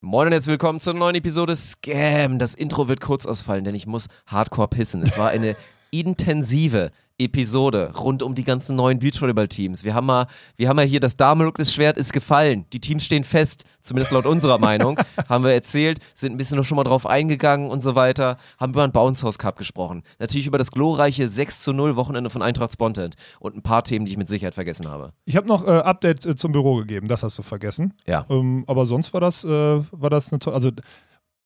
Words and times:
Moin 0.00 0.28
und 0.28 0.32
herzlich 0.32 0.52
willkommen 0.52 0.78
zur 0.78 0.94
neuen 0.94 1.16
Episode 1.16 1.56
Scam. 1.56 2.38
Das 2.38 2.54
Intro 2.54 2.86
wird 2.86 3.00
kurz 3.00 3.26
ausfallen, 3.26 3.64
denn 3.64 3.74
ich 3.74 3.88
muss 3.88 4.06
hardcore 4.26 4.68
pissen. 4.68 5.02
Es 5.02 5.18
war 5.18 5.30
eine 5.30 5.56
intensive 5.90 6.90
Episode 7.18 7.92
rund 7.98 8.22
um 8.22 8.34
die 8.34 8.44
ganzen 8.44 8.76
neuen 8.76 9.00
Beachvolleyball-Teams. 9.00 9.82
Wir 9.82 9.94
haben 9.94 10.06
mal, 10.06 10.26
wir 10.56 10.68
haben 10.68 10.76
mal 10.76 10.86
hier 10.86 11.00
das 11.00 11.16
Damoklesschwert 11.16 11.96
ist 11.96 12.12
gefallen. 12.12 12.64
Die 12.72 12.80
Teams 12.80 13.04
stehen 13.04 13.24
fest, 13.24 13.64
zumindest 13.80 14.12
laut 14.12 14.24
unserer 14.24 14.58
Meinung. 14.58 14.98
haben 15.28 15.42
wir 15.42 15.52
erzählt, 15.52 15.98
sind 16.14 16.32
ein 16.32 16.36
bisschen 16.36 16.56
noch 16.56 16.64
schon 16.64 16.76
mal 16.76 16.84
drauf 16.84 17.06
eingegangen 17.06 17.70
und 17.70 17.82
so 17.82 17.96
weiter. 17.96 18.38
Haben 18.58 18.72
über 18.72 18.84
einen 18.84 18.92
Bounce 18.92 19.26
House 19.26 19.38
Cup 19.38 19.56
gesprochen. 19.56 20.04
Natürlich 20.20 20.46
über 20.46 20.58
das 20.58 20.70
glorreiche 20.70 21.26
6 21.26 21.60
zu 21.62 21.72
0 21.72 21.96
Wochenende 21.96 22.30
von 22.30 22.40
Eintracht 22.40 22.72
Spontent 22.72 23.16
und 23.40 23.56
ein 23.56 23.62
paar 23.62 23.82
Themen, 23.82 24.06
die 24.06 24.12
ich 24.12 24.18
mit 24.18 24.28
Sicherheit 24.28 24.54
vergessen 24.54 24.88
habe. 24.88 25.12
Ich 25.24 25.36
habe 25.36 25.48
noch 25.48 25.66
äh, 25.66 25.70
Update 25.70 26.24
äh, 26.24 26.36
zum 26.36 26.52
Büro 26.52 26.76
gegeben, 26.76 27.08
das 27.08 27.24
hast 27.24 27.36
du 27.36 27.42
vergessen. 27.42 27.94
Ja. 28.06 28.26
Ähm, 28.30 28.62
aber 28.68 28.86
sonst 28.86 29.12
war 29.12 29.20
das, 29.20 29.44
äh, 29.44 29.48
war 29.48 30.10
das 30.10 30.32
eine 30.32 30.38
tolle, 30.38 30.54
also 30.54 30.70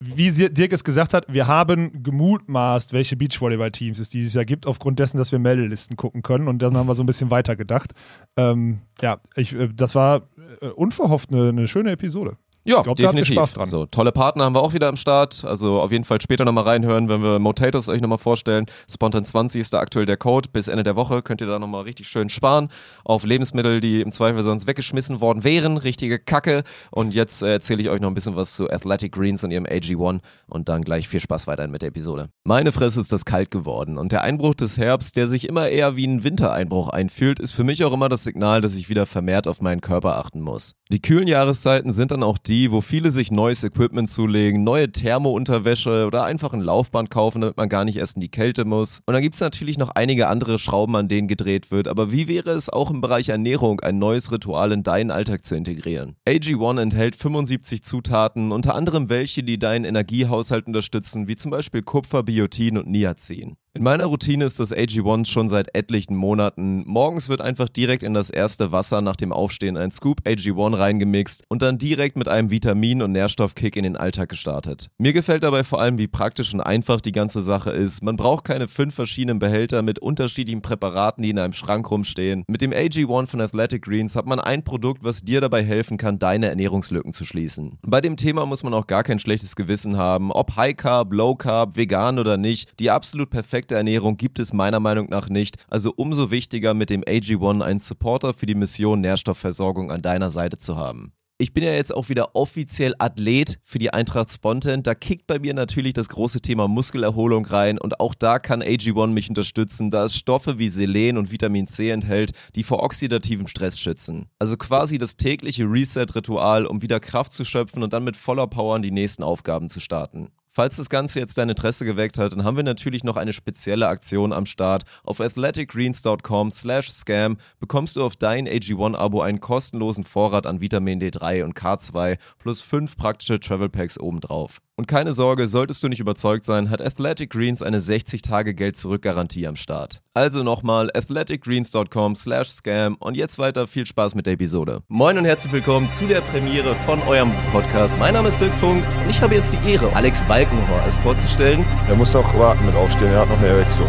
wie 0.04 0.30
Dirk 0.30 0.72
es 0.72 0.84
gesagt 0.84 1.14
hat, 1.14 1.26
wir 1.28 1.46
haben 1.46 2.02
gemutmaßt, 2.02 2.92
welche 2.92 3.16
Beachvolleyball-Teams 3.16 3.98
es 3.98 4.08
dieses 4.08 4.34
Jahr 4.34 4.44
gibt, 4.44 4.66
aufgrund 4.66 4.98
dessen, 4.98 5.16
dass 5.16 5.32
wir 5.32 5.38
Meldelisten 5.38 5.96
gucken 5.96 6.22
können. 6.22 6.48
Und 6.48 6.60
dann 6.60 6.76
haben 6.76 6.88
wir 6.88 6.94
so 6.94 7.02
ein 7.02 7.06
bisschen 7.06 7.30
weitergedacht. 7.30 7.92
Ähm, 8.36 8.80
ja, 9.00 9.20
ich, 9.36 9.54
äh, 9.54 9.68
das 9.72 9.94
war 9.94 10.28
äh, 10.60 10.66
unverhofft 10.66 11.30
eine, 11.32 11.50
eine 11.50 11.68
schöne 11.68 11.92
Episode. 11.92 12.36
Ja, 12.64 12.78
ich 12.78 12.82
glaub, 12.84 12.96
definitiv. 12.96 13.34
Spaß 13.34 13.54
dran. 13.54 13.66
So, 13.66 13.86
tolle 13.86 14.12
Partner 14.12 14.44
haben 14.44 14.54
wir 14.54 14.62
auch 14.62 14.72
wieder 14.72 14.88
am 14.88 14.96
Start. 14.96 15.44
Also 15.44 15.80
auf 15.80 15.90
jeden 15.90 16.04
Fall 16.04 16.20
später 16.20 16.44
nochmal 16.44 16.64
reinhören, 16.64 17.08
wenn 17.08 17.22
wir 17.22 17.38
Motatos 17.40 17.88
euch 17.88 18.00
nochmal 18.00 18.18
vorstellen. 18.18 18.66
Spontan 18.88 19.24
20 19.24 19.60
ist 19.60 19.72
da 19.72 19.80
aktuell 19.80 20.06
der 20.06 20.16
Code. 20.16 20.48
Bis 20.52 20.68
Ende 20.68 20.84
der 20.84 20.94
Woche 20.94 21.22
könnt 21.22 21.40
ihr 21.40 21.48
da 21.48 21.58
nochmal 21.58 21.82
richtig 21.82 22.08
schön 22.08 22.28
sparen 22.28 22.68
auf 23.04 23.24
Lebensmittel, 23.24 23.80
die 23.80 24.00
im 24.00 24.12
Zweifel 24.12 24.42
sonst 24.42 24.68
weggeschmissen 24.68 25.20
worden 25.20 25.42
wären. 25.42 25.76
Richtige 25.76 26.20
Kacke. 26.20 26.62
Und 26.92 27.14
jetzt 27.14 27.42
äh, 27.42 27.52
erzähle 27.52 27.82
ich 27.82 27.90
euch 27.90 28.00
noch 28.00 28.08
ein 28.08 28.14
bisschen 28.14 28.36
was 28.36 28.54
zu 28.54 28.70
Athletic 28.70 29.12
Greens 29.12 29.42
und 29.42 29.50
ihrem 29.50 29.66
AG1 29.66 30.20
und 30.46 30.68
dann 30.68 30.82
gleich 30.82 31.08
viel 31.08 31.20
Spaß 31.20 31.48
weiterhin 31.48 31.72
mit 31.72 31.82
der 31.82 31.88
Episode. 31.88 32.28
Meine 32.44 32.70
Fresse 32.70 33.00
ist 33.00 33.10
das 33.10 33.24
kalt 33.24 33.50
geworden 33.50 33.98
und 33.98 34.12
der 34.12 34.22
Einbruch 34.22 34.54
des 34.54 34.78
Herbst, 34.78 35.16
der 35.16 35.26
sich 35.26 35.48
immer 35.48 35.68
eher 35.68 35.96
wie 35.96 36.06
ein 36.06 36.22
Wintereinbruch 36.22 36.88
einfühlt, 36.88 37.40
ist 37.40 37.52
für 37.52 37.64
mich 37.64 37.84
auch 37.84 37.92
immer 37.92 38.08
das 38.08 38.22
Signal, 38.22 38.60
dass 38.60 38.76
ich 38.76 38.88
wieder 38.88 39.06
vermehrt 39.06 39.48
auf 39.48 39.60
meinen 39.60 39.80
Körper 39.80 40.16
achten 40.18 40.40
muss. 40.40 40.74
Die 40.90 41.00
kühlen 41.00 41.26
Jahreszeiten 41.26 41.92
sind 41.92 42.10
dann 42.10 42.22
auch 42.22 42.38
die, 42.38 42.51
wo 42.52 42.82
viele 42.82 43.10
sich 43.10 43.30
neues 43.30 43.64
Equipment 43.64 44.10
zulegen, 44.10 44.62
neue 44.62 44.92
Thermounterwäsche 44.92 46.04
oder 46.06 46.24
einfach 46.24 46.52
ein 46.52 46.60
Laufband 46.60 47.08
kaufen, 47.08 47.40
damit 47.40 47.56
man 47.56 47.70
gar 47.70 47.86
nicht 47.86 47.96
erst 47.96 48.16
in 48.16 48.20
die 48.20 48.28
Kälte 48.28 48.66
muss. 48.66 49.00
Und 49.06 49.14
dann 49.14 49.22
gibt 49.22 49.36
es 49.36 49.40
natürlich 49.40 49.78
noch 49.78 49.88
einige 49.88 50.28
andere 50.28 50.58
Schrauben, 50.58 50.94
an 50.94 51.08
denen 51.08 51.28
gedreht 51.28 51.70
wird. 51.70 51.88
Aber 51.88 52.12
wie 52.12 52.28
wäre 52.28 52.50
es 52.50 52.68
auch 52.68 52.90
im 52.90 53.00
Bereich 53.00 53.30
Ernährung, 53.30 53.80
ein 53.80 53.98
neues 53.98 54.30
Ritual 54.32 54.72
in 54.72 54.82
deinen 54.82 55.10
Alltag 55.10 55.46
zu 55.46 55.54
integrieren? 55.54 56.16
AG1 56.28 56.78
enthält 56.78 57.16
75 57.16 57.82
Zutaten, 57.82 58.52
unter 58.52 58.74
anderem 58.74 59.08
welche, 59.08 59.42
die 59.42 59.58
deinen 59.58 59.86
Energiehaushalt 59.86 60.66
unterstützen, 60.66 61.28
wie 61.28 61.36
zum 61.36 61.50
Beispiel 61.50 61.80
Kupfer, 61.80 62.22
Biotin 62.22 62.76
und 62.76 62.86
Niacin. 62.86 63.56
In 63.74 63.84
meiner 63.84 64.04
Routine 64.04 64.44
ist 64.44 64.60
das 64.60 64.70
AG1 64.70 65.28
schon 65.28 65.48
seit 65.48 65.74
etlichen 65.74 66.14
Monaten. 66.14 66.84
Morgens 66.86 67.30
wird 67.30 67.40
einfach 67.40 67.70
direkt 67.70 68.02
in 68.02 68.12
das 68.12 68.28
erste 68.28 68.70
Wasser 68.70 69.00
nach 69.00 69.16
dem 69.16 69.32
Aufstehen 69.32 69.78
ein 69.78 69.90
Scoop 69.90 70.20
AG1 70.26 70.76
reingemixt 70.76 71.44
und 71.48 71.62
dann 71.62 71.78
direkt 71.78 72.18
mit 72.18 72.28
einem 72.28 72.50
Vitamin- 72.50 73.00
und 73.00 73.12
Nährstoffkick 73.12 73.76
in 73.76 73.84
den 73.84 73.96
Alltag 73.96 74.28
gestartet. 74.28 74.90
Mir 74.98 75.14
gefällt 75.14 75.42
dabei 75.42 75.64
vor 75.64 75.80
allem, 75.80 75.96
wie 75.96 76.06
praktisch 76.06 76.52
und 76.52 76.60
einfach 76.60 77.00
die 77.00 77.12
ganze 77.12 77.42
Sache 77.42 77.70
ist. 77.70 78.02
Man 78.02 78.16
braucht 78.16 78.44
keine 78.44 78.68
fünf 78.68 78.94
verschiedenen 78.94 79.38
Behälter 79.38 79.80
mit 79.80 79.98
unterschiedlichen 79.98 80.60
Präparaten, 80.60 81.22
die 81.22 81.30
in 81.30 81.38
einem 81.38 81.54
Schrank 81.54 81.90
rumstehen. 81.90 82.44
Mit 82.48 82.60
dem 82.60 82.72
AG1 82.72 83.28
von 83.28 83.40
Athletic 83.40 83.86
Greens 83.86 84.16
hat 84.16 84.26
man 84.26 84.38
ein 84.38 84.64
Produkt, 84.64 85.02
was 85.02 85.22
dir 85.22 85.40
dabei 85.40 85.64
helfen 85.64 85.96
kann, 85.96 86.18
deine 86.18 86.50
Ernährungslücken 86.50 87.14
zu 87.14 87.24
schließen. 87.24 87.78
Bei 87.80 88.02
dem 88.02 88.18
Thema 88.18 88.44
muss 88.44 88.64
man 88.64 88.74
auch 88.74 88.86
gar 88.86 89.02
kein 89.02 89.18
schlechtes 89.18 89.56
Gewissen 89.56 89.96
haben, 89.96 90.30
ob 90.30 90.56
High 90.56 90.76
Carb, 90.76 91.14
Low 91.14 91.36
Carb, 91.36 91.74
vegan 91.74 92.18
oder 92.18 92.36
nicht. 92.36 92.78
Die 92.78 92.90
absolut 92.90 93.30
perfekte 93.30 93.61
Ernährung 93.70 94.16
gibt 94.16 94.40
es 94.40 94.52
meiner 94.52 94.80
Meinung 94.80 95.08
nach 95.08 95.28
nicht. 95.28 95.56
Also 95.68 95.92
umso 95.94 96.32
wichtiger 96.32 96.74
mit 96.74 96.90
dem 96.90 97.02
AG1 97.02 97.62
einen 97.62 97.78
Supporter 97.78 98.34
für 98.34 98.46
die 98.46 98.56
Mission 98.56 99.00
Nährstoffversorgung 99.00 99.92
an 99.92 100.02
deiner 100.02 100.30
Seite 100.30 100.58
zu 100.58 100.76
haben. 100.76 101.12
Ich 101.42 101.52
bin 101.52 101.64
ja 101.64 101.72
jetzt 101.72 101.92
auch 101.92 102.08
wieder 102.08 102.36
offiziell 102.36 102.94
Athlet 103.00 103.58
für 103.64 103.80
die 103.80 103.92
Eintracht 103.92 104.32
Spontan. 104.32 104.84
Da 104.84 104.94
kickt 104.94 105.26
bei 105.26 105.40
mir 105.40 105.54
natürlich 105.54 105.92
das 105.92 106.08
große 106.08 106.40
Thema 106.40 106.68
Muskelerholung 106.68 107.44
rein 107.46 107.78
und 107.78 107.98
auch 107.98 108.14
da 108.14 108.38
kann 108.38 108.62
AG1 108.62 109.08
mich 109.08 109.28
unterstützen, 109.28 109.90
da 109.90 110.04
es 110.04 110.14
Stoffe 110.14 110.60
wie 110.60 110.68
Selen 110.68 111.18
und 111.18 111.32
Vitamin 111.32 111.66
C 111.66 111.90
enthält, 111.90 112.30
die 112.54 112.62
vor 112.62 112.84
oxidativem 112.84 113.48
Stress 113.48 113.80
schützen. 113.80 114.26
Also 114.38 114.56
quasi 114.56 114.98
das 114.98 115.16
tägliche 115.16 115.64
Reset-Ritual, 115.64 116.64
um 116.64 116.80
wieder 116.80 117.00
Kraft 117.00 117.32
zu 117.32 117.44
schöpfen 117.44 117.82
und 117.82 117.92
dann 117.92 118.04
mit 118.04 118.16
voller 118.16 118.46
Power 118.46 118.76
an 118.76 118.82
die 118.82 118.92
nächsten 118.92 119.24
Aufgaben 119.24 119.68
zu 119.68 119.80
starten. 119.80 120.28
Falls 120.54 120.76
das 120.76 120.90
Ganze 120.90 121.18
jetzt 121.18 121.38
dein 121.38 121.48
Interesse 121.48 121.86
geweckt 121.86 122.18
hat, 122.18 122.32
dann 122.32 122.44
haben 122.44 122.58
wir 122.58 122.62
natürlich 122.62 123.04
noch 123.04 123.16
eine 123.16 123.32
spezielle 123.32 123.88
Aktion 123.88 124.34
am 124.34 124.44
Start. 124.44 124.82
Auf 125.02 125.18
athleticgreens.com 125.22 126.50
slash 126.50 126.90
scam 126.90 127.38
bekommst 127.58 127.96
du 127.96 128.04
auf 128.04 128.16
dein 128.16 128.46
AG1-Abo 128.46 129.22
einen 129.22 129.40
kostenlosen 129.40 130.04
Vorrat 130.04 130.46
an 130.46 130.60
Vitamin 130.60 131.00
D3 131.00 131.44
und 131.44 131.56
K2 131.56 132.18
plus 132.38 132.60
fünf 132.60 132.98
praktische 132.98 133.40
Travel 133.40 133.70
Packs 133.70 133.98
obendrauf. 133.98 134.60
Und 134.74 134.86
keine 134.86 135.12
Sorge, 135.12 135.46
solltest 135.46 135.82
du 135.82 135.88
nicht 135.88 136.00
überzeugt 136.00 136.46
sein, 136.46 136.70
hat 136.70 136.80
Athletic 136.80 137.28
Greens 137.28 137.62
eine 137.62 137.78
60-Tage-Geld-Zurück-Garantie 137.78 139.46
am 139.46 139.54
Start. 139.54 140.00
Also 140.14 140.42
nochmal 140.42 140.88
athleticgreens.com 140.94 142.14
slash 142.14 142.48
scam 142.48 142.96
und 142.98 143.14
jetzt 143.14 143.38
weiter 143.38 143.66
viel 143.66 143.84
Spaß 143.84 144.14
mit 144.14 144.24
der 144.24 144.32
Episode. 144.32 144.82
Moin 144.88 145.18
und 145.18 145.26
herzlich 145.26 145.52
willkommen 145.52 145.90
zu 145.90 146.06
der 146.06 146.22
Premiere 146.22 146.74
von 146.86 147.02
eurem 147.02 147.32
Podcast. 147.52 147.98
Mein 147.98 148.14
Name 148.14 148.28
ist 148.28 148.40
Dirk 148.40 148.54
Funk 148.54 148.82
und 149.04 149.10
ich 149.10 149.20
habe 149.20 149.34
jetzt 149.34 149.52
die 149.52 149.70
Ehre, 149.70 149.94
Alex 149.94 150.22
Balkenhorst 150.22 151.00
vorzustellen. 151.00 151.66
Er 151.90 151.96
muss 151.96 152.16
auch 152.16 152.38
warten 152.38 152.64
mit 152.64 152.74
aufstehen, 152.74 153.08
er 153.08 153.20
hat 153.20 153.28
noch 153.28 153.38
eine 153.38 153.48
Erektion. 153.48 153.88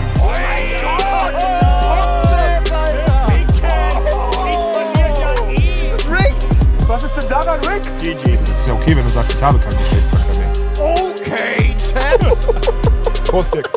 Was 6.88 7.06
ist 7.06 7.16
denn 7.16 7.30
daran, 7.30 7.60
Rick? 7.62 7.84
GG. 8.04 8.38
Das 8.38 8.50
ist 8.50 8.68
ja 8.68 8.76
okay, 8.76 8.96
wenn 8.96 9.04
du 9.04 9.10
sagst, 9.10 9.34
ich 9.34 9.42
habe 9.42 9.58
keinen 9.58 9.78
Geschlechtsverkehr 9.78 10.33
Chad. 11.24 12.20
Prost, 13.28 13.54
Dirk. 13.54 13.70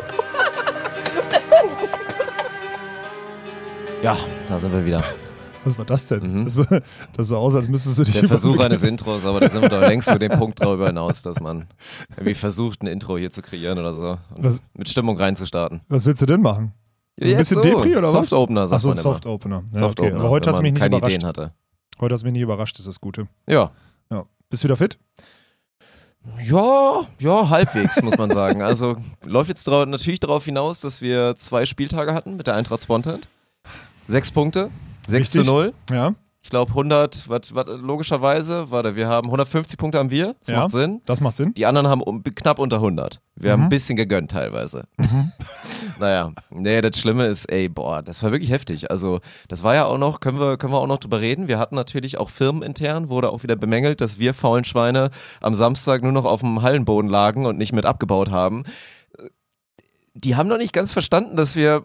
Ja, 4.03 4.17
da 4.47 4.59
sind 4.59 4.71
wir 4.73 4.85
wieder. 4.85 5.03
Was 5.63 5.77
war 5.77 5.85
das 5.85 6.05
denn? 6.07 6.41
Mhm. 6.41 6.45
Das, 6.45 6.55
das 7.13 7.27
sah 7.27 7.37
aus, 7.37 7.55
als 7.55 7.67
müsstest 7.67 7.99
du 7.99 8.03
dich 8.03 8.13
Der 8.19 8.27
Versuch 8.27 8.59
eines 8.59 8.83
Intros, 8.83 9.25
aber 9.25 9.39
da 9.41 9.49
sind 9.49 9.61
wir 9.61 9.69
doch 9.69 9.81
längst 9.81 10.07
über 10.09 10.19
den 10.19 10.31
Punkt 10.37 10.61
darüber 10.61 10.87
hinaus, 10.87 11.21
dass 11.23 11.39
man 11.39 11.65
irgendwie 12.11 12.35
versucht, 12.35 12.83
ein 12.83 12.87
Intro 12.87 13.17
hier 13.17 13.31
zu 13.31 13.41
kreieren 13.41 13.77
oder 13.79 13.93
so 13.93 14.17
und 14.35 14.43
Was- 14.43 14.63
mit 14.73 14.87
Stimmung 14.87 15.17
reinzustarten. 15.17 15.81
Was 15.89 16.05
willst 16.05 16.21
du 16.21 16.25
denn 16.25 16.41
machen? 16.41 16.73
Ein 17.19 17.29
Jetzt 17.29 17.37
bisschen 17.49 17.55
so. 17.57 17.61
Depri 17.63 17.91
oder 17.97 18.03
was? 18.13 18.29
Soft 18.29 18.33
Opener, 18.33 18.67
sagt 18.67 18.77
Achso, 18.79 18.89
man 18.89 18.97
immer. 18.97 19.01
Soft 19.03 19.25
Opener. 19.25 19.63
Ja, 19.73 19.79
Soft 19.79 19.99
okay. 19.99 20.07
Opener, 20.09 20.19
Aber 20.21 20.29
heute 20.29 20.49
hast 20.49 20.57
du 20.57 20.61
mich 20.61 20.71
man 20.71 20.73
nicht 20.75 20.81
keine 20.81 20.97
überrascht. 20.97 21.15
Ideen 21.15 21.27
hatte. 21.27 21.51
Heute 21.99 22.13
hast 22.13 22.21
du 22.21 22.25
mich 22.27 22.33
nicht 22.33 22.43
überrascht, 22.43 22.75
das 22.75 22.81
ist 22.81 22.87
das 22.87 23.01
Gute. 23.01 23.27
Ja. 23.47 23.71
Ja. 24.11 24.25
Bist 24.49 24.63
du 24.63 24.67
wieder 24.67 24.75
fit? 24.77 24.99
Ja, 26.43 27.01
ja, 27.19 27.49
halbwegs, 27.49 28.01
muss 28.01 28.17
man 28.17 28.31
sagen. 28.31 28.61
Also 28.61 28.97
läuft 29.25 29.49
jetzt 29.49 29.67
drau 29.67 29.85
natürlich 29.85 30.19
darauf 30.19 30.45
hinaus, 30.45 30.81
dass 30.81 31.01
wir 31.01 31.35
zwei 31.37 31.65
Spieltage 31.65 32.13
hatten 32.13 32.35
mit 32.37 32.47
der 32.47 32.55
Eintracht 32.55 32.83
Spontan. 32.83 33.21
Sechs 34.05 34.31
Punkte, 34.31 34.69
6 35.07 35.31
zu 35.31 35.37
Richtig. 35.39 35.53
0. 35.53 35.73
Ja. 35.91 36.15
Ich 36.47 36.49
glaube 36.49 36.71
100, 36.71 37.27
wat, 37.27 37.53
wat, 37.55 37.67
logischerweise, 37.67 38.71
warte, 38.71 38.95
wir 38.95 39.09
haben 39.09 39.27
150 39.27 39.77
Punkte 39.77 39.97
haben 39.97 40.11
wir, 40.11 40.33
das 40.39 40.47
Ja. 40.47 40.59
macht 40.61 40.71
Sinn. 40.71 41.01
Das 41.05 41.19
macht 41.19 41.35
Sinn. 41.35 41.53
Die 41.55 41.65
anderen 41.65 41.89
haben 41.89 42.01
um, 42.01 42.23
knapp 42.23 42.57
unter 42.59 42.77
100. 42.77 43.19
Wir 43.35 43.51
haben 43.51 43.59
Mhm. 43.59 43.65
ein 43.65 43.69
bisschen 43.69 43.97
gegönnt 43.97 44.31
teilweise. 44.31 44.87
naja, 45.99 46.31
nee, 46.49 46.79
das 46.79 46.97
Schlimme 46.97 47.25
ist, 47.25 47.51
ey, 47.51 47.67
boah, 47.67 48.01
das 48.01 48.23
war 48.23 48.31
wirklich 48.31 48.49
heftig. 48.49 48.89
Also, 48.89 49.19
das 49.49 49.63
war 49.63 49.75
ja 49.75 49.87
auch 49.87 49.97
noch, 49.97 50.21
können 50.21 50.39
wir, 50.39 50.55
können 50.55 50.71
wir 50.71 50.77
auch 50.79 50.87
noch 50.87 50.99
drüber 50.99 51.19
reden. 51.19 51.49
Wir 51.49 51.59
hatten 51.59 51.75
natürlich 51.75 52.17
auch 52.17 52.29
firmenintern, 52.29 53.09
wurde 53.09 53.29
auch 53.29 53.43
wieder 53.43 53.57
bemängelt, 53.57 53.99
dass 53.99 54.17
wir 54.17 54.33
faulen 54.33 54.63
Schweine 54.63 55.09
am 55.41 55.53
Samstag 55.53 56.01
nur 56.01 56.13
noch 56.13 56.23
auf 56.23 56.39
dem 56.39 56.61
Hallenboden 56.61 57.09
lagen 57.09 57.45
und 57.45 57.57
nicht 57.57 57.73
mit 57.73 57.85
abgebaut 57.85 58.31
haben. 58.31 58.63
Die 60.13 60.37
haben 60.37 60.47
noch 60.47 60.57
nicht 60.57 60.71
ganz 60.71 60.93
verstanden, 60.93 61.35
dass 61.35 61.57
wir 61.57 61.83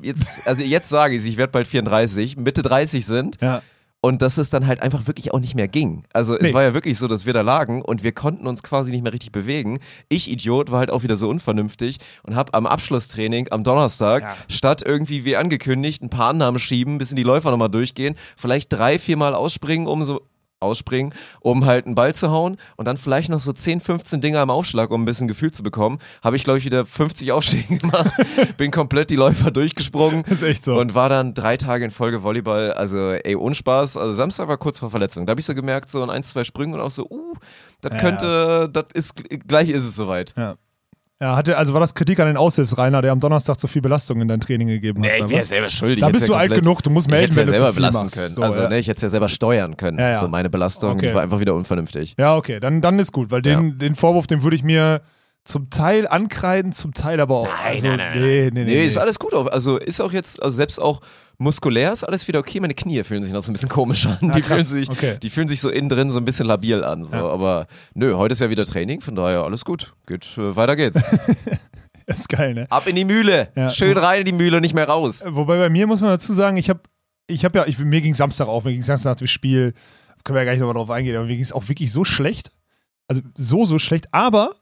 jetzt, 0.00 0.46
also 0.46 0.62
jetzt 0.62 0.88
sage 0.88 1.16
ich 1.16 1.26
ich 1.26 1.36
werde 1.36 1.50
bald 1.50 1.66
34, 1.66 2.36
Mitte 2.36 2.62
30 2.62 3.04
sind 3.04 3.38
Ja. 3.42 3.60
Und 4.04 4.20
dass 4.20 4.36
es 4.36 4.50
dann 4.50 4.66
halt 4.66 4.82
einfach 4.82 5.06
wirklich 5.06 5.32
auch 5.32 5.40
nicht 5.40 5.54
mehr 5.54 5.66
ging. 5.66 6.04
Also 6.12 6.34
es 6.36 6.42
Nee. 6.42 6.52
war 6.52 6.62
ja 6.62 6.74
wirklich 6.74 6.98
so, 6.98 7.08
dass 7.08 7.24
wir 7.24 7.32
da 7.32 7.40
lagen 7.40 7.80
und 7.80 8.04
wir 8.04 8.12
konnten 8.12 8.46
uns 8.46 8.62
quasi 8.62 8.90
nicht 8.90 9.02
mehr 9.02 9.14
richtig 9.14 9.32
bewegen. 9.32 9.78
Ich, 10.10 10.30
Idiot, 10.30 10.70
war 10.70 10.80
halt 10.80 10.90
auch 10.90 11.02
wieder 11.02 11.16
so 11.16 11.26
unvernünftig 11.30 11.96
und 12.22 12.36
habe 12.36 12.52
am 12.52 12.66
Abschlusstraining 12.66 13.48
am 13.50 13.64
Donnerstag 13.64 14.22
Ja. 14.22 14.36
statt 14.48 14.82
irgendwie 14.84 15.24
wie 15.24 15.36
angekündigt 15.36 16.02
ein 16.02 16.10
paar 16.10 16.28
Annahmen 16.28 16.58
schieben, 16.58 16.98
bis 16.98 17.12
in 17.12 17.16
die 17.16 17.22
Läufer 17.22 17.50
nochmal 17.50 17.70
durchgehen, 17.70 18.14
vielleicht 18.36 18.70
drei, 18.70 18.98
viermal 18.98 19.34
ausspringen, 19.34 19.86
um 19.86 20.04
so 20.04 20.20
ausspringen, 20.64 21.14
um 21.40 21.64
halt 21.66 21.86
einen 21.86 21.94
Ball 21.94 22.14
zu 22.14 22.30
hauen 22.30 22.56
und 22.76 22.86
dann 22.88 22.96
vielleicht 22.96 23.28
noch 23.30 23.40
so 23.40 23.52
10, 23.52 23.80
15 23.80 24.20
Dinger 24.20 24.42
im 24.42 24.50
Aufschlag, 24.50 24.90
um 24.90 25.02
ein 25.02 25.04
bisschen 25.04 25.28
Gefühl 25.28 25.52
zu 25.52 25.62
bekommen. 25.62 25.98
Habe 26.22 26.36
ich, 26.36 26.44
glaube 26.44 26.58
ich, 26.58 26.64
wieder 26.64 26.84
50 26.84 27.30
Aufschläge 27.32 27.76
gemacht, 27.78 28.10
bin 28.56 28.70
komplett 28.70 29.10
die 29.10 29.16
Läufer 29.16 29.50
durchgesprungen 29.50 30.22
Das 30.28 30.32
ist 30.42 30.42
echt 30.42 30.64
so. 30.64 30.74
und 30.78 30.94
war 30.94 31.08
dann 31.08 31.34
drei 31.34 31.56
Tage 31.56 31.84
in 31.84 31.90
Folge 31.90 32.22
Volleyball. 32.22 32.72
Also, 32.72 32.98
ey, 33.10 33.36
ohne 33.36 33.54
Spaß. 33.54 33.96
Also, 33.96 34.12
Samstag 34.12 34.48
war 34.48 34.58
kurz 34.58 34.78
vor 34.78 34.90
Verletzung. 34.90 35.26
Da 35.26 35.30
habe 35.32 35.40
ich 35.40 35.46
so 35.46 35.54
gemerkt, 35.54 35.90
so 35.90 36.02
in 36.02 36.10
ein, 36.10 36.22
zwei 36.24 36.44
Sprüngen 36.44 36.74
und 36.74 36.80
auch 36.80 36.90
so, 36.90 37.06
uh, 37.10 37.34
das 37.80 37.92
Ja. 37.92 37.98
könnte, 38.00 38.68
das 38.72 38.86
ist, 38.94 39.14
gleich 39.46 39.68
ist 39.68 39.84
es 39.84 39.94
soweit. 39.94 40.34
Ja. 40.36 40.56
Ja, 41.24 41.36
hatte, 41.36 41.56
also 41.56 41.72
war 41.72 41.80
das 41.80 41.94
Kritik 41.94 42.20
an 42.20 42.26
den 42.26 42.36
Aushilfsreiner, 42.36 43.00
der 43.00 43.10
am 43.12 43.18
Donnerstag 43.18 43.58
zu 43.58 43.66
viel 43.66 43.80
Belastung 43.80 44.20
in 44.20 44.28
dein 44.28 44.40
Training 44.40 44.68
gegeben 44.68 45.02
hat? 45.02 45.10
Nee, 45.10 45.18
ich 45.20 45.26
bin 45.26 45.36
ja 45.38 45.42
selber 45.42 45.70
schuld. 45.70 45.96
Ich 45.96 46.00
Da 46.04 46.10
bist 46.10 46.28
ja 46.28 46.34
du 46.34 46.38
alt 46.38 46.52
genug, 46.52 46.82
du 46.82 46.90
musst 46.90 47.08
melden, 47.08 47.34
wenn 47.34 47.46
ja 47.46 47.52
du 47.52 47.56
selber 47.56 47.68
zu 47.68 47.72
viel 47.72 47.80
belasten 47.80 48.02
machst. 48.02 48.16
können. 48.18 48.34
So, 48.34 48.42
also, 48.42 48.60
ja. 48.60 48.68
ne, 48.68 48.78
ich 48.78 48.88
hätte 48.88 48.96
es 48.98 49.02
ja 49.04 49.08
selber 49.08 49.30
steuern 49.30 49.78
können. 49.78 49.98
Ja, 49.98 50.10
ja. 50.10 50.14
So 50.16 50.28
meine 50.28 50.50
Belastung, 50.50 50.90
Okay. 50.90 51.06
ich 51.06 51.14
war 51.14 51.22
einfach 51.22 51.40
wieder 51.40 51.54
unvernünftig. 51.54 52.14
Ja, 52.18 52.36
okay, 52.36 52.60
dann, 52.60 52.82
dann 52.82 52.98
ist 52.98 53.12
gut, 53.12 53.30
weil 53.30 53.40
den, 53.40 53.78
den 53.78 53.94
Vorwurf, 53.94 54.26
den 54.26 54.42
würde 54.42 54.54
ich 54.54 54.62
mir 54.64 55.00
zum 55.44 55.68
Teil 55.70 56.08
ankreiden, 56.08 56.72
zum 56.72 56.94
Teil 56.94 57.20
aber 57.20 57.36
auch. 57.36 57.46
Nein, 57.46 57.56
also, 57.64 57.88
nein, 57.88 57.98
nein, 57.98 58.12
Nee, 58.20 58.50
nee, 58.52 58.64
nee. 58.64 58.64
Nee, 58.64 58.86
ist 58.86 58.96
alles 58.96 59.18
gut. 59.18 59.34
Also 59.34 59.76
ist 59.76 60.00
auch 60.00 60.12
jetzt, 60.12 60.42
also 60.42 60.56
selbst 60.56 60.80
auch 60.80 61.00
muskulär 61.36 61.92
ist 61.92 62.02
alles 62.04 62.26
wieder 62.28 62.38
okay. 62.38 62.60
Meine 62.60 62.74
Knie 62.74 63.02
fühlen 63.04 63.22
sich 63.22 63.32
noch 63.32 63.42
so 63.42 63.50
ein 63.50 63.54
bisschen 63.54 63.68
komisch 63.68 64.06
an. 64.06 64.18
die, 64.34 64.42
fühlen 64.42 64.64
sich, 64.64 64.88
Okay. 64.88 65.18
die 65.22 65.30
fühlen 65.30 65.48
sich 65.48 65.60
so 65.60 65.68
innen 65.68 65.88
drin 65.88 66.10
so 66.10 66.18
ein 66.18 66.24
bisschen 66.24 66.46
labil 66.46 66.82
an. 66.82 67.04
So. 67.04 67.16
Ja. 67.16 67.28
Aber 67.28 67.66
nö, 67.94 68.14
heute 68.14 68.32
ist 68.32 68.40
ja 68.40 68.48
wieder 68.48 68.64
Training, 68.64 69.00
von 69.02 69.14
daher 69.16 69.42
alles 69.42 69.64
gut. 69.64 69.94
Geht, 70.06 70.24
äh, 70.38 70.56
weiter 70.56 70.76
geht's. 70.76 71.02
ist 72.06 72.28
geil, 72.30 72.54
ne? 72.54 72.66
Ab 72.70 72.86
in 72.86 72.96
die 72.96 73.04
Mühle. 73.04 73.48
Ja. 73.54 73.70
Schön 73.70 73.98
rein 73.98 74.20
in 74.20 74.26
die 74.26 74.32
Mühle, 74.32 74.60
nicht 74.62 74.74
mehr 74.74 74.88
raus. 74.88 75.24
Wobei 75.26 75.58
bei 75.58 75.68
mir 75.68 75.86
muss 75.86 76.00
man 76.00 76.10
dazu 76.10 76.32
sagen, 76.32 76.56
ich 76.56 76.70
habe 76.70 76.80
ich 77.26 77.44
hab 77.44 77.54
ja, 77.54 77.66
ich, 77.66 77.78
mir 77.78 78.00
ging 78.00 78.14
Samstag 78.14 78.48
auch, 78.48 78.64
mir 78.64 78.72
ging 78.72 78.82
Samstag 78.82 79.10
nach 79.12 79.16
dem 79.16 79.26
Spiel, 79.26 79.74
können 80.24 80.36
wir 80.36 80.40
ja 80.42 80.44
gar 80.46 80.52
nicht 80.52 80.60
nochmal 80.60 80.74
drauf 80.74 80.90
eingehen, 80.90 81.16
aber 81.16 81.26
mir 81.26 81.34
ging 81.34 81.42
es 81.42 81.52
auch 81.52 81.68
wirklich 81.68 81.92
so 81.92 82.04
schlecht. 82.04 82.50
Also 83.08 83.22
so, 83.36 83.64
so 83.64 83.78
schlecht, 83.78 84.06
aber 84.12 84.54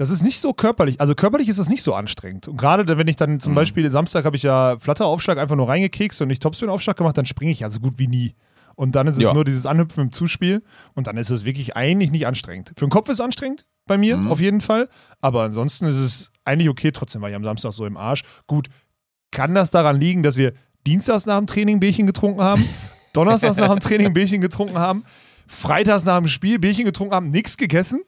das 0.00 0.08
ist 0.08 0.22
nicht 0.22 0.40
so 0.40 0.54
körperlich. 0.54 0.98
Also 0.98 1.14
körperlich 1.14 1.48
ist 1.50 1.58
es 1.58 1.68
nicht 1.68 1.82
so 1.82 1.92
anstrengend. 1.94 2.48
Und 2.48 2.56
gerade 2.56 2.96
wenn 2.96 3.06
ich 3.06 3.16
dann 3.16 3.38
zum 3.38 3.52
Mhm. 3.52 3.56
Beispiel, 3.56 3.90
Samstag 3.90 4.24
habe 4.24 4.34
ich 4.34 4.42
ja 4.42 4.78
Flatteraufschlag 4.78 5.36
einfach 5.36 5.56
nur 5.56 5.68
reingekekst 5.68 6.22
und 6.22 6.28
nicht 6.28 6.42
Topspin-Aufschlag 6.42 6.96
gemacht, 6.96 7.18
dann 7.18 7.26
springe 7.26 7.50
ich 7.52 7.60
ja 7.60 7.68
so 7.68 7.80
gut 7.80 7.98
wie 7.98 8.06
nie. 8.06 8.34
Und 8.76 8.94
dann 8.94 9.06
ist 9.08 9.18
es 9.18 9.22
Ja. 9.24 9.34
nur 9.34 9.44
dieses 9.44 9.66
Anhüpfen 9.66 10.04
im 10.04 10.10
Zuspiel 10.12 10.62
und 10.94 11.06
dann 11.06 11.18
ist 11.18 11.28
es 11.28 11.44
wirklich 11.44 11.76
eigentlich 11.76 12.10
nicht 12.10 12.26
anstrengend. 12.26 12.72
Für 12.78 12.86
den 12.86 12.90
Kopf 12.90 13.10
ist 13.10 13.18
es 13.18 13.20
anstrengend 13.20 13.66
bei 13.86 13.98
mir, 13.98 14.16
Mhm. 14.16 14.28
auf 14.32 14.40
jeden 14.40 14.62
Fall. 14.62 14.88
Aber 15.20 15.42
ansonsten 15.42 15.84
ist 15.84 15.98
es 15.98 16.30
eigentlich 16.46 16.70
okay. 16.70 16.92
Trotzdem 16.92 17.20
war 17.20 17.28
ich 17.28 17.36
am 17.36 17.44
Samstag 17.44 17.74
so 17.74 17.84
im 17.84 17.98
Arsch. 17.98 18.22
Gut, 18.46 18.68
kann 19.32 19.54
das 19.54 19.70
daran 19.70 20.00
liegen, 20.00 20.22
dass 20.22 20.38
wir 20.38 20.54
dienstags 20.86 21.26
nach 21.26 21.36
dem 21.36 21.46
Training 21.46 21.78
Bierchen 21.78 22.06
getrunken 22.06 22.40
haben, 22.40 22.64
donnerstags 23.12 23.58
nach 23.58 23.68
dem 23.68 23.80
Training 23.80 24.14
Bierchen 24.14 24.40
getrunken 24.40 24.78
haben, 24.78 25.04
freitags 25.46 26.04
nach 26.06 26.16
dem 26.18 26.26
Spiel 26.28 26.58
Bierchen 26.58 26.86
getrunken 26.86 27.14
haben, 27.14 27.30
nichts 27.30 27.58
gegessen? 27.58 28.00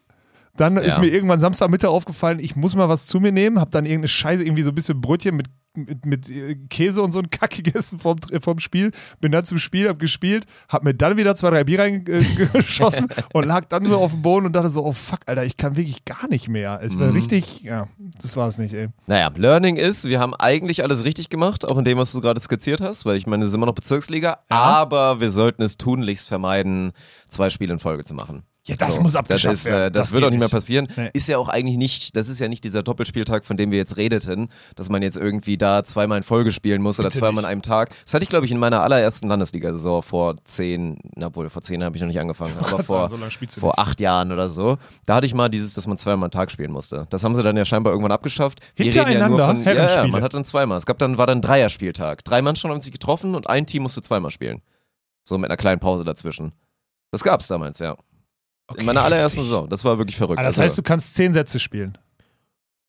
Dann 0.56 0.76
ist 0.76 0.96
Ja. 0.96 1.00
mir 1.00 1.08
irgendwann 1.08 1.38
Samstagmittag 1.38 1.88
aufgefallen, 1.88 2.38
ich 2.38 2.56
muss 2.56 2.74
mal 2.74 2.88
was 2.88 3.06
zu 3.06 3.20
mir 3.20 3.32
nehmen, 3.32 3.58
hab 3.58 3.70
dann 3.70 3.86
irgendeine 3.86 4.08
Scheiße, 4.08 4.44
irgendwie 4.44 4.62
so 4.62 4.70
ein 4.70 4.74
bisschen 4.74 5.00
Brötchen 5.00 5.34
mit, 5.34 5.46
mit, 5.74 6.04
mit 6.04 6.28
äh, 6.28 6.56
Käse 6.68 7.00
und 7.00 7.12
so 7.12 7.20
einen 7.20 7.30
Kack 7.30 7.50
gegessen 7.56 7.98
vom, 7.98 8.18
vom 8.42 8.58
Spiel, 8.58 8.90
bin 9.22 9.32
dann 9.32 9.46
zum 9.46 9.56
Spiel, 9.56 9.88
hab 9.88 9.98
gespielt, 9.98 10.44
hab 10.68 10.84
mir 10.84 10.92
dann 10.92 11.16
wieder 11.16 11.34
zwei, 11.34 11.48
drei 11.48 11.64
Bier 11.64 11.78
reingeschossen 11.78 13.08
und 13.32 13.46
lag 13.46 13.64
dann 13.64 13.86
so 13.86 13.98
auf 13.98 14.10
dem 14.12 14.20
Boden 14.20 14.44
und 14.44 14.52
dachte 14.52 14.68
so, 14.68 14.84
oh 14.84 14.92
fuck, 14.92 15.20
Alter, 15.24 15.44
ich 15.44 15.56
kann 15.56 15.76
wirklich 15.76 16.04
gar 16.04 16.28
nicht 16.28 16.48
mehr. 16.48 16.80
Es 16.82 16.98
war 16.98 17.06
Mhm. 17.08 17.14
richtig, 17.14 17.62
ja, 17.62 17.88
das 18.20 18.36
war 18.36 18.46
es 18.48 18.58
nicht, 18.58 18.74
ey. 18.74 18.88
Naja, 19.06 19.32
Learning 19.34 19.76
ist, 19.76 20.06
wir 20.06 20.20
haben 20.20 20.34
eigentlich 20.34 20.82
alles 20.82 21.04
richtig 21.04 21.30
gemacht, 21.30 21.64
auch 21.64 21.78
in 21.78 21.84
dem, 21.84 21.96
was 21.96 22.12
du 22.12 22.20
gerade 22.20 22.40
skizziert 22.42 22.82
hast, 22.82 23.06
weil 23.06 23.16
ich 23.16 23.26
meine, 23.26 23.44
es 23.44 23.48
ist 23.48 23.54
immer 23.54 23.64
noch 23.66 23.74
Bezirksliga, 23.74 24.40
aber 24.50 25.20
wir 25.20 25.30
sollten 25.30 25.62
es 25.62 25.78
tunlichst 25.78 26.28
vermeiden, 26.28 26.92
zwei 27.28 27.48
Spiele 27.48 27.72
in 27.72 27.78
Folge 27.78 28.04
zu 28.04 28.12
machen. 28.12 28.42
Ja, 28.64 28.76
das 28.76 29.00
muss 29.00 29.16
abgeschafft 29.16 29.54
das 29.54 29.60
ist, 29.64 29.70
werden. 29.70 29.88
Äh, 29.88 29.90
das, 29.90 30.10
Das 30.10 30.12
wird 30.12 30.24
auch 30.24 30.30
nicht 30.30 30.38
mehr 30.38 30.48
passieren. 30.48 30.86
Nee. 30.96 31.10
Ist 31.14 31.28
ja 31.28 31.36
auch 31.36 31.48
eigentlich 31.48 31.76
nicht, 31.76 32.14
das 32.14 32.28
ist 32.28 32.38
ja 32.38 32.46
nicht 32.46 32.62
dieser 32.62 32.84
Doppelspieltag, 32.84 33.44
von 33.44 33.56
dem 33.56 33.72
wir 33.72 33.78
jetzt 33.78 33.96
redeten, 33.96 34.50
dass 34.76 34.88
man 34.88 35.02
jetzt 35.02 35.16
irgendwie 35.16 35.58
da 35.58 35.82
zweimal 35.82 36.18
in 36.18 36.22
Folge 36.22 36.52
spielen 36.52 36.80
muss 36.80 37.00
oder 37.00 37.08
Bitte 37.08 37.18
zweimal 37.18 37.42
nicht. 37.42 37.44
an 37.46 37.50
einem 37.50 37.62
Tag. 37.62 37.90
Das 38.04 38.14
hatte 38.14 38.22
ich, 38.22 38.28
glaube 38.28 38.46
ich, 38.46 38.52
in 38.52 38.58
meiner 38.58 38.82
allerersten 38.82 39.26
Landesliga-Saison 39.26 40.02
vor 40.02 40.36
zehn, 40.44 40.98
na, 41.16 41.26
obwohl 41.26 41.50
vor 41.50 41.62
zehn 41.62 41.82
habe 41.82 41.96
ich 41.96 42.02
noch 42.02 42.06
nicht 42.06 42.20
angefangen, 42.20 42.54
aber 42.58 42.68
Gott 42.70 42.86
vor, 42.86 43.08
so 43.08 43.18
vor 43.58 43.80
acht 43.80 44.00
Jahren 44.00 44.30
oder 44.30 44.48
so. 44.48 44.78
Da 45.06 45.16
hatte 45.16 45.26
ich 45.26 45.34
mal 45.34 45.48
dieses, 45.48 45.74
dass 45.74 45.88
man 45.88 45.98
zweimal 45.98 46.26
am 46.26 46.30
Tag 46.30 46.52
spielen 46.52 46.70
musste. 46.70 47.08
Das 47.10 47.24
haben 47.24 47.34
sie 47.34 47.42
dann 47.42 47.56
ja 47.56 47.64
scheinbar 47.64 47.92
irgendwann 47.92 48.12
abgeschafft. 48.12 48.60
Wir 48.76 48.86
reden 48.86 48.96
ja 48.96 49.04
Hintereinander 49.06 49.46
von, 49.46 49.64
ja, 49.64 49.88
ja, 49.88 50.06
man 50.06 50.22
hat 50.22 50.34
dann 50.34 50.44
zweimal. 50.44 50.78
Es 50.78 50.86
gab 50.86 50.98
dann, 50.98 51.18
war 51.18 51.26
dann 51.26 51.38
ein 51.38 51.42
Dreierspieltag. 51.42 52.24
Drei 52.24 52.42
Mannschaften 52.42 52.72
haben 52.72 52.80
sich 52.80 52.92
getroffen 52.92 53.34
und 53.34 53.50
ein 53.50 53.66
Team 53.66 53.82
musste 53.82 54.02
zweimal 54.02 54.30
spielen. 54.30 54.62
So 55.24 55.36
mit 55.36 55.50
einer 55.50 55.56
kleinen 55.56 55.80
Pause 55.80 56.04
dazwischen. 56.04 56.52
Das 57.10 57.24
gab's 57.24 57.48
damals, 57.48 57.80
ja. 57.80 57.96
In 58.78 58.86
meiner 58.86 59.02
allerersten 59.02 59.38
heftig. 59.38 59.50
Saison. 59.50 59.68
Das 59.68 59.84
war 59.84 59.98
wirklich 59.98 60.16
verrückt. 60.16 60.38
Ah, 60.38 60.42
das 60.42 60.54
Also- 60.58 60.62
heißt, 60.62 60.78
du 60.78 60.82
kannst 60.82 61.14
zehn 61.14 61.32
Sätze 61.32 61.58
spielen. 61.58 61.96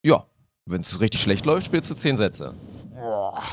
ja, 0.04 0.26
wenn 0.66 0.82
es 0.82 1.00
richtig 1.02 1.22
schlecht 1.22 1.46
läuft, 1.46 1.66
spielst 1.66 1.92
du 1.92 1.96
zehn 1.96 2.18
Sätze. 2.18 2.54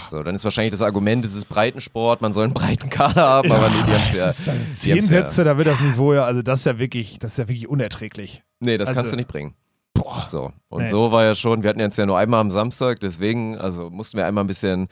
So, 0.08 0.22
dann 0.22 0.34
ist 0.36 0.44
wahrscheinlich 0.44 0.70
das 0.70 0.82
Argument, 0.82 1.24
es 1.24 1.34
ist 1.34 1.46
Breitensport, 1.48 2.20
man 2.20 2.32
soll 2.32 2.44
einen 2.44 2.54
breiten 2.54 2.88
Kader 2.88 3.22
haben, 3.28 3.50
aber 3.50 3.68
nee, 3.68 3.74
die 3.86 3.92
haben's 3.92 4.16
ja. 4.16 4.26
das 4.26 4.38
ist 4.38 4.48
also 4.48 4.70
zehn 4.70 4.92
haben's 4.92 5.10
ja- 5.10 5.22
Sätze, 5.22 5.42
da 5.44 5.56
wird 5.58 5.66
das 5.66 5.80
Niveau 5.80 6.14
ja, 6.14 6.24
also 6.24 6.40
das 6.42 6.60
ist 6.60 6.66
ja 6.66 6.78
wirklich, 6.78 7.18
das 7.18 7.32
ist 7.32 7.38
ja 7.38 7.48
wirklich 7.48 7.66
unerträglich. 7.68 8.44
Nee, 8.60 8.78
das 8.78 8.90
also- 8.90 9.00
kannst 9.00 9.12
du 9.12 9.16
nicht 9.16 9.28
bringen. 9.28 9.54
Boah. 9.94 10.24
So. 10.28 10.52
Und 10.68 10.84
Nee. 10.84 10.88
so 10.88 11.10
war 11.10 11.24
ja 11.24 11.34
schon, 11.34 11.62
wir 11.64 11.70
hatten 11.70 11.80
jetzt 11.80 11.98
ja 11.98 12.06
nur 12.06 12.16
einmal 12.16 12.40
am 12.40 12.50
Samstag, 12.52 13.00
deswegen, 13.00 13.58
also 13.58 13.90
mussten 13.90 14.18
wir 14.18 14.26
einmal 14.26 14.44
ein 14.44 14.46
bisschen, 14.46 14.86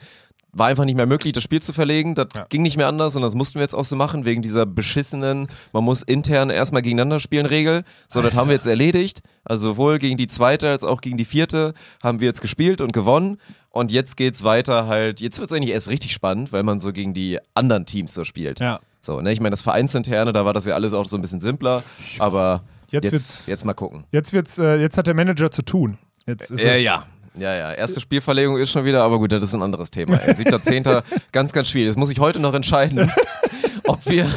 war 0.51 0.67
einfach 0.67 0.85
nicht 0.85 0.95
mehr 0.95 1.05
möglich, 1.05 1.33
das 1.33 1.43
Spiel 1.43 1.61
zu 1.61 1.73
verlegen. 1.73 2.15
Das 2.15 2.27
Ja. 2.35 2.45
ging 2.49 2.61
nicht 2.63 2.75
mehr 2.77 2.87
anders 2.87 3.15
und 3.15 3.21
das 3.21 3.35
mussten 3.35 3.55
wir 3.59 3.61
jetzt 3.63 3.75
auch 3.75 3.85
so 3.85 3.95
machen, 3.95 4.25
wegen 4.25 4.41
dieser 4.41 4.65
beschissenen, 4.65 5.47
man 5.73 5.83
muss 5.83 6.01
intern 6.01 6.49
erstmal 6.49 6.81
gegeneinander 6.81 7.19
spielen 7.19 7.45
Regel. 7.45 7.83
So, 8.07 8.21
das 8.21 8.33
haben 8.33 8.49
wir 8.49 8.55
jetzt 8.55 8.67
erledigt. 8.67 9.21
Also 9.43 9.69
sowohl 9.69 9.99
gegen 9.99 10.17
die 10.17 10.27
zweite 10.27 10.69
als 10.69 10.83
auch 10.83 11.01
gegen 11.01 11.17
die 11.17 11.25
vierte 11.25 11.73
haben 12.03 12.19
wir 12.19 12.27
jetzt 12.27 12.41
gespielt 12.41 12.81
und 12.81 12.93
gewonnen. 12.93 13.37
Und 13.71 13.91
jetzt 13.91 14.17
geht's 14.17 14.43
weiter 14.43 14.87
halt, 14.87 15.21
jetzt 15.21 15.39
wird's 15.39 15.53
eigentlich 15.53 15.73
erst 15.73 15.89
richtig 15.89 16.11
spannend, 16.13 16.51
weil 16.51 16.63
man 16.63 16.79
so 16.79 16.91
gegen 16.91 17.13
die 17.13 17.37
anderen 17.53 17.85
Teams 17.85 18.13
so 18.15 18.23
spielt. 18.23 18.59
Ja. 18.59 18.79
So, 19.01 19.21
ne, 19.21 19.31
ich 19.31 19.39
meine, 19.39 19.51
das 19.51 19.61
Vereinsinterne, 19.61 20.33
da 20.33 20.43
war 20.45 20.53
das 20.53 20.65
ja 20.65 20.73
alles 20.73 20.93
auch 20.93 21.05
so 21.05 21.15
ein 21.17 21.21
bisschen 21.21 21.39
simpler, 21.41 21.83
aber 22.17 22.63
Jetzt 22.91 23.03
jetzt, 23.05 23.11
wird's- 23.13 23.47
jetzt 23.47 23.65
mal 23.65 23.73
gucken. 23.75 24.05
Jetzt 24.11 24.33
wird's, 24.33 24.57
äh, 24.57 24.77
jetzt 24.77 24.97
hat 24.97 25.05
der 25.07 25.13
Manager 25.13 25.51
zu 25.51 25.61
tun. 25.61 25.99
Jetzt 26.25 26.49
ist 26.51 26.63
Ja, 26.63 26.71
es, 26.71 26.83
ja. 26.83 27.05
Ja, 27.37 27.53
ja. 27.55 27.71
Erste 27.73 28.01
Spielverlegung 28.01 28.57
ist 28.57 28.71
schon 28.71 28.85
wieder, 28.85 29.03
aber 29.03 29.19
gut, 29.19 29.31
das 29.31 29.43
ist 29.43 29.53
ein 29.53 29.61
anderes 29.61 29.91
Thema. 29.91 30.17
ey. 30.17 30.35
Siebter, 30.35 30.61
Zehnter, 30.61 31.03
ganz, 31.31 31.51
ganz 31.53 31.69
schwierig. 31.69 31.89
Das 31.89 31.95
muss 31.97 32.11
ich 32.11 32.19
heute 32.19 32.39
noch 32.39 32.53
entscheiden, 32.53 33.11
ob 33.85 34.05
wir, 34.07 34.27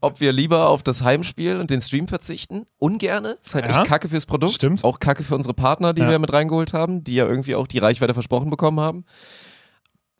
ob 0.00 0.20
wir 0.20 0.32
lieber 0.32 0.68
auf 0.68 0.82
das 0.82 1.02
Heimspiel 1.02 1.58
und 1.58 1.70
den 1.70 1.80
Stream 1.80 2.08
verzichten. 2.08 2.64
Ungerne. 2.78 3.36
Ist 3.42 3.54
halt 3.54 3.66
Ja. 3.66 3.78
echt 3.80 3.86
Kacke 3.86 4.08
fürs 4.08 4.26
Produkt. 4.26 4.54
Stimmt. 4.54 4.84
Auch 4.84 4.98
Kacke 5.00 5.22
für 5.22 5.34
unsere 5.34 5.54
Partner, 5.54 5.92
die 5.92 6.02
Ja. 6.02 6.10
wir 6.10 6.18
mit 6.18 6.32
reingeholt 6.32 6.72
haben, 6.72 7.04
die 7.04 7.14
ja 7.14 7.26
irgendwie 7.26 7.54
auch 7.54 7.66
die 7.66 7.78
Reichweite 7.78 8.14
versprochen 8.14 8.50
bekommen 8.50 8.80
haben. 8.80 9.04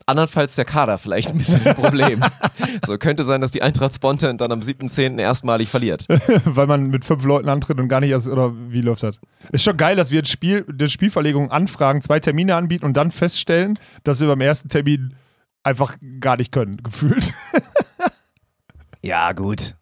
Andernfalls 0.07 0.55
der 0.55 0.65
Kader 0.65 0.97
vielleicht 0.97 1.29
ein 1.29 1.37
bisschen 1.37 1.65
ein 1.65 1.75
Problem. 1.75 2.23
so 2.85 2.97
könnte 2.97 3.23
sein, 3.23 3.41
dass 3.41 3.51
die 3.51 3.61
Eintracht 3.61 3.95
Spontan 3.95 4.37
dann 4.37 4.51
am 4.51 4.59
7.10. 4.59 5.19
erstmalig 5.19 5.69
verliert. 5.69 6.05
weil 6.45 6.67
man 6.67 6.87
mit 6.87 7.05
fünf 7.05 7.23
Leuten 7.23 7.49
antritt 7.49 7.79
und 7.79 7.87
gar 7.87 8.01
nicht 8.01 8.11
erst, 8.11 8.27
oder 8.27 8.53
wie 8.69 8.81
läuft 8.81 9.03
das? 9.03 9.19
Ist 9.51 9.63
schon 9.63 9.77
geil, 9.77 9.95
dass 9.95 10.11
wir 10.11 10.17
jetzt 10.17 10.29
Spiel, 10.29 10.65
der 10.67 10.87
Spielverlegung 10.87 11.51
anfragen, 11.51 12.01
zwei 12.01 12.19
Termine 12.19 12.55
anbieten 12.55 12.85
und 12.85 12.95
dann 12.95 13.11
feststellen, 13.11 13.79
dass 14.03 14.19
wir 14.19 14.27
beim 14.27 14.41
ersten 14.41 14.69
Termin 14.69 15.15
einfach 15.63 15.95
gar 16.19 16.37
nicht 16.37 16.51
können, 16.51 16.77
gefühlt. 16.77 17.33
Ja, 19.01 19.33
gut. 19.33 19.75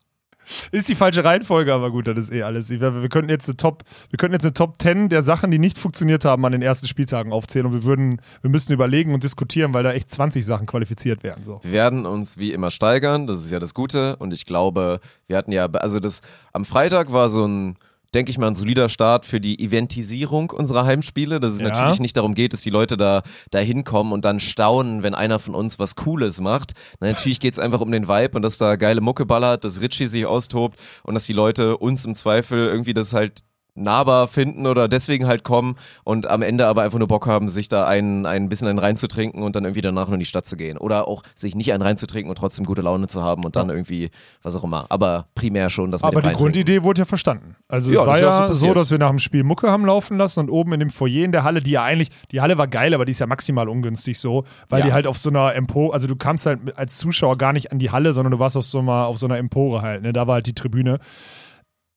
Ist 0.71 0.89
die 0.89 0.95
falsche 0.95 1.23
Reihenfolge, 1.23 1.73
aber 1.73 1.91
gut, 1.91 2.07
das 2.07 2.17
ist 2.17 2.31
eh 2.31 2.43
alles. 2.43 2.69
Wir, 2.69 3.01
wir 3.01 3.09
könnten 3.09 3.29
jetzt 3.29 3.47
eine 3.47 3.57
Top, 3.57 3.83
wir 4.09 4.17
könnten 4.17 4.33
jetzt 4.33 4.45
eine 4.45 4.53
Top 4.53 4.81
10 4.81 5.09
der 5.09 5.23
Sachen, 5.23 5.51
die 5.51 5.59
nicht 5.59 5.77
funktioniert 5.77 6.25
haben, 6.25 6.45
an 6.45 6.51
den 6.51 6.61
ersten 6.61 6.87
Spieltagen 6.87 7.31
aufzählen 7.31 7.65
und 7.65 7.73
wir 7.73 7.83
würden, 7.83 8.21
wir 8.41 8.49
müssten 8.49 8.73
überlegen 8.73 9.13
und 9.13 9.23
diskutieren, 9.23 9.73
weil 9.73 9.83
da 9.83 9.93
echt 9.93 10.09
20 10.11 10.45
Sachen 10.45 10.65
qualifiziert 10.65 11.23
werden. 11.23 11.43
So. 11.43 11.59
Wir 11.63 11.71
werden 11.71 12.05
uns 12.05 12.37
wie 12.37 12.51
immer 12.51 12.69
steigern, 12.69 13.27
das 13.27 13.39
ist 13.39 13.51
ja 13.51 13.59
das 13.59 13.73
Gute. 13.73 14.15
Und 14.17 14.33
ich 14.33 14.45
glaube, 14.45 14.99
wir 15.27 15.37
hatten 15.37 15.51
ja, 15.51 15.65
also 15.65 15.99
das 15.99 16.21
am 16.51 16.65
Freitag 16.65 17.11
war 17.11 17.29
so 17.29 17.45
ein, 17.45 17.77
denke 18.13 18.29
ich 18.31 18.37
mal, 18.37 18.47
ein 18.47 18.55
solider 18.55 18.89
Start 18.89 19.25
für 19.25 19.39
die 19.39 19.59
Eventisierung 19.63 20.49
unserer 20.51 20.85
Heimspiele. 20.85 21.39
Dass 21.39 21.53
es 21.53 21.61
Ja. 21.61 21.69
natürlich 21.69 21.99
nicht 21.99 22.17
darum 22.17 22.33
geht, 22.33 22.53
dass 22.53 22.61
die 22.61 22.69
Leute 22.69 22.97
da, 22.97 23.23
da 23.51 23.59
hinkommen 23.59 24.13
und 24.13 24.25
dann 24.25 24.39
staunen, 24.39 25.03
wenn 25.03 25.15
einer 25.15 25.39
von 25.39 25.55
uns 25.55 25.79
was 25.79 25.95
Cooles 25.95 26.39
macht. 26.41 26.73
Na, 26.99 27.07
natürlich 27.07 27.39
geht 27.39 27.53
es 27.53 27.59
einfach 27.59 27.81
um 27.81 27.91
den 27.91 28.07
Vibe 28.07 28.35
und 28.35 28.41
dass 28.41 28.57
da 28.57 28.75
geile 28.75 29.01
Mucke 29.01 29.25
ballert, 29.25 29.63
dass 29.63 29.81
Richie 29.81 30.07
sich 30.07 30.25
austobt 30.25 30.79
und 31.03 31.13
dass 31.13 31.25
die 31.25 31.33
Leute 31.33 31.77
uns 31.77 32.05
im 32.05 32.15
Zweifel 32.15 32.67
irgendwie 32.67 32.93
das 32.93 33.13
halt 33.13 33.39
nahbar 33.75 34.27
finden 34.27 34.67
oder 34.67 34.87
deswegen 34.87 35.25
halt 35.27 35.43
kommen 35.43 35.75
und 36.03 36.27
am 36.27 36.41
Ende 36.41 36.67
aber 36.67 36.83
einfach 36.83 36.99
nur 36.99 37.07
Bock 37.07 37.25
haben, 37.27 37.49
sich 37.49 37.69
da 37.69 37.85
ein, 37.85 38.25
ein 38.25 38.49
bisschen 38.49 38.67
einen 38.67 38.79
reinzutrinken 38.79 39.41
und 39.41 39.55
dann 39.55 39.63
irgendwie 39.63 39.81
danach 39.81 40.07
nur 40.07 40.15
in 40.15 40.19
die 40.19 40.25
Stadt 40.25 40.45
zu 40.45 40.57
gehen. 40.57 40.77
Oder 40.77 41.07
auch 41.07 41.23
sich 41.33 41.55
nicht 41.55 41.73
einen 41.73 41.81
reinzutrinken 41.81 42.29
und 42.29 42.35
trotzdem 42.37 42.65
gute 42.65 42.81
Laune 42.81 43.07
zu 43.07 43.23
haben 43.23 43.43
und 43.43 43.55
dann 43.55 43.69
irgendwie, 43.69 44.11
was 44.43 44.55
auch 44.55 44.63
immer. 44.63 44.85
Aber 44.89 45.25
primär 45.35 45.69
schon, 45.69 45.91
dass 45.91 46.01
man 46.01 46.11
Aber 46.15 46.21
die 46.21 46.33
Grundidee 46.33 46.83
wurde 46.83 46.99
ja 46.99 47.05
verstanden. 47.05 47.55
Also 47.67 47.91
Ja, 47.91 48.01
es 48.01 48.07
war 48.07 48.19
ja 48.19 48.47
ja 48.47 48.53
so, 48.53 48.73
dass 48.73 48.91
wir 48.91 48.97
nach 48.99 49.09
dem 49.09 49.19
Spiel 49.19 49.43
Mucke 49.43 49.71
haben 49.71 49.85
laufen 49.85 50.17
lassen 50.17 50.41
und 50.41 50.49
oben 50.49 50.73
in 50.73 50.79
dem 50.79 50.89
Foyer 50.89 51.25
in 51.25 51.31
der 51.31 51.43
Halle, 51.43 51.61
die 51.61 51.71
ja 51.71 51.83
eigentlich, 51.83 52.09
die 52.31 52.41
Halle 52.41 52.57
war 52.57 52.67
geil, 52.67 52.93
aber 52.93 53.05
die 53.05 53.11
ist 53.11 53.19
ja 53.19 53.27
maximal 53.27 53.67
ungünstig 53.69 54.19
so, 54.19 54.43
weil 54.69 54.81
Ja. 54.81 54.85
die 54.87 54.93
halt 54.93 55.07
auf 55.07 55.17
so 55.17 55.29
einer 55.29 55.55
Empore, 55.55 55.93
also 55.93 56.05
du 56.07 56.15
kamst 56.15 56.45
halt 56.45 56.77
als 56.77 56.97
Zuschauer 56.97 57.37
gar 57.37 57.53
nicht 57.53 57.71
an 57.71 57.79
die 57.79 57.89
Halle, 57.91 58.13
sondern 58.13 58.31
du 58.31 58.39
warst 58.39 58.55
auf 58.55 58.65
so 58.65 58.79
einer, 58.79 59.05
auf 59.07 59.17
so 59.17 59.25
einer 59.25 59.37
Empore 59.37 59.81
halt, 59.81 60.03
ne? 60.03 60.13
Da 60.13 60.27
war 60.27 60.35
halt 60.35 60.45
die 60.47 60.53
Tribüne. 60.53 60.99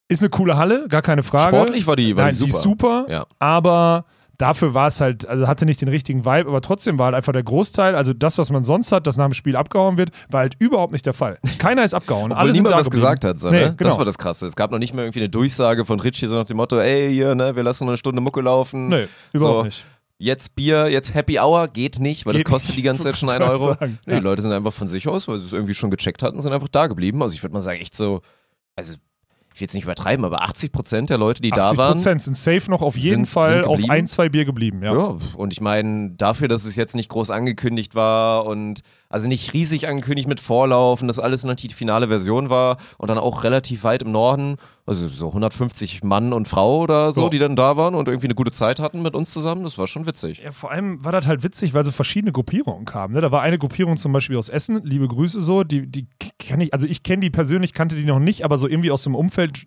Ist 0.08 0.22
eine 0.22 0.30
coole 0.30 0.56
Halle, 0.56 0.86
gar 0.88 1.02
keine 1.02 1.22
Frage. 1.22 1.56
Sportlich 1.56 1.86
war 1.86 1.96
die- 1.96 2.16
war 2.16 2.26
Nein, 2.26 2.34
die 2.36 2.44
die 2.44 2.50
ist 2.50 2.62
super, 2.62 3.06
Ja. 3.08 3.26
aber 3.40 4.04
dafür 4.38 4.72
war 4.74 4.86
es 4.88 5.00
halt, 5.00 5.26
also 5.26 5.48
hatte 5.48 5.64
nicht 5.66 5.80
den 5.80 5.88
richtigen 5.88 6.24
Vibe, 6.24 6.48
aber 6.48 6.60
trotzdem 6.60 6.98
war 6.98 7.06
halt 7.06 7.16
einfach 7.16 7.32
der 7.32 7.42
Großteil, 7.42 7.94
also 7.96 8.12
das, 8.12 8.38
was 8.38 8.50
man 8.50 8.62
sonst 8.64 8.92
hat, 8.92 9.06
das 9.06 9.16
nach 9.16 9.24
dem 9.24 9.32
Spiel 9.32 9.56
abgehauen 9.56 9.96
wird, 9.96 10.10
war 10.30 10.40
halt 10.40 10.54
überhaupt 10.60 10.92
nicht 10.92 11.06
der 11.06 11.12
Fall. 11.14 11.38
Keiner 11.58 11.82
ist 11.82 11.94
abgehauen. 11.94 12.30
Obwohl 12.30 12.36
Alle 12.36 12.52
niemand 12.52 12.74
was 12.76 12.84
geblieben. 12.84 13.00
gesagt 13.00 13.24
hat, 13.24 13.38
so, 13.40 13.50
Nee, 13.50 13.60
ne? 13.62 13.74
genau. 13.76 13.88
Das 13.90 13.98
war 13.98 14.04
das 14.04 14.16
Krasse. 14.18 14.46
Es 14.46 14.54
gab 14.54 14.70
noch 14.70 14.78
nicht 14.78 14.94
mal 14.94 15.02
irgendwie 15.02 15.20
eine 15.20 15.28
Durchsage 15.30 15.84
von 15.84 15.98
Richie, 15.98 16.26
so 16.26 16.34
nach 16.36 16.44
dem 16.44 16.58
Motto, 16.58 16.78
ey, 16.78 17.10
hier, 17.10 17.34
ne, 17.34 17.56
wir 17.56 17.62
lassen 17.62 17.84
noch 17.84 17.90
eine 17.90 17.96
Stunde 17.96 18.20
Mucke 18.20 18.42
laufen. 18.42 18.88
Nee, 18.88 19.08
überhaupt 19.32 19.58
So, 19.58 19.64
nicht. 19.64 19.86
Jetzt 20.18 20.54
Bier, 20.54 20.88
jetzt 20.88 21.14
Happy 21.14 21.38
Hour, 21.40 21.68
geht 21.68 21.98
nicht, 21.98 22.24
weil 22.26 22.34
Geht 22.34 22.46
das 22.46 22.50
kostet 22.52 22.68
nicht. 22.70 22.78
die 22.78 22.82
ganze 22.82 23.02
Zeit 23.04 23.16
schon 23.18 23.28
Was 23.28 23.34
einen 23.36 23.46
soll 23.48 23.58
man 23.58 23.66
Euro. 23.68 23.72
sagen? 23.78 23.98
Nee, 24.06 24.12
Ja. 24.14 24.18
Die 24.20 24.24
Leute 24.24 24.42
sind 24.42 24.52
einfach 24.52 24.72
von 24.72 24.86
sich 24.88 25.08
aus, 25.08 25.26
weil 25.28 25.38
sie 25.40 25.46
es 25.46 25.52
irgendwie 25.52 25.74
schon 25.74 25.90
gecheckt 25.90 26.22
hatten, 26.22 26.40
sind 26.40 26.52
einfach 26.52 26.68
da 26.68 26.86
geblieben. 26.86 27.20
Also 27.22 27.34
ich 27.34 27.42
würde 27.42 27.52
mal 27.54 27.60
sagen, 27.60 27.80
echt 27.80 27.96
so, 27.96 28.22
also 28.76 28.94
ich 29.56 29.60
will 29.60 29.64
jetzt 29.64 29.74
nicht 29.74 29.84
übertreiben, 29.84 30.22
aber 30.26 30.42
80 30.42 30.70
Prozent 30.70 31.08
der 31.08 31.16
Leute, 31.16 31.40
die 31.40 31.48
da 31.48 31.64
80 31.64 31.78
waren, 31.78 31.92
Prozent 31.94 32.20
sind 32.22 32.36
safe 32.36 32.70
noch 32.70 32.82
auf 32.82 32.94
jeden 32.94 33.24
sind- 33.24 33.26
Fall 33.26 33.54
sind 33.54 33.66
auf 33.66 33.80
ein, 33.88 34.06
zwei 34.06 34.28
Bier 34.28 34.44
geblieben. 34.44 34.82
Ja. 34.82 34.92
Ja, 34.92 35.16
und 35.34 35.50
ich 35.54 35.62
meine, 35.62 36.10
dafür, 36.10 36.46
dass 36.46 36.66
es 36.66 36.76
jetzt 36.76 36.94
nicht 36.94 37.08
groß 37.08 37.30
angekündigt 37.30 37.94
war 37.94 38.44
und 38.44 38.80
also 39.08 39.28
nicht 39.28 39.54
riesig 39.54 39.88
angekündigt 39.88 40.28
mit 40.28 40.40
Vorlauf 40.40 41.00
und 41.00 41.08
das 41.08 41.18
alles 41.18 41.44
noch 41.44 41.54
die 41.54 41.70
finale 41.72 42.08
Version 42.08 42.50
war 42.50 42.76
und 42.98 43.08
dann 43.08 43.16
auch 43.16 43.44
relativ 43.44 43.82
weit 43.84 44.02
im 44.02 44.12
Norden, 44.12 44.56
also 44.84 45.08
so 45.08 45.28
150 45.28 46.02
Mann 46.04 46.34
und 46.34 46.48
Frau 46.48 46.80
oder 46.82 47.12
so, 47.12 47.22
Ja. 47.22 47.28
die 47.30 47.38
dann 47.38 47.56
da 47.56 47.78
waren 47.78 47.94
und 47.94 48.08
irgendwie 48.08 48.26
eine 48.26 48.34
gute 48.34 48.52
Zeit 48.52 48.78
hatten 48.78 49.00
mit 49.00 49.14
uns 49.14 49.30
zusammen, 49.30 49.64
das 49.64 49.78
war 49.78 49.86
schon 49.86 50.04
witzig. 50.06 50.42
Ja, 50.44 50.52
vor 50.52 50.70
allem 50.70 51.02
war 51.02 51.12
das 51.12 51.26
halt 51.26 51.42
witzig, 51.42 51.72
weil 51.72 51.82
so 51.86 51.92
verschiedene 51.92 52.30
Gruppierungen 52.32 52.84
kamen. 52.84 53.14
Ne? 53.14 53.22
Da 53.22 53.32
war 53.32 53.40
eine 53.40 53.56
Gruppierung 53.56 53.96
zum 53.96 54.12
Beispiel 54.12 54.36
aus 54.36 54.50
Essen, 54.50 54.82
liebe 54.84 55.08
Grüße 55.08 55.40
so, 55.40 55.64
die, 55.64 55.86
die 55.86 56.08
kenne 56.46 56.64
ich, 56.64 56.74
also 56.74 56.86
ich 56.86 57.02
kenne 57.02 57.20
die 57.20 57.30
persönlich, 57.30 57.72
kannte 57.72 57.96
die 57.96 58.04
noch 58.04 58.18
nicht, 58.18 58.44
aber 58.44 58.58
so 58.58 58.68
irgendwie 58.68 58.90
aus 58.90 59.02
dem 59.02 59.14
Umfeld 59.14 59.66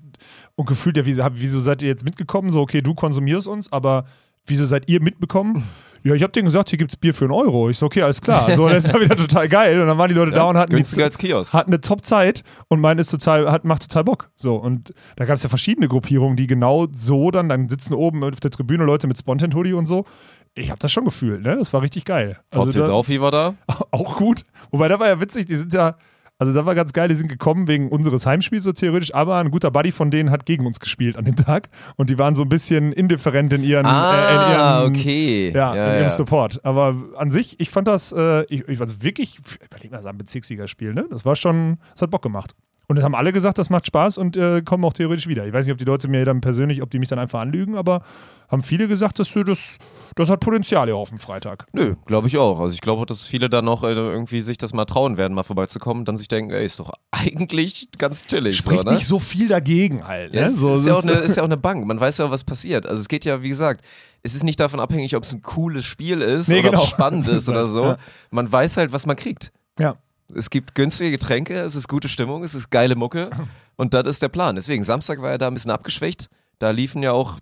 und 0.56 0.68
gefühlt, 0.68 0.98
ja, 0.98 1.06
wieso, 1.06 1.60
seid 1.60 1.82
ihr 1.82 1.90
jetzt 1.90 2.06
mitgekommen? 2.06 2.52
So, 2.52 2.62
okay, 2.62 2.82
du 2.82 2.94
konsumierst 2.94 3.48
uns, 3.48 3.72
aber 3.72 4.06
wieso 4.46 4.66
seid 4.66 4.90
ihr 4.90 5.02
mitbekommen? 5.02 5.64
Ja, 6.02 6.16
ich 6.16 6.24
hab 6.24 6.32
denen 6.32 6.46
gesagt, 6.46 6.70
hier 6.70 6.80
gibt's 6.80 6.96
Bier 6.96 7.14
für 7.14 7.26
einen 7.26 7.34
Euro. 7.34 7.70
Ich 7.70 7.78
so, 7.78 7.88
okay, 7.88 8.04
alles 8.04 8.22
klar. 8.22 8.56
So, 8.56 8.70
das 8.70 8.86
ist 8.86 8.94
ja 8.94 9.02
wieder 9.02 9.18
total 9.18 9.50
geil. 9.50 9.82
Und 9.82 9.88
dann 9.88 9.98
waren 9.98 10.08
die 10.08 10.14
Leute 10.14 10.32
da 10.32 10.46
und 10.46 10.58
hatten 10.58 10.74
die, 10.74 11.04
als 11.04 11.18
Kiosk. 11.18 11.52
hatten 11.52 11.72
eine 11.72 11.82
Top-Zeit 11.82 12.44
und 12.70 12.80
meinen 12.80 13.00
ist 13.00 13.12
total, 13.12 13.52
hat, 13.52 13.66
macht 13.66 13.82
total 13.82 14.06
Bock. 14.06 14.30
So, 14.34 14.56
und 14.56 14.94
da 15.18 15.26
gab 15.26 15.36
es 15.36 15.44
ja 15.44 15.50
verschiedene 15.50 15.90
Gruppierungen, 15.90 16.38
die 16.38 16.48
genau 16.48 16.88
so 16.94 17.32
dann, 17.32 17.50
dann 17.50 17.68
sitzen 17.68 17.94
oben 17.94 18.24
auf 18.24 18.40
der 18.40 18.50
Tribüne 18.50 18.86
Leute 18.86 19.08
mit 19.08 19.20
Spontan-Hoodie 19.20 19.74
und 19.74 19.88
so. 19.88 20.06
Ich 20.56 20.70
habe 20.70 20.80
das 20.80 20.90
schon 20.94 21.04
gefühlt, 21.04 21.42
ne? 21.42 21.58
Das 21.58 21.74
war 21.74 21.82
richtig 21.82 22.06
geil. 22.06 22.38
VC 22.52 22.60
Also 22.60 22.80
da, 22.80 22.86
Saufi 22.86 23.20
war 23.20 23.32
da. 23.32 23.56
auch 23.92 24.16
gut. 24.16 24.46
Wobei, 24.72 24.88
da 24.88 25.02
war 25.02 25.08
ja 25.08 25.20
witzig, 25.20 25.48
die 25.48 25.56
sind 25.56 25.74
ja, 25.74 25.98
also 26.40 26.54
da 26.54 26.66
war 26.66 26.74
ganz 26.74 26.94
geil, 26.94 27.10
die 27.10 27.16
sind 27.16 27.28
gekommen 27.28 27.68
wegen 27.68 27.90
unseres 27.90 28.26
Heimspiels 28.26 28.64
so 28.64 28.72
theoretisch, 28.72 29.14
aber 29.14 29.36
ein 29.38 29.52
guter 29.52 29.72
Buddy 29.72 29.92
von 29.92 30.10
denen 30.10 30.32
hat 30.32 30.46
gegen 30.46 30.66
uns 30.66 30.80
gespielt 30.80 31.18
an 31.18 31.26
dem 31.26 31.36
Tag 31.36 31.70
und 31.98 32.10
die 32.10 32.18
waren 32.18 32.34
so 32.34 32.44
ein 32.44 32.50
bisschen 32.50 32.94
indifferent 32.94 33.52
in 33.54 33.64
ihren, 33.64 33.86
äh, 33.86 33.90
in 33.90 33.94
ihren 33.94 34.60
Ah, 34.60 34.86
okay. 34.86 35.52
ja, 35.54 35.74
in 35.74 35.78
ihrem 35.78 36.02
ja. 36.04 36.10
Support. 36.10 36.64
Aber 36.64 36.96
an 37.18 37.30
sich, 37.30 37.60
ich 37.60 37.70
fand 37.70 37.88
das, 37.88 38.12
äh, 38.14 38.46
ich, 38.46 38.68
ich 38.68 38.80
also 38.80 39.04
wirklich, 39.04 39.38
überleg 39.66 39.92
mal, 39.92 40.02
so 40.02 40.08
ein 40.08 40.18
Bezirksligaspiel, 40.18 40.94
ne? 40.94 41.06
Das 41.10 41.26
war 41.26 41.36
schon, 41.36 41.78
das 41.92 42.02
hat 42.04 42.12
Bock 42.12 42.22
gemacht. 42.22 42.56
Und 42.90 42.98
es 42.98 43.04
haben 43.04 43.14
alle 43.14 43.32
gesagt, 43.32 43.60
das 43.60 43.70
macht 43.70 43.86
Spaß 43.86 44.18
und 44.18 44.36
äh, 44.36 44.64
kommen 44.64 44.84
auch 44.84 44.94
theoretisch 44.94 45.28
wieder. 45.28 45.46
Ich 45.46 45.54
weiß 45.54 45.68
nicht, 45.68 45.74
ob 45.74 45.78
die 45.78 45.86
Leute 45.86 46.08
mir 46.08 46.26
dann 46.26 46.42
persönlich, 46.42 46.82
ob 46.82 46.90
die 46.90 46.98
mich 46.98 47.08
dann 47.08 47.20
einfach 47.20 47.40
anlügen, 47.40 47.78
aber 47.78 48.02
haben 48.50 48.64
viele 48.64 48.88
gesagt, 48.88 49.20
dass 49.20 49.32
du 49.32 49.44
das, 49.44 49.78
das 50.16 50.32
hat 50.32 50.40
Potenzial 50.40 50.88
hier 50.88 50.96
auf 50.96 51.10
dem 51.10 51.20
Freitag. 51.20 51.68
Nö, 51.72 51.94
glaube 52.08 52.28
ich 52.28 52.40
auch. 52.40 52.60
Also 52.60 52.74
ich 52.74 52.82
glaube, 52.82 53.06
dass 53.06 53.26
viele 53.26 53.48
da 53.48 53.62
noch 53.62 53.84
äh, 53.84 53.94
irgendwie 53.94 54.42
sich 54.42 54.58
das 54.58 54.74
mal 54.74 54.86
trauen 54.86 55.18
werden, 55.18 55.36
mal 55.36 55.44
vorbeizukommen, 55.44 56.04
dann 56.04 56.18
sich 56.18 56.30
denken, 56.30 56.50
ey, 56.50 56.66
ist 56.66 56.80
doch 56.80 56.92
eigentlich 57.12 57.90
ganz 58.00 58.26
chillig. 58.26 58.58
Spricht 58.58 58.82
so, 58.82 58.90
ne? 58.90 58.96
nicht 58.96 59.06
so 59.06 59.20
viel 59.20 59.48
dagegen 59.48 60.08
halt. 60.08 60.34
Ne? 60.34 60.40
Ja, 60.40 60.46
es 60.48 60.60
so, 60.60 60.74
ist, 60.74 60.88
ja 60.88 60.94
auch 60.94 61.04
das 61.04 61.08
eine, 61.08 61.18
ist 61.24 61.36
ja 61.36 61.44
auch 61.44 61.48
eine 61.48 61.58
Bank. 61.58 61.86
Man 61.86 62.00
weiß 62.00 62.18
ja, 62.18 62.32
was 62.32 62.44
passiert. 62.44 62.88
Also 62.88 63.02
es 63.02 63.08
geht 63.08 63.24
ja, 63.24 63.44
wie 63.44 63.50
gesagt, 63.50 63.86
es 64.24 64.34
ist 64.34 64.44
nicht 64.44 64.60
davon 64.60 64.80
abhängig, 64.80 65.16
ob 65.16 65.22
es 65.22 65.32
ein 65.32 65.44
cooles 65.44 65.86
Spiel 65.86 66.24
ist 66.24 66.48
Nee, 66.48 66.62
oder 66.62 66.70
ob 66.70 66.74
genau. 66.74 66.84
es 66.86 66.90
spannend 66.90 67.28
ist 67.28 67.48
oder 67.50 67.68
so. 67.68 67.84
Ja. 67.84 67.98
Man 68.32 68.52
weiß 68.52 68.78
halt, 68.78 68.92
was 68.94 69.06
man 69.06 69.16
kriegt. 69.16 69.52
ja. 69.80 69.96
Es 70.36 70.50
gibt 70.50 70.76
günstige 70.76 71.12
Getränke, 71.12 71.56
es 71.60 71.76
ist 71.76 71.88
gute 71.88 72.10
Stimmung, 72.10 72.44
es 72.44 72.54
ist 72.54 72.70
geile 72.70 72.96
Mucke 72.96 73.30
und 73.78 73.94
das 73.94 74.08
ist 74.08 74.22
der 74.22 74.30
Plan. 74.30 74.56
Deswegen, 74.56 74.84
Samstag 74.84 75.22
war 75.22 75.32
er 75.32 75.38
da 75.38 75.48
ein 75.48 75.54
bisschen 75.54 75.72
abgeschwächt. 75.72 76.30
Da 76.60 76.72
liefen 76.72 77.02
ja 77.02 77.14
auch, 77.14 77.38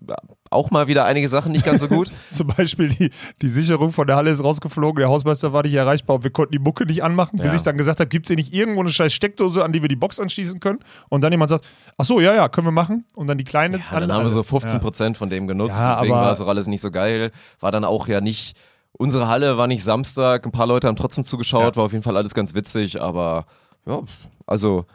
auch 0.52 0.70
mal 0.70 0.88
wieder 0.88 1.06
einige 1.06 1.28
Sachen 1.28 1.52
nicht 1.52 1.66
ganz 1.66 1.82
so 1.82 1.88
gut. 1.88 2.12
Zum 2.32 2.46
Beispiel 2.56 2.90
die, 2.90 3.10
die 3.42 3.50
Sicherung 3.50 3.92
von 3.92 4.06
der 4.06 4.16
Halle 4.16 4.30
ist 4.30 4.44
rausgeflogen, 4.44 5.00
der 5.02 5.10
Hausmeister 5.10 5.52
war 5.54 5.64
nicht 5.64 5.74
erreichbar 5.74 6.18
und 6.18 6.24
wir 6.24 6.30
konnten 6.30 6.52
die 6.52 6.60
Mucke 6.60 6.86
nicht 6.86 7.04
anmachen, 7.04 7.38
bis 7.38 7.48
Ja. 7.48 7.56
ich 7.56 7.64
dann 7.64 7.78
gesagt 7.78 8.00
habe, 8.00 8.08
gibt 8.10 8.28
es 8.28 8.30
hier 8.30 8.36
nicht 8.36 8.54
irgendwo 8.54 8.82
eine 8.82 8.92
scheiß 8.92 9.12
Steckdose, 9.12 9.66
an 9.66 9.74
die 9.74 9.82
wir 9.82 9.90
die 9.90 9.96
Box 9.96 10.20
anschließen 10.20 10.60
können? 10.60 10.78
Und 11.10 11.22
dann 11.22 11.32
jemand 11.34 11.50
sagt, 11.50 11.68
ach 11.98 12.06
so, 12.06 12.20
ja, 12.22 12.36
ja, 12.36 12.48
können 12.48 12.68
wir 12.68 12.72
machen. 12.72 13.06
Und 13.16 13.26
dann 13.26 13.40
die 13.40 13.44
kleine. 13.44 13.80
Ja, 13.92 14.00
dann 14.00 14.12
haben 14.14 14.24
wir 14.24 14.30
so 14.30 14.44
15 14.44 14.80
Prozent 14.80 15.18
von 15.18 15.32
dem 15.32 15.48
genutzt, 15.48 15.74
Ja, 15.74 15.96
deswegen 15.96 16.14
war 16.14 16.32
es 16.32 16.40
auch 16.40 16.48
alles 16.48 16.68
nicht 16.68 16.82
so 16.82 16.92
geil. 16.92 17.32
War 17.60 17.72
dann 17.72 17.86
auch 17.86 18.08
ja 18.08 18.22
nicht, 18.22 18.56
unsere 18.98 19.28
Halle 19.28 19.58
war 19.58 19.68
nicht 19.68 19.84
Samstag, 19.84 20.46
ein 20.46 20.52
paar 20.52 20.68
Leute 20.68 20.88
haben 20.88 20.96
trotzdem 20.96 21.24
zugeschaut, 21.24 21.76
Ja. 21.76 21.76
war 21.78 21.86
auf 21.86 21.92
jeden 21.92 22.04
Fall 22.04 22.18
alles 22.18 22.34
ganz 22.34 22.54
witzig, 22.54 23.02
aber 23.02 23.46
ja, 23.86 24.02
also 24.46 24.86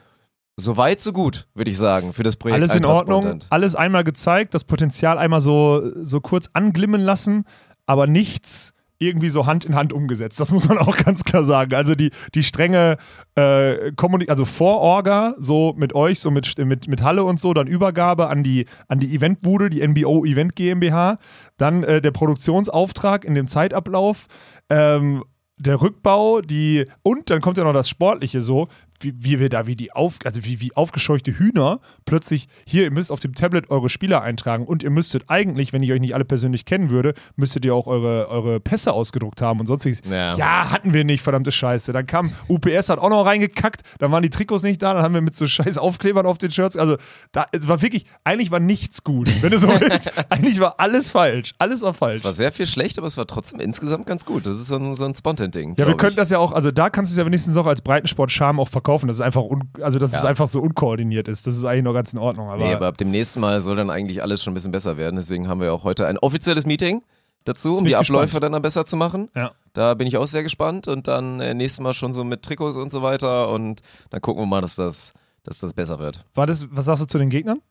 so 0.56 0.76
weit, 0.76 1.00
so 1.00 1.12
gut, 1.12 1.46
würde 1.54 1.70
ich 1.70 1.78
sagen, 1.78 2.12
für 2.12 2.22
das 2.22 2.36
Projekt 2.36 2.56
Alles 2.60 2.74
in 2.74 2.84
Ordnung, 2.84 3.38
alles 3.48 3.74
einmal 3.74 4.04
gezeigt, 4.04 4.54
das 4.54 4.64
Potenzial 4.64 5.18
einmal 5.18 5.40
so, 5.40 5.82
so 6.02 6.20
kurz 6.20 6.50
anglimmen 6.52 7.00
lassen, 7.00 7.44
aber 7.86 8.06
nichts 8.06 8.74
irgendwie 9.02 9.28
so 9.28 9.46
Hand 9.46 9.64
in 9.64 9.74
Hand 9.74 9.92
umgesetzt. 9.92 10.40
Das 10.40 10.52
muss 10.52 10.68
man 10.68 10.78
auch 10.78 10.96
ganz 11.04 11.24
klar 11.24 11.44
sagen. 11.44 11.74
Also 11.74 11.94
die, 11.94 12.10
die 12.34 12.42
strenge 12.42 12.96
äh, 13.34 13.92
Kommunik 13.92 14.30
also 14.30 14.44
Vororga, 14.44 15.34
so 15.38 15.74
mit 15.76 15.94
euch, 15.94 16.20
so 16.20 16.30
mit, 16.30 16.58
mit, 16.58 16.88
mit 16.88 17.02
Halle 17.02 17.24
und 17.24 17.40
so, 17.40 17.54
dann 17.54 17.66
Übergabe 17.66 18.28
an 18.28 18.42
die, 18.42 18.66
an 18.88 18.98
die 18.98 19.14
Eventbude, 19.14 19.70
die 19.70 19.86
NBO 19.86 20.24
Event 20.24 20.56
GmbH, 20.56 21.18
dann 21.56 21.82
äh, 21.82 22.00
der 22.00 22.10
Produktionsauftrag 22.10 23.24
in 23.24 23.34
dem 23.34 23.46
Zeitablauf, 23.46 24.26
ähm, 24.70 25.24
der 25.58 25.80
Rückbau, 25.80 26.40
die 26.40 26.84
und 27.02 27.30
dann 27.30 27.40
kommt 27.40 27.58
ja 27.58 27.64
noch 27.64 27.72
das 27.72 27.88
Sportliche 27.88 28.40
so, 28.40 28.68
wie, 29.02 29.14
wie 29.16 29.40
wir 29.40 29.48
da 29.48 29.66
wie 29.66 29.74
die 29.74 29.92
auf, 29.92 30.18
also 30.24 30.44
wie, 30.44 30.60
wie 30.60 30.74
aufgescheuchte 30.76 31.38
Hühner 31.38 31.80
plötzlich 32.04 32.48
hier, 32.66 32.84
ihr 32.84 32.90
müsst 32.90 33.10
auf 33.10 33.20
dem 33.20 33.34
Tablet 33.34 33.70
eure 33.70 33.88
Spieler 33.88 34.22
eintragen 34.22 34.66
und 34.66 34.82
ihr 34.82 34.90
müsstet 34.90 35.24
eigentlich, 35.28 35.72
wenn 35.72 35.82
ich 35.82 35.92
euch 35.92 36.00
nicht 36.00 36.14
alle 36.14 36.24
persönlich 36.24 36.64
kennen 36.64 36.90
würde, 36.90 37.14
müsstet 37.36 37.64
ihr 37.64 37.74
auch 37.74 37.86
eure, 37.86 38.28
eure 38.28 38.60
Pässe 38.60 38.92
ausgedruckt 38.92 39.42
haben 39.42 39.60
und 39.60 39.66
sonstiges. 39.66 40.00
Ja. 40.08 40.34
ja, 40.36 40.70
hatten 40.70 40.92
wir 40.92 41.04
nicht, 41.04 41.22
verdammte 41.22 41.52
Scheiße. 41.52 41.92
Dann 41.92 42.06
kam 42.06 42.32
UPS, 42.48 42.88
hat 42.88 42.98
auch 42.98 43.10
noch 43.10 43.24
reingekackt, 43.26 43.82
dann 43.98 44.12
waren 44.12 44.22
die 44.22 44.30
Trikots 44.30 44.62
nicht 44.62 44.82
da, 44.82 44.94
dann 44.94 45.02
haben 45.02 45.14
wir 45.14 45.20
mit 45.20 45.34
so 45.34 45.46
scheiß 45.46 45.78
Aufklebern 45.78 46.26
auf 46.26 46.38
den 46.38 46.50
Shirts, 46.50 46.76
also 46.76 46.96
da 47.32 47.46
es 47.52 47.68
war 47.68 47.82
wirklich, 47.82 48.04
eigentlich 48.24 48.50
war 48.50 48.60
nichts 48.60 49.04
gut, 49.04 49.30
wenn 49.42 49.50
du 49.50 49.58
so 49.58 49.68
willst. 49.80 50.12
eigentlich 50.30 50.60
war 50.60 50.78
alles 50.78 51.10
falsch, 51.10 51.52
alles 51.58 51.82
war 51.82 51.94
falsch. 51.94 52.20
Es 52.20 52.24
war 52.24 52.32
sehr 52.32 52.52
viel 52.52 52.66
schlecht, 52.66 52.98
aber 52.98 53.06
es 53.06 53.16
war 53.16 53.26
trotzdem 53.26 53.60
insgesamt 53.60 54.06
ganz 54.06 54.24
gut. 54.24 54.46
Das 54.46 54.58
ist 54.58 54.68
so 54.68 54.76
ein, 54.76 54.94
so 54.94 55.04
ein 55.04 55.14
Spontan-Ding. 55.14 55.74
Ja, 55.76 55.86
wir 55.86 55.96
könnten 55.96 56.16
das 56.16 56.30
ja 56.30 56.38
auch, 56.38 56.52
also 56.52 56.70
da 56.70 56.90
kannst 56.90 57.10
du 57.10 57.14
es 57.14 57.18
ja 57.18 57.26
wenigstens 57.26 57.56
auch 57.56 57.66
als 57.66 57.82
Breitensport-Charme 57.82 58.60
auch 58.60 58.68
verkaufen. 58.68 58.91
Das 59.00 59.16
ist 59.16 59.20
einfach, 59.20 59.42
also 59.80 59.98
dass 59.98 60.12
es 60.14 60.22
Ja. 60.22 60.28
einfach 60.28 60.46
so 60.46 60.60
unkoordiniert 60.60 61.28
ist. 61.28 61.46
Das 61.46 61.56
ist 61.56 61.64
eigentlich 61.64 61.84
noch 61.84 61.94
ganz 61.94 62.12
in 62.12 62.18
Ordnung. 62.18 62.48
Aber, 62.50 62.64
Nee, 62.64 62.74
aber 62.74 62.86
ab 62.86 62.98
dem 62.98 63.10
nächsten 63.10 63.40
Mal 63.40 63.60
soll 63.60 63.76
dann 63.76 63.90
eigentlich 63.90 64.22
alles 64.22 64.42
schon 64.42 64.52
ein 64.52 64.54
bisschen 64.54 64.72
besser 64.72 64.96
werden. 64.96 65.16
Deswegen 65.16 65.48
haben 65.48 65.60
wir 65.60 65.72
auch 65.72 65.84
heute 65.84 66.06
ein 66.06 66.18
offizielles 66.18 66.66
Meeting 66.66 67.02
dazu, 67.44 67.74
um 67.76 67.84
die 67.84 67.96
Abläufe 67.96 68.24
gespannt. 68.26 68.42
dann, 68.44 68.52
dann 68.52 68.62
besser 68.62 68.84
zu 68.86 68.96
machen. 68.96 69.28
ja. 69.34 69.52
Da 69.74 69.94
bin 69.94 70.06
ich 70.06 70.18
auch 70.18 70.26
sehr 70.26 70.42
gespannt 70.42 70.86
und 70.86 71.08
dann 71.08 71.40
äh, 71.40 71.54
nächstes 71.54 71.80
Mal 71.80 71.94
schon 71.94 72.12
so 72.12 72.24
mit 72.24 72.42
Trikots 72.42 72.76
und 72.76 72.92
so 72.92 73.00
weiter 73.00 73.48
und 73.48 73.80
dann 74.10 74.20
gucken 74.20 74.42
wir 74.42 74.46
mal, 74.46 74.60
dass 74.60 74.76
das, 74.76 75.14
dass 75.44 75.60
das 75.60 75.72
besser 75.72 75.98
wird. 75.98 76.26
War 76.34 76.46
das, 76.46 76.68
was 76.70 76.84
sagst 76.84 77.00
du 77.02 77.06
zu 77.06 77.16
den 77.18 77.30
Gegnern? 77.30 77.62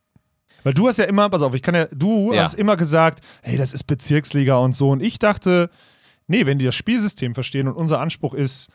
Weil 0.63 0.74
du 0.74 0.88
hast 0.88 0.98
ja 0.98 1.06
immer, 1.06 1.30
pass 1.30 1.44
auf, 1.44 1.54
ich 1.54 1.62
kann 1.62 1.75
ja, 1.75 1.86
du 1.92 2.34
Ja. 2.34 2.44
hast 2.44 2.56
immer 2.56 2.75
gesagt, 2.75 3.24
hey, 3.44 3.56
das 3.58 3.74
ist 3.74 3.84
Bezirksliga 3.86 4.58
und 4.58 4.75
so. 4.75 4.90
Und 4.90 5.01
ich 5.04 5.20
dachte, 5.20 5.70
nee, 6.28 6.46
wenn 6.48 6.58
die 6.58 6.66
das 6.66 6.74
Spielsystem 6.75 7.34
verstehen 7.36 7.68
und 7.68 7.75
unser 7.75 8.00
Anspruch 8.00 8.34
ist, 8.34 8.70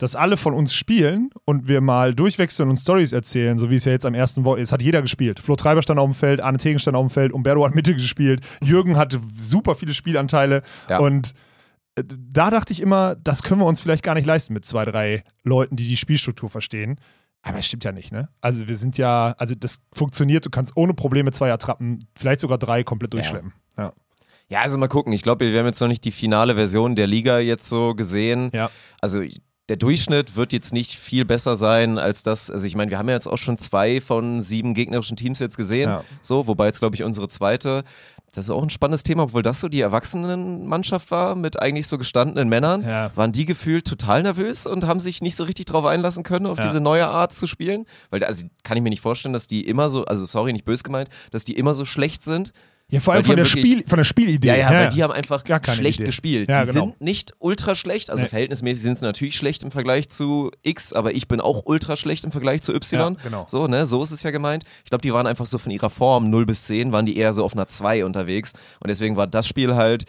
dass 0.00 0.16
alle 0.16 0.36
von 0.38 0.54
uns 0.54 0.72
spielen 0.74 1.30
und 1.44 1.68
wir 1.68 1.80
mal 1.82 2.14
durchwechseln 2.14 2.70
und 2.70 2.78
Stories 2.78 3.12
erzählen, 3.12 3.58
so 3.58 3.70
wie 3.70 3.74
es 3.74 3.84
ja 3.84 3.92
jetzt 3.92 4.06
am 4.06 4.14
ersten 4.14 4.44
Woche 4.46 4.60
ist, 4.60 4.72
hat 4.72 4.80
jeder 4.82 5.02
gespielt. 5.02 5.40
Flo 5.40 5.56
Treiber 5.56 5.82
stand 5.82 6.00
auf 6.00 6.08
dem 6.08 6.14
Feld, 6.14 6.40
Arne 6.40 6.56
Tegen 6.58 6.78
stand 6.78 6.96
auf 6.96 7.06
dem 7.06 7.10
Feld, 7.10 7.32
Umberto 7.32 7.64
hat 7.66 7.74
Mitte 7.74 7.94
gespielt, 7.94 8.40
Jürgen 8.64 8.96
hatte 8.96 9.20
super 9.38 9.74
viele 9.74 9.92
Spielanteile 9.92 10.62
Ja. 10.88 11.00
und 11.00 11.34
äh, 11.96 12.02
da 12.06 12.50
dachte 12.50 12.72
ich 12.72 12.80
immer, 12.80 13.14
das 13.16 13.42
können 13.42 13.60
wir 13.60 13.66
uns 13.66 13.80
vielleicht 13.80 14.02
gar 14.02 14.14
nicht 14.14 14.26
leisten 14.26 14.54
mit 14.54 14.64
zwei, 14.64 14.86
drei 14.86 15.22
Leuten, 15.44 15.76
die 15.76 15.86
die 15.86 15.96
Spielstruktur 15.98 16.48
verstehen. 16.48 16.96
Aber 17.42 17.58
es 17.58 17.66
stimmt 17.66 17.84
ja 17.84 17.92
nicht, 17.92 18.10
ne? 18.12 18.28
Also 18.40 18.68
wir 18.68 18.76
sind 18.76 18.96
ja, 18.98 19.34
also 19.38 19.54
das 19.54 19.78
funktioniert, 19.92 20.44
du 20.46 20.50
kannst 20.50 20.76
ohne 20.76 20.94
Probleme 20.94 21.30
zwei 21.32 21.52
Attrappen, 21.52 22.04
vielleicht 22.16 22.40
sogar 22.40 22.58
drei 22.58 22.84
komplett 22.84 23.12
durchschleppen. 23.14 23.52
Ja. 23.76 23.92
Ja, 24.48 24.62
also 24.62 24.78
mal 24.78 24.88
gucken. 24.88 25.12
Ich 25.12 25.22
glaube, 25.22 25.50
wir 25.50 25.58
haben 25.58 25.66
jetzt 25.66 25.80
noch 25.80 25.88
nicht 25.88 26.04
die 26.04 26.10
finale 26.10 26.56
Version 26.56 26.96
der 26.96 27.06
Liga 27.06 27.38
jetzt 27.38 27.68
so 27.68 27.94
gesehen. 27.94 28.50
Ja. 28.52 28.68
Also 29.00 29.22
der 29.70 29.76
Durchschnitt 29.76 30.34
wird 30.34 30.52
jetzt 30.52 30.72
nicht 30.72 30.96
viel 30.96 31.24
besser 31.24 31.54
sein 31.54 31.96
als 31.96 32.24
das. 32.24 32.50
Also 32.50 32.66
ich 32.66 32.74
meine, 32.74 32.90
wir 32.90 32.98
haben 32.98 33.08
ja 33.08 33.14
jetzt 33.14 33.28
auch 33.28 33.38
schon 33.38 33.56
zwei 33.56 34.00
von 34.00 34.42
sieben 34.42 34.74
gegnerischen 34.74 35.16
Teams 35.16 35.38
jetzt 35.38 35.56
gesehen. 35.56 35.88
Ja. 35.88 36.04
So, 36.22 36.48
wobei 36.48 36.66
jetzt 36.66 36.80
glaube 36.80 36.96
ich 36.96 37.04
unsere 37.04 37.28
zweite. 37.28 37.84
Das 38.32 38.44
ist 38.46 38.50
auch 38.50 38.62
ein 38.62 38.70
spannendes 38.70 39.04
Thema, 39.04 39.24
obwohl 39.24 39.42
das 39.42 39.60
so 39.60 39.68
die 39.68 39.80
Erwachsenenmannschaft 39.80 41.10
war 41.10 41.34
mit 41.36 41.60
eigentlich 41.60 41.86
so 41.86 41.98
gestandenen 41.98 42.48
Männern. 42.48 42.82
Ja. 42.82 43.10
Waren 43.14 43.32
die 43.32 43.44
gefühlt 43.46 43.86
total 43.86 44.22
nervös 44.22 44.66
und 44.66 44.84
haben 44.86 45.00
sich 45.00 45.20
nicht 45.22 45.36
so 45.36 45.44
richtig 45.44 45.66
drauf 45.66 45.84
einlassen 45.84 46.22
können, 46.24 46.46
auf 46.46 46.58
Ja. 46.58 46.64
diese 46.64 46.80
neue 46.80 47.06
Art 47.06 47.32
zu 47.32 47.46
spielen? 47.46 47.86
Weil, 48.10 48.22
also 48.24 48.46
kann 48.64 48.76
ich 48.76 48.82
mir 48.82 48.90
nicht 48.90 49.00
vorstellen, 49.00 49.32
dass 49.32 49.46
die 49.46 49.66
immer 49.66 49.88
so, 49.88 50.04
also 50.04 50.24
sorry, 50.26 50.52
nicht 50.52 50.64
böse 50.64 50.82
gemeint, 50.82 51.08
dass 51.30 51.44
die 51.44 51.54
immer 51.56 51.74
so 51.74 51.84
schlecht 51.84 52.24
sind. 52.24 52.52
Ja, 52.90 53.00
vor 53.00 53.14
allem 53.14 53.24
von 53.24 53.36
der, 53.36 53.44
Spiel, 53.44 53.84
von 53.86 53.98
der 53.98 54.04
Spielidee. 54.04 54.48
Ja, 54.48 54.56
ja, 54.56 54.70
weil 54.70 54.88
die 54.88 55.02
haben 55.02 55.12
einfach 55.12 55.44
schlecht 55.74 56.00
Idee. 56.00 56.06
gespielt. 56.06 56.48
Ja, 56.48 56.64
die 56.64 56.72
genau. 56.72 56.86
sind 56.86 57.00
nicht 57.00 57.32
ultra 57.38 57.74
schlecht, 57.74 58.10
also 58.10 58.22
Nee. 58.22 58.28
verhältnismäßig 58.28 58.82
sind 58.82 58.98
sie 58.98 59.04
natürlich 59.04 59.36
schlecht 59.36 59.62
im 59.62 59.70
Vergleich 59.70 60.08
zu 60.08 60.50
X, 60.62 60.92
aber 60.92 61.14
ich 61.14 61.28
bin 61.28 61.40
auch 61.40 61.62
ultra 61.66 61.96
schlecht 61.96 62.24
im 62.24 62.32
Vergleich 62.32 62.62
zu 62.62 62.74
Y. 62.74 63.14
Ja, 63.14 63.22
genau. 63.22 63.44
So, 63.48 63.66
ne, 63.66 63.86
so 63.86 64.02
ist 64.02 64.10
es 64.10 64.22
ja 64.22 64.30
gemeint. 64.30 64.64
Ich 64.84 64.90
glaube, 64.90 65.02
die 65.02 65.12
waren 65.12 65.26
einfach 65.26 65.46
so 65.46 65.58
von 65.58 65.70
ihrer 65.72 65.90
Form 65.90 66.30
0 66.30 66.46
bis 66.46 66.64
10, 66.64 66.92
waren 66.92 67.06
die 67.06 67.16
eher 67.16 67.32
so 67.32 67.44
auf 67.44 67.54
einer 67.54 67.68
2 67.68 68.04
unterwegs 68.04 68.52
und 68.80 68.88
deswegen 68.88 69.16
war 69.16 69.26
das 69.26 69.46
Spiel 69.46 69.74
halt 69.74 70.04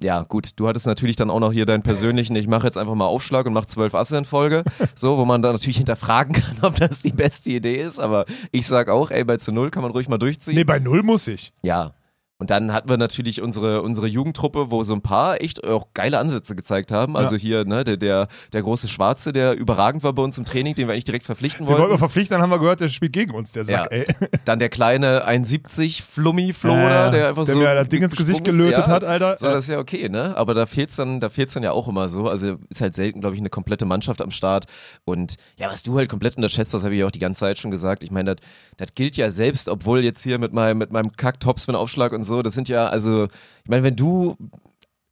ja, 0.00 0.22
gut, 0.22 0.50
du 0.56 0.68
hattest 0.68 0.86
natürlich 0.86 1.16
dann 1.16 1.30
auch 1.30 1.40
noch 1.40 1.52
hier 1.52 1.66
deinen 1.66 1.82
persönlichen, 1.82 2.36
ich 2.36 2.46
mache 2.46 2.66
jetzt 2.66 2.78
einfach 2.78 2.94
mal 2.94 3.06
Aufschlag 3.06 3.46
und 3.46 3.52
mache 3.52 3.66
zwölf 3.66 3.94
Asse 3.94 4.16
in 4.16 4.24
Folge, 4.24 4.62
so, 4.94 5.18
wo 5.18 5.24
man 5.24 5.42
dann 5.42 5.52
natürlich 5.52 5.78
hinterfragen 5.78 6.34
kann, 6.34 6.56
ob 6.62 6.76
das 6.76 7.02
die 7.02 7.12
beste 7.12 7.50
Idee 7.50 7.82
ist, 7.82 7.98
aber 7.98 8.24
ich 8.52 8.66
sag 8.66 8.88
auch, 8.88 9.10
ey, 9.10 9.24
bei 9.24 9.38
zu 9.38 9.50
null 9.52 9.70
kann 9.70 9.82
man 9.82 9.92
ruhig 9.92 10.08
mal 10.08 10.18
durchziehen. 10.18 10.54
Nee, 10.54 10.64
bei 10.64 10.78
null 10.78 11.02
muss 11.02 11.26
ich. 11.26 11.52
Ja. 11.62 11.94
Und 12.40 12.50
dann 12.50 12.72
hatten 12.72 12.88
wir 12.88 12.96
natürlich 12.96 13.42
unsere, 13.42 13.82
unsere 13.82 14.06
Jugendtruppe, 14.06 14.70
wo 14.70 14.84
so 14.84 14.94
ein 14.94 15.02
paar 15.02 15.40
echt 15.42 15.64
auch 15.66 15.88
geile 15.92 16.18
Ansätze 16.18 16.54
gezeigt 16.54 16.92
haben. 16.92 17.16
Also 17.16 17.34
hier, 17.36 17.64
ne, 17.64 17.82
der, 17.82 17.96
der, 17.96 18.28
der 18.52 18.62
große 18.62 18.86
Schwarze, 18.86 19.32
der 19.32 19.56
überragend 19.56 20.04
war 20.04 20.12
bei 20.12 20.22
uns 20.22 20.38
im 20.38 20.44
Training, 20.44 20.76
den 20.76 20.86
wir 20.86 20.92
eigentlich 20.92 21.02
direkt 21.04 21.24
verpflichten 21.26 21.66
Den 21.66 21.70
wollten 21.70 21.82
wir 21.82 21.88
wollten. 21.88 21.98
verpflichten, 21.98 22.34
dann 22.34 22.42
haben 22.42 22.50
wir 22.50 22.60
gehört, 22.60 22.78
der 22.78 22.88
spielt 22.88 23.12
gegen 23.12 23.34
uns, 23.34 23.52
der 23.52 23.64
Sack, 23.64 23.90
Ja. 23.90 23.98
ey. 23.98 24.06
Dann 24.44 24.60
der 24.60 24.68
kleine 24.68 25.26
1,70 25.28 26.00
Flummi 26.02 26.52
Flo, 26.52 26.74
Ja, 26.74 26.88
da, 26.88 27.10
der 27.10 27.28
einfach 27.30 27.44
der 27.44 27.54
so. 27.54 27.60
mir 27.60 27.74
das 27.74 27.88
Ding 27.88 28.02
ins 28.02 28.14
Gesicht 28.14 28.44
gelötet 28.44 28.86
ja. 28.86 28.88
hat, 28.88 29.02
Alter. 29.04 29.36
So, 29.38 29.46
das 29.46 29.64
ist 29.64 29.70
ja 29.70 29.78
okay, 29.80 30.08
ne? 30.08 30.36
Aber 30.36 30.54
da 30.54 30.66
fehlt's 30.66 30.94
dann, 30.96 31.18
da 31.20 31.30
fehlt's 31.30 31.54
dann 31.54 31.64
ja 31.64 31.72
auch 31.72 31.88
immer 31.88 32.08
so. 32.08 32.28
Also 32.28 32.56
ist 32.70 32.80
halt 32.80 32.94
selten, 32.94 33.20
glaube 33.20 33.34
ich, 33.34 33.40
eine 33.40 33.50
komplette 33.50 33.84
Mannschaft 33.84 34.22
am 34.22 34.30
Start. 34.30 34.66
Und 35.04 35.34
ja, 35.56 35.68
was 35.68 35.82
du 35.82 35.96
halt 35.98 36.08
komplett 36.08 36.36
unterschätzt, 36.36 36.72
das 36.72 36.84
habe 36.84 36.94
ich 36.94 37.02
auch 37.02 37.10
die 37.10 37.18
ganze 37.18 37.40
Zeit 37.40 37.58
schon 37.58 37.70
gesagt. 37.72 38.04
Ich 38.04 38.10
meine, 38.12 38.36
das 38.36 38.44
das 38.78 38.94
gilt 38.94 39.16
ja 39.16 39.28
selbst, 39.28 39.68
obwohl 39.68 40.04
jetzt 40.04 40.22
hier 40.22 40.38
mit 40.38 40.52
meinem, 40.52 40.78
mit 40.78 40.92
meinem 40.92 41.10
Kack-Topspin-Aufschlag 41.10 42.12
und 42.12 42.22
so, 42.28 42.42
das 42.42 42.54
sind 42.54 42.68
ja, 42.68 42.86
also, 42.88 43.24
ich 43.24 43.68
meine, 43.68 43.82
wenn 43.82 43.96
du. 43.96 44.36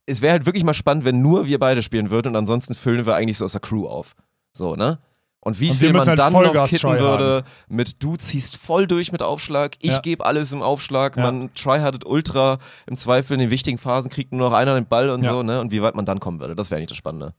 Es 0.08 0.23
wäre 0.23 0.32
halt 0.35 0.46
wirklich 0.46 0.62
mal 0.62 0.73
spannend, 0.75 1.04
wenn 1.04 1.20
nur 1.20 1.49
wir 1.49 1.58
beide 1.58 1.82
spielen 1.82 2.11
würden 2.11 2.28
und 2.28 2.37
ansonsten 2.37 2.76
füllen 2.76 3.06
wir 3.06 3.16
eigentlich 3.16 3.38
so 3.38 3.44
aus 3.44 3.52
der 3.52 3.61
Crew 3.61 3.88
auf. 3.88 4.14
So, 4.52 4.76
ne? 4.76 5.00
Und 5.40 5.58
wie 5.61 5.70
Und 5.70 5.76
viel 5.76 5.92
man 5.92 6.06
halt 6.06 6.18
dann 6.18 6.32
noch 6.32 6.40
Vollgas 6.42 6.70
kitten 6.70 6.82
tryharden. 6.88 7.26
würde 7.26 7.44
mit 7.68 8.02
du 8.02 8.16
ziehst 8.16 8.56
voll 8.56 8.87
durch 8.87 9.11
mit 9.12 9.23
Aufschlag, 9.23 9.75
ich 9.80 9.92
Ja. 9.92 9.99
gebe 10.00 10.25
alles 10.25 10.52
im 10.52 10.62
Aufschlag, 10.62 11.16
Ja. 11.16 11.23
man 11.25 11.52
tryhardet 11.54 12.04
ultra, 12.06 12.58
im 12.87 12.96
Zweifel 12.96 13.35
in 13.35 13.40
den 13.40 13.50
wichtigen 13.50 13.78
Phasen 13.78 14.11
kriegt 14.11 14.32
nur 14.32 14.49
noch 14.49 14.56
einer 14.56 14.75
den 14.75 14.87
Ball 14.87 15.11
und 15.11 15.25
Ja. 15.25 15.32
so, 15.32 15.42
ne? 15.42 15.61
Und 15.61 15.73
wie 15.73 15.82
weit 15.82 15.94
man 15.96 16.04
dann 16.04 16.20
kommen 16.20 16.38
würde, 16.40 16.54
das 16.54 16.70
wäre 16.70 16.80
nicht 16.80 16.90
das 16.90 16.99
Spannende. 16.99 17.35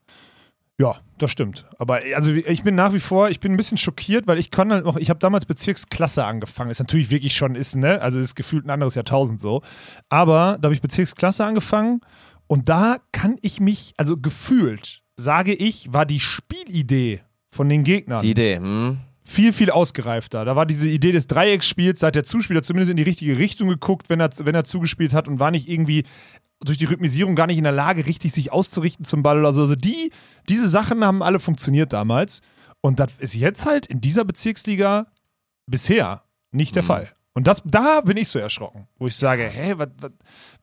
Ja, 0.79 0.95
das 1.17 1.31
stimmt. 1.31 1.65
Aber 1.79 2.01
also 2.15 2.31
ich 2.31 2.63
bin 2.63 2.75
nach 2.75 2.93
wie 2.93 2.99
vor, 2.99 3.29
ich 3.29 3.39
bin 3.39 3.51
ein 3.51 3.57
bisschen 3.57 3.77
schockiert, 3.77 4.27
weil 4.27 4.37
ich 4.37 4.51
kann 4.51 4.71
halt 4.71 4.85
noch, 4.85 4.95
ich 4.97 5.09
habe 5.09 5.19
damals 5.19 5.47
Bezirksklasse 5.47 6.23
angefangen. 6.23 6.69
Ist 6.69 6.79
natürlich 6.79 7.09
wirklich 7.09 7.33
schon, 7.35 7.55
ist, 7.55 7.75
ne? 7.75 7.99
Also 8.01 8.19
ist 8.19 8.35
gefühlt 8.35 8.65
ein 8.65 8.69
anderes 8.69 8.93
Jahrtausend 8.93 9.41
so. 9.41 9.63
Aber 10.09 10.57
da 10.61 10.67
habe 10.67 10.75
ich 10.75 10.81
Bezirksklasse 10.81 11.43
angefangen 11.45 12.01
und 12.45 12.69
da 12.69 12.97
kann 13.11 13.37
ich 13.41 13.59
mich, 13.59 13.93
also 13.97 14.17
gefühlt, 14.17 15.01
sage 15.15 15.53
ich, 15.53 15.91
war 15.93 16.05
die 16.05 16.19
Spielidee 16.19 17.21
von 17.49 17.69
den 17.69 17.83
Gegnern 17.83 18.21
Die 18.21 18.29
Idee, 18.29 18.57
hm? 18.57 18.99
Viel, 19.27 19.51
viel 19.51 19.69
ausgereifter. 19.69 20.45
Da 20.45 20.55
war 20.55 20.65
diese 20.65 20.87
Idee 20.87 21.11
des 21.11 21.27
Dreiecksspiels, 21.27 21.99
da 21.99 22.07
hat 22.07 22.15
der 22.15 22.23
Zuspieler 22.23 22.63
zumindest 22.63 22.91
in 22.91 22.97
die 22.97 23.03
richtige 23.03 23.37
Richtung 23.37 23.67
geguckt, 23.67 24.09
wenn 24.09 24.19
er, 24.19 24.29
wenn 24.39 24.55
er 24.55 24.63
zugespielt 24.63 25.13
hat 25.13 25.27
und 25.27 25.39
war 25.39 25.51
nicht 25.51 25.67
irgendwie 25.67 26.03
durch 26.63 26.77
die 26.77 26.85
Rhythmisierung 26.85 27.35
gar 27.35 27.45
nicht 27.47 27.57
in 27.57 27.65
der 27.65 27.73
Lage, 27.73 28.05
richtig 28.05 28.31
sich 28.31 28.51
auszurichten 28.51 29.05
zum 29.05 29.23
Ball 29.23 29.37
oder 29.39 29.53
so. 29.53 29.61
Also 29.61 29.75
die, 29.75 30.11
diese 30.49 30.67
Sachen 30.69 31.03
haben 31.03 31.21
alle 31.21 31.39
funktioniert 31.39 31.93
damals. 31.93 32.41
Und 32.81 32.99
das 32.99 33.11
ist 33.19 33.35
jetzt 33.35 33.65
halt 33.65 33.85
in 33.85 34.01
dieser 34.01 34.23
Bezirksliga 34.23 35.07
bisher 35.69 36.23
nicht 36.51 36.75
der 36.75 36.83
Mhm. 36.83 36.87
Fall. 36.87 37.11
Und 37.37 37.45
das, 37.45 37.61
da 37.65 38.01
bin 38.01 38.17
ich 38.17 38.29
so 38.29 38.39
erschrocken, 38.39 38.87
wo 38.97 39.05
ich 39.05 39.15
sage, 39.15 39.43
hä, 39.43 39.75
wat, 39.77 39.91
wat, 40.01 40.11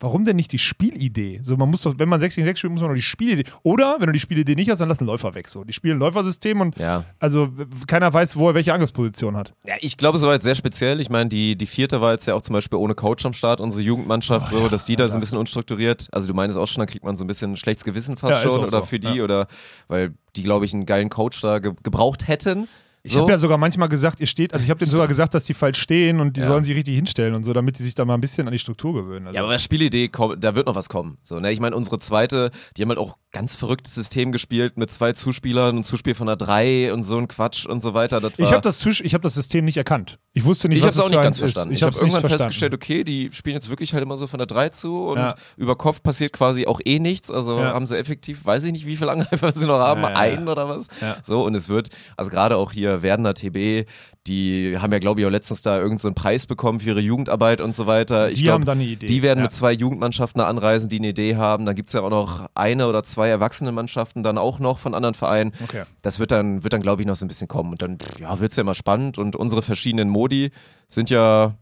warum 0.01 0.25
denn 0.25 0.35
nicht 0.35 0.51
die 0.51 0.59
Spielidee? 0.59 1.39
So, 1.41 1.57
man 1.57 1.71
muss 1.71 1.83
doch, 1.83 1.95
wenn 2.01 2.09
man 2.09 2.19
6 2.19 2.35
gegen 2.35 2.47
6 2.47 2.59
spielt, 2.59 2.73
muss 2.73 2.81
man 2.83 2.91
doch 2.91 2.97
die 2.97 3.01
Spielidee. 3.03 3.45
Oder, 3.63 3.95
wenn 4.01 4.09
du 4.09 4.13
die 4.13 4.19
Spielidee 4.19 4.57
nicht 4.57 4.69
hast, 4.69 4.81
dann 4.81 4.89
lass 4.89 4.99
einen 4.99 5.07
Läufer 5.07 5.37
weg. 5.37 5.47
So. 5.47 5.63
Die 5.63 5.73
spielen 5.73 5.99
ein 5.99 6.01
Läufersystem 6.01 6.61
und 6.61 6.77
Ja. 6.77 7.05
also 7.21 7.49
keiner 7.87 8.13
weiß, 8.13 8.37
wo 8.39 8.49
er 8.49 8.55
welche 8.57 8.73
Angriffsposition 8.73 9.37
hat. 9.37 9.55
Ja, 9.65 9.77
ich 9.83 9.97
glaube, 9.97 10.19
es 10.19 10.25
war 10.25 10.33
jetzt 10.33 10.43
sehr 10.43 10.57
speziell. 10.57 11.01
Ich 11.01 11.11
meine, 11.11 11.29
die, 11.29 11.55
die 11.55 11.67
vierte 11.67 12.01
war 12.01 12.11
jetzt 12.11 12.27
ja 12.27 12.35
auch 12.35 12.43
zum 12.43 12.55
Beispiel 12.55 12.81
ohne 12.81 12.97
Coach 12.97 13.25
am 13.25 13.35
Start, 13.35 13.61
unsere 13.61 13.85
Jugendmannschaft, 13.85 14.49
Oh 14.53 14.63
so, 14.63 14.69
dass 14.69 14.85
die 14.85 14.97
da 14.97 15.07
so 15.07 15.15
ein 15.15 15.21
bisschen 15.21 15.39
unstrukturiert, 15.39 16.09
also 16.11 16.27
du 16.27 16.35
meinst 16.35 16.59
auch 16.59 16.67
schon, 16.67 16.81
dann 16.81 16.89
kriegt 16.89 17.05
man 17.05 17.17
so 17.17 17.23
ein 17.25 17.29
bisschen 17.29 17.53
ein 17.53 17.57
schlechtes 17.57 17.85
Gewissen 17.85 18.17
fast 18.17 18.43
Ja, 18.43 18.51
schon 18.51 18.59
oder 18.63 18.81
so, 18.81 18.83
für 18.83 18.99
die 18.99 19.21
oder 19.23 19.47
weil 19.87 20.13
die, 20.35 20.43
glaube 20.43 20.65
ich, 20.65 20.75
einen 20.75 20.87
geilen 20.87 21.09
Coach 21.09 21.41
da 21.41 21.61
ge 21.61 21.73
gebraucht 21.85 22.27
hätten. 22.27 22.67
Ich 23.07 23.13
So. 23.13 23.21
habe 23.21 23.33
ja 23.33 23.39
sogar 23.39 23.59
manchmal 23.59 23.91
gesagt, 23.91 24.19
ihr 24.21 24.27
steht, 24.27 24.55
also 24.55 24.65
ich 24.65 24.71
habe 24.71 24.79
denen 24.79 24.91
sogar 24.91 25.07
gesagt, 25.07 25.35
dass 25.35 25.45
die 25.45 25.53
falsch 25.53 25.79
stehen 25.79 26.21
und 26.21 26.39
die 26.39 26.41
Ja. 26.41 26.47
sollen 26.47 26.65
sich 26.65 26.75
richtig 26.75 26.95
hinstellen 26.97 27.35
und 27.35 27.45
so, 27.45 27.53
damit 27.53 27.79
die 27.79 27.83
sich 27.83 27.95
da 27.95 28.07
mal 28.07 28.15
ein 28.15 28.21
bisschen 28.23 28.47
an 28.49 28.53
die 28.53 28.59
Struktur 28.59 28.95
gewöhnen. 28.95 29.27
Also, 29.27 29.35
Ja, 29.37 29.43
aber 29.43 29.51
bei 29.51 29.59
Spielidee, 29.59 30.11
da 30.39 30.55
wird 30.55 30.67
noch 30.67 30.75
was 30.75 30.89
kommen. 30.89 31.19
So, 31.23 31.39
ne? 31.39 31.53
Ich 31.53 31.61
meine, 31.61 31.77
unsere 31.77 31.99
zweite, 31.99 32.51
die 32.79 32.83
haben 32.83 32.89
halt 32.89 32.99
auch 32.99 33.19
ganz 33.35 33.57
verrücktes 33.57 33.95
System 33.95 34.33
gespielt 34.33 34.79
mit 34.79 34.91
zwei 34.91 35.13
Zuspielern, 35.13 35.77
ein 35.77 35.83
Zuspiel 35.83 36.15
von 36.15 36.27
einer 36.29 36.37
drei 36.37 36.91
und 36.93 37.03
so 37.03 37.19
ein 37.19 37.29
Quatsch 37.29 37.67
und 37.67 37.83
so 37.83 37.93
weiter. 37.93 38.23
Ich 38.39 38.53
habe 38.53 38.63
das, 38.63 38.85
ich 38.87 39.13
hab 39.13 39.21
das 39.21 39.35
System 39.35 39.67
nicht 39.67 39.77
erkannt. 39.77 40.19
Ich 40.33 40.45
wusste 40.47 40.69
nicht, 40.69 40.79
ich 40.79 40.85
was 40.85 40.97
habe 40.97 41.01
es 41.01 41.01
auch 41.01 41.05
es 41.07 41.11
nicht 41.11 41.23
ganz 41.23 41.37
ist. 41.37 41.43
verstanden. 41.43 41.73
Ich 41.73 41.79
Ich, 41.79 41.83
habe 41.83 41.91
es 41.91 41.97
irgendwann 42.01 42.21
verstanden. 42.23 42.45
festgestellt, 42.45 42.75
okay, 42.75 43.05
die 43.05 43.29
spielen 43.33 43.55
jetzt 43.55 43.69
wirklich 43.69 43.93
halt 43.93 44.03
immer 44.03 44.17
so 44.17 44.27
von 44.27 44.39
der 44.39 44.47
3 44.47 44.71
zu 44.71 45.05
und 45.09 45.19
Ja. 45.19 45.35
über 45.59 45.77
Kopf 45.77 46.03
passiert 46.03 46.33
quasi 46.33 46.67
auch 46.67 46.81
eh 46.85 46.99
nichts. 46.99 47.31
Also 47.31 47.59
Ja. 47.59 47.75
haben 47.75 47.87
sie 47.87 47.99
effektiv, 47.99 48.45
weiß 48.47 48.65
ich 48.65 48.73
nicht, 48.73 48.87
wie 48.87 48.97
viele 48.97 49.11
Angreifer 49.13 49.53
sie 49.55 49.67
noch 49.67 49.79
haben, 49.79 50.01
Ja, 50.03 50.09
einen 50.17 50.49
oder 50.49 50.69
was. 50.69 50.87
So, 51.23 51.45
und 51.45 51.55
es 51.55 51.69
wird, 51.69 51.89
also 52.17 52.31
gerade 52.31 52.57
auch 52.57 52.73
hier 52.73 53.03
Werdener 53.03 53.35
TB, 53.35 53.87
die 54.27 54.79
haben 54.79 54.91
ja, 54.93 54.99
glaube 55.01 55.21
ich, 55.21 55.27
auch 55.27 55.31
letztens 55.31 55.61
da 55.63 55.75
irgendeinen 55.77 55.99
so 55.99 56.09
einen 56.09 56.15
Preis 56.15 56.47
bekommen 56.47 56.81
für 56.81 56.91
ihre 56.91 57.01
Jugendarbeit 57.01 57.61
und 57.61 57.75
so 57.77 57.87
weiter. 57.87 58.31
Ich 58.31 58.39
Die 58.39 58.45
glaub, 58.45 58.55
haben 58.55 58.65
dann 58.65 58.79
eine 58.79 58.89
Idee. 58.89 59.07
Die 59.07 59.21
werden 59.23 59.43
mit 59.43 59.53
zwei 59.53 59.73
Jugendmannschaften 59.73 60.41
anreisen, 60.41 60.89
die 60.89 60.97
eine 60.99 61.09
Idee 61.09 61.37
haben. 61.37 61.67
Dann 61.67 61.75
gibt's 61.75 61.93
ja 61.93 62.01
auch 62.01 62.09
noch 62.11 62.49
eine 62.55 62.89
oder 62.89 63.03
zwei 63.03 63.24
Erwachsenenmannschaften 63.31 64.23
dann 64.23 64.39
auch 64.39 64.59
noch 64.59 64.79
von 64.79 64.95
anderen 64.95 65.15
Vereinen. 65.15 65.53
Okay. 65.63 65.83
Das 66.03 66.19
wird 66.19 66.31
dann, 66.31 66.63
wird 66.63 66.73
dann 66.73 66.83
glaube 66.83 67.03
ich, 67.03 67.07
noch 67.07 67.17
so 67.17 67.25
ein 67.25 67.29
bisschen 67.29 67.49
kommen. 67.49 67.71
Und 67.73 67.83
dann 67.83 67.99
ja, 68.19 68.39
wird's 68.41 68.57
ja 68.57 68.63
immer 68.63 68.75
spannend. 68.75 69.19
Und 69.19 69.37
unsere 69.37 69.63
verschiedenen 69.63 70.09
Modi 70.09 70.51
sind 70.89 71.11
ja, 71.11 71.55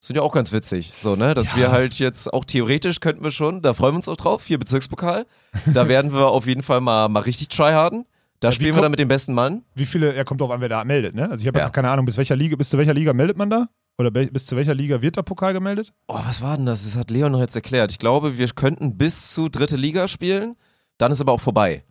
sind 0.00 0.16
ja 0.16 0.22
auch 0.22 0.32
ganz 0.32 0.52
witzig. 0.52 0.92
So, 0.96 1.16
ne? 1.16 1.34
Dass 1.34 1.50
Ja. 1.52 1.56
wir 1.56 1.72
halt 1.72 1.94
jetzt 1.98 2.32
auch 2.32 2.44
theoretisch 2.44 3.00
könnten 3.00 3.22
wir 3.24 3.30
schon, 3.30 3.62
da 3.62 3.72
freuen 3.74 3.94
wir 3.94 3.96
uns 3.96 4.08
auch 4.08 4.16
drauf, 4.16 4.44
hier 4.46 4.58
Bezirkspokal. 4.58 5.26
Da 5.66 5.88
werden 5.88 6.12
wir 6.12 6.28
auf 6.28 6.46
jeden 6.46 6.62
Fall 6.62 6.80
mal, 6.80 7.08
mal 7.08 7.20
richtig 7.20 7.48
tryharden. 7.48 8.04
Da 8.40 8.52
spielen 8.52 8.68
wir 8.68 8.72
kommt- 8.74 8.84
dann 8.84 8.90
mit 8.90 9.00
dem 9.00 9.08
besten 9.08 9.32
Mann. 9.32 9.62
Wie 9.74 9.86
viele, 9.86 10.12
er 10.12 10.24
kommt 10.26 10.40
drauf 10.42 10.50
an, 10.50 10.60
wer 10.60 10.68
da 10.68 10.84
meldet, 10.84 11.14
ne? 11.14 11.30
Also 11.30 11.40
ich 11.42 11.46
habe 11.48 11.58
Ja. 11.60 11.70
keine 11.70 11.88
Ahnung, 11.88 12.04
bis 12.04 12.18
welcher 12.18 12.36
Liga, 12.36 12.56
bis 12.56 12.68
zu 12.68 12.76
welcher 12.76 12.92
Liga 12.92 13.14
meldet 13.14 13.38
man 13.38 13.48
da? 13.48 13.68
Oder 13.96 14.10
bis 14.10 14.44
zu 14.44 14.56
welcher 14.56 14.74
Liga 14.74 15.00
wird 15.02 15.16
der 15.16 15.22
Pokal 15.22 15.52
gemeldet? 15.54 15.92
Oh, 16.08 16.18
was 16.26 16.42
war 16.42 16.56
denn 16.56 16.66
das? 16.66 16.82
Das 16.82 16.96
hat 16.96 17.10
Leon 17.12 17.30
noch 17.30 17.38
jetzt 17.40 17.54
erklärt. 17.54 17.92
Ich 17.92 18.00
glaube, 18.00 18.36
wir 18.36 18.48
könnten 18.48 18.98
bis 18.98 19.32
zu 19.32 19.48
dritte 19.48 19.76
Liga 19.76 20.08
spielen. 20.08 20.56
Dann 20.98 21.12
ist 21.12 21.20
aber 21.20 21.32
auch 21.32 21.40
vorbei. 21.40 21.84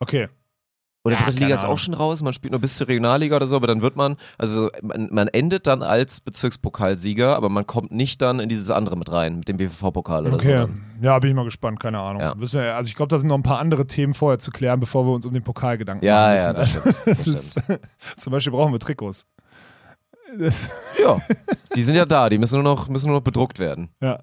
Okay. 0.00 0.28
Oder 1.04 1.14
Ja, 1.14 1.22
dritte 1.22 1.38
Liga 1.38 1.54
ist 1.54 1.64
auch 1.64 1.78
schon 1.78 1.94
raus, 1.94 2.20
man 2.20 2.32
spielt 2.32 2.50
nur 2.50 2.60
bis 2.60 2.76
zur 2.76 2.88
Regionalliga 2.88 3.36
oder 3.36 3.46
so, 3.46 3.54
aber 3.54 3.68
dann 3.68 3.80
wird 3.80 3.94
man, 3.94 4.16
also 4.38 4.70
man, 4.82 5.08
man 5.12 5.28
endet 5.28 5.68
dann 5.68 5.84
als 5.84 6.20
Bezirkspokalsieger, 6.20 7.36
aber 7.36 7.48
man 7.48 7.64
kommt 7.64 7.92
nicht 7.92 8.20
dann 8.22 8.40
in 8.40 8.48
dieses 8.48 8.70
andere 8.72 8.96
mit 8.96 9.12
rein, 9.12 9.36
mit 9.38 9.46
dem 9.48 9.56
BVV-Pokal 9.56 10.22
oder 10.22 10.30
so. 10.32 10.36
Okay. 10.38 10.52
Dann. 10.54 10.82
Ja, 11.00 11.16
bin 11.20 11.30
ich 11.30 11.36
mal 11.36 11.44
gespannt, 11.44 11.78
keine 11.78 12.00
Ahnung. 12.00 12.22
Ja. 12.22 12.34
Wissen 12.36 12.60
wir- 12.60 12.74
Also 12.74 12.88
ich 12.88 12.96
glaube, 12.96 13.08
da 13.10 13.20
sind 13.20 13.28
noch 13.28 13.36
ein 13.36 13.44
paar 13.44 13.60
andere 13.60 13.86
Themen 13.86 14.14
vorher 14.14 14.40
zu 14.40 14.50
klären, 14.50 14.80
bevor 14.80 15.06
wir 15.06 15.12
uns 15.12 15.24
um 15.26 15.32
den 15.32 15.44
Pokal 15.44 15.78
Gedanken 15.78 16.04
Ja, 16.04 16.34
machen 16.34 16.38
ja, 16.38 16.52
müssen. 16.58 16.82
das 16.82 16.86
Also, 16.86 17.00
das 17.06 17.26
ist, 17.28 17.54
zum 18.16 18.32
Beispiel 18.32 18.52
brauchen 18.52 18.72
wir 18.72 18.80
Trikots. 18.80 19.26
Das, 20.38 20.70
Ja, 21.02 21.20
die 21.74 21.82
sind 21.82 21.94
ja 21.94 22.04
da, 22.04 22.28
die 22.28 22.38
müssen 22.38 22.54
nur 22.54 22.62
noch, 22.62 22.88
müssen 22.88 23.08
nur 23.08 23.16
noch 23.16 23.24
bedruckt 23.24 23.58
werden. 23.58 23.90
Ja, 24.00 24.20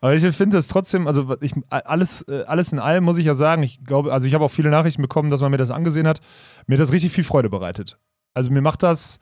aber 0.00 0.14
ich 0.14 0.36
finde 0.36 0.58
es 0.58 0.68
trotzdem, 0.68 1.06
also 1.06 1.36
ich, 1.40 1.52
alles, 1.70 2.22
äh, 2.22 2.44
alles 2.46 2.72
in 2.72 2.78
allem 2.78 3.04
muss 3.04 3.18
ich 3.18 3.26
ja 3.26 3.34
sagen, 3.34 3.62
ich 3.62 3.84
glaube, 3.84 4.12
also 4.12 4.26
ich 4.26 4.34
habe 4.34 4.44
auch 4.44 4.50
viele 4.50 4.70
Nachrichten 4.70 5.02
bekommen, 5.02 5.30
dass 5.30 5.40
man 5.40 5.50
mir 5.50 5.56
das 5.56 5.70
angesehen 5.70 6.06
hat. 6.06 6.20
Mir 6.66 6.74
hat 6.74 6.82
das 6.82 6.92
richtig 6.92 7.12
viel 7.12 7.24
Freude 7.24 7.48
bereitet. 7.50 7.98
Also 8.34 8.50
mir 8.50 8.60
macht 8.60 8.82
das, 8.82 9.18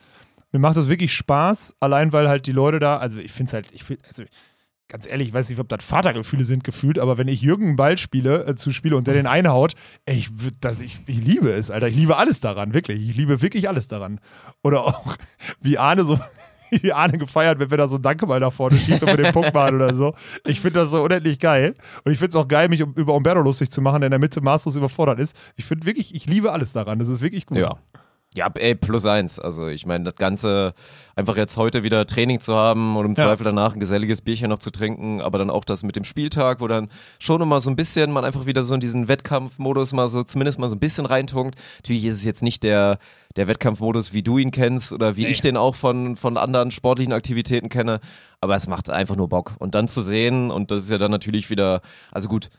mir 0.52 0.59
macht 0.59 0.76
das 0.76 0.88
wirklich 0.88 1.12
Spaß, 1.12 1.76
allein 1.80 2.12
weil 2.12 2.28
halt 2.28 2.46
die 2.46 2.52
Leute 2.52 2.78
da, 2.78 2.96
also 2.96 3.18
ich 3.18 3.33
finde 3.33 3.48
es 3.50 3.54
halt, 3.54 3.68
ich 3.72 3.85
find, 3.85 4.00
also 4.09 4.24
ganz 4.88 5.06
ehrlich, 5.08 5.28
ich 5.28 5.34
weiß 5.34 5.48
nicht, 5.48 5.58
ob 5.58 5.68
das 5.68 5.84
Vatergefühle 5.84 6.44
sind 6.44 6.64
gefühlt, 6.64 6.98
aber 6.98 7.18
wenn 7.18 7.28
ich 7.28 7.42
Jürgen 7.42 7.68
einen 7.68 7.76
Ball 7.76 7.98
spiele, 7.98 8.46
äh, 8.46 8.54
zuspiele 8.54 8.96
und 8.96 9.06
der 9.06 9.14
den 9.14 9.26
einhaut, 9.26 9.74
ey, 10.06 10.16
ich, 10.16 10.30
das, 10.60 10.80
ich, 10.80 11.00
ich 11.06 11.24
liebe 11.24 11.50
es, 11.52 11.70
Alter. 11.70 11.88
Ich 11.88 11.96
liebe 11.96 12.16
alles 12.16 12.40
daran, 12.40 12.74
wirklich. 12.74 13.08
Ich 13.08 13.16
liebe 13.16 13.42
wirklich 13.42 13.68
alles 13.68 13.88
daran. 13.88 14.20
Oder 14.62 14.84
auch, 14.84 15.16
wie 15.60 15.78
Arne 15.78 16.04
so. 16.04 16.18
Wie 16.82 16.92
Arne 16.92 17.18
gefeiert 17.18 17.60
wenn 17.60 17.78
er 17.78 17.86
so 17.86 17.96
einen 17.96 18.02
Dankeball 18.02 18.40
nach 18.40 18.52
vorne 18.52 18.76
schiebt 18.76 19.02
wir 19.02 19.16
den 19.16 19.32
Punkt 19.32 19.54
machen 19.54 19.76
oder 19.76 19.94
so. 19.94 20.12
Ich 20.44 20.60
finde 20.60 20.80
das 20.80 20.90
so 20.90 21.04
unendlich 21.04 21.38
geil. 21.38 21.74
Und 22.04 22.10
ich 22.10 22.18
finde 22.18 22.30
es 22.30 22.36
auch 22.36 22.48
geil, 22.48 22.68
mich 22.68 22.80
über 22.80 23.14
Umberto 23.14 23.42
lustig 23.42 23.70
zu 23.70 23.80
machen, 23.80 24.00
der 24.00 24.08
in 24.08 24.10
der 24.12 24.18
Mitte 24.18 24.40
maßlos 24.40 24.74
überfordert 24.74 25.20
ist. 25.20 25.36
Ich 25.54 25.66
finde 25.66 25.86
wirklich, 25.86 26.14
ich 26.14 26.26
liebe 26.26 26.50
alles 26.50 26.72
daran. 26.72 26.98
Das 26.98 27.08
ist 27.08 27.20
wirklich 27.20 27.46
gut. 27.46 27.58
Ja. 27.58 27.78
Ja, 28.36 28.48
ey, 28.56 28.74
plus 28.74 29.06
eins. 29.06 29.38
Also 29.38 29.68
ich 29.68 29.86
meine, 29.86 30.02
das 30.04 30.16
Ganze 30.16 30.74
einfach 31.14 31.36
jetzt 31.36 31.56
heute 31.56 31.84
wieder 31.84 32.04
Training 32.04 32.40
zu 32.40 32.56
haben 32.56 32.96
und 32.96 33.04
im 33.06 33.14
Ja. 33.14 33.22
Zweifel 33.22 33.44
danach 33.44 33.74
ein 33.74 33.80
geselliges 33.80 34.22
Bierchen 34.22 34.48
noch 34.48 34.58
zu 34.58 34.72
trinken, 34.72 35.20
aber 35.20 35.38
dann 35.38 35.50
auch 35.50 35.64
das 35.64 35.84
mit 35.84 35.94
dem 35.94 36.02
Spieltag, 36.02 36.60
wo 36.60 36.66
dann 36.66 36.88
schon 37.20 37.40
immer 37.40 37.60
so 37.60 37.70
ein 37.70 37.76
bisschen 37.76 38.10
man 38.10 38.24
einfach 38.24 38.44
wieder 38.46 38.64
so 38.64 38.74
in 38.74 38.80
diesen 38.80 39.06
Wettkampfmodus 39.06 39.92
mal 39.92 40.08
so 40.08 40.24
zumindest 40.24 40.58
mal 40.58 40.68
so 40.68 40.74
ein 40.74 40.80
bisschen 40.80 41.06
reintunkt. 41.06 41.56
Natürlich 41.78 42.04
ist 42.06 42.14
es 42.16 42.24
jetzt 42.24 42.42
nicht 42.42 42.64
der, 42.64 42.98
der 43.36 43.46
Wettkampfmodus, 43.46 44.12
wie 44.12 44.24
du 44.24 44.38
ihn 44.38 44.50
kennst 44.50 44.92
oder 44.92 45.16
wie 45.16 45.26
ich 45.28 45.40
den 45.40 45.56
auch 45.56 45.76
von, 45.76 46.16
von 46.16 46.36
anderen 46.36 46.72
sportlichen 46.72 47.12
Aktivitäten 47.12 47.68
kenne, 47.68 48.00
aber 48.40 48.56
es 48.56 48.66
macht 48.66 48.90
einfach 48.90 49.14
nur 49.14 49.28
Bock. 49.28 49.52
Und 49.60 49.76
dann 49.76 49.86
zu 49.86 50.02
sehen 50.02 50.50
und 50.50 50.72
das 50.72 50.82
ist 50.82 50.90
ja 50.90 50.98
dann 50.98 51.12
natürlich 51.12 51.50
wieder, 51.50 51.82
also 52.10 52.28
gut, 52.28 52.50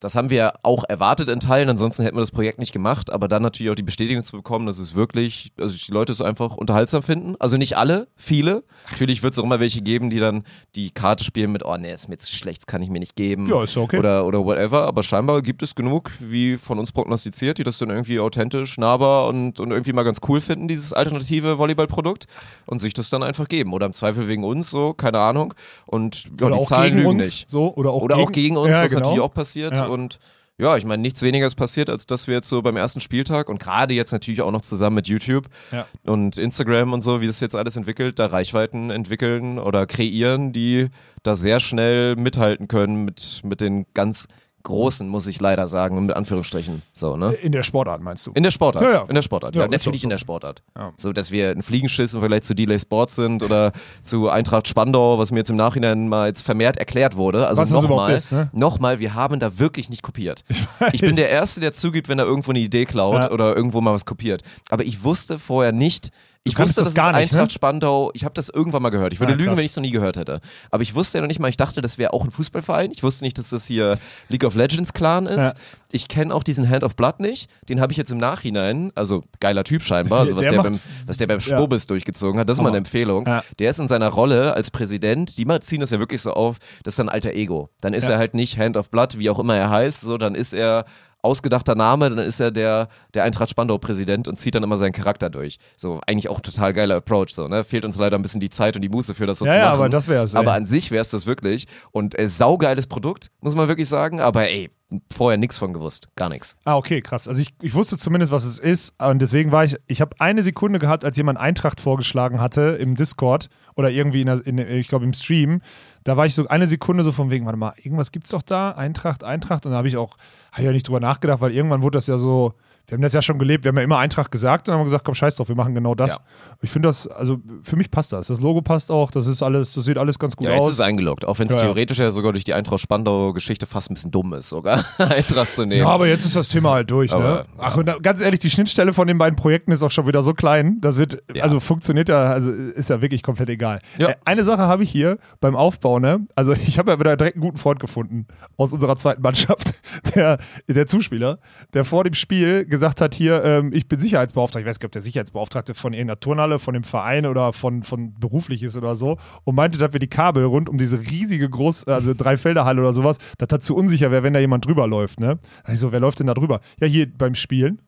das 0.00 0.14
haben 0.14 0.30
wir 0.30 0.54
auch 0.62 0.84
erwartet 0.88 1.28
in 1.28 1.40
Teilen, 1.40 1.68
ansonsten 1.68 2.04
hätten 2.04 2.16
wir 2.16 2.20
das 2.20 2.30
Projekt 2.30 2.60
nicht 2.60 2.72
gemacht, 2.72 3.10
aber 3.10 3.26
dann 3.26 3.42
natürlich 3.42 3.72
auch 3.72 3.76
die 3.76 3.82
Bestätigung 3.82 4.22
zu 4.22 4.36
bekommen, 4.36 4.66
dass 4.66 4.78
es 4.78 4.94
wirklich, 4.94 5.52
also 5.58 5.76
die 5.76 5.90
Leute 5.90 6.12
es 6.12 6.20
einfach 6.20 6.56
unterhaltsam 6.56 7.02
finden. 7.02 7.34
Also 7.40 7.56
nicht 7.56 7.76
alle, 7.76 8.06
viele. 8.16 8.62
Natürlich 8.92 9.24
wird 9.24 9.32
es 9.32 9.38
auch 9.40 9.44
immer 9.44 9.58
welche 9.58 9.82
geben, 9.82 10.10
die 10.10 10.20
dann 10.20 10.44
die 10.76 10.92
Karte 10.92 11.24
spielen 11.24 11.50
mit, 11.50 11.64
oh 11.64 11.76
nee, 11.76 11.92
ist 11.92 12.08
mir 12.08 12.16
zu 12.16 12.32
schlecht, 12.32 12.62
das 12.62 12.66
kann 12.66 12.80
ich 12.80 12.90
mir 12.90 13.00
nicht 13.00 13.16
geben. 13.16 13.48
Ja, 13.48 13.64
ist 13.64 13.76
okay. 13.76 13.98
Oder, 13.98 14.24
oder 14.24 14.44
whatever, 14.44 14.84
aber 14.84 15.02
scheinbar 15.02 15.42
gibt 15.42 15.62
es 15.62 15.74
genug, 15.74 16.12
wie 16.20 16.58
von 16.58 16.78
uns 16.78 16.92
prognostiziert, 16.92 17.58
die 17.58 17.64
das 17.64 17.78
dann 17.78 17.90
irgendwie 17.90 18.20
authentisch, 18.20 18.78
nahbar 18.78 19.26
und, 19.26 19.58
und 19.58 19.72
irgendwie 19.72 19.92
mal 19.92 20.04
ganz 20.04 20.20
cool 20.28 20.40
finden, 20.40 20.68
dieses 20.68 20.92
alternative 20.92 21.58
Volleyballprodukt 21.58 22.26
und 22.66 22.78
sich 22.78 22.94
das 22.94 23.10
dann 23.10 23.24
einfach 23.24 23.48
geben. 23.48 23.72
Oder 23.72 23.86
im 23.86 23.94
Zweifel 23.94 24.28
wegen 24.28 24.44
uns, 24.44 24.70
so, 24.70 24.94
keine 24.94 25.18
Ahnung. 25.18 25.54
Und 25.86 26.24
ja, 26.24 26.46
Oder 26.46 26.54
die 26.54 26.60
auch 26.60 26.66
Zahlen 26.68 26.84
gegen 26.92 26.98
lügen 26.98 27.08
uns. 27.16 27.26
nicht. 27.26 27.50
So, 27.50 27.74
oder 27.74 27.90
auch 27.90 28.02
Oder 28.02 28.16
gegen, 28.16 28.28
auch 28.28 28.32
gegen 28.32 28.56
uns, 28.56 28.76
ja, 28.76 28.84
was 28.84 28.90
genau. 28.90 29.00
natürlich 29.00 29.20
auch 29.20 29.34
passiert. 29.34 29.72
Ja. 29.72 29.87
Und 29.88 30.18
ja, 30.60 30.76
ich 30.76 30.84
meine, 30.84 31.00
nichts 31.00 31.22
weniger 31.22 31.46
ist 31.46 31.54
passiert, 31.54 31.88
als 31.88 32.04
dass 32.06 32.26
wir 32.26 32.34
jetzt 32.34 32.48
so 32.48 32.62
beim 32.62 32.76
ersten 32.76 32.98
Spieltag 33.00 33.48
und 33.48 33.60
gerade 33.60 33.94
jetzt 33.94 34.10
natürlich 34.10 34.42
auch 34.42 34.50
noch 34.50 34.60
zusammen 34.62 34.96
mit 34.96 35.06
YouTube 35.06 35.46
Ja. 35.70 35.86
und 36.04 36.36
Instagram 36.36 36.92
und 36.92 37.00
so, 37.00 37.20
wie 37.20 37.28
das 37.28 37.38
jetzt 37.40 37.54
alles 37.54 37.76
entwickelt, 37.76 38.18
da 38.18 38.26
Reichweiten 38.26 38.90
entwickeln 38.90 39.60
oder 39.60 39.86
kreieren, 39.86 40.52
die 40.52 40.88
da 41.22 41.36
sehr 41.36 41.60
schnell 41.60 42.16
mithalten 42.16 42.66
können 42.66 43.04
mit, 43.04 43.40
mit 43.44 43.60
den 43.60 43.86
ganz 43.94 44.26
großen, 44.68 45.08
muss 45.08 45.26
ich 45.26 45.40
leider 45.40 45.66
sagen, 45.66 46.06
mit 46.06 46.14
Anführungsstrichen. 46.14 46.82
So, 46.92 47.16
ne? 47.16 47.32
In 47.32 47.52
der 47.52 47.64
Sportart 47.64 48.00
meinst 48.00 48.26
du? 48.26 48.32
In 48.34 48.42
der 48.42 48.50
Sportart. 48.50 48.84
Ja, 48.84 48.90
ja. 48.90 49.04
In 49.08 49.14
der 49.14 49.22
Sportart. 49.22 49.54
Ja, 49.54 49.62
Ja, 49.62 49.68
natürlich 49.68 50.02
so. 50.02 50.06
in 50.06 50.10
der 50.10 50.18
Sportart. 50.18 50.62
Ja. 50.76 50.92
So, 50.96 51.12
dass 51.12 51.32
wir 51.32 51.50
ein 51.50 51.62
Fliegenschiss 51.62 52.14
im 52.14 52.20
Vergleich 52.20 52.44
zu 52.44 52.54
Delay 52.54 52.78
Sports 52.78 53.16
sind 53.16 53.42
oder 53.42 53.72
zu 54.02 54.28
Eintracht 54.28 54.68
Spandau, 54.68 55.18
was 55.18 55.32
mir 55.32 55.38
jetzt 55.38 55.50
im 55.50 55.56
Nachhinein 55.56 56.08
mal 56.08 56.28
jetzt 56.28 56.42
vermehrt 56.42 56.76
erklärt 56.76 57.16
wurde. 57.16 57.48
Also 57.48 57.64
nochmal, 57.74 58.18
ne? 58.30 58.50
nochmal, 58.52 59.00
wir 59.00 59.14
haben 59.14 59.40
da 59.40 59.58
wirklich 59.58 59.90
nicht 59.90 60.02
kopiert. 60.02 60.44
Ich, 60.48 60.66
weiß. 60.80 61.00
bin 61.00 61.16
der 61.16 61.30
Erste, 61.30 61.60
der 61.60 61.72
zugibt, 61.72 62.08
wenn 62.08 62.18
er 62.18 62.26
irgendwo 62.26 62.50
eine 62.50 62.60
Idee 62.60 62.84
klaut 62.84 63.30
oder 63.30 63.56
irgendwo 63.56 63.80
mal 63.80 63.92
was 63.92 64.04
kopiert. 64.04 64.42
Aber 64.70 64.84
ich 64.84 65.02
wusste 65.02 65.38
vorher 65.38 65.72
nicht, 65.72 66.10
ich 66.44 66.58
wusste, 66.58 66.80
das 66.80 66.94
gar 66.94 67.08
nicht, 67.08 67.32
ne? 67.32 67.38
Eintracht 67.40 67.52
Spandau, 67.52 68.10
ich 68.14 68.24
habe 68.24 68.32
das 68.34 68.48
irgendwann 68.48 68.82
mal 68.82 68.88
gehört. 68.90 69.12
Ich 69.12 69.20
würde 69.20 69.34
Ah, 69.34 69.36
lügen, 69.36 69.48
krass. 69.50 69.58
wenn 69.58 69.64
ich 69.64 69.70
es 69.70 69.76
noch 69.76 69.82
nie 69.82 69.90
gehört 69.90 70.16
hätte. 70.16 70.40
Aber 70.70 70.82
ich 70.82 70.94
wusste 70.94 71.18
ja 71.18 71.22
noch 71.22 71.28
nicht 71.28 71.40
mal, 71.40 71.48
ich 71.48 71.56
dachte, 71.58 71.80
das 71.82 71.98
wäre 71.98 72.12
auch 72.14 72.24
ein 72.24 72.30
Fußballverein. 72.30 72.90
Ich 72.90 73.02
wusste 73.02 73.24
nicht, 73.24 73.36
dass 73.38 73.50
das 73.50 73.66
hier 73.66 73.98
League 74.28 74.44
of 74.44 74.54
Legends 74.54 74.92
Clan 74.94 75.26
ist. 75.26 75.36
Ja. 75.38 75.52
Ich 75.92 76.08
kenne 76.08 76.34
auch 76.34 76.42
diesen 76.42 76.68
Hand 76.68 76.84
of 76.84 76.96
Blood 76.96 77.20
nicht. 77.20 77.50
Den 77.68 77.80
habe 77.80 77.92
ich 77.92 77.98
jetzt 77.98 78.10
im 78.10 78.18
Nachhinein, 78.18 78.92
also 78.94 79.24
geiler 79.40 79.64
Typ 79.64 79.82
scheinbar, 79.82 80.20
also 80.20 80.36
was 80.36 80.42
Der 80.42 80.50
der, 80.52 80.56
macht- 80.62 80.70
beim, 80.72 80.80
was 81.06 81.16
der 81.18 81.26
beim 81.26 81.40
Ja. 81.40 81.56
Spobis 81.56 81.86
durchgezogen 81.86 82.40
hat, 82.40 82.48
das 82.48 82.58
ist 82.58 82.62
mal 82.62 82.68
eine. 82.70 82.78
Empfehlung. 82.78 83.26
Ja. 83.26 83.42
Der 83.58 83.70
ist 83.70 83.78
in 83.80 83.88
seiner 83.88 84.08
Rolle 84.08 84.54
als 84.54 84.70
Präsident, 84.70 85.36
die 85.36 85.44
mal 85.44 85.60
ziehen 85.60 85.80
das 85.80 85.90
ja 85.90 85.98
wirklich 85.98 86.22
so 86.22 86.32
auf, 86.32 86.58
das 86.82 86.92
ist 86.92 86.98
dann 86.98 87.08
alter 87.08 87.32
Ego. 87.32 87.68
Dann 87.80 87.92
ist 87.92 88.04
Ja. 88.04 88.12
er 88.14 88.18
halt 88.18 88.34
nicht 88.34 88.56
Hand 88.58 88.76
of 88.76 88.88
Blood, 88.90 89.18
wie 89.18 89.28
auch 89.30 89.38
immer 89.38 89.56
er 89.56 89.68
heißt, 89.70 90.00
so, 90.02 90.16
dann 90.16 90.34
ist 90.34 90.54
er 90.54 90.84
ausgedachter 91.22 91.74
Name, 91.74 92.08
dann 92.10 92.18
ist 92.18 92.40
er 92.40 92.50
der, 92.50 92.88
der 93.14 93.24
Eintracht 93.24 93.50
Spandau-Präsident 93.50 94.28
und 94.28 94.38
zieht 94.38 94.54
dann 94.54 94.62
immer 94.62 94.76
seinen 94.76 94.92
Charakter 94.92 95.30
durch. 95.30 95.58
So, 95.76 96.00
eigentlich 96.06 96.28
auch 96.28 96.36
ein 96.38 96.42
total 96.42 96.72
geiler 96.72 96.96
Approach, 96.96 97.30
so, 97.30 97.48
ne? 97.48 97.64
Fehlt 97.64 97.84
uns 97.84 97.98
leider 97.98 98.16
ein 98.16 98.22
bisschen 98.22 98.40
die 98.40 98.50
Zeit 98.50 98.76
und 98.76 98.82
die 98.82 98.88
Muße 98.88 99.14
für 99.14 99.26
das 99.26 99.38
so 99.38 99.46
Ja, 99.46 99.52
zu 99.52 99.58
ja, 99.58 99.64
machen. 99.66 99.74
aber 99.74 99.88
das 99.88 100.08
wär's, 100.08 100.34
ey. 100.34 100.40
Aber 100.40 100.52
an 100.54 100.66
sich 100.66 100.90
wär's 100.90 101.10
das 101.10 101.26
wirklich. 101.26 101.66
Und 101.90 102.18
äh, 102.18 102.28
saugeiles 102.28 102.86
Produkt, 102.86 103.30
muss 103.40 103.54
man 103.54 103.68
wirklich 103.68 103.88
sagen, 103.88 104.20
aber 104.20 104.48
ey, 104.48 104.70
vorher 105.12 105.36
nichts 105.36 105.58
von 105.58 105.72
gewusst. 105.72 106.08
Gar 106.16 106.30
nichts. 106.30 106.56
Ah, 106.64 106.76
okay, 106.76 107.00
krass. 107.02 107.28
Also 107.28 107.42
ich, 107.42 107.54
ich 107.60 107.74
wusste 107.74 107.98
zumindest, 107.98 108.32
was 108.32 108.44
es 108.44 108.58
ist 108.58 108.94
und 109.02 109.20
deswegen 109.20 109.52
war 109.52 109.64
ich, 109.64 109.76
ich 109.86 110.00
habe 110.00 110.16
eine 110.18 110.42
Sekunde 110.42 110.78
gehabt, 110.78 111.04
als 111.04 111.16
jemand 111.16 111.38
Eintracht 111.38 111.80
vorgeschlagen 111.80 112.40
hatte 112.40 112.78
im 112.80 112.94
Discord 112.94 113.48
oder 113.76 113.90
irgendwie, 113.90 114.22
in, 114.22 114.26
der, 114.26 114.46
in 114.46 114.58
ich 114.58 114.88
glaube 114.88 115.04
im 115.04 115.12
Stream, 115.12 115.60
da 116.04 116.16
war 116.16 116.24
ich 116.24 116.34
so 116.34 116.46
eine 116.48 116.66
Sekunde 116.66 117.04
so 117.04 117.12
von 117.12 117.30
wegen, 117.30 117.44
warte 117.44 117.58
mal, 117.58 117.74
irgendwas 117.76 118.12
gibt's 118.12 118.30
doch 118.30 118.42
da, 118.42 118.70
Eintracht, 118.70 119.24
Eintracht 119.24 119.66
und 119.66 119.72
da 119.72 119.78
habe 119.78 119.88
ich 119.88 119.96
auch, 119.96 120.16
habe 120.52 120.62
ich 120.62 120.66
ja 120.66 120.72
nicht 120.72 120.88
drüber 120.88 121.00
nachgedacht, 121.00 121.40
weil 121.40 121.52
irgendwann 121.52 121.82
wurde 121.82 121.98
das 121.98 122.06
ja 122.06 122.16
so, 122.16 122.54
wir 122.88 122.96
haben 122.96 123.02
das 123.02 123.12
ja 123.12 123.20
schon 123.20 123.38
gelebt, 123.38 123.64
wir 123.64 123.68
haben 123.68 123.76
ja 123.76 123.82
immer 123.82 123.98
Eintracht 123.98 124.32
gesagt 124.32 124.66
und 124.66 124.74
haben 124.74 124.82
gesagt, 124.82 125.04
komm, 125.04 125.14
scheiß 125.14 125.36
drauf, 125.36 125.48
wir 125.48 125.54
machen 125.54 125.74
genau 125.74 125.94
das. 125.94 126.16
Ja. 126.16 126.22
Ich 126.62 126.70
finde 126.70 126.88
das, 126.88 127.06
also 127.06 127.38
für 127.62 127.76
mich 127.76 127.90
passt 127.90 128.14
das. 128.14 128.28
Das 128.28 128.40
Logo 128.40 128.62
passt 128.62 128.90
auch, 128.90 129.10
das 129.10 129.26
ist 129.26 129.42
alles, 129.42 129.74
das 129.74 129.84
sieht 129.84 129.98
alles 129.98 130.18
ganz 130.18 130.36
gut 130.36 130.46
Ja, 130.46 130.54
jetzt 130.54 130.62
ist 130.62 130.66
aus. 130.68 130.72
es 130.72 130.80
eingeloggt. 130.80 131.26
Auch 131.26 131.38
wenn 131.38 131.48
es 131.48 131.56
Ja, 131.56 131.60
theoretisch 131.60 131.98
ja 131.98 132.10
sogar 132.10 132.32
durch 132.32 132.44
die 132.44 132.54
Eintracht-Spandau-Geschichte 132.54 133.66
fast 133.66 133.90
ein 133.90 133.94
bisschen 133.94 134.10
dumm 134.10 134.32
ist, 134.32 134.48
sogar 134.48 134.82
Eintracht 134.98 135.54
zu 135.54 135.66
nehmen. 135.66 135.82
Ja, 135.82 135.88
aber 135.88 136.06
jetzt 136.08 136.24
ist 136.24 136.34
das 136.34 136.48
Thema 136.48 136.72
halt 136.72 136.90
durch, 136.90 137.10
ne? 137.12 137.18
Aber, 137.18 137.44
Ach, 137.58 137.76
und 137.76 137.86
da, 137.86 137.98
ganz 137.98 138.22
ehrlich, 138.22 138.40
die 138.40 138.48
Schnittstelle 138.48 138.94
von 138.94 139.06
den 139.06 139.18
beiden 139.18 139.36
Projekten 139.36 139.70
ist 139.70 139.82
auch 139.82 139.90
schon 139.90 140.06
wieder 140.06 140.22
so 140.22 140.32
klein. 140.32 140.78
Das 140.80 140.96
wird, 140.96 141.22
also 141.42 141.60
funktioniert 141.60 142.08
ja, 142.08 142.32
also 142.32 142.50
ist 142.50 142.88
ja 142.88 143.02
wirklich 143.02 143.22
komplett 143.22 143.50
egal. 143.50 143.80
Äh, 143.98 144.14
Eine 144.24 144.44
Sache 144.44 144.62
habe 144.62 144.82
ich 144.82 144.90
hier 144.90 145.18
beim 145.42 145.56
Aufbau, 145.56 145.98
ne? 145.98 146.26
Also 146.34 146.52
ich 146.54 146.78
habe 146.78 146.92
ja 146.92 146.98
wieder 146.98 147.18
direkt 147.18 147.36
einen 147.36 147.42
guten 147.42 147.58
Freund 147.58 147.80
gefunden 147.80 148.26
aus 148.56 148.72
unserer 148.72 148.96
zweiten 148.96 149.20
Mannschaft, 149.20 149.74
der, 150.14 150.38
der 150.66 150.86
Zuspieler, 150.86 151.38
der 151.74 151.84
vor 151.84 152.04
dem 152.04 152.14
Spiel 152.14 152.64
gesagt 152.64 152.77
hat, 152.82 153.14
hier, 153.14 153.42
ähm, 153.44 153.70
ich 153.72 153.88
bin 153.88 153.98
Sicherheitsbeauftragter, 153.98 154.60
ich 154.60 154.70
weiß 154.70 154.78
nicht, 154.78 154.84
ob 154.84 154.92
der 154.92 155.02
Sicherheitsbeauftragte 155.02 155.74
von 155.74 155.92
irgendeiner 155.92 156.20
Turnhalle, 156.20 156.58
von 156.58 156.74
dem 156.74 156.84
Verein 156.84 157.26
oder 157.26 157.52
von, 157.52 157.82
von 157.82 158.14
beruflich 158.14 158.62
ist 158.62 158.76
oder 158.76 158.96
so 158.96 159.16
und 159.44 159.54
meinte, 159.54 159.78
dass 159.78 159.92
wir 159.92 160.00
die 160.00 160.08
Kabel 160.08 160.44
rund 160.44 160.68
um 160.68 160.78
diese 160.78 161.00
riesige 161.00 161.48
groß, 161.48 161.86
also 161.88 162.14
Dreifelderhalle 162.14 162.80
oder 162.80 162.92
sowas, 162.92 163.18
dass 163.38 163.48
das 163.48 163.64
zu 163.64 163.76
unsicher 163.76 164.10
wäre, 164.10 164.22
wenn 164.22 164.32
da 164.32 164.40
jemand 164.40 164.66
drüber 164.66 164.86
läuft, 164.86 165.20
ne? 165.20 165.38
Da 165.64 165.72
ich 165.72 165.80
so, 165.80 165.92
wer 165.92 166.00
läuft 166.00 166.20
denn 166.20 166.26
da 166.26 166.34
drüber? 166.34 166.60
Ja, 166.80 166.86
hier 166.86 167.06
beim 167.12 167.34
Spielen. 167.34 167.80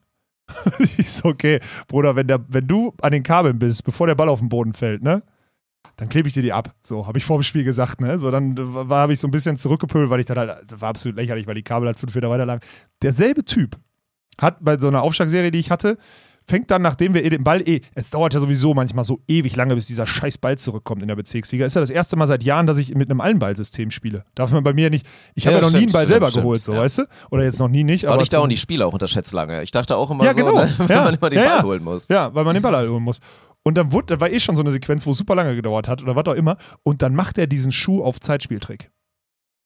ich 0.98 1.12
so, 1.12 1.28
okay, 1.28 1.60
Bruder, 1.88 2.16
wenn, 2.16 2.26
der, 2.26 2.44
wenn 2.48 2.66
du 2.66 2.94
an 3.02 3.12
den 3.12 3.22
Kabeln 3.22 3.58
bist, 3.58 3.84
bevor 3.84 4.06
der 4.06 4.14
Ball 4.14 4.28
auf 4.28 4.40
den 4.40 4.48
Boden 4.48 4.72
fällt, 4.72 5.02
ne? 5.02 5.22
Dann 5.96 6.08
klebe 6.08 6.28
ich 6.28 6.34
dir 6.34 6.42
die 6.42 6.52
ab. 6.52 6.74
So, 6.82 7.06
habe 7.06 7.18
ich 7.18 7.24
vor 7.24 7.38
dem 7.38 7.42
Spiel 7.42 7.64
gesagt, 7.64 8.00
ne? 8.00 8.18
So, 8.18 8.30
dann 8.30 8.56
habe 8.88 9.12
ich 9.12 9.20
so 9.20 9.28
ein 9.28 9.30
bisschen 9.30 9.56
zurückgepöbelt, 9.56 10.10
weil 10.10 10.20
ich 10.20 10.26
dann 10.26 10.38
halt, 10.38 10.70
das 10.70 10.80
war 10.80 10.88
absolut 10.88 11.16
lächerlich, 11.16 11.46
weil 11.46 11.54
die 11.54 11.62
Kabel 11.62 11.86
halt 11.86 11.98
fünf 11.98 12.14
Meter 12.14 12.30
weiter 12.30 12.46
lagen. 12.46 12.62
Derselbe 13.02 13.44
Typ 13.44 13.76
hat 14.40 14.58
bei 14.60 14.78
so 14.78 14.88
einer 14.88 15.02
Aufschlagserie, 15.02 15.50
die 15.50 15.58
ich 15.58 15.70
hatte, 15.70 15.98
fängt 16.46 16.70
dann, 16.70 16.82
nachdem 16.82 17.14
wir 17.14 17.24
eh 17.24 17.28
den 17.28 17.44
Ball 17.44 17.66
eh, 17.66 17.80
es 17.94 18.10
dauert 18.10 18.34
ja 18.34 18.40
sowieso 18.40 18.74
manchmal 18.74 19.04
so 19.04 19.20
ewig 19.28 19.56
lange, 19.56 19.74
bis 19.74 19.86
dieser 19.86 20.06
scheiß 20.06 20.38
Ball 20.38 20.58
zurückkommt 20.58 21.02
in 21.02 21.08
der 21.08 21.16
Bezirksliga. 21.16 21.64
Ist 21.64 21.74
ja 21.74 21.80
das 21.80 21.90
erste 21.90 22.16
Mal 22.16 22.26
seit 22.26 22.42
Jahren, 22.42 22.66
dass 22.66 22.78
ich 22.78 22.94
mit 22.94 23.10
einem 23.10 23.20
Allenballsystem 23.20 23.90
spiele. 23.90 24.24
Darf 24.34 24.52
man 24.52 24.64
bei 24.64 24.72
mir 24.72 24.90
nicht, 24.90 25.06
ich 25.34 25.46
habe 25.46 25.56
Ja, 25.56 25.62
ja, 25.62 25.66
noch 25.66 25.72
nie 25.72 25.78
stimmt, 25.78 25.88
einen 25.88 25.92
Ball 25.92 26.02
stimmt, 26.02 26.08
selber 26.08 26.26
stimmt, 26.28 26.42
geholt, 26.42 26.62
so, 26.62 26.74
ja. 26.74 26.80
weißt 26.80 26.98
du? 26.98 27.02
Oder 27.30 27.44
jetzt 27.44 27.60
noch 27.60 27.68
nie 27.68 27.84
nicht. 27.84 28.04
Weil 28.04 28.12
aber 28.12 28.22
ich 28.22 28.28
da 28.28 28.40
auch 28.40 28.48
die 28.48 28.56
Spieler 28.56 28.86
auch 28.86 28.92
unterschätzt 28.92 29.32
lange. 29.32 29.62
Ich 29.62 29.70
dachte 29.70 29.96
auch 29.96 30.10
immer 30.10 30.24
Ja, 30.24 30.34
so, 30.34 30.44
genau. 30.44 30.64
ne, 30.64 30.74
wenn 30.78 31.04
man 31.04 31.14
immer 31.14 31.30
den 31.30 31.44
Ball 31.44 31.62
holen 31.62 31.84
muss. 31.84 32.08
Ja, 32.08 32.34
weil 32.34 32.44
man 32.44 32.54
den 32.54 32.62
Ball 32.62 32.74
halt 32.76 32.90
holen 32.90 33.02
muss. 33.02 33.20
Und 33.62 33.76
dann 33.76 33.92
wurde, 33.92 34.16
da 34.16 34.20
war 34.20 34.30
eh 34.30 34.40
schon 34.40 34.56
so 34.56 34.62
eine 34.62 34.72
Sequenz, 34.72 35.04
wo 35.06 35.10
es 35.10 35.18
super 35.18 35.34
lange 35.34 35.54
gedauert 35.54 35.86
hat 35.86 36.02
oder 36.02 36.16
was 36.16 36.26
auch 36.26 36.34
immer. 36.34 36.56
Und 36.82 37.02
dann 37.02 37.14
macht 37.14 37.36
er 37.38 37.46
diesen 37.46 37.72
Schuh 37.72 38.02
auf 38.02 38.18
Zeitspieltrick. 38.18 38.90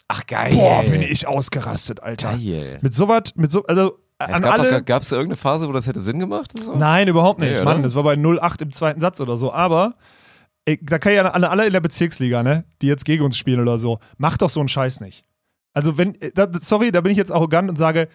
Ach 0.08 0.26
geil. 0.26 0.50
Boah, 0.52 0.82
bin 0.82 1.00
ich 1.00 1.26
ausgerastet, 1.26 2.02
Alter. 2.02 2.32
Geil. 2.32 2.78
Mit 2.82 2.92
sowas, 2.92 3.32
mit 3.36 3.50
so, 3.50 3.64
also 3.64 3.98
Es 4.28 4.36
an 4.36 4.42
gab 4.42 4.58
alle. 4.58 4.70
doch, 4.70 4.84
gab 4.84 5.02
es 5.02 5.08
da 5.08 5.16
irgendeine 5.16 5.36
Phase, 5.36 5.68
wo 5.68 5.72
das 5.72 5.86
hätte 5.86 6.00
Sinn 6.00 6.18
gemacht? 6.18 6.56
So? 6.58 6.74
Nein, 6.76 7.08
überhaupt 7.08 7.40
nicht. 7.40 7.58
Nee? 7.58 7.64
Mann, 7.64 7.82
das 7.82 7.94
war 7.94 8.02
bei 8.02 8.16
08 8.16 8.62
im 8.62 8.72
zweiten 8.72 9.00
Satz 9.00 9.20
oder 9.20 9.36
so. 9.36 9.52
Aber 9.52 9.94
ey, 10.64 10.78
da 10.82 10.98
kann 10.98 11.12
ja 11.14 11.30
alle, 11.30 11.50
alle 11.50 11.66
in 11.66 11.72
der 11.72 11.80
Bezirksliga, 11.80 12.42
ne, 12.42 12.64
die 12.82 12.86
jetzt 12.86 13.04
gegen 13.04 13.24
uns 13.24 13.36
spielen 13.36 13.60
oder 13.60 13.78
so, 13.78 13.98
macht 14.16 14.42
doch 14.42 14.50
so 14.50 14.60
einen 14.60 14.68
Scheiß 14.68 15.00
nicht. 15.00 15.24
Also 15.72 15.98
wenn, 15.98 16.20
äh, 16.20 16.30
da, 16.32 16.48
sorry, 16.60 16.92
da 16.92 17.00
bin 17.00 17.12
ich 17.12 17.18
jetzt 17.18 17.32
arrogant 17.32 17.68
und 17.68 17.76
sage, 17.76 18.08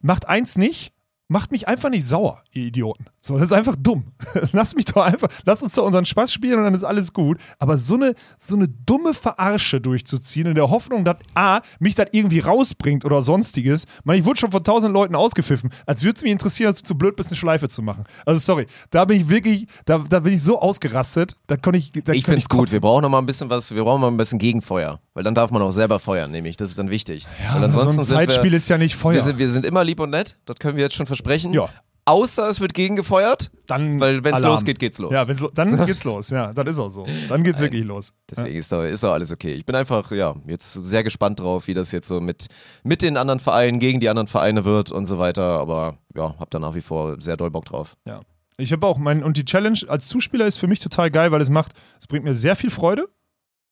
macht 0.00 0.28
eins 0.28 0.56
nicht 0.56 0.92
macht 1.28 1.50
mich 1.50 1.68
einfach 1.68 1.90
nicht 1.90 2.06
sauer, 2.06 2.42
ihr 2.52 2.64
Idioten. 2.64 3.06
So, 3.20 3.34
das 3.34 3.50
ist 3.50 3.52
einfach 3.52 3.74
dumm. 3.76 4.12
Lass 4.52 4.74
mich 4.76 4.84
doch 4.84 5.02
einfach, 5.02 5.28
lass 5.44 5.62
uns 5.62 5.74
doch 5.74 5.84
unseren 5.84 6.04
Spaß 6.04 6.32
spielen 6.32 6.58
und 6.58 6.64
dann 6.64 6.74
ist 6.74 6.84
alles 6.84 7.12
gut. 7.12 7.38
Aber 7.58 7.76
so 7.76 7.94
eine, 7.94 8.14
so 8.38 8.54
eine 8.54 8.68
dumme 8.68 9.14
Verarsche 9.14 9.80
durchzuziehen 9.80 10.46
in 10.46 10.54
der 10.54 10.70
Hoffnung, 10.70 11.04
dass 11.04 11.16
A, 11.34 11.60
mich 11.80 11.96
das 11.96 12.06
irgendwie 12.12 12.38
rausbringt 12.38 13.04
oder 13.04 13.22
sonstiges. 13.22 13.84
Man, 14.04 14.16
ich 14.16 14.24
wurde 14.24 14.38
schon 14.38 14.52
von 14.52 14.62
tausend 14.62 14.92
Leuten 14.92 15.16
ausgepfiffen, 15.16 15.70
als 15.86 16.04
würde 16.04 16.16
es 16.16 16.22
mich 16.22 16.30
interessieren, 16.30 16.68
dass 16.68 16.82
du 16.82 16.84
zu 16.84 16.94
blöd 16.96 17.16
bist, 17.16 17.30
eine 17.30 17.36
Schleife 17.36 17.68
zu 17.68 17.82
machen. 17.82 18.04
Also 18.24 18.40
sorry, 18.40 18.66
da 18.90 19.04
bin 19.04 19.20
ich 19.20 19.28
wirklich, 19.28 19.66
da, 19.84 19.98
da 19.98 20.20
bin 20.20 20.34
ich 20.34 20.42
so 20.42 20.60
ausgerastet, 20.60 21.36
da 21.48 21.56
konnte 21.56 21.78
ich. 21.78 21.90
Da 21.90 22.12
Ich 22.12 22.24
finde 22.24 22.40
es 22.40 22.48
gut. 22.48 22.70
Wir 22.70 22.80
brauchen 22.80 23.02
noch 23.02 23.08
mal 23.08 23.18
ein 23.18 23.26
bisschen 23.26 23.50
was, 23.50 23.74
wir 23.74 23.82
brauchen 23.82 24.00
mal 24.00 24.08
ein 24.08 24.16
bisschen 24.16 24.38
Gegenfeuer. 24.38 25.00
Weil 25.16 25.24
dann 25.24 25.34
darf 25.34 25.50
man 25.50 25.62
auch 25.62 25.70
selber 25.70 25.98
feuern, 25.98 26.30
nämlich. 26.30 26.58
Das 26.58 26.68
ist 26.68 26.78
dann 26.78 26.90
wichtig. 26.90 27.26
Ja, 27.42 27.56
und 27.56 27.64
ansonsten 27.64 28.04
so 28.04 28.14
ein 28.14 28.18
Zeitspiel 28.18 28.50
wir, 28.50 28.56
ist 28.58 28.68
ja 28.68 28.76
nicht 28.76 28.96
Feuer. 28.96 29.14
wir, 29.14 29.22
sind, 29.22 29.38
wir 29.38 29.50
sind 29.50 29.64
immer 29.64 29.82
lieb 29.82 29.98
und 29.98 30.10
nett. 30.10 30.36
Das 30.44 30.56
können 30.56 30.76
wir 30.76 30.84
jetzt 30.84 30.94
schon 30.94 31.06
versprechen. 31.16 31.52
Ja. 31.52 31.68
Außer 32.08 32.48
es 32.48 32.60
wird 32.60 32.72
gegengefeuert. 32.72 33.50
dann 33.66 33.98
Weil 33.98 34.22
wenn's 34.22 34.36
Alarm. 34.36 34.52
losgeht, 34.52 34.78
geht's 34.78 34.98
los. 34.98 35.12
Ja, 35.12 35.22
lo- 35.24 35.50
dann 35.52 35.86
geht's 35.86 36.04
los. 36.04 36.30
Ja, 36.30 36.52
das 36.52 36.66
ist 36.68 36.78
auch 36.78 36.88
so. 36.88 37.04
Dann 37.28 37.42
geht's 37.42 37.58
wirklich 37.58 37.84
los. 37.84 38.12
Deswegen 38.30 38.54
ist, 38.56 38.70
doch, 38.70 38.84
ist 38.84 39.02
doch 39.02 39.12
alles 39.12 39.32
okay. 39.32 39.54
Ich 39.54 39.66
bin 39.66 39.74
einfach, 39.74 40.12
ja, 40.12 40.36
jetzt 40.46 40.72
sehr 40.72 41.02
gespannt 41.02 41.40
drauf, 41.40 41.66
wie 41.66 41.74
das 41.74 41.90
jetzt 41.90 42.06
so 42.06 42.20
mit, 42.20 42.46
mit 42.84 43.02
den 43.02 43.16
anderen 43.16 43.40
Vereinen, 43.40 43.80
gegen 43.80 43.98
die 43.98 44.08
anderen 44.08 44.28
Vereine 44.28 44.64
wird 44.64 44.92
und 44.92 45.06
so 45.06 45.18
weiter. 45.18 45.58
Aber 45.58 45.98
ja, 46.14 46.36
hab 46.38 46.48
da 46.50 46.60
nach 46.60 46.76
wie 46.76 46.80
vor 46.80 47.20
sehr 47.20 47.36
doll 47.36 47.50
Bock 47.50 47.64
drauf. 47.64 47.96
Ja. 48.06 48.20
Ich 48.56 48.70
habe 48.72 48.86
auch 48.86 48.98
mein 48.98 49.24
und 49.24 49.36
die 49.36 49.44
Challenge 49.44 49.80
als 49.88 50.06
Zuspieler 50.06 50.46
ist 50.46 50.58
für 50.58 50.68
mich 50.68 50.78
total 50.78 51.10
geil, 51.10 51.32
weil 51.32 51.40
es 51.40 51.50
macht, 51.50 51.72
es 52.00 52.06
bringt 52.06 52.24
mir 52.24 52.34
sehr 52.34 52.54
viel 52.54 52.70
Freude, 52.70 53.08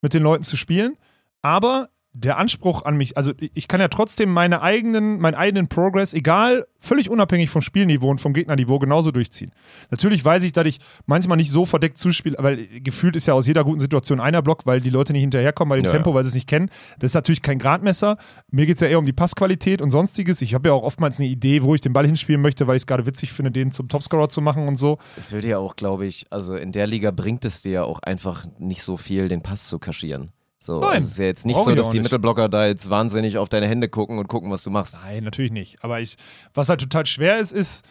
mit 0.02 0.12
den 0.12 0.24
Leuten 0.24 0.42
zu 0.42 0.56
spielen. 0.56 0.96
Aber 1.40 1.88
der 2.16 2.38
Anspruch 2.38 2.84
an 2.84 2.96
mich, 2.96 3.16
also 3.16 3.32
ich 3.38 3.66
kann 3.66 3.80
ja 3.80 3.88
trotzdem 3.88 4.32
meine 4.32 4.62
eigenen, 4.62 5.18
meinen 5.18 5.34
eigenen 5.34 5.66
Progress, 5.66 6.14
egal, 6.14 6.66
völlig 6.78 7.10
unabhängig 7.10 7.50
vom 7.50 7.60
Spielniveau 7.60 8.08
und 8.08 8.20
vom 8.20 8.32
Gegnerniveau, 8.32 8.78
genauso 8.78 9.10
durchziehen. 9.10 9.50
Natürlich 9.90 10.24
weiß 10.24 10.44
ich, 10.44 10.52
dass 10.52 10.64
ich 10.66 10.78
manchmal 11.06 11.38
nicht 11.38 11.50
so 11.50 11.64
verdeckt 11.64 11.98
zuspiele, 11.98 12.36
weil 12.38 12.68
gefühlt 12.84 13.16
ist 13.16 13.26
ja 13.26 13.34
aus 13.34 13.48
jeder 13.48 13.64
guten 13.64 13.80
Situation 13.80 14.20
einer 14.20 14.42
Block, 14.42 14.64
weil 14.64 14.80
die 14.80 14.90
Leute 14.90 15.12
nicht 15.12 15.22
hinterherkommen 15.22 15.70
bei 15.70 15.76
dem 15.76 15.86
Ja, 15.86 15.90
Tempo, 15.90 16.14
weil 16.14 16.22
sie 16.22 16.28
es 16.28 16.34
nicht 16.34 16.48
kennen. 16.48 16.70
Das 17.00 17.10
ist 17.10 17.14
natürlich 17.14 17.42
kein 17.42 17.58
Gradmesser. 17.58 18.16
Mir 18.52 18.66
geht 18.66 18.76
es 18.76 18.80
ja 18.80 18.86
eher 18.86 19.00
um 19.00 19.06
die 19.06 19.12
Passqualität 19.12 19.82
und 19.82 19.90
sonstiges. 19.90 20.40
Ich 20.40 20.54
habe 20.54 20.68
ja 20.68 20.74
auch 20.74 20.84
oftmals 20.84 21.18
eine 21.18 21.28
Idee, 21.28 21.64
wo 21.64 21.74
ich 21.74 21.80
den 21.80 21.92
Ball 21.92 22.06
hinspielen 22.06 22.40
möchte, 22.40 22.68
weil 22.68 22.76
ich 22.76 22.82
es 22.82 22.86
gerade 22.86 23.06
witzig 23.06 23.32
finde, 23.32 23.50
den 23.50 23.72
zum 23.72 23.88
Topscorer 23.88 24.28
zu 24.28 24.40
machen 24.40 24.68
und 24.68 24.76
so. 24.76 24.98
Es 25.16 25.32
würde 25.32 25.48
ja 25.48 25.58
auch, 25.58 25.74
glaube 25.74 26.06
ich, 26.06 26.26
also 26.30 26.54
in 26.54 26.70
der 26.70 26.86
Liga 26.86 27.10
bringt 27.10 27.44
es 27.44 27.62
dir 27.62 27.72
ja 27.72 27.82
auch 27.82 27.98
einfach 28.00 28.46
nicht 28.60 28.84
so 28.84 28.96
viel, 28.96 29.28
den 29.28 29.42
Pass 29.42 29.66
zu 29.66 29.80
kaschieren. 29.80 30.30
So, 30.64 30.80
Nein, 30.80 30.96
es 30.96 31.04
ist 31.04 31.18
ja 31.18 31.26
jetzt 31.26 31.44
nicht 31.44 31.58
so, 31.58 31.74
dass 31.74 31.90
die 31.90 31.98
nicht. 31.98 32.04
Mittelblocker 32.04 32.48
da 32.48 32.66
jetzt 32.66 32.88
wahnsinnig 32.88 33.36
auf 33.36 33.50
deine 33.50 33.68
Hände 33.68 33.88
gucken 33.88 34.18
und 34.18 34.28
gucken, 34.28 34.50
was 34.50 34.62
du 34.62 34.70
machst. 34.70 34.98
Nein, 35.04 35.24
natürlich 35.24 35.52
nicht. 35.52 35.84
Aber 35.84 36.00
ich, 36.00 36.16
was 36.54 36.70
halt 36.70 36.80
total 36.80 37.04
schwer 37.04 37.38
ist, 37.38 37.52
ist, 37.52 37.84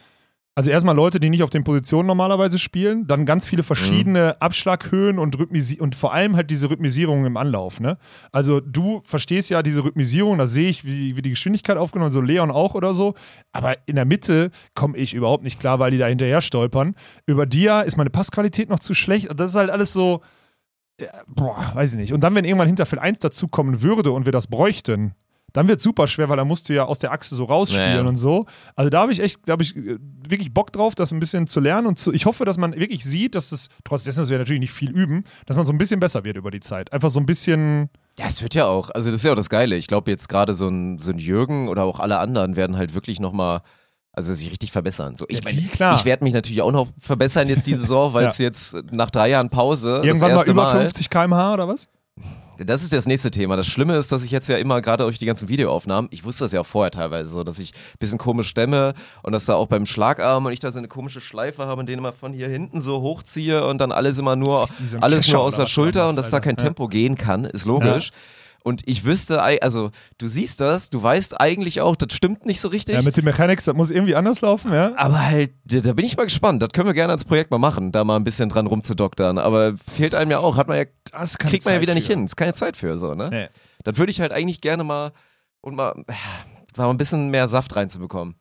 also 0.56 0.70
erstmal 0.70 0.94
Leute, 0.94 1.18
die 1.18 1.30
nicht 1.30 1.42
auf 1.42 1.50
den 1.50 1.64
Positionen 1.64 2.06
normalerweise 2.06 2.58
spielen, 2.58 3.08
dann 3.08 3.26
ganz 3.26 3.46
viele 3.46 3.64
verschiedene 3.64 4.40
Abschlaghöhen 4.40 5.18
und 5.18 5.36
Rhythmisi 5.38 5.80
und 5.80 5.96
vor 5.96 6.12
allem 6.14 6.36
halt 6.36 6.50
diese 6.50 6.70
Rhythmisierung 6.70 7.26
im 7.26 7.36
Anlauf. 7.36 7.80
Ne? 7.80 7.98
Also 8.30 8.60
du 8.60 9.02
verstehst 9.04 9.50
ja 9.50 9.62
diese 9.64 9.84
Rhythmisierung, 9.84 10.38
da 10.38 10.46
sehe 10.46 10.68
ich, 10.68 10.84
wie, 10.84 11.16
wie 11.16 11.22
die 11.22 11.30
Geschwindigkeit 11.30 11.76
aufgenommen, 11.76 12.12
so 12.12 12.20
Leon 12.20 12.52
auch 12.52 12.74
oder 12.74 12.94
so. 12.94 13.14
Aber 13.52 13.74
in 13.86 13.96
der 13.96 14.04
Mitte 14.04 14.50
komme 14.74 14.96
ich 14.96 15.14
überhaupt 15.14 15.42
nicht 15.42 15.58
klar, 15.58 15.80
weil 15.80 15.90
die 15.90 15.98
da 15.98 16.06
hinterher 16.06 16.40
stolpern. 16.40 16.94
Über 17.26 17.46
Dia 17.46 17.80
ist 17.80 17.96
meine 17.96 18.10
Passqualität 18.10 18.68
noch 18.68 18.78
zu 18.80 18.94
schlecht. 18.94 19.28
Das 19.36 19.52
ist 19.52 19.56
halt 19.56 19.70
alles 19.70 19.92
so. 19.92 20.22
Ja, 21.00 21.08
boah, 21.26 21.72
weiß 21.74 21.92
ich 21.94 21.98
nicht. 21.98 22.12
Und 22.12 22.20
dann, 22.22 22.34
wenn 22.34 22.44
irgendwann 22.44 22.68
Hinterfeld 22.68 23.02
1 23.02 23.18
dazukommen 23.18 23.82
würde 23.82 24.12
und 24.12 24.26
wir 24.26 24.32
das 24.32 24.46
bräuchten, 24.46 25.14
dann 25.52 25.68
wird 25.68 25.80
super 25.80 26.08
schwer, 26.08 26.28
weil 26.28 26.36
dann 26.36 26.48
musst 26.48 26.68
du 26.68 26.72
ja 26.72 26.84
aus 26.84 26.98
der 26.98 27.12
Achse 27.12 27.34
so 27.36 27.44
rausspielen 27.44 27.90
Ja, 27.90 28.02
ja. 28.02 28.08
und 28.08 28.16
so. 28.16 28.46
Also 28.74 28.90
da 28.90 29.00
habe 29.02 29.12
ich 29.12 29.20
echt, 29.20 29.40
da 29.46 29.52
habe 29.52 29.62
ich 29.62 29.76
äh, 29.76 29.98
wirklich 30.28 30.52
Bock 30.52 30.72
drauf, 30.72 30.96
das 30.96 31.12
ein 31.12 31.20
bisschen 31.20 31.46
zu 31.46 31.60
lernen 31.60 31.86
und 31.86 31.98
zu, 31.98 32.12
ich 32.12 32.26
hoffe, 32.26 32.44
dass 32.44 32.58
man 32.58 32.74
wirklich 32.76 33.04
sieht, 33.04 33.36
dass 33.36 33.52
es, 33.52 33.68
trotz 33.84 34.02
dessen, 34.02 34.20
dass 34.20 34.30
wir 34.30 34.38
natürlich 34.38 34.60
nicht 34.60 34.72
viel 34.72 34.90
üben, 34.90 35.22
dass 35.46 35.56
man 35.56 35.64
so 35.64 35.72
ein 35.72 35.78
bisschen 35.78 36.00
besser 36.00 36.24
wird 36.24 36.36
über 36.36 36.50
die 36.50 36.58
Zeit. 36.60 36.92
Einfach 36.92 37.08
so 37.10 37.20
ein 37.20 37.26
bisschen, 37.26 37.88
Ja, 38.18 38.26
es 38.26 38.42
wird 38.42 38.54
ja 38.54 38.66
auch, 38.66 38.90
also 38.90 39.10
das 39.10 39.20
ist 39.20 39.24
ja 39.24 39.30
auch 39.32 39.36
das 39.36 39.48
Geile. 39.48 39.76
Ich 39.76 39.86
glaube 39.86 40.10
jetzt 40.10 40.28
gerade 40.28 40.54
so 40.54 40.66
ein, 40.68 40.98
so 40.98 41.12
ein 41.12 41.18
Jürgen 41.18 41.68
oder 41.68 41.84
auch 41.84 42.00
alle 42.00 42.18
anderen 42.18 42.56
werden 42.56 42.76
halt 42.76 42.94
wirklich 42.94 43.20
nochmal, 43.20 43.62
also 44.14 44.32
sich 44.32 44.50
richtig 44.50 44.72
verbessern. 44.72 45.16
So, 45.16 45.26
ich 45.28 45.38
Ja, 45.44 45.50
die, 45.50 45.66
klar. 45.66 45.94
ich 45.98 46.04
werde 46.04 46.24
mich 46.24 46.32
natürlich 46.32 46.62
auch 46.62 46.72
noch 46.72 46.88
verbessern 46.98 47.48
jetzt 47.48 47.66
diese 47.66 47.80
Saison, 47.80 48.14
weil 48.14 48.26
es 48.28 48.38
jetzt 48.38 48.76
nach 48.90 49.10
drei 49.10 49.30
Jahren 49.30 49.50
Pause 49.50 50.00
irgendwann 50.04 50.12
das 50.12 50.20
mal 50.20 50.28
erste 50.30 50.50
über 50.52 50.62
Mal, 50.62 50.80
50 50.82 51.10
km/h 51.10 51.54
oder 51.54 51.68
was? 51.68 51.88
Das 52.58 52.84
ist 52.84 52.92
das 52.92 53.06
nächste 53.06 53.32
Thema. 53.32 53.56
Das 53.56 53.66
Schlimme 53.66 53.96
ist, 53.96 54.12
dass 54.12 54.22
ich 54.22 54.30
jetzt 54.30 54.48
ja 54.48 54.56
immer 54.58 54.80
gerade 54.80 55.02
durch 55.02 55.18
die 55.18 55.26
ganzen 55.26 55.48
Videoaufnahmen, 55.48 56.08
ich 56.12 56.24
wusste 56.24 56.44
das 56.44 56.52
ja 56.52 56.60
auch 56.60 56.66
vorher 56.66 56.92
teilweise 56.92 57.28
so, 57.28 57.42
dass 57.42 57.58
ich 57.58 57.72
ein 57.72 57.98
bisschen 57.98 58.18
komisch 58.18 58.46
stemme 58.48 58.94
und 59.24 59.32
dass 59.32 59.46
da 59.46 59.56
auch 59.56 59.66
beim 59.66 59.86
Schlagarm 59.86 60.46
und 60.46 60.52
ich 60.52 60.60
da 60.60 60.70
so 60.70 60.78
eine 60.78 60.86
komische 60.86 61.20
Schleife 61.20 61.66
habe 61.66 61.80
und 61.80 61.88
den 61.88 61.98
immer 61.98 62.12
von 62.12 62.32
hier 62.32 62.48
hinten 62.48 62.80
so 62.80 63.00
hochziehe 63.00 63.66
und 63.66 63.78
dann 63.78 63.90
alles 63.90 64.18
immer 64.20 64.36
nur, 64.36 64.68
alles 65.00 65.26
nur 65.32 65.40
aus 65.40 65.56
der 65.56 65.66
Schulter 65.66 66.08
und 66.08 66.16
dass 66.16 66.30
da 66.30 66.38
kein 66.38 66.54
Ja. 66.56 66.62
Tempo 66.62 66.86
gehen 66.86 67.16
kann, 67.16 67.44
ist 67.44 67.64
logisch. 67.64 68.12
Und 68.66 68.80
ich 68.86 69.04
wüsste, 69.04 69.42
also 69.42 69.90
du 70.16 70.26
siehst 70.26 70.62
das, 70.62 70.88
du 70.88 71.02
weißt 71.02 71.38
eigentlich 71.38 71.82
auch, 71.82 71.96
das 71.96 72.16
stimmt 72.16 72.46
nicht 72.46 72.62
so 72.62 72.68
richtig. 72.68 72.94
Ja, 72.94 73.02
mit 73.02 73.14
den 73.14 73.26
Mechanics, 73.26 73.64
das 73.64 73.74
muss 73.74 73.90
irgendwie 73.90 74.14
anders 74.14 74.40
laufen, 74.40 74.72
ja? 74.72 74.94
aber 74.96 75.20
halt, 75.20 75.52
da, 75.66 75.92
bin 75.92 76.06
ich 76.06 76.16
mal 76.16 76.24
gespannt. 76.24 76.62
Das 76.62 76.70
können 76.70 76.86
wir 76.86 76.94
gerne 76.94 77.12
als 77.12 77.26
Projekt 77.26 77.50
mal 77.50 77.58
machen, 77.58 77.92
da 77.92 78.04
mal 78.04 78.16
ein 78.16 78.24
bisschen 78.24 78.48
dran 78.48 78.66
rumzudoktern. 78.66 79.36
Aber 79.36 79.74
fehlt 79.76 80.14
einem 80.14 80.30
ja 80.30 80.38
auch, 80.38 80.56
hat 80.56 80.68
man 80.68 80.78
ja, 80.78 80.84
Das 81.12 81.36
kriegt 81.36 81.66
man 81.66 81.74
ja 81.74 81.80
wieder 81.82 81.92
nicht 81.92 82.06
für. 82.06 82.14
hin. 82.14 82.24
Ist 82.24 82.36
keine 82.36 82.54
Zeit 82.54 82.78
für 82.78 82.96
so, 82.96 83.14
ne? 83.14 83.28
Nee. 83.30 83.48
Das 83.82 83.98
würde 83.98 84.10
ich 84.10 84.22
halt 84.22 84.32
eigentlich 84.32 84.62
gerne 84.62 84.82
mal 84.82 85.12
und 85.60 85.74
mal, 85.74 86.02
äh, 86.08 86.14
mal 86.78 86.88
ein 86.88 86.96
bisschen 86.96 87.28
mehr 87.28 87.48
Saft 87.48 87.76
reinzubekommen. 87.76 88.34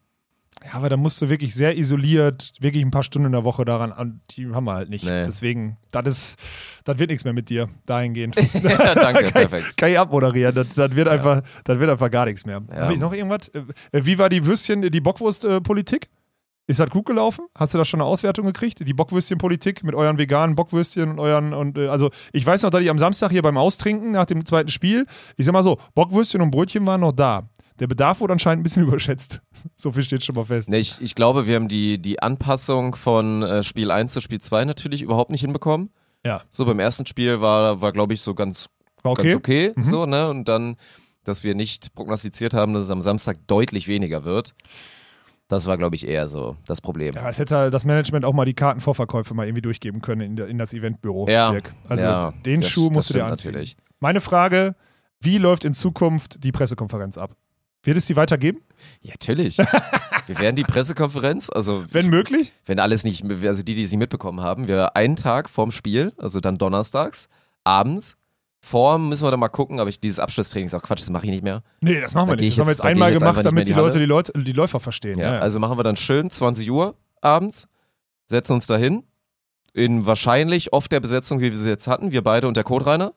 Ja, 0.65 0.73
aber 0.73 0.89
da 0.89 0.97
musst 0.97 1.21
du 1.21 1.29
wirklich 1.29 1.53
sehr 1.53 1.77
isoliert, 1.77 2.53
wirklich 2.59 2.83
ein 2.83 2.91
paar 2.91 3.03
Stunden 3.03 3.27
in 3.27 3.31
der 3.33 3.43
Woche 3.43 3.65
daran, 3.65 3.91
an, 3.91 4.21
die 4.31 4.47
haben 4.47 4.63
wir 4.63 4.73
halt 4.73 4.89
nicht. 4.89 5.03
Nee. 5.03 5.25
Deswegen, 5.25 5.77
das 5.91 6.07
ist, 6.07 6.39
das 6.85 6.99
wird 6.99 7.09
nichts 7.09 7.25
mehr 7.25 7.33
mit 7.33 7.49
dir, 7.49 7.69
dahingehend. 7.85 8.35
ja, 8.53 8.95
danke, 8.95 8.95
kann, 8.95 9.25
ich, 9.25 9.33
perfekt. 9.33 9.77
kann 9.77 9.89
ich 9.89 9.99
abmoderieren, 9.99 10.55
das, 10.55 10.69
das, 10.69 10.95
wird 10.95 11.07
einfach, 11.07 11.41
das 11.63 11.79
wird 11.79 11.89
einfach 11.89 12.09
gar 12.09 12.25
nichts 12.25 12.45
mehr. 12.45 12.61
Ja. 12.71 12.83
Habe 12.83 12.93
ich 12.93 12.99
noch 12.99 13.13
irgendwas? 13.13 13.49
Äh, 13.49 14.05
Wie 14.05 14.17
war 14.17 14.29
die 14.29 14.45
Würstchen, 14.45 14.81
die 14.81 15.01
Bockwurst-Politik? 15.01 16.09
Ist 16.65 16.79
das 16.79 16.89
gut 16.89 17.05
gelaufen? 17.05 17.47
Hast 17.55 17.73
du 17.73 17.77
da 17.77 17.83
schon 17.83 17.99
eine 17.99 18.07
Auswertung 18.07 18.45
gekriegt? 18.45 18.87
Die 18.87 18.93
Bockwürstchen-Politik 18.93 19.83
mit 19.83 19.95
euren 19.95 20.17
veganen 20.17 20.55
Bockwürstchen 20.55 21.11
und 21.11 21.19
euren 21.19 21.53
und 21.53 21.77
äh, 21.77 21.87
also 21.87 22.09
ich 22.31 22.45
weiß 22.45 22.63
noch, 22.63 22.69
dass 22.69 22.81
ich 22.81 22.89
am 22.89 22.99
Samstag 22.99 23.31
hier 23.31 23.41
beim 23.41 23.57
Austrinken 23.57 24.11
nach 24.11 24.25
dem 24.25 24.45
zweiten 24.45 24.69
Spiel, 24.69 25.05
ich 25.35 25.45
sag 25.45 25.51
mal 25.51 25.61
so, 25.61 25.77
Bockwürstchen 25.93 26.41
und 26.41 26.51
Brötchen 26.51 26.85
waren 26.85 27.01
noch 27.01 27.11
da. 27.11 27.49
Der 27.79 27.87
Bedarf 27.87 28.19
wurde 28.21 28.33
anscheinend 28.33 28.61
ein 28.61 28.63
bisschen 28.63 28.83
überschätzt. 28.87 29.41
So 29.75 29.91
viel 29.91 30.03
steht 30.03 30.23
schon 30.23 30.35
mal 30.35 30.45
fest. 30.45 30.69
Nee, 30.69 30.77
ich, 30.79 31.01
ich 31.01 31.15
glaube, 31.15 31.47
wir 31.47 31.55
haben 31.55 31.67
die, 31.67 32.01
die 32.01 32.21
Anpassung 32.21 32.95
von 32.95 33.41
äh, 33.43 33.63
Spiel 33.63 33.91
1 33.91 34.13
zu 34.13 34.21
Spiel 34.21 34.39
2 34.39 34.65
natürlich 34.65 35.01
überhaupt 35.01 35.31
nicht 35.31 35.41
hinbekommen. 35.41 35.89
Ja. 36.25 36.41
So 36.49 36.65
beim 36.65 36.79
ersten 36.79 37.05
Spiel 37.05 37.41
war, 37.41 37.81
war 37.81 37.91
glaube 37.91 38.13
ich, 38.13 38.21
so 38.21 38.33
ganz 38.35 38.67
War 39.01 39.15
ganz 39.15 39.35
okay? 39.35 39.71
okay. 39.73 39.83
So, 39.83 40.05
ne? 40.05 40.29
Und 40.29 40.47
dann, 40.47 40.75
dass 41.23 41.43
wir 41.43 41.55
nicht 41.55 41.93
prognostiziert 41.95 42.53
haben, 42.53 42.73
dass 42.73 42.83
es 42.85 42.89
am 42.91 43.01
Samstag 43.01 43.37
deutlich 43.47 43.87
weniger 43.87 44.23
wird. 44.23 44.53
Das 45.49 45.67
war, 45.67 45.77
glaube 45.77 45.95
ich, 45.95 46.07
eher 46.07 46.27
so 46.29 46.55
das 46.65 46.79
Problem. 46.79 47.13
Ja, 47.13 47.27
es 47.29 47.37
hätte 47.37 47.55
halt 47.57 47.73
das 47.73 47.83
Management 47.85 48.23
auch 48.25 48.33
mal 48.33 48.45
die 48.45 48.53
Kartenvorverkäufe 48.53 49.33
mal 49.33 49.45
irgendwie 49.45 49.61
durchgeben 49.61 50.01
können 50.01 50.21
in, 50.21 50.37
in 50.47 50.57
das 50.57 50.73
Eventbüro, 50.73 51.27
Ja, 51.27 51.51
Dirk. 51.51 51.73
Also 51.89 52.05
ja, 52.05 52.31
den 52.45 52.61
das- 52.61 52.69
Schuh 52.69 52.89
musst 52.89 53.09
du 53.09 53.15
dir 53.15 53.25
anziehen. 53.25 53.51
natürlich. 53.51 53.75
Meine 53.99 54.21
Frage, 54.21 54.75
wie 55.19 55.37
läuft 55.37 55.65
in 55.65 55.73
Zukunft 55.73 56.43
die 56.43 56.51
Pressekonferenz 56.51 57.17
ab? 57.17 57.35
Wird 57.83 57.97
es 57.97 58.05
die 58.05 58.15
weitergeben? 58.15 58.61
Ja, 59.01 59.11
natürlich. 59.11 59.57
wir 60.27 60.39
werden 60.39 60.55
die 60.55 60.63
Pressekonferenz, 60.63 61.49
also 61.49 61.83
Wenn 61.89 62.05
ich, 62.05 62.11
möglich? 62.11 62.51
wenn 62.65 62.79
alles 62.79 63.03
nicht, 63.03 63.23
also 63.43 63.61
die, 63.61 63.75
die 63.75 63.83
es 63.83 63.91
nicht 63.91 63.99
mitbekommen 63.99 64.41
haben, 64.41 64.67
wir 64.67 64.95
einen 64.95 65.15
Tag 65.15 65.49
vorm 65.49 65.71
Spiel, 65.71 66.13
also 66.17 66.39
dann 66.39 66.57
donnerstags, 66.57 67.27
abends, 67.63 68.17
vor 68.61 68.97
müssen 68.97 69.25
wir 69.25 69.31
dann 69.31 69.41
mal 69.41 69.49
gucken, 69.49 69.79
aber 69.81 69.89
ich, 69.89 69.99
dieses 69.99 70.19
Abschlusstraining 70.19 70.67
ist 70.67 70.73
auch 70.73 70.81
Quatsch, 70.81 71.01
das 71.01 71.09
mache 71.09 71.25
ich 71.25 71.31
nicht 71.31 71.43
mehr. 71.43 71.63
Nee, 71.81 71.99
das 71.99 72.13
machen 72.13 72.27
Da 72.29 72.33
wir 72.33 72.37
nicht. 72.37 72.47
ich 72.47 72.55
Das 72.55 72.59
haben 72.61 72.67
wir 72.67 72.71
jetzt- 72.71 72.85
einmal 72.85 73.11
jetzt 73.11 73.19
gemacht, 73.19 73.43
damit 73.43 73.67
die 73.67 73.71
in 73.73 73.77
Leute 73.77 73.97
die 73.97 74.03
die, 74.05 74.09
Leute 74.09 74.31
die 74.33 74.53
Läufer 74.53 74.79
verstehen. 74.79 75.19
Ja, 75.19 75.33
Ja. 75.35 75.39
Also 75.39 75.59
machen 75.59 75.77
wir 75.77 75.83
dann 75.83 75.97
schön 75.97 76.29
20 76.29 76.71
Uhr 76.71 76.95
abends, 77.19 77.67
setzen 78.25 78.53
uns 78.53 78.65
dahin, 78.65 79.03
in 79.73 80.05
wahrscheinlich 80.05 80.71
oft 80.71 80.91
der 80.93 81.01
Besetzung, 81.01 81.41
wie 81.41 81.51
wir 81.51 81.57
sie 81.57 81.69
jetzt 81.69 81.87
hatten, 81.87 82.11
wir 82.13 82.21
beide 82.23 82.47
und 82.47 82.55
der 82.55 82.63
Coderainer. 82.63 83.13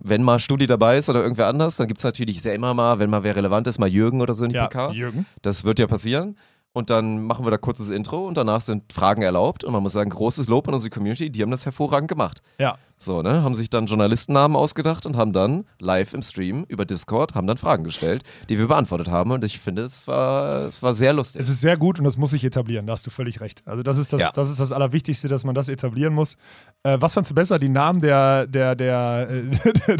Wenn 0.00 0.22
mal 0.22 0.38
Studi 0.38 0.66
dabei 0.66 0.98
ist 0.98 1.08
oder 1.08 1.22
irgendwer 1.22 1.46
anders, 1.48 1.76
dann 1.76 1.88
gibt 1.88 1.98
es 1.98 2.04
natürlich 2.04 2.40
sehr 2.42 2.54
immer 2.54 2.74
mal, 2.74 2.98
wenn 2.98 3.10
mal 3.10 3.24
wer 3.24 3.36
relevant 3.36 3.66
ist, 3.66 3.78
mal 3.78 3.88
Jürgen 3.88 4.20
oder 4.20 4.34
so 4.34 4.44
in 4.44 4.50
die 4.50 4.56
ja, 4.56 4.66
PK. 4.66 4.92
Jürgen. 4.92 5.26
Das 5.42 5.64
wird 5.64 5.78
ja 5.78 5.86
passieren. 5.86 6.36
Und 6.72 6.90
dann 6.90 7.24
machen 7.24 7.44
wir 7.44 7.50
da 7.50 7.56
kurzes 7.56 7.90
Intro 7.90 8.26
und 8.28 8.36
danach 8.36 8.60
sind 8.60 8.92
Fragen 8.92 9.22
erlaubt. 9.22 9.64
Und 9.64 9.72
man 9.72 9.82
muss 9.82 9.92
sagen, 9.92 10.10
großes 10.10 10.48
Lob 10.48 10.68
an 10.68 10.74
unsere 10.74 10.90
Community, 10.90 11.30
die 11.30 11.42
haben 11.42 11.50
das 11.50 11.64
hervorragend 11.64 12.08
gemacht. 12.08 12.42
Ja. 12.58 12.76
So, 13.00 13.22
ne? 13.22 13.42
Haben 13.44 13.54
sich 13.54 13.70
dann 13.70 13.86
Journalistennamen 13.86 14.56
ausgedacht 14.56 15.06
und 15.06 15.16
haben 15.16 15.32
dann 15.32 15.64
live 15.78 16.14
im 16.14 16.22
Stream 16.22 16.64
über 16.66 16.84
Discord, 16.84 17.34
haben 17.36 17.46
dann 17.46 17.56
Fragen 17.56 17.84
gestellt, 17.84 18.24
die 18.48 18.58
wir 18.58 18.66
beantwortet 18.66 19.08
haben. 19.08 19.30
Und 19.30 19.44
ich 19.44 19.60
finde, 19.60 19.82
es 19.82 20.06
war, 20.08 20.66
es 20.66 20.82
war 20.82 20.94
sehr 20.94 21.12
lustig. 21.12 21.40
Es 21.40 21.48
ist 21.48 21.60
sehr 21.60 21.76
gut 21.76 21.98
und 22.00 22.04
das 22.04 22.16
muss 22.16 22.30
sich 22.32 22.42
etablieren, 22.44 22.86
da 22.86 22.94
hast 22.94 23.06
du 23.06 23.10
völlig 23.10 23.40
recht. 23.40 23.62
Also 23.66 23.84
das 23.84 23.98
ist 23.98 24.12
das, 24.12 24.20
Ja. 24.20 24.30
das, 24.34 24.50
ist 24.50 24.58
das 24.58 24.72
Allerwichtigste, 24.72 25.28
dass 25.28 25.44
man 25.44 25.54
das 25.54 25.68
etablieren 25.68 26.12
muss. 26.12 26.34
Äh, 26.82 26.96
was 27.00 27.14
fandst 27.14 27.30
du 27.30 27.34
besser, 27.36 27.58
die 27.58 27.68
Namen 27.68 28.00
der, 28.00 28.46
der, 28.48 28.74
der, 28.74 29.28
äh, 29.30 29.42
der, 29.84 29.96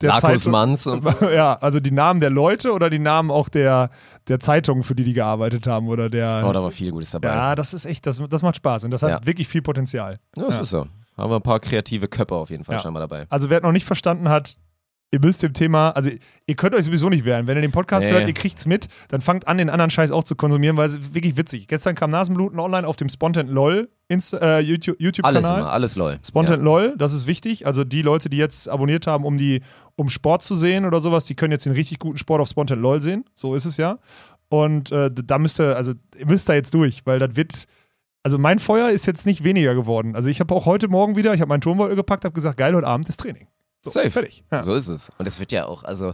der 0.00 0.08
Markus 0.10 0.20
Zeitung- 0.20 0.52
Manns 0.52 0.86
und 0.86 1.02
so. 1.02 1.10
Ja, 1.30 1.54
also 1.54 1.80
die 1.80 1.92
Namen 1.92 2.20
der 2.20 2.30
Leute 2.30 2.72
oder 2.72 2.90
die 2.90 2.98
Namen 2.98 3.30
auch 3.30 3.48
der, 3.48 3.90
der 4.28 4.38
Zeitungen, 4.40 4.82
für 4.82 4.94
die 4.94 5.04
die 5.04 5.12
gearbeitet 5.14 5.66
haben 5.66 5.88
oder 5.88 6.10
der... 6.10 6.44
Oh, 6.46 6.52
da 6.52 6.62
war 6.62 6.70
viel 6.70 6.90
Gutes 6.90 7.12
dabei. 7.12 7.28
ja, 7.28 7.54
das 7.54 7.72
ist 7.72 7.86
echt, 7.86 8.04
das, 8.06 8.20
das 8.28 8.42
macht 8.42 8.56
Spaß 8.56 8.84
und 8.84 8.90
das 8.90 9.02
hat 9.02 9.10
Ja. 9.10 9.26
wirklich 9.26 9.48
viel 9.48 9.62
Potenzial. 9.62 10.18
Ja, 10.36 10.44
das 10.44 10.60
ist 10.60 10.70
so. 10.70 10.86
Haben 11.20 11.30
wir 11.30 11.36
ein 11.36 11.42
paar 11.42 11.60
kreative 11.60 12.08
Köpfe 12.08 12.34
auf 12.34 12.50
jeden 12.50 12.64
Fall 12.64 12.76
Ja. 12.76 12.80
scheinbar 12.82 13.00
dabei. 13.06 13.26
Also 13.28 13.50
wer 13.50 13.60
noch 13.60 13.72
nicht 13.72 13.84
verstanden 13.86 14.28
hat, 14.28 14.56
ihr 15.12 15.18
müsst 15.20 15.42
dem 15.42 15.52
Thema, 15.54 15.90
also 15.90 16.08
ihr 16.46 16.54
könnt 16.54 16.72
euch 16.74 16.84
sowieso 16.84 17.08
nicht 17.08 17.24
wehren. 17.24 17.48
Wenn 17.48 17.56
ihr 17.56 17.62
den 17.62 17.72
Podcast 17.72 18.06
Nee. 18.06 18.12
hört, 18.12 18.28
ihr 18.28 18.32
kriegt's 18.34 18.64
mit, 18.64 18.86
dann 19.08 19.20
fangt 19.20 19.48
an, 19.48 19.58
den 19.58 19.68
anderen 19.68 19.90
Scheiß 19.90 20.12
auch 20.12 20.22
zu 20.22 20.36
konsumieren, 20.36 20.76
weil 20.76 20.86
es 20.86 20.94
ist 20.96 21.14
wirklich 21.14 21.36
witzig. 21.36 21.66
Gestern 21.66 21.96
kam 21.96 22.10
Nasenbluten 22.10 22.60
online 22.60 22.86
auf 22.86 22.94
dem 22.96 23.08
Spontan 23.08 23.48
LOL 23.48 23.88
Insta, 24.06 24.38
äh, 24.38 24.60
YouTube- 24.60 24.96
Alles 24.98 25.04
YouTube-Kanal. 25.18 25.58
immer, 25.60 25.72
alles 25.72 25.96
lol. 25.96 26.18
Spontan 26.24 26.60
LOL, 26.60 26.94
das 26.96 27.12
ist 27.12 27.26
wichtig. 27.26 27.66
Also 27.66 27.82
die 27.84 28.02
Leute, 28.02 28.28
die 28.28 28.36
jetzt 28.36 28.68
abonniert 28.68 29.06
haben, 29.08 29.24
um 29.24 29.36
die, 29.36 29.62
um 29.96 30.08
Sport 30.08 30.42
zu 30.44 30.54
sehen 30.54 30.84
oder 30.84 31.00
sowas, 31.00 31.24
die 31.24 31.34
können 31.34 31.52
jetzt 31.52 31.66
den 31.66 31.72
richtig 31.72 31.98
guten 31.98 32.16
Sport 32.18 32.40
auf 32.40 32.48
Spontan 32.48 32.80
LOL 32.80 33.00
sehen. 33.02 33.24
So 33.34 33.54
ist 33.56 33.64
es 33.64 33.76
ja. 33.78 33.98
Und 34.48 34.90
äh, 34.92 35.10
da 35.12 35.38
müsst 35.38 35.60
ihr, 35.60 35.76
also 35.76 35.92
ihr 36.18 36.26
müsst 36.26 36.48
da 36.48 36.54
jetzt 36.54 36.72
durch, 36.74 37.02
weil 37.04 37.18
das 37.18 37.34
wird. 37.36 37.66
Also 38.22 38.38
mein 38.38 38.58
Feuer 38.58 38.90
ist 38.90 39.06
jetzt 39.06 39.24
nicht 39.24 39.44
weniger 39.44 39.74
geworden. 39.74 40.14
Also 40.14 40.28
ich 40.28 40.40
habe 40.40 40.54
auch 40.54 40.66
heute 40.66 40.88
Morgen 40.88 41.16
wieder, 41.16 41.32
ich 41.32 41.40
habe 41.40 41.48
meinen 41.48 41.62
Turmbeutel 41.62 41.96
gepackt, 41.96 42.24
habe 42.24 42.34
gesagt, 42.34 42.58
geil, 42.58 42.74
heute 42.74 42.86
Abend 42.86 43.08
ist 43.08 43.18
Training. 43.18 43.48
So, 43.82 43.90
Safe. 43.90 44.10
Fertig. 44.10 44.44
Ja. 44.52 44.62
So 44.62 44.74
ist 44.74 44.88
es. 44.88 45.10
Und 45.16 45.26
es 45.26 45.40
wird 45.40 45.52
ja 45.52 45.64
auch, 45.66 45.84
also 45.84 46.12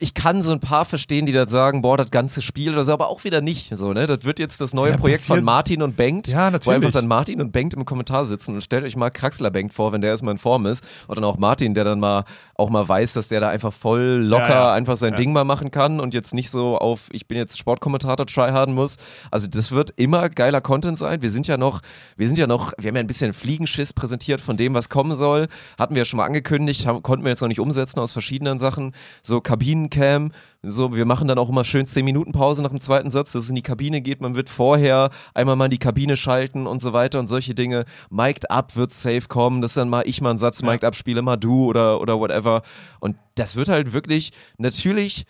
ich 0.00 0.14
kann 0.14 0.42
so 0.42 0.52
ein 0.52 0.60
paar 0.60 0.84
verstehen, 0.84 1.26
die 1.26 1.32
das 1.32 1.50
sagen, 1.50 1.82
boah, 1.82 1.96
das 1.96 2.10
ganze 2.10 2.42
Spiel 2.42 2.72
oder 2.72 2.84
so, 2.84 2.92
aber 2.92 3.08
auch 3.08 3.24
wieder 3.24 3.40
nicht. 3.40 3.76
So, 3.76 3.92
ne? 3.92 4.06
Das 4.06 4.24
wird 4.24 4.38
jetzt 4.38 4.60
das 4.60 4.72
neue 4.74 4.92
Ja, 4.92 4.96
Projekt 4.96 5.22
von 5.22 5.44
Martin 5.44 5.82
und 5.82 5.96
Bengt, 5.96 6.28
Ja, 6.28 6.46
wo 6.48 6.50
natürlich. 6.52 6.76
einfach 6.76 6.90
dann 6.92 7.06
Martin 7.06 7.40
und 7.40 7.52
Bengt 7.52 7.74
im 7.74 7.84
Kommentar 7.84 8.24
sitzen 8.24 8.54
und 8.54 8.62
stellt 8.62 8.84
euch 8.84 8.96
mal 8.96 9.10
Kraxler 9.10 9.50
Bengt 9.50 9.74
vor, 9.74 9.92
wenn 9.92 10.00
der 10.00 10.10
erstmal 10.10 10.32
in 10.32 10.38
Form 10.38 10.66
ist. 10.66 10.84
Und 11.06 11.16
dann 11.16 11.24
auch 11.24 11.36
Martin, 11.38 11.74
der 11.74 11.84
dann 11.84 12.00
mal 12.00 12.24
auch 12.54 12.70
mal 12.70 12.86
weiß, 12.86 13.12
dass 13.14 13.28
der 13.28 13.40
da 13.40 13.48
einfach 13.48 13.72
voll 13.72 14.22
locker 14.22 14.48
Ja, 14.48 14.66
ja. 14.68 14.72
einfach 14.72 14.96
sein. 14.96 15.14
Ding 15.14 15.32
mal 15.32 15.44
machen 15.44 15.70
kann 15.70 16.00
und 16.00 16.14
jetzt 16.14 16.34
nicht 16.34 16.50
so 16.50 16.76
auf, 16.78 17.08
ich 17.12 17.26
bin 17.26 17.36
jetzt 17.38 17.58
Sportkommentator 17.58 18.26
tryharden 18.26 18.74
muss. 18.74 18.96
Also 19.30 19.46
das 19.46 19.70
wird 19.72 19.92
immer 19.96 20.28
geiler 20.28 20.60
Content 20.60 20.98
sein. 20.98 21.22
Wir 21.22 21.30
sind 21.30 21.46
ja 21.46 21.56
noch, 21.56 21.80
wir 22.16 22.26
sind 22.26 22.38
ja 22.38 22.46
noch, 22.46 22.72
wir 22.78 22.88
haben 22.88 22.96
ja 22.96 23.00
ein 23.00 23.06
bisschen 23.06 23.32
Fliegenschiss 23.32 23.92
präsentiert 23.92 24.40
von 24.40 24.56
dem, 24.56 24.74
was 24.74 24.88
kommen 24.88 25.14
soll. 25.14 25.48
Hatten 25.78 25.94
wir 25.94 26.00
ja 26.02 26.04
schon 26.04 26.18
mal 26.18 26.26
angekündigt, 26.26 26.86
haben, 26.86 27.02
konnten 27.02 27.24
wir 27.24 27.30
jetzt 27.30 27.40
noch 27.40 27.48
nicht 27.48 27.60
umsetzen 27.60 27.98
aus 28.00 28.12
verschiedenen 28.12 28.58
Sachen. 28.58 28.92
So 29.22 29.40
Kabinencam, 29.90 30.32
so, 30.62 30.94
wir 30.94 31.06
machen 31.06 31.26
dann 31.26 31.38
auch 31.38 31.48
immer 31.48 31.64
schön 31.64 31.86
10 31.86 32.04
Minuten 32.04 32.32
Pause 32.32 32.62
nach 32.62 32.70
dem 32.70 32.80
zweiten 32.80 33.10
Satz, 33.10 33.32
dass 33.32 33.44
es 33.44 33.48
in 33.48 33.56
die 33.56 33.62
Kabine 33.62 34.02
geht. 34.02 34.20
Man 34.20 34.34
wird 34.34 34.50
vorher 34.50 35.10
einmal 35.34 35.56
mal 35.56 35.66
in 35.66 35.70
die 35.70 35.78
Kabine 35.78 36.16
schalten 36.16 36.66
und 36.66 36.82
so 36.82 36.92
weiter 36.92 37.18
und 37.18 37.28
solche 37.28 37.54
Dinge. 37.54 37.84
Mic'd 38.10 38.50
up 38.50 38.76
wird 38.76 38.92
safe 38.92 39.26
kommen, 39.28 39.62
dass 39.62 39.74
dann 39.74 39.88
mal 39.88 40.02
ich 40.06 40.20
mal 40.20 40.30
einen 40.30 40.38
Satz 40.38 40.62
Mic'd 40.62 40.84
up 40.84 40.94
spiele, 40.94 41.22
mal 41.22 41.36
du 41.36 41.64
oder, 41.66 42.00
oder 42.00 42.18
whatever. 42.18 42.62
Und 43.00 43.16
das 43.36 43.56
wird 43.56 43.68
halt 43.68 43.92
wirklich, 43.92 44.32
natürlich, 44.58 45.24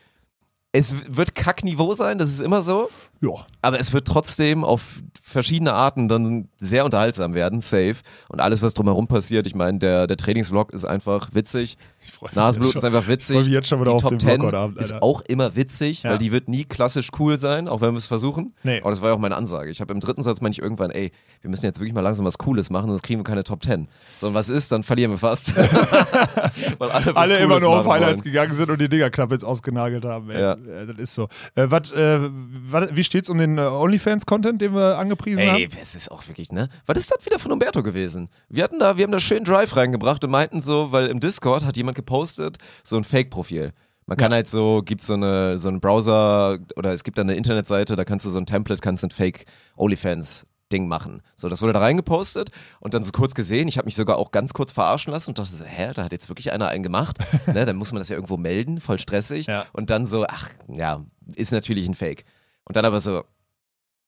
es 0.72 0.94
wird 1.08 1.34
Kackniveau 1.34 1.94
sein, 1.94 2.18
das 2.18 2.30
ist 2.30 2.40
immer 2.40 2.62
so. 2.62 2.90
Ja. 3.22 3.30
Aber 3.62 3.78
es 3.78 3.92
wird 3.92 4.06
trotzdem 4.08 4.64
auf 4.64 5.02
verschiedene 5.22 5.74
Arten 5.74 6.08
dann 6.08 6.48
sehr 6.56 6.84
unterhaltsam 6.84 7.34
werden, 7.34 7.60
safe. 7.60 7.96
Und 8.30 8.40
alles, 8.40 8.62
was 8.62 8.74
drumherum 8.74 9.06
passiert, 9.06 9.46
ich 9.46 9.54
meine, 9.54 9.78
der, 9.78 10.06
der 10.06 10.16
Trainingsvlog 10.16 10.72
ist 10.72 10.84
einfach 10.86 11.28
witzig. 11.32 11.76
Ich 12.02 12.32
Nasenblut 12.34 12.74
ist 12.74 12.84
einfach 12.84 13.06
witzig. 13.08 13.36
freu 13.36 13.44
mich 13.44 13.48
jetzt 13.50 13.68
schon 13.68 13.80
wieder 13.80 13.90
die 13.92 13.96
auf 13.96 14.10
Top 14.10 14.18
10 14.20 14.40
Workout-Abend, 14.40 14.78
ist 14.78 15.02
auch 15.02 15.20
immer 15.22 15.54
witzig, 15.54 16.02
Ja. 16.02 16.10
weil 16.12 16.18
die 16.18 16.32
wird 16.32 16.48
nie 16.48 16.64
klassisch 16.64 17.08
cool 17.18 17.38
sein, 17.38 17.68
auch 17.68 17.82
wenn 17.82 17.92
wir 17.92 17.98
es 17.98 18.06
versuchen. 18.06 18.54
Nee. 18.62 18.80
Aber 18.80 18.90
das 18.90 19.02
war 19.02 19.10
ja 19.10 19.14
auch 19.14 19.18
meine 19.20 19.36
Ansage. 19.36 19.70
Ich 19.70 19.80
habe 19.82 19.92
im 19.92 20.00
dritten 20.00 20.22
Satz 20.22 20.40
meine 20.40 20.52
ich 20.52 20.58
irgendwann, 20.60 20.90
ey, 20.90 21.12
wir 21.42 21.50
müssen 21.50 21.66
jetzt 21.66 21.78
wirklich 21.78 21.92
mal 21.94 22.00
langsam 22.00 22.24
was 22.24 22.38
Cooles 22.38 22.70
machen, 22.70 22.88
sonst 22.88 23.02
kriegen 23.02 23.20
wir 23.20 23.24
keine 23.24 23.44
Top 23.44 23.62
10. 23.62 23.86
So, 24.16 24.28
und 24.28 24.34
was 24.34 24.48
ist, 24.48 24.72
dann 24.72 24.82
verlieren 24.82 25.10
wir 25.12 25.18
fast. 25.18 25.54
weil 26.78 26.90
alle 26.90 27.16
Alle 27.16 27.36
immer 27.38 27.60
nur 27.60 27.78
auf 27.78 27.86
Highlights 27.86 28.22
wollen. 28.24 28.32
gegangen 28.32 28.54
sind 28.54 28.70
und 28.70 28.80
die 28.80 28.88
Dinger 28.88 29.10
knapp 29.10 29.30
jetzt 29.32 29.44
ausgenagelt 29.44 30.04
haben. 30.04 30.30
Ey. 30.30 30.40
Ja. 30.40 30.52
Äh, 30.54 30.86
Das 30.86 30.98
ist 30.98 31.14
so. 31.14 31.28
Äh, 31.54 31.66
wat, 31.70 31.92
äh, 31.92 32.18
wat, 32.66 32.96
wie 32.96 33.04
steht's 33.10 33.28
um 33.28 33.38
den 33.38 33.58
äh, 33.58 33.62
OnlyFans-Content, 33.62 34.60
den 34.62 34.74
wir 34.74 34.96
angepriesen 34.98 35.40
Ey, 35.40 35.66
haben? 35.66 35.78
das 35.78 35.94
ist 35.94 36.10
auch 36.10 36.26
wirklich, 36.28 36.52
ne? 36.52 36.68
Was 36.86 36.96
ist 36.96 37.10
das 37.10 37.26
wieder 37.26 37.38
von 37.38 37.52
Umberto 37.52 37.82
gewesen? 37.82 38.30
Wir 38.48 38.64
hatten 38.64 38.78
da, 38.78 38.96
wir 38.96 39.04
haben 39.04 39.12
da 39.12 39.20
schön 39.20 39.44
Drive 39.44 39.76
reingebracht 39.76 40.24
und 40.24 40.30
meinten 40.30 40.60
so, 40.62 40.92
weil 40.92 41.08
im 41.08 41.20
Discord 41.20 41.64
hat 41.64 41.76
jemand 41.76 41.96
gepostet, 41.96 42.58
so 42.84 42.96
ein 42.96 43.04
Fake-Profil. 43.04 43.72
Man 44.06 44.16
kann 44.16 44.32
halt 44.32 44.48
so, 44.48 44.82
gibt 44.84 45.02
so 45.02 45.14
eine, 45.14 45.56
so 45.56 45.68
einen 45.68 45.80
Browser 45.80 46.58
oder 46.74 46.92
es 46.92 47.04
gibt 47.04 47.18
da 47.18 47.22
eine 47.22 47.34
Internetseite, 47.34 47.94
da 47.94 48.04
kannst 48.04 48.26
du 48.26 48.30
so 48.30 48.38
ein 48.38 48.46
Template, 48.46 48.80
kannst 48.80 49.04
ein 49.04 49.10
Fake 49.10 49.44
OnlyFans 49.76 50.46
Ding 50.72 50.86
machen. 50.86 51.22
So, 51.36 51.48
das 51.48 51.62
wurde 51.62 51.72
da 51.72 51.80
reingepostet 51.80 52.50
und 52.80 52.94
dann 52.94 53.02
so 53.04 53.12
kurz 53.12 53.34
gesehen. 53.34 53.68
Ich 53.68 53.76
habe 53.76 53.86
mich 53.86 53.96
sogar 53.96 54.18
auch 54.18 54.30
ganz 54.30 54.52
kurz 54.52 54.72
verarschen 54.72 55.12
lassen 55.12 55.30
und 55.30 55.38
dachte 55.38 55.54
so, 55.54 55.64
hä, 55.64 55.92
da 55.94 56.04
hat 56.04 56.12
jetzt 56.12 56.28
wirklich 56.28 56.52
einer 56.52 56.68
einen 56.68 56.82
gemacht. 56.82 57.18
ne, 57.46 57.64
dann 57.64 57.76
muss 57.76 57.92
man 57.92 58.00
das 58.00 58.08
ja 58.08 58.14
irgendwo 58.14 58.36
melden, 58.36 58.80
voll 58.80 58.98
stressig. 58.98 59.46
Ja. 59.46 59.66
Und 59.72 59.90
dann 59.90 60.06
so, 60.06 60.24
ach, 60.28 60.48
ja, 60.68 61.04
ist 61.34 61.52
natürlich 61.52 61.88
ein 61.88 61.94
Fake. 61.94 62.24
Und 62.70 62.76
dann 62.76 62.84
aber 62.84 63.00
so, 63.00 63.24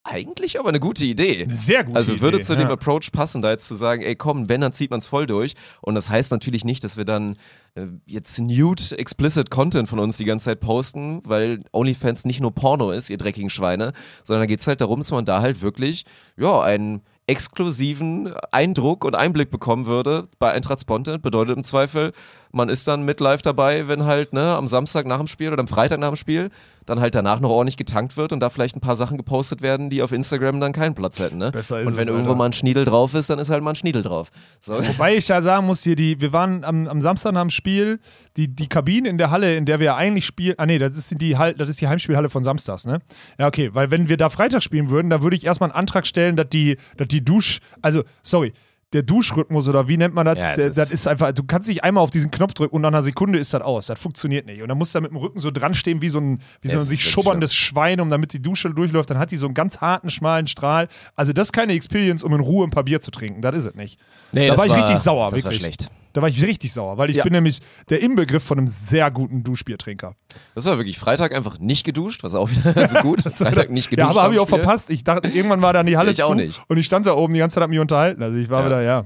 eigentlich 0.05 0.61
aber 0.61 0.69
eine 0.69 0.79
gute 0.79 1.05
Idee. 1.05 1.43
Eine 1.43 1.57
sehr 1.57 1.83
gute 1.83 1.97
Also 1.97 2.21
würde 2.21 2.37
Idee. 2.37 2.47
zu 2.47 2.55
dem 2.55 2.69
ja. 2.69 2.75
Approach 2.75 3.11
passen, 3.11 3.43
da 3.43 3.51
jetzt 3.51 3.67
zu 3.67 3.75
sagen, 3.75 4.03
ey 4.03 4.15
komm, 4.15 4.49
wenn, 4.49 4.61
dann 4.61 4.73
zieht 4.73 4.93
man 4.93 5.01
es 5.01 5.09
voll 5.09 5.27
durch. 5.27 5.55
Und 5.81 5.97
das 5.97 6.11
heißt 6.11 6.31
natürlich 6.31 6.65
nicht, 6.65 6.85
dass 6.85 6.97
wir 6.97 7.05
dann 7.05 7.35
äh, 7.75 7.87
jetzt 8.07 8.39
nude, 8.39 8.97
explicit 8.97 9.51
Content 9.51 9.89
von 9.89 9.99
uns 9.99 10.17
die 10.17 10.25
ganze 10.25 10.45
Zeit 10.45 10.61
posten, 10.61 11.23
weil 11.25 11.65
OnlyFans 11.73 12.25
nicht 12.25 12.39
nur 12.39 12.55
Porno 12.55 12.93
ist, 12.93 13.11
ihr 13.11 13.19
dreckigen 13.19 13.51
Schweine, 13.51 13.95
sondern 14.23 14.43
da 14.43 14.47
geht 14.47 14.61
es 14.61 14.69
halt 14.69 14.81
darum, 14.81 15.01
dass 15.01 15.11
man 15.11 15.25
da 15.25 15.43
halt 15.43 15.61
wirklich, 15.61 16.05
ja, 16.37 16.63
einen 16.63 17.03
exklusiven 17.27 18.33
Eindruck 18.53 19.05
und 19.05 19.17
Einblick 19.17 19.51
bekommen 19.51 19.87
würde 19.87 20.29
bei 20.39 20.53
Eintracht 20.53 20.83
Spontan. 20.83 21.21
Bedeutet 21.21 21.57
im 21.57 21.65
Zweifel, 21.65 22.13
man 22.53 22.69
ist 22.69 22.87
dann 22.87 23.05
mit 23.05 23.19
live 23.19 23.43
dabei, 23.43 23.89
wenn 23.89 24.05
halt 24.05 24.33
ne, 24.33 24.55
am 24.55 24.69
Samstag 24.69 25.07
nach 25.07 25.19
dem 25.19 25.27
Spiel 25.27 25.53
oder 25.53 25.61
am 25.61 25.69
Freitag 25.69 25.99
nach 25.99 26.11
dem 26.11 26.17
Spiel 26.17 26.51
dann 26.87 27.01
halt 27.01 27.15
danach 27.15 27.41
noch 27.41 27.51
ordentlich 27.51 27.77
getankt 27.77 28.17
wird 28.17 28.33
und 28.33 28.41
da 28.41 28.51
vielleicht 28.51 28.77
ein 28.77 28.81
paar 28.81 28.97
Sachen 28.97 29.17
gepostet 29.17 29.63
werden, 29.63 29.91
die 29.91 30.03
auf 30.03 30.13
Instagram 30.13 30.61
dann 30.61 30.73
keinen 30.73 30.95
Platz 30.95 31.19
hätten. 31.19 31.39
Ne? 31.39 31.51
Besser 31.51 31.81
ist 31.81 31.87
und 31.87 31.97
wenn 31.97 32.03
es, 32.03 32.09
irgendwo 32.09 32.31
Alter. 32.31 32.39
mal 32.39 32.47
ein 32.47 32.53
Schniedel 32.53 32.85
drauf 32.85 33.15
ist, 33.15 33.31
dann 33.31 33.39
ist 33.39 33.51
halt 33.51 33.63
mal 33.63 33.71
ein 33.71 33.77
Schniedel 33.77 34.03
drauf. 34.03 34.31
So. 34.61 34.75
Wobei 34.75 35.17
ich 35.17 35.29
ja 35.29 35.41
sagen 35.43 35.67
muss, 35.67 35.83
hier 35.83 35.97
die, 35.97 36.21
wir 36.21 36.33
waren 36.33 36.65
am, 36.65 36.89
am 36.89 37.01
Samstag 37.01 37.33
nach 37.33 37.43
dem 37.43 37.51
Spiel, 37.51 38.01
die, 38.37 38.49
die 38.49 38.69
Kabine 38.69 39.09
in 39.09 39.19
der 39.19 39.31
Halle, 39.31 39.57
in 39.57 39.65
der 39.65 39.79
wir 39.79 39.87
ja 39.87 39.97
eigentlich 39.97 40.27
spielen, 40.27 40.55
ah 40.59 40.67
nee, 40.67 40.79
das 40.79 40.97
ist 40.97 41.21
die, 41.21 41.37
das 41.57 41.69
ist 41.69 41.81
die 41.81 41.89
Heimspielhalle 41.89 42.29
von 42.29 42.45
Samstags, 42.45 42.87
ne? 42.87 43.01
Ja, 43.39 43.47
okay, 43.47 43.71
weil 43.73 43.91
wenn 43.91 44.09
wir 44.09 44.17
da 44.17 44.31
Freitag 44.31 44.63
spielen 44.63 44.91
würden, 44.91 45.11
dann 45.11 45.23
würde 45.23 45.37
ich 45.37 45.45
erstmal 45.45 45.71
einen 45.71 45.79
Antrag 45.79 46.07
stellen, 46.07 46.37
dass 46.37 46.49
die, 46.49 46.77
dass 46.97 47.09
die 47.09 47.25
Dusch, 47.25 47.61
also, 47.83 48.03
sorry, 48.23 48.53
der 48.93 49.03
Duschrhythmus 49.03 49.69
oder 49.69 49.89
wie 49.89 49.97
nennt 49.97 50.15
man 50.15 50.27
das? 50.27 50.39
Ja, 50.39 50.55
der, 50.55 50.67
ist- 50.69 50.79
das 50.79 50.93
ist 50.93 51.07
einfach, 51.09 51.33
du 51.33 51.43
kannst 51.45 51.69
nicht 51.69 51.83
einmal 51.85 52.03
auf 52.05 52.11
diesen 52.11 52.31
Knopf 52.31 52.55
drücken 52.55 52.77
und 52.77 52.83
nach 52.83 52.89
einer 52.89 53.03
Sekunde 53.03 53.39
ist 53.39 53.55
das 53.55 53.63
aus. 53.63 53.87
Das 53.87 53.99
funktioniert 53.99 54.47
nicht. 54.47 54.61
Und 54.63 54.69
dann 54.69 54.79
musst 54.79 54.95
du 54.95 54.99
da 54.99 55.03
mit 55.03 55.11
dem 55.11 55.17
Rücken 55.17 55.39
so 55.39 55.51
dran 55.51 55.75
stehen 55.75 56.03
wie 56.03 56.09
so 56.09 56.21
ein, 56.21 56.41
wie 56.61 56.69
so 56.69 56.79
ein 56.79 56.85
sich 56.85 57.03
schubberndes 57.03 57.55
Schwein, 57.55 58.01
um 58.01 58.09
damit 58.11 58.33
die 58.33 58.43
Dusche 58.43 58.71
durchläuft. 58.71 59.11
Dann 59.11 59.19
hat 59.19 59.31
die 59.31 59.37
so 59.37 59.47
einen 59.47 59.55
ganz 59.55 59.79
harten, 59.81 60.11
schmalen 60.11 60.47
Strahl. 60.47 60.89
Also, 61.17 61.33
das 61.33 61.49
ist 61.49 61.53
keine 61.53 61.73
Experience, 61.73 62.23
um 62.23 62.33
in 62.35 62.41
Ruhe 62.41 62.67
ein 62.67 62.71
paar 62.71 62.85
Bier 62.85 63.01
zu 63.01 63.11
trinken. 63.11 63.41
Das 63.43 63.57
ist 63.57 63.65
es 63.65 63.75
nicht. 63.75 63.99
Nee, 64.33 64.47
da 64.47 64.53
das 64.53 64.59
war 64.59 64.67
ich 64.67 64.73
war- 64.73 64.79
richtig 64.79 64.97
sauer, 64.99 65.31
das 65.31 65.45
war 65.45 65.51
wirklich. 65.53 65.61
schlecht. 65.61 65.91
Da 66.13 66.21
war 66.23 66.29
ich 66.29 66.43
richtig 66.43 66.73
sauer, 66.73 66.99
weil 66.99 67.11
ich 67.11 67.17
Ja. 67.17 67.25
bin 67.25 67.33
nämlich 67.33 67.61
der 67.91 68.01
Inbegriff 68.03 68.43
von 68.43 68.59
einem 68.59 68.67
sehr 68.67 69.11
guten 69.11 69.43
Duschbiertrinker. 69.45 70.15
Das 70.55 70.65
war 70.67 70.77
wirklich 70.77 70.99
Freitag 70.99 71.35
einfach 71.35 71.59
nicht 71.59 71.85
geduscht, 71.85 72.23
was 72.23 72.35
auch 72.35 72.51
wieder 72.51 72.87
so 72.89 72.99
gut. 72.99 73.23
Freitag 73.23 73.71
nicht 73.71 73.91
geduscht. 73.91 74.05
Ja, 74.07 74.11
aber 74.11 74.23
habe 74.23 74.35
ich 74.35 74.41
auch 74.41 74.47
Spiel. 74.47 74.59
verpasst. 74.59 74.91
Ich 74.91 75.05
dachte, 75.05 75.29
irgendwann 75.29 75.63
war 75.63 75.73
dann 75.73 75.87
die 75.87 75.97
Halle 75.97 76.11
Ich 76.11 76.19
zu 76.19 76.27
auch 76.27 76.35
nicht. 76.35 76.63
und 76.69 76.77
ich 76.77 76.87
stand 76.87 77.07
da 77.07 77.15
oben 77.15 77.33
die 77.35 77.39
ganze 77.41 77.55
Zeit, 77.55 77.63
hab 77.63 77.71
mich 77.71 77.79
unterhalten. 77.79 78.23
Also 78.23 78.37
ich 78.39 78.51
war 78.51 78.61
Ja. 78.61 78.67
wieder, 78.67 78.83
ja. 78.83 79.05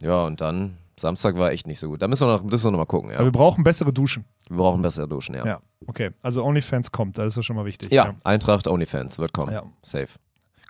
Ja, 0.00 0.20
und 0.22 0.40
dann, 0.40 0.76
Samstag 0.98 1.36
war 1.38 1.50
echt 1.50 1.66
nicht 1.66 1.78
so 1.80 1.88
gut. 1.88 2.02
Da 2.02 2.06
müssen 2.08 2.26
wir 2.26 2.32
noch, 2.34 2.44
müssen 2.44 2.66
wir 2.66 2.70
noch 2.70 2.78
mal 2.78 2.84
gucken. 2.86 3.10
Ja. 3.10 3.16
Aber 3.16 3.24
wir 3.26 3.32
brauchen 3.32 3.64
bessere 3.64 3.92
Duschen. 3.92 4.24
Wir 4.48 4.56
brauchen 4.58 4.80
bessere 4.82 5.08
Duschen, 5.08 5.34
ja. 5.34 5.44
Ja, 5.44 5.60
okay. 5.86 6.10
Also 6.22 6.44
OnlyFans 6.44 6.92
kommt, 6.92 7.18
das 7.18 7.28
ist 7.28 7.36
ja 7.36 7.42
schon 7.42 7.56
mal 7.56 7.64
wichtig. 7.64 7.90
Ja, 7.92 8.14
Eintracht 8.22 8.68
OnlyFans 8.68 9.18
wird 9.18 9.32
kommen. 9.32 9.52
Ja. 9.52 9.62
Safe. 9.82 10.08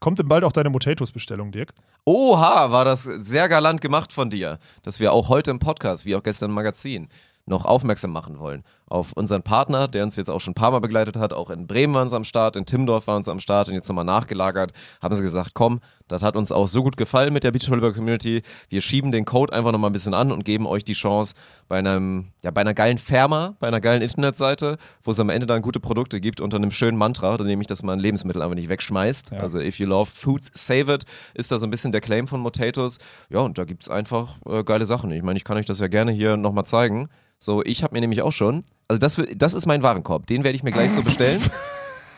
Kommt 0.03 0.19
denn 0.19 0.27
bald 0.27 0.43
auch 0.43 0.51
deine 0.51 0.69
Motatos-Bestellung, 0.69 1.53
Dirk? 1.53 1.75
Oha, 2.05 2.73
war 2.73 2.85
das 2.85 3.05
sehr 3.05 3.49
galant 3.49 3.81
gemacht 3.81 4.12
von 4.12 4.31
dir, 4.31 4.59
dass 4.83 4.99
wir 4.99 5.12
auch 5.12 5.29
heute 5.29 5.53
im 5.53 5.61
Podcast, 5.61 6.07
wie 6.07 6.17
auch 6.17 6.25
gestern 6.25 6.51
im 6.51 6.57
Magazin, 6.57 7.07
noch 7.47 7.65
aufmerksam 7.65 8.11
machen 8.11 8.41
wollen 8.41 8.65
auf 8.92 9.12
unseren 9.14 9.42
Partner, 9.42 9.88
der 9.88 10.05
uns 10.05 10.16
jetzt 10.16 10.28
auch 10.28 10.40
schon 10.40 10.52
ein 10.52 10.55
paar 10.55 10.70
Mal 10.70 10.81
begleitet 10.81 11.16
hat. 11.16 11.33
Auch 11.33 11.50
in 11.50 11.66
Bremen 11.66 11.94
waren 11.94 12.11
sie 12.11 12.16
am 12.16 12.24
Start, 12.24 12.57
in 12.57 12.66
Timmendorf 12.66 13.07
waren 13.07 13.22
sie 13.22 13.31
am 13.31 13.40
Start 13.40 13.68
und 13.68 13.74
jetzt 13.74 13.88
nochmal 13.88 14.05
nachgelagert. 14.05 14.72
Haben 15.00 15.14
sie 15.14 15.22
gesagt, 15.22 15.52
komm, 15.55 15.81
Das 16.12 16.22
hat 16.22 16.37
uns 16.37 16.52
auch 16.52 16.68
so 16.68 16.83
gut 16.83 16.96
gefallen 16.98 17.33
mit 17.33 17.42
der 17.42 17.52
Beachvolleyball-Community. 17.52 18.42
Wir 18.68 18.81
schieben 18.83 19.12
den 19.12 19.24
Code 19.24 19.52
einfach 19.52 19.72
nochmal 19.72 19.88
ein 19.88 19.94
bisschen 19.94 20.12
an 20.12 20.31
und 20.31 20.44
geben 20.44 20.66
euch 20.66 20.85
die 20.85 20.92
Chance 20.92 21.35
bei 21.68 21.78
einem, 21.78 22.33
ja, 22.42 22.50
bei 22.50 22.61
einer 22.61 22.74
geilen 22.74 22.98
Firma, 22.98 23.57
bei 23.61 23.68
einer 23.68 23.81
geilen 23.81 24.02
Internetseite, 24.02 24.76
wo 25.02 25.12
es 25.12 25.20
am 25.20 25.31
Ende 25.31 25.46
dann 25.46 25.62
gute 25.62 25.81
Produkte 25.81 26.20
gibt 26.20 26.42
unter 26.42 26.59
einem 26.59 26.70
schönen 26.70 26.98
Mantra, 26.98 27.37
nämlich, 27.38 27.66
dass 27.66 27.83
man 27.83 27.98
Lebensmittel 27.98 28.42
einfach 28.42 28.57
nicht 28.57 28.68
wegschmeißt. 28.68 29.31
Ja. 29.31 29.38
Also 29.38 29.59
if 29.59 29.78
you 29.78 29.87
love 29.87 30.11
foods, 30.11 30.50
save 30.52 30.92
it, 30.92 31.05
ist 31.33 31.50
da 31.50 31.59
so 31.59 31.66
ein 31.66 31.70
bisschen 31.70 31.92
der 31.92 32.02
Claim 32.02 32.28
von 32.28 32.40
Motatos. 32.40 32.98
Ja, 33.31 33.40
und 33.40 33.57
da 33.57 33.64
gibt's 33.64 33.88
einfach 33.88 34.37
äh, 34.46 34.64
geile 34.64 34.85
Sachen. 34.85 35.11
Ich 35.12 35.22
meine, 35.22 35.38
ich 35.38 35.44
kann 35.44 35.57
euch 35.57 35.66
das 35.66 35.78
ja 35.78 35.88
gerne 35.88 36.12
hier 36.12 36.37
nochmal 36.37 36.66
zeigen. 36.66 37.09
So, 37.38 37.62
ich 37.64 37.83
habe 37.83 37.94
mir 37.94 38.00
nämlich 38.00 38.22
auch 38.22 38.31
schon, 38.31 38.62
also 38.88 38.99
das, 38.99 39.21
das 39.37 39.55
ist 39.55 39.66
mein 39.66 39.83
Warenkorb, 39.83 40.27
den 40.27 40.45
werde 40.45 40.57
ich 40.57 40.62
mir 40.62 40.71
gleich 40.71 40.90
so 40.92 41.03
bestellen. 41.03 41.40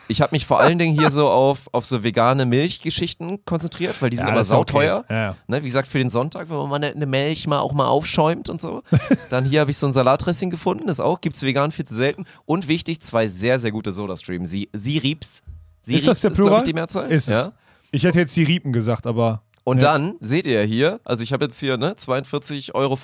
Ich 0.07 0.21
habe 0.21 0.33
mich 0.33 0.45
vor 0.45 0.61
allen 0.61 0.79
Dingen 0.79 0.93
hier 0.99 1.09
so 1.09 1.31
auf, 1.31 1.61
auf 1.73 1.87
so 1.87 2.05
vegane 2.05 2.45
Milchgeschichten 2.45 3.43
konzentriert, 3.47 4.03
weil 4.03 4.11
die 4.11 4.19
sind 4.19 4.27
Ja, 4.27 4.33
immer 4.33 4.41
das 4.41 4.49
ist 4.49 4.53
okay. 4.53 4.73
sauteuer. 4.73 5.05
Ja. 5.09 5.37
Ne, 5.47 5.63
wie 5.63 5.67
gesagt, 5.67 5.89
für 5.89 5.97
den 5.97 6.11
Sonntag, 6.11 6.51
wenn 6.51 6.69
man 6.69 6.85
eine, 6.85 7.07
Milch 7.07 7.47
mal 7.47 7.61
auch 7.61 7.73
mal 7.73 7.87
aufschäumt 7.87 8.51
und 8.51 8.61
so. 8.61 8.83
Dann 9.31 9.47
hier 9.47 9.61
habe 9.61 9.71
ich 9.71 9.79
so 9.79 9.87
ein 9.87 9.95
Salatdressing 9.95 10.51
gefunden, 10.51 10.89
das 10.89 11.01
auch, 11.01 11.23
gibt's 11.23 11.43
vegan 11.43 11.73
viel 11.73 11.87
zu 11.87 11.95
selten. 11.95 12.27
Und 12.45 12.69
wichtig, 12.69 13.01
zwei 13.01 13.29
sehr, 13.29 13.59
sehr 13.59 13.73
gute 13.73 13.93
Soda-Stream. 13.93 14.45
Sie, 14.45 14.69
sie 14.75 14.99
riebs. 14.99 15.43
Sie 15.81 15.97
Ist 15.97 16.07
das 16.07 16.21
der 16.21 16.33
ist, 16.33 16.37
Plural? 16.37 16.59
ich, 16.59 16.65
die 16.65 16.75
Mehrzahl. 16.75 17.11
Ist 17.11 17.31
es. 17.31 17.47
Ja? 17.47 17.53
Ich 17.91 18.05
hätte 18.05 18.19
jetzt 18.19 18.37
die 18.37 18.43
Riepen 18.45 18.75
gesagt, 18.75 19.07
aber. 19.07 19.41
Und 19.65 19.81
Ja. 19.81 19.93
dann 19.95 20.17
seht 20.21 20.45
ihr 20.45 20.63
hier, 20.65 21.01
also 21.05 21.23
ich 21.23 21.33
habe 21.33 21.47
jetzt 21.47 21.59
hier 21.59 21.79
ne, 21.79 21.95
42,95 21.95 22.75
Euro, 22.75 22.99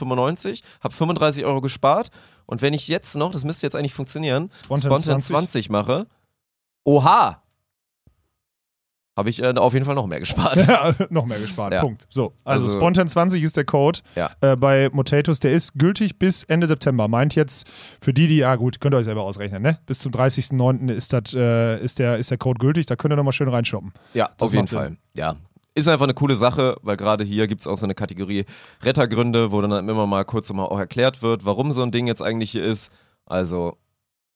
habe 0.82 0.94
35 0.94 1.44
Euro 1.46 1.60
gespart. 1.62 2.10
Und 2.50 2.62
wenn 2.62 2.74
ich 2.74 2.88
jetzt 2.88 3.14
noch, 3.16 3.30
das 3.30 3.44
müsste 3.44 3.64
jetzt 3.66 3.76
eigentlich 3.76 3.94
funktionieren, 3.94 4.50
Spontan 4.52 4.90
Spontan 4.90 5.20
20. 5.20 5.26
20 5.28 5.70
mache, 5.70 6.06
oha, 6.84 7.42
habe 9.16 9.28
ich 9.30 9.42
äh, 9.42 9.52
auf 9.54 9.74
jeden 9.74 9.84
Fall 9.84 9.94
noch 9.94 10.06
mehr 10.06 10.18
gespart. 10.18 10.56
Ja, 10.66 10.92
noch 11.10 11.26
mehr 11.26 11.38
gespart. 11.38 11.72
Ja. 11.74 11.80
Punkt. 11.82 12.06
So, 12.10 12.32
also, 12.44 12.64
Also- 12.66 12.76
Spontan 12.78 13.06
20 13.06 13.42
ist 13.42 13.56
der 13.56 13.64
Code 13.64 14.00
Ja. 14.16 14.30
äh, 14.40 14.56
bei 14.56 14.88
Motatos. 14.92 15.40
Der 15.40 15.52
ist 15.52 15.74
gültig 15.78 16.18
bis 16.18 16.42
Ende 16.44 16.66
September. 16.66 17.06
Meint 17.06 17.34
jetzt 17.34 17.68
für 18.00 18.12
die, 18.14 18.26
die, 18.28 18.38
ja 18.38 18.56
gut, 18.56 18.80
könnt 18.80 18.94
ihr 18.94 18.98
euch 18.98 19.04
selber 19.04 19.22
ausrechnen, 19.22 19.62
ne? 19.62 19.78
Bis 19.86 19.98
zum 20.00 20.10
30.09. 20.12 20.90
ist, 20.90 21.12
das, 21.12 21.34
äh, 21.34 21.78
ist, 21.82 21.98
der, 21.98 22.18
ist 22.18 22.30
der 22.30 22.38
Code 22.38 22.58
gültig. 22.58 22.86
Da 22.86 22.96
könnt 22.96 23.12
ihr 23.12 23.16
nochmal 23.16 23.32
schön 23.32 23.48
reinshoppen. 23.48 23.92
Ja, 24.14 24.30
Das 24.38 24.48
auf 24.48 24.54
jeden 24.54 24.66
Sinn. 24.66 24.78
Fall. 24.78 24.96
Ja. 25.14 25.36
Ist 25.74 25.88
einfach 25.88 26.04
eine 26.04 26.14
coole 26.14 26.34
Sache, 26.34 26.76
weil 26.82 26.96
gerade 26.96 27.22
hier 27.22 27.46
gibt 27.46 27.60
es 27.60 27.66
auch 27.66 27.76
so 27.76 27.86
eine 27.86 27.94
Kategorie 27.94 28.44
Rettergründe, 28.82 29.52
wo 29.52 29.60
dann 29.60 29.88
immer 29.88 30.06
mal 30.06 30.24
kurz 30.24 30.52
mal 30.52 30.64
auch 30.64 30.78
erklärt 30.78 31.22
wird, 31.22 31.44
warum 31.44 31.70
so 31.70 31.82
ein 31.82 31.92
Ding 31.92 32.06
jetzt 32.06 32.22
eigentlich 32.22 32.50
hier 32.50 32.64
ist. 32.64 32.92
Also, 33.24 33.76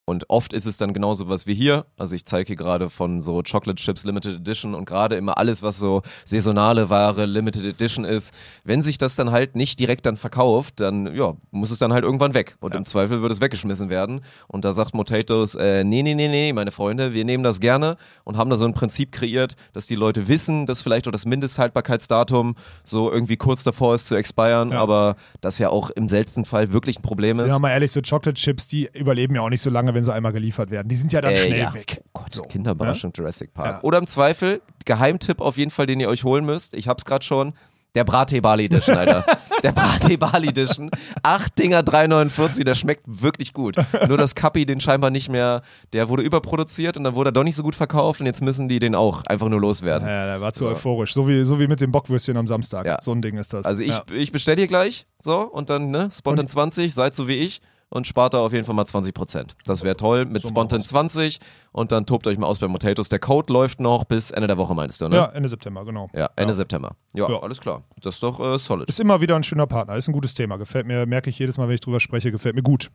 und 0.07 0.29
oft 0.29 0.53
ist 0.53 0.67
es 0.67 0.77
dann 0.77 0.93
genauso 0.93 1.29
was 1.29 1.47
wie 1.47 1.55
hier. 1.55 1.87
Also 1.97 2.15
ich 2.15 2.25
zeige 2.27 2.49
hier 2.49 2.57
gerade 2.57 2.91
von 2.91 3.21
so 3.21 3.43
Chocolate 3.43 3.83
Chips 3.83 4.05
Limited 4.05 4.37
Edition 4.37 4.75
und 4.75 4.85
gerade 4.85 5.17
immer 5.17 5.39
alles, 5.39 5.63
was 5.63 5.79
so 5.79 6.03
saisonale 6.25 6.91
Ware 6.91 7.25
Limited 7.25 7.65
Edition 7.65 8.05
ist. 8.05 8.35
Wenn 8.65 8.83
sich 8.83 8.99
das 8.99 9.17
dann 9.17 9.31
halt 9.31 9.57
nicht 9.57 9.81
direkt 9.81 10.05
dann 10.07 10.17
verkauft, 10.17 10.81
dann 10.81 11.15
ja, 11.15 11.35
muss 11.51 11.71
es 11.71 11.79
dann 11.79 11.93
halt 11.93 12.05
irgendwann 12.05 12.35
weg. 12.35 12.57
Und 12.61 12.75
im 12.75 12.85
Zweifel 12.85 13.23
wird 13.23 13.33
es 13.33 13.41
weggeschmissen 13.41 13.89
werden. 13.89 14.21
Und 14.47 14.65
da 14.65 14.73
sagt 14.73 14.95
Motatos, 14.95 15.55
äh, 15.55 15.85
nee, 15.85 16.03
nee, 16.03 16.15
nee, 16.15 16.29
nee, 16.29 16.53
meine 16.53 16.71
Freunde, 16.71 17.15
wir 17.15 17.25
nehmen 17.25 17.43
das 17.43 17.61
gerne 17.61 17.97
und 18.25 18.37
haben 18.37 18.51
da 18.51 18.57
so 18.57 18.67
ein 18.67 18.75
Prinzip 18.75 19.11
kreiert, 19.13 19.57
dass 19.73 19.87
die 19.87 19.95
Leute 19.95 20.29
wissen, 20.29 20.67
dass 20.67 20.83
vielleicht 20.83 21.09
auch 21.09 21.13
das 21.13 21.25
Mindesthaltbarkeitsdatum 21.25 22.55
so 22.83 23.11
irgendwie 23.11 23.37
kurz 23.37 23.63
davor 23.63 23.95
ist 23.95 24.07
zu 24.07 24.15
expiren, 24.15 24.73
Ja. 24.73 24.81
aber 24.81 25.17
das 25.41 25.59
ja 25.59 25.71
auch 25.71 25.91
im 25.91 26.09
seltensten 26.09 26.45
Fall 26.45 26.73
wirklich 26.73 26.99
ein 26.99 27.03
Problem 27.03 27.37
ist. 27.37 27.47
wir 27.47 27.59
mal 27.59 27.71
ehrlich, 27.71 27.93
so 27.93 28.01
Chocolate 28.03 28.35
Chips, 28.35 28.67
die 28.67 28.89
überleben 28.93 29.35
ja 29.35 29.41
auch 29.43 29.51
nicht 29.51 29.63
so 29.63 29.71
lange, 29.71 29.94
wenn 29.95 30.05
sie 30.05 30.13
einmal 30.13 30.33
geliefert 30.33 30.71
werden. 30.71 30.89
Die 30.89 30.97
sind 30.97 31.13
ja 31.13 31.21
dann 31.21 31.33
Äh, 31.33 31.47
schnell 31.47 31.59
ja. 31.59 31.75
weg. 31.75 32.03
so. 32.31 32.43
Kinderüberraschung 32.43 33.13
Jurassic 33.15 33.55
Park. 33.55 33.67
Ja. 33.67 33.83
Oder 33.83 33.99
im 33.99 34.07
Zweifel, 34.07 34.61
Geheimtipp 34.85 35.41
auf 35.41 35.57
jeden 35.57 35.71
Fall, 35.71 35.87
den 35.87 36.01
ihr 36.01 36.09
euch 36.09 36.25
holen 36.25 36.45
müsst. 36.45 36.75
Ich 36.75 36.89
hab's 36.89 37.05
gerade 37.05 37.25
schon. 37.25 37.55
Der 37.97 38.03
Brattee 38.03 38.41
Bali 38.41 38.65
Edition, 38.65 38.97
Alter. 38.97 39.25
Der 39.63 39.71
Brattee 39.71 40.17
Bali 40.17 40.49
Edition. 40.49 40.91
Acht 41.23 41.57
Dinger 41.61 41.81
3,49, 41.83 42.65
der 42.65 42.75
schmeckt 42.75 43.05
wirklich 43.07 43.53
gut. 43.53 43.77
Nur 44.09 44.19
das 44.19 44.35
Kappi, 44.35 44.67
den 44.67 44.81
scheinbar 44.81 45.11
nicht 45.11 45.29
mehr, 45.29 45.63
der 45.93 46.09
wurde 46.09 46.23
überproduziert 46.25 46.97
und 46.97 47.05
dann 47.05 47.15
wurde 47.15 47.29
er 47.31 47.33
doch 47.33 47.45
nicht 47.45 47.55
so 47.55 47.63
gut 47.63 47.77
verkauft 47.77 48.19
und 48.21 48.27
jetzt 48.27 48.43
müssen 48.43 48.69
die 48.69 48.81
den 48.81 48.97
auch 48.97 49.23
einfach 49.29 49.49
nur 49.49 49.61
loswerden. 49.61 50.09
Ja, 50.09 50.27
der 50.27 50.41
war 50.41 50.53
zu 50.53 50.65
So. 50.65 50.71
euphorisch. 50.71 51.15
So 51.15 51.29
wie, 51.29 51.45
so 51.45 51.61
wie 51.61 51.69
mit 51.69 51.81
dem 51.81 51.93
Bockwürstchen 51.93 52.37
am 52.37 52.49
Samstag. 52.49 52.85
Ja. 52.85 52.99
So 53.01 53.13
ein 53.13 53.23
Ding 53.23 53.39
ist 53.39 53.53
das. 53.55 53.65
Also 53.65 53.81
ich, 53.83 53.91
ja. 53.91 54.03
ich 54.13 54.33
bestelle 54.33 54.59
hier 54.59 54.67
gleich, 54.67 55.07
so, 55.21 55.43
und 55.43 55.71
dann, 55.71 55.93
ne, 55.93 56.11
Spontan 56.13 56.49
20, 56.49 56.93
seid 56.93 57.15
so 57.15 57.29
wie 57.29 57.35
ich 57.37 57.61
und 57.89 58.07
spart 58.07 58.35
da 58.35 58.39
auf 58.39 58.53
jeden 58.53 58.65
Fall 58.65 58.75
mal 58.75 58.87
20 58.87 59.15
Prozent. 59.15 59.57
Das 59.67 59.83
wäre 59.85 59.97
toll 59.97 60.25
mit 60.27 60.43
So 60.43 60.49
Spontan 60.49 60.81
wir's. 60.81 60.89
20 60.89 61.39
und 61.73 61.93
dann 61.93 62.07
tobt 62.07 62.27
euch 62.27 62.39
mal 62.39 62.47
aus 62.47 62.59
bei 62.59 62.69
Motatos. 62.69 63.09
Der 63.09 63.19
Code 63.19 63.53
läuft 63.53 63.81
noch 63.81 64.05
bis 64.05 64.31
Ende 64.31 64.47
der 64.49 64.59
Woche, 64.59 64.75
meinst 64.75 65.01
du, 65.01 65.09
ne? 65.09 65.17
ja, 65.17 65.25
Ende 65.27 65.49
September, 65.49 65.85
genau. 65.85 66.09
Ja, 66.13 66.29
Ende 66.37 66.53
September. 66.55 66.97
Ja, 67.15 67.29
Ja. 67.31 67.41
alles 67.41 67.61
klar. 67.61 67.83
Das 68.01 68.15
ist 68.15 68.23
doch 68.23 68.41
äh, 68.41 68.59
solid. 68.59 68.89
Ist 68.89 69.01
immer 69.01 69.21
wieder 69.21 69.37
ein 69.37 69.43
schöner 69.43 69.67
Partner. 69.67 69.97
Ist 69.97 70.09
ein 70.09 70.13
gutes 70.13 70.35
Thema. 70.35 70.57
Gefällt 70.57 70.87
mir, 70.87 71.07
merke 71.07 71.31
ich 71.31 71.39
jedes 71.39 71.57
Mal, 71.59 71.69
wenn 71.69 71.75
ich 71.75 71.81
drüber 71.81 72.01
spreche, 72.01 72.31
gefällt 72.33 72.55
mir 72.57 72.63
gut. 72.63 72.91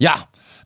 Ja, 0.00 0.14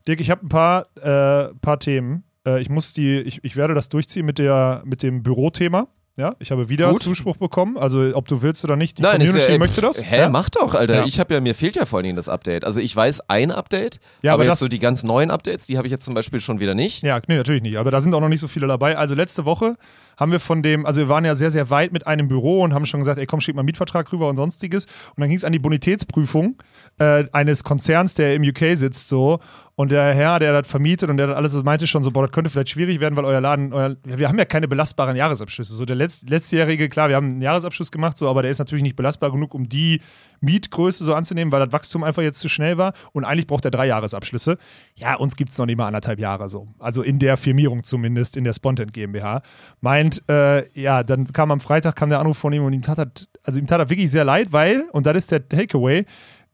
Dirk, 0.09 0.21
ich 0.21 0.31
habe 0.31 0.45
ein 0.45 0.49
paar, 0.49 0.87
äh, 0.97 1.55
paar 1.61 1.79
Themen. 1.79 2.25
Äh, 2.47 2.61
ich 2.61 2.69
muss 2.69 2.93
die, 2.93 3.21
ich, 3.21 3.45
ich 3.45 3.57
werde 3.57 3.75
das 3.75 3.89
durchziehen 3.89 4.27
mit, 4.27 4.39
der, 4.39 4.83
mit 4.85 5.03
dem 5.03 5.23
Bürothema. 5.23 5.87
Ja, 6.17 6.37
ich 6.39 6.53
habe 6.53 6.69
wieder 6.69 6.91
Gut. 6.93 7.03
Zuspruch 7.03 7.37
bekommen. 7.37 7.77
Also, 7.77 8.13
ob 8.15 8.29
du 8.29 8.41
willst 8.41 8.63
oder 8.63 8.77
nicht, 8.77 8.99
die 8.99 9.03
Nein, 9.03 9.15
Community 9.19 9.39
ja, 9.49 9.55
äh, 9.57 9.59
möchte 9.59 9.81
das. 9.81 10.05
Hä, 10.09 10.19
ja? 10.21 10.29
mach 10.29 10.49
doch, 10.49 10.75
Alter. 10.75 10.95
Ja. 10.95 11.05
Ich 11.07 11.19
habe 11.19 11.35
ja, 11.35 11.41
mir 11.41 11.57
fehlt 11.57 11.75
ja 11.75 11.87
vor 11.87 11.97
allen 11.99 12.05
Dingen 12.05 12.15
das 12.17 12.29
Update. 12.29 12.65
Also 12.65 12.81
ich 12.81 12.95
weiß 12.95 13.29
ein 13.29 13.51
Update, 13.51 13.99
Ja, 14.23 14.33
aber, 14.33 14.43
aber 14.43 14.45
jetzt 14.45 14.51
das- 14.53 14.59
so 14.61 14.69
die 14.69 14.79
ganz 14.79 15.03
neuen 15.03 15.33
Updates, 15.33 15.67
die 15.67 15.77
habe 15.77 15.89
ich 15.89 15.91
jetzt 15.91 16.05
zum 16.05 16.15
Beispiel 16.15 16.39
schon 16.39 16.61
wieder 16.61 16.77
nicht. 16.77 17.03
Ja, 17.03 17.21
nee, 17.27 17.35
natürlich 17.37 17.63
nicht. 17.63 17.79
Aber 17.79 17.91
da 17.91 18.01
sind 18.01 18.15
auch 18.15 18.21
noch 18.21 18.29
nicht 18.29 18.39
so 18.41 18.47
viele 18.47 18.69
dabei. 18.69 18.97
Also 18.97 19.17
letzte 19.17 19.45
Woche 19.45 19.77
haben 20.17 20.31
wir 20.31 20.39
von 20.39 20.63
dem, 20.63 20.87
also 20.87 21.01
wir 21.01 21.09
waren 21.09 21.25
ja 21.25 21.35
sehr, 21.35 21.51
sehr 21.51 21.69
weit 21.71 21.91
mit 21.93 22.07
einem 22.07 22.29
Büro 22.29 22.63
und 22.63 22.73
haben 22.75 22.87
schon 22.87 23.01
gesagt, 23.01 23.19
ey 23.19 23.27
komm, 23.27 23.41
schick 23.41 23.57
mal 23.57 23.63
einen 23.63 23.67
Mietvertrag 23.67 24.13
rüber 24.13 24.29
und 24.29 24.37
sonstiges. 24.37 24.85
Und 24.85 25.21
dann 25.21 25.29
ging 25.29 25.37
es 25.37 25.43
an 25.45 25.51
die 25.53 25.59
Bonitätsprüfung 25.59 26.55
äh, 26.99 27.25
eines 27.33 27.65
Konzerns, 27.65 28.15
der 28.15 28.35
im 28.35 28.43
UK 28.43 28.77
sitzt 28.77 29.09
so. 29.09 29.41
Und 29.77 29.91
der 29.91 30.15
Herr, 30.15 30.39
der 30.39 30.53
das 30.53 30.69
vermietet 30.69 31.11
und 31.11 31.17
der 31.17 31.27
das 31.27 31.37
alles 31.37 31.65
meinte 31.65 31.89
schon 31.89 32.05
so, 32.05 32.13
boah, 32.13 32.23
das 32.23 32.31
könnte 32.31 32.49
vielleicht 32.49 32.69
schwierig 32.69 33.01
werden, 33.01 33.17
weil 33.17 33.25
euer 33.25 33.41
Laden, 33.41 33.73
euer, 33.73 33.97
wir 34.05 34.29
haben 34.29 34.39
ja 34.39 34.45
keine 34.45 34.69
belastbaren 34.69 35.17
Jahresabschlüsse. 35.17 35.75
So 35.75 35.85
der 35.85 35.97
letzt, 35.97 36.31
letztjährige, 36.31 36.89
klar, 36.89 37.09
wir 37.09 37.17
haben 37.17 37.31
einen 37.31 37.41
Jahresabschluss 37.41 37.91
gemacht, 37.91 38.17
so, 38.17 38.29
aber 38.29 38.43
der 38.43 38.53
ist 38.53 38.61
natürlich 38.61 38.85
nicht 38.85 38.95
belastbar 38.95 39.33
genug, 39.33 39.53
um 39.53 39.69
die 39.69 40.01
Mietgröße 40.41 41.03
so 41.03 41.15
anzunehmen, 41.15 41.51
weil 41.51 41.59
das 41.59 41.73
Wachstum 41.73 42.05
einfach 42.05 42.23
jetzt 42.23 42.39
zu 42.39 42.49
schnell 42.49 42.79
war. 42.79 42.93
Und 43.13 43.25
eigentlich 43.25 43.49
braucht 43.49 43.65
er 43.65 43.73
drei 43.73 43.87
Jahresabschlüsse. 43.89 44.59
Ja, 44.95 45.17
uns 45.17 45.35
gibt 45.35 45.51
es 45.51 45.59
noch 45.59 45.67
nicht 45.67 45.77
mal 45.77 45.89
anderthalb 45.89 46.21
Jahre 46.21 46.49
so. 46.49 46.69
Also 46.79 47.03
in 47.03 47.19
der 47.19 47.37
Firmierung 47.37 47.83
zumindest, 47.83 48.37
in 48.37 48.45
der 48.45 48.53
Spontent 48.53 48.93
GmbH. 48.93 49.43
Meint, 49.81 50.23
äh, 50.29 50.69
ja, 50.81 51.03
dann 51.03 51.33
kam 51.33 51.51
am 51.51 51.59
Freitag 51.59 51.97
kam 51.97 52.11
der 52.11 52.21
Anruf 52.21 52.39
von 52.39 52.53
ihm 52.53 52.63
und 52.63 52.73
ihm 52.73 52.83
tat 52.83 52.99
das, 52.99 53.29
also 53.43 53.59
ihm 53.59 53.67
tat 53.67 53.81
das 53.81 53.91
wirklich 53.91 54.13
sehr 54.13 54.25
leid, 54.25 54.53
weil, 54.53 54.85
und 54.93 55.05
das 55.07 55.17
ist 55.17 55.33
der 55.33 55.49
Takeaway, 55.49 56.05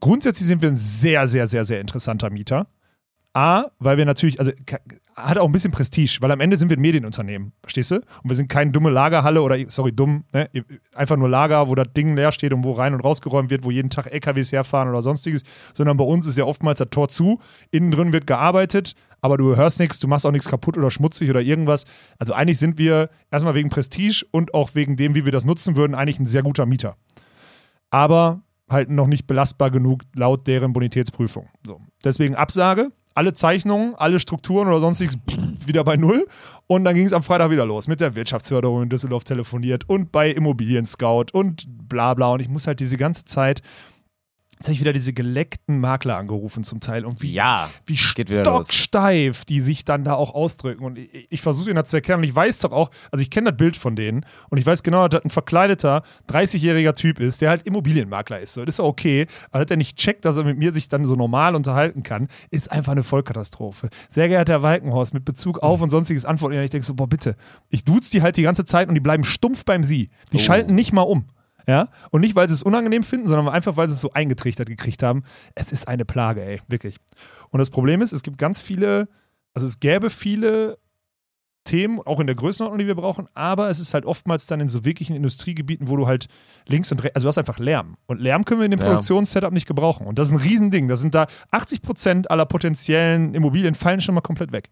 grundsätzlich 0.01 0.47
sind 0.47 0.61
wir 0.61 0.69
ein 0.69 0.75
sehr, 0.75 1.27
sehr, 1.29 1.47
sehr, 1.47 1.63
sehr 1.63 1.79
interessanter 1.79 2.29
Mieter. 2.29 2.67
A, 3.33 3.67
weil 3.79 3.97
wir 3.97 4.03
natürlich, 4.03 4.39
also 4.41 4.51
hat 5.15 5.37
auch 5.37 5.45
ein 5.45 5.53
bisschen 5.53 5.71
Prestige, 5.71 6.17
weil 6.19 6.31
am 6.31 6.41
Ende 6.41 6.57
sind 6.57 6.69
wir 6.69 6.75
ein 6.75 6.81
Medienunternehmen, 6.81 7.53
verstehst 7.61 7.91
du? 7.91 7.95
Und 7.95 8.29
wir 8.29 8.35
sind 8.35 8.49
keine 8.49 8.71
dumme 8.71 8.89
Lagerhalle 8.89 9.41
oder, 9.41 9.57
sorry, 9.69 9.93
dumm, 9.93 10.25
ne? 10.33 10.49
einfach 10.95 11.15
nur 11.15 11.29
Lager, 11.29 11.69
wo 11.69 11.75
das 11.75 11.87
Ding 11.95 12.15
leer 12.17 12.33
steht 12.33 12.51
und 12.51 12.65
wo 12.65 12.73
rein 12.73 12.93
und 12.93 12.99
rausgeräumt 12.99 13.49
wird, 13.49 13.63
wo 13.63 13.71
jeden 13.71 13.89
Tag 13.89 14.11
LKWs 14.11 14.51
herfahren 14.51 14.89
oder 14.89 15.01
sonstiges, 15.01 15.43
sondern 15.73 15.95
bei 15.95 16.03
uns 16.03 16.27
ist 16.27 16.37
ja 16.37 16.43
oftmals 16.43 16.79
das 16.79 16.89
Tor 16.89 17.07
zu, 17.07 17.39
innen 17.71 17.91
drin 17.91 18.11
wird 18.11 18.27
gearbeitet, 18.27 18.95
aber 19.21 19.37
du 19.37 19.55
hörst 19.55 19.79
nichts, 19.79 19.99
du 19.99 20.09
machst 20.09 20.25
auch 20.25 20.31
nichts 20.31 20.49
kaputt 20.49 20.77
oder 20.77 20.91
schmutzig 20.91 21.29
oder 21.29 21.41
irgendwas. 21.41 21.85
Also 22.17 22.33
eigentlich 22.33 22.59
sind 22.59 22.77
wir 22.77 23.09
erstmal 23.29 23.55
wegen 23.55 23.69
Prestige 23.69 24.25
und 24.31 24.53
auch 24.53 24.71
wegen 24.73 24.97
dem, 24.97 25.15
wie 25.15 25.23
wir 25.23 25.31
das 25.31 25.45
nutzen 25.45 25.77
würden, 25.77 25.95
eigentlich 25.95 26.19
ein 26.19 26.25
sehr 26.25 26.43
guter 26.43 26.65
Mieter. 26.65 26.97
Aber 27.91 28.41
halt 28.71 28.89
noch 28.89 29.07
nicht 29.07 29.27
belastbar 29.27 29.69
genug 29.69 30.03
laut 30.15 30.47
deren 30.47 30.73
Bonitätsprüfung. 30.73 31.49
So. 31.65 31.81
Deswegen 32.03 32.35
Absage, 32.35 32.91
alle 33.13 33.33
Zeichnungen, 33.33 33.95
alle 33.95 34.19
Strukturen 34.19 34.67
oder 34.67 34.79
sonstiges 34.79 35.17
wieder 35.65 35.83
bei 35.83 35.97
Null. 35.97 36.27
Und 36.67 36.85
dann 36.85 36.95
ging 36.95 37.05
es 37.05 37.13
am 37.13 37.23
Freitag 37.23 37.51
wieder 37.51 37.65
los 37.65 37.87
mit 37.87 37.99
der 37.99 38.15
Wirtschaftsförderung 38.15 38.83
in 38.83 38.89
Düsseldorf 38.89 39.23
telefoniert 39.23 39.89
und 39.89 40.11
bei 40.11 40.31
Immobilien 40.31 40.85
Scout 40.85 41.25
und 41.33 41.65
bla 41.89 42.13
bla. 42.13 42.33
Und 42.33 42.39
ich 42.39 42.49
muss 42.49 42.67
halt 42.67 42.79
diese 42.79 42.97
ganze 42.97 43.25
Zeit, 43.25 43.61
jetzt 44.61 44.67
habe 44.67 44.73
ich 44.75 44.79
wieder 44.81 44.93
diese 44.93 45.11
geleckten 45.11 45.79
Makler 45.79 46.17
angerufen 46.17 46.63
zum 46.63 46.79
Teil 46.79 47.03
und 47.03 47.21
wie 47.21 47.33
Ja, 47.33 47.69
wie 47.87 47.97
stocksteif 47.97 49.43
die 49.43 49.59
sich 49.59 49.85
dann 49.85 50.03
da 50.03 50.13
auch 50.13 50.35
ausdrücken. 50.35 50.83
Und 50.83 50.99
ich, 50.99 51.27
ich 51.29 51.41
versuche 51.41 51.71
ihnen 51.71 51.77
das 51.77 51.89
zu 51.89 51.97
erklären. 51.97 52.19
Und 52.19 52.25
ich 52.25 52.35
weiß 52.35 52.59
doch 52.59 52.71
auch, 52.71 52.91
also 53.11 53.23
ich 53.23 53.31
kenne 53.31 53.49
das 53.49 53.57
Bild 53.57 53.75
von 53.75 53.95
denen 53.95 54.23
und 54.49 54.59
ich 54.59 54.65
weiß 54.65 54.83
genau, 54.83 55.07
dass 55.07 55.19
das 55.19 55.25
ein 55.25 55.31
verkleideter, 55.31 56.03
30-jähriger 56.29 56.93
Typ 56.93 57.19
ist, 57.19 57.41
der 57.41 57.49
halt 57.49 57.65
Immobilienmakler 57.65 58.39
ist. 58.39 58.53
So, 58.53 58.63
das 58.63 58.75
ist 58.75 58.79
ja 58.79 58.85
okay. 58.85 59.25
Aber 59.49 59.65
dass 59.65 59.71
er 59.71 59.77
nicht 59.77 59.97
checkt, 59.97 60.25
dass 60.25 60.37
er 60.37 60.43
mit 60.43 60.59
mir 60.59 60.73
sich 60.73 60.87
dann 60.87 61.05
so 61.05 61.15
normal 61.15 61.55
unterhalten 61.55 62.03
kann, 62.03 62.27
ist 62.51 62.71
einfach 62.71 62.91
eine 62.91 63.03
Vollkatastrophe. 63.03 63.89
Sehr 64.09 64.27
geehrter 64.27 64.53
Herr 64.53 64.61
Walkenhorst, 64.61 65.13
mit 65.13 65.25
Bezug 65.25 65.59
auf 65.59 65.81
und 65.81 65.89
sonstiges 65.89 66.23
Antworten. 66.23 66.55
Und 66.55 66.63
ich 66.63 66.69
denke 66.69 66.85
so, 66.85 66.93
boah, 66.93 67.07
bitte. 67.07 67.35
Ich 67.69 67.83
duze 67.83 68.11
die 68.11 68.21
halt 68.21 68.37
die 68.37 68.43
ganze 68.43 68.65
Zeit 68.65 68.89
und 68.89 68.93
die 68.93 69.01
bleiben 69.01 69.23
stumpf 69.23 69.65
beim 69.65 69.83
Sie. 69.83 70.09
Die 70.33 70.39
schalten 70.39 70.75
nicht 70.75 70.93
mal 70.93 71.01
um. 71.01 71.25
Ja? 71.71 71.87
Und 72.09 72.19
nicht, 72.19 72.35
weil 72.35 72.49
sie 72.49 72.53
es 72.53 72.63
unangenehm 72.63 73.01
finden, 73.03 73.27
sondern 73.29 73.47
einfach, 73.47 73.77
weil 73.77 73.87
sie 73.87 73.95
es 73.95 74.01
so 74.01 74.11
eingetrichtert 74.11 74.67
gekriegt 74.67 75.03
haben. 75.03 75.23
Es 75.55 75.71
ist 75.71 75.87
eine 75.87 76.03
Plage, 76.03 76.43
ey, 76.43 76.61
wirklich. 76.67 76.97
Und 77.49 77.59
das 77.59 77.69
Problem 77.69 78.01
ist, 78.01 78.11
es 78.11 78.23
gibt 78.23 78.37
ganz 78.37 78.59
viele, 78.59 79.07
also 79.53 79.65
es 79.65 79.79
gäbe 79.79 80.09
viele 80.09 80.77
Themen, 81.63 82.01
auch 82.01 82.19
in 82.19 82.27
der 82.27 82.35
Größenordnung, 82.35 82.79
die 82.79 82.87
wir 82.87 82.95
brauchen, 82.95 83.29
aber 83.35 83.69
es 83.69 83.79
ist 83.79 83.93
halt 83.93 84.05
oftmals 84.05 84.47
dann 84.47 84.59
in 84.59 84.67
so 84.67 84.83
wirklichen 84.83 85.15
Industriegebieten, 85.15 85.87
wo 85.87 85.95
du 85.95 86.07
halt 86.07 86.25
links 86.67 86.91
und 86.91 87.01
rechts, 87.03 87.15
also 87.15 87.25
du 87.25 87.27
hast 87.29 87.37
einfach 87.37 87.59
Lärm. 87.59 87.95
Und 88.05 88.19
Lärm 88.19 88.43
können 88.43 88.59
wir 88.59 88.65
in 88.65 88.71
dem 88.71 88.81
Ja. 88.81 88.87
Produktionssetup 88.87 89.53
nicht 89.53 89.67
gebrauchen. 89.67 90.07
Und 90.07 90.19
das 90.19 90.27
ist 90.27 90.33
ein 90.33 90.39
Riesending. 90.39 90.89
Da 90.89 90.97
sind 90.97 91.15
da 91.15 91.27
80 91.51 91.81
Prozent 91.83 92.31
aller 92.31 92.45
potenziellen 92.45 93.33
Immobilien 93.33 93.75
fallen 93.75 94.01
schon 94.01 94.15
mal 94.15 94.21
komplett 94.21 94.51
weg. 94.51 94.69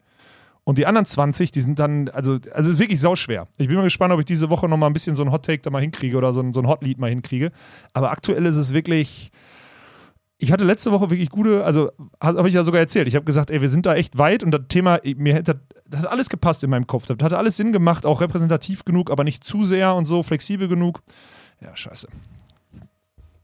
Und 0.63 0.77
die 0.77 0.85
anderen 0.85 1.05
20, 1.05 1.51
die 1.51 1.61
sind 1.61 1.79
dann, 1.79 2.09
also, 2.09 2.33
also 2.33 2.49
es 2.53 2.67
ist 2.67 2.79
wirklich 2.79 2.99
sauschwer. 2.99 3.47
Ich 3.57 3.67
bin 3.67 3.77
mal 3.77 3.83
gespannt, 3.83 4.13
ob 4.13 4.19
ich 4.19 4.25
diese 4.25 4.49
Woche 4.49 4.67
noch 4.67 4.77
mal 4.77 4.87
ein 4.87 4.93
bisschen 4.93 5.15
so 5.15 5.23
ein 5.23 5.31
Hot 5.31 5.45
Take 5.45 5.61
da 5.61 5.69
mal 5.69 5.81
hinkriege 5.81 6.17
oder 6.17 6.31
so 6.31 6.41
ein, 6.41 6.53
so 6.53 6.61
ein 6.61 6.67
Hot 6.67 6.83
Lead 6.83 6.99
mal 6.99 7.09
hinkriege. 7.09 7.51
Aber 7.93 8.11
aktuell 8.11 8.45
ist 8.45 8.55
es 8.55 8.73
wirklich, 8.73 9.31
ich 10.37 10.51
hatte 10.51 10.65
letzte 10.65 10.91
Woche 10.91 11.09
wirklich 11.09 11.29
gute, 11.29 11.65
also 11.65 11.91
habe 12.21 12.47
ich 12.47 12.53
ja 12.53 12.63
sogar 12.63 12.79
erzählt. 12.79 13.07
Ich 13.07 13.15
habe 13.15 13.25
gesagt, 13.25 13.49
ey, 13.49 13.61
wir 13.61 13.69
sind 13.69 13.85
da 13.85 13.95
echt 13.95 14.17
weit 14.17 14.43
und 14.43 14.51
das 14.51 14.61
Thema, 14.69 14.99
mir 15.03 15.33
hätte, 15.33 15.59
das 15.87 16.01
hat 16.01 16.07
alles 16.09 16.29
gepasst 16.29 16.63
in 16.63 16.69
meinem 16.69 16.87
Kopf. 16.87 17.05
Das 17.07 17.17
hat 17.21 17.33
alles 17.33 17.57
Sinn 17.57 17.71
gemacht, 17.71 18.05
auch 18.05 18.21
repräsentativ 18.21 18.85
genug, 18.85 19.11
aber 19.11 19.23
nicht 19.23 19.43
zu 19.43 19.63
sehr 19.63 19.95
und 19.95 20.05
so, 20.05 20.23
flexibel 20.23 20.67
genug. 20.67 21.01
Ja, 21.61 21.75
scheiße. 21.75 22.07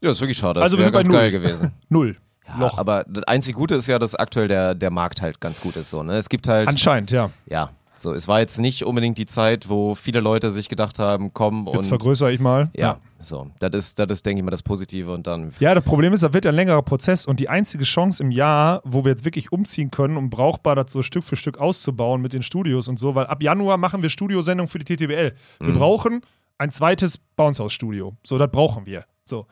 Ja, 0.00 0.10
ist 0.10 0.20
wirklich 0.20 0.38
schade. 0.38 0.62
Also 0.62 0.76
wir 0.78 0.84
sind 0.84 0.92
bei 0.92 1.02
null. 1.02 1.12
geil 1.12 1.30
gewesen. 1.30 1.72
Null. 1.88 2.16
Ja, 2.48 2.58
Loch. 2.58 2.78
Aber 2.78 3.04
das 3.08 3.24
einzig 3.24 3.54
Gute 3.54 3.74
ist 3.74 3.86
ja, 3.86 3.98
dass 3.98 4.14
aktuell 4.14 4.48
der, 4.48 4.74
der 4.74 4.90
Markt 4.90 5.22
halt 5.22 5.40
ganz 5.40 5.60
gut 5.60 5.76
ist. 5.76 5.90
So, 5.90 6.02
ne? 6.02 6.16
Es 6.16 6.28
gibt 6.28 6.48
halt, 6.48 6.68
Anscheinend, 6.68 7.10
ja. 7.10 7.30
ja, 7.46 7.70
so, 7.98 8.12
es 8.12 8.28
war 8.28 8.40
jetzt 8.40 8.58
nicht 8.58 8.84
unbedingt 8.84 9.16
die 9.16 9.26
Zeit, 9.26 9.70
wo 9.70 9.94
viele 9.94 10.20
Leute 10.20 10.50
sich 10.50 10.68
gedacht 10.68 10.98
haben, 10.98 11.32
komm 11.32 11.66
Jetzt 11.66 11.76
und. 11.76 11.84
vergrößere 11.84 12.30
ich 12.30 12.40
mal. 12.40 12.70
Ja, 12.74 12.98
so. 13.20 13.50
Das 13.58 13.70
ist, 13.74 13.98
das 13.98 14.08
ist, 14.10 14.26
denke 14.26 14.40
ich 14.40 14.44
mal, 14.44 14.50
das 14.50 14.62
Positive 14.62 15.12
und 15.12 15.26
dann. 15.26 15.54
Ja, 15.60 15.74
das 15.74 15.82
Problem 15.82 16.12
ist, 16.12 16.22
das 16.22 16.32
wird 16.34 16.44
ja 16.44 16.52
ein 16.52 16.56
längerer 16.56 16.82
Prozess 16.82 17.24
und 17.24 17.40
die 17.40 17.48
einzige 17.48 17.84
Chance 17.84 18.22
im 18.22 18.30
Jahr, 18.30 18.82
wo 18.84 19.04
wir 19.04 19.12
jetzt 19.12 19.24
wirklich 19.24 19.50
umziehen 19.50 19.90
können, 19.90 20.16
um 20.18 20.28
brauchbar 20.28 20.76
das 20.76 20.92
so 20.92 21.02
Stück 21.02 21.24
für 21.24 21.36
Stück 21.36 21.58
auszubauen 21.58 22.20
mit 22.20 22.34
den 22.34 22.42
Studios 22.42 22.86
und 22.86 22.98
so, 22.98 23.14
weil 23.14 23.26
ab 23.26 23.42
Januar 23.42 23.78
machen 23.78 24.02
wir 24.02 24.10
Studiosendung 24.10 24.68
für 24.68 24.78
die 24.78 24.96
TTBL. 24.96 25.32
Wir 25.60 25.74
brauchen 25.74 26.20
ein 26.58 26.70
zweites 26.70 27.18
Bounce 27.18 27.62
House 27.62 27.72
Studio. 27.72 28.14
So, 28.24 28.36
das 28.36 28.50
brauchen 28.50 28.84
wir. 28.84 29.04
So. 29.24 29.46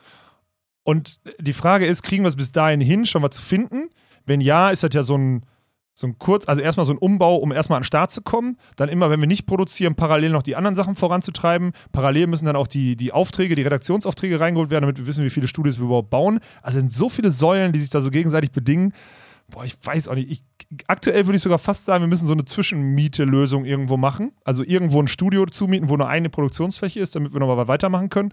Und 0.85 1.19
die 1.41 1.55
Frage 1.55 1.87
ist, 1.87 2.03
kriegen 2.03 2.25
wir 2.25 2.29
es 2.29 2.37
bis 2.37 2.53
dahin 2.53 2.81
hin, 2.81 3.07
schon 3.07 3.23
mal 3.23 3.31
zu 3.31 3.43
finden? 3.43 3.89
Wenn 4.27 4.41
ja, 4.41 4.71
ist 4.71 4.83
das 4.83 4.95
ja 4.95 5.03
so 5.03 5.17
ein, 5.17 5.45
so 5.95 6.07
ein 6.09 6.19
kurz, 6.19 6.47
also 6.49 6.61
erstmal 6.61 6.85
so 6.85 6.93
ein 6.93 6.99
Umbau, 6.99 7.37
um 7.37 7.53
erstmal 7.53 7.79
an 7.79 7.83
den 7.83 7.87
Start 7.87 8.11
zu 8.11 8.21
kommen. 8.21 8.59
Dann 8.77 8.89
immer, 8.89 9.11
wenn 9.11 9.21
wir 9.21 9.29
nicht 9.29 9.47
produzieren, 9.47 9.95
parallel 9.95 10.31
noch 10.31 10.43
die 10.43 10.57
anderen 10.57 10.75
Sachen 10.75 10.95
voranzutreiben. 10.95 11.73
Parallel 11.93 12.27
müssen 12.27 12.47
dann 12.47 12.57
auch 12.57 12.67
die, 12.67 12.97
die 12.97 13.13
Aufträge, 13.13 13.55
die 13.55 13.63
Redaktionsaufträge 13.63 14.41
reingeholt 14.41 14.71
werden, 14.71 14.83
damit 14.83 14.99
wir 14.99 15.07
wissen, 15.07 15.25
wie 15.25 15.31
viele 15.31 15.49
Studios 15.49 15.79
wir 15.79 15.87
überhaupt 15.87 16.11
bauen. 16.11 16.41
Also 16.63 16.79
sind 16.81 16.93
so 16.93 17.09
viele 17.09 17.31
Säulen, 17.31 17.73
die 17.73 17.81
sich 17.81 17.91
da 17.91 18.01
so 18.01 18.11
gegenseitig 18.11 18.53
bedingen. 18.53 18.93
Boah, 19.51 19.65
ich 19.65 19.75
weiß 19.83 20.09
auch 20.09 20.15
nicht. 20.15 20.31
Ich, 20.31 20.43
aktuell 20.89 21.27
würde 21.27 21.37
ich 21.37 21.43
sogar 21.43 21.59
fast 21.59 21.85
sagen, 21.85 22.03
wir 22.03 22.09
müssen 22.09 22.27
so 22.27 22.33
eine 22.33 22.45
Zwischenmiete-Lösung 22.45 23.65
irgendwo 23.65 23.97
machen. 23.97 24.33
Also 24.45 24.65
irgendwo 24.65 25.01
ein 25.01 25.07
Studio 25.07 25.47
zumieten, 25.47 25.89
wo 25.89 25.97
nur 25.97 26.09
eine 26.09 26.29
Produktionsfläche 26.29 27.01
ist, 27.01 27.15
damit 27.15 27.33
wir 27.33 27.41
nochmal 27.41 27.69
weitermachen 27.69 28.09
können. 28.09 28.33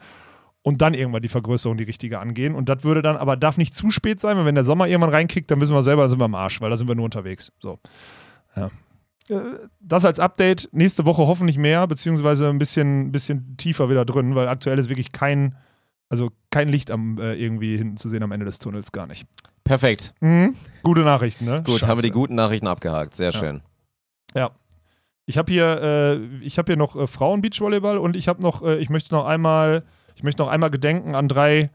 Und 0.63 0.81
dann 0.81 0.93
irgendwann 0.93 1.23
die 1.23 1.27
Vergrößerung, 1.27 1.77
die 1.77 1.83
richtige 1.85 2.19
angehen. 2.19 2.53
Und 2.53 2.69
das 2.69 2.83
würde 2.83 3.01
dann 3.01 3.17
aber 3.17 3.35
darf 3.35 3.57
nicht 3.57 3.73
zu 3.73 3.89
spät 3.89 4.19
sein, 4.19 4.37
weil 4.37 4.45
wenn 4.45 4.53
der 4.55 4.63
Sommer 4.63 4.87
irgendwann 4.87 5.09
reinkickt, 5.09 5.49
dann 5.49 5.59
wissen 5.59 5.73
wir 5.73 5.81
selber, 5.81 6.03
dann 6.03 6.09
sind 6.11 6.19
wir 6.19 6.25
am 6.25 6.35
Arsch, 6.35 6.61
weil 6.61 6.69
da 6.69 6.77
sind 6.77 6.87
wir 6.87 6.93
nur 6.95 7.05
unterwegs. 7.05 7.51
So. 7.59 7.79
Ja. 8.55 8.67
Äh, 9.29 9.41
Das 9.79 10.05
als 10.05 10.19
Update. 10.19 10.69
Nächste 10.71 11.05
Woche 11.05 11.25
hoffentlich 11.25 11.57
mehr, 11.57 11.87
beziehungsweise 11.87 12.47
ein 12.49 12.59
bisschen, 12.59 13.11
bisschen 13.11 13.57
tiefer 13.57 13.89
wieder 13.89 14.05
drin, 14.05 14.35
weil 14.35 14.47
aktuell 14.47 14.77
ist 14.77 14.89
wirklich 14.89 15.11
kein, 15.11 15.55
also 16.09 16.29
kein 16.51 16.69
Licht 16.69 16.91
am 16.91 17.17
äh, 17.17 17.33
irgendwie 17.33 17.75
hinten 17.77 17.97
zu 17.97 18.07
sehen 18.09 18.21
am 18.21 18.31
Ende 18.31 18.45
des 18.45 18.59
Tunnels, 18.59 18.91
gar 18.91 19.07
nicht. 19.07 19.25
Perfekt. 19.63 20.13
Mhm. 20.19 20.55
Gute 20.83 21.01
Nachrichten, 21.01 21.45
ne? 21.45 21.63
Gut, 21.65 21.83
haben 21.87 21.97
wir 21.97 22.01
die 22.03 22.09
Scheiße. 22.09 22.11
guten 22.19 22.35
Nachrichten 22.35 22.67
abgehakt. 22.67 23.15
Sehr 23.15 23.31
schön. 23.31 23.61
Ich 25.27 25.37
habe 25.37 25.51
hier, 25.51 25.81
äh, 25.81 26.15
ich 26.43 26.57
habe 26.57 26.71
hier 26.73 26.77
noch 26.77 26.95
äh, 26.95 27.07
Frauen-Beachvolleyball 27.07 27.97
und 27.97 28.15
ich 28.15 28.27
habe 28.27 28.41
noch, 28.41 28.63
äh, 28.63 28.77
ich 28.79 28.89
möchte 28.89 29.13
noch 29.13 29.25
einmal, 29.25 29.83
ich 30.21 30.23
möchte 30.23 30.43
noch 30.43 30.49
einmal 30.49 30.69
gedenken 30.69 31.15
an 31.15 31.27
drei, 31.27 31.71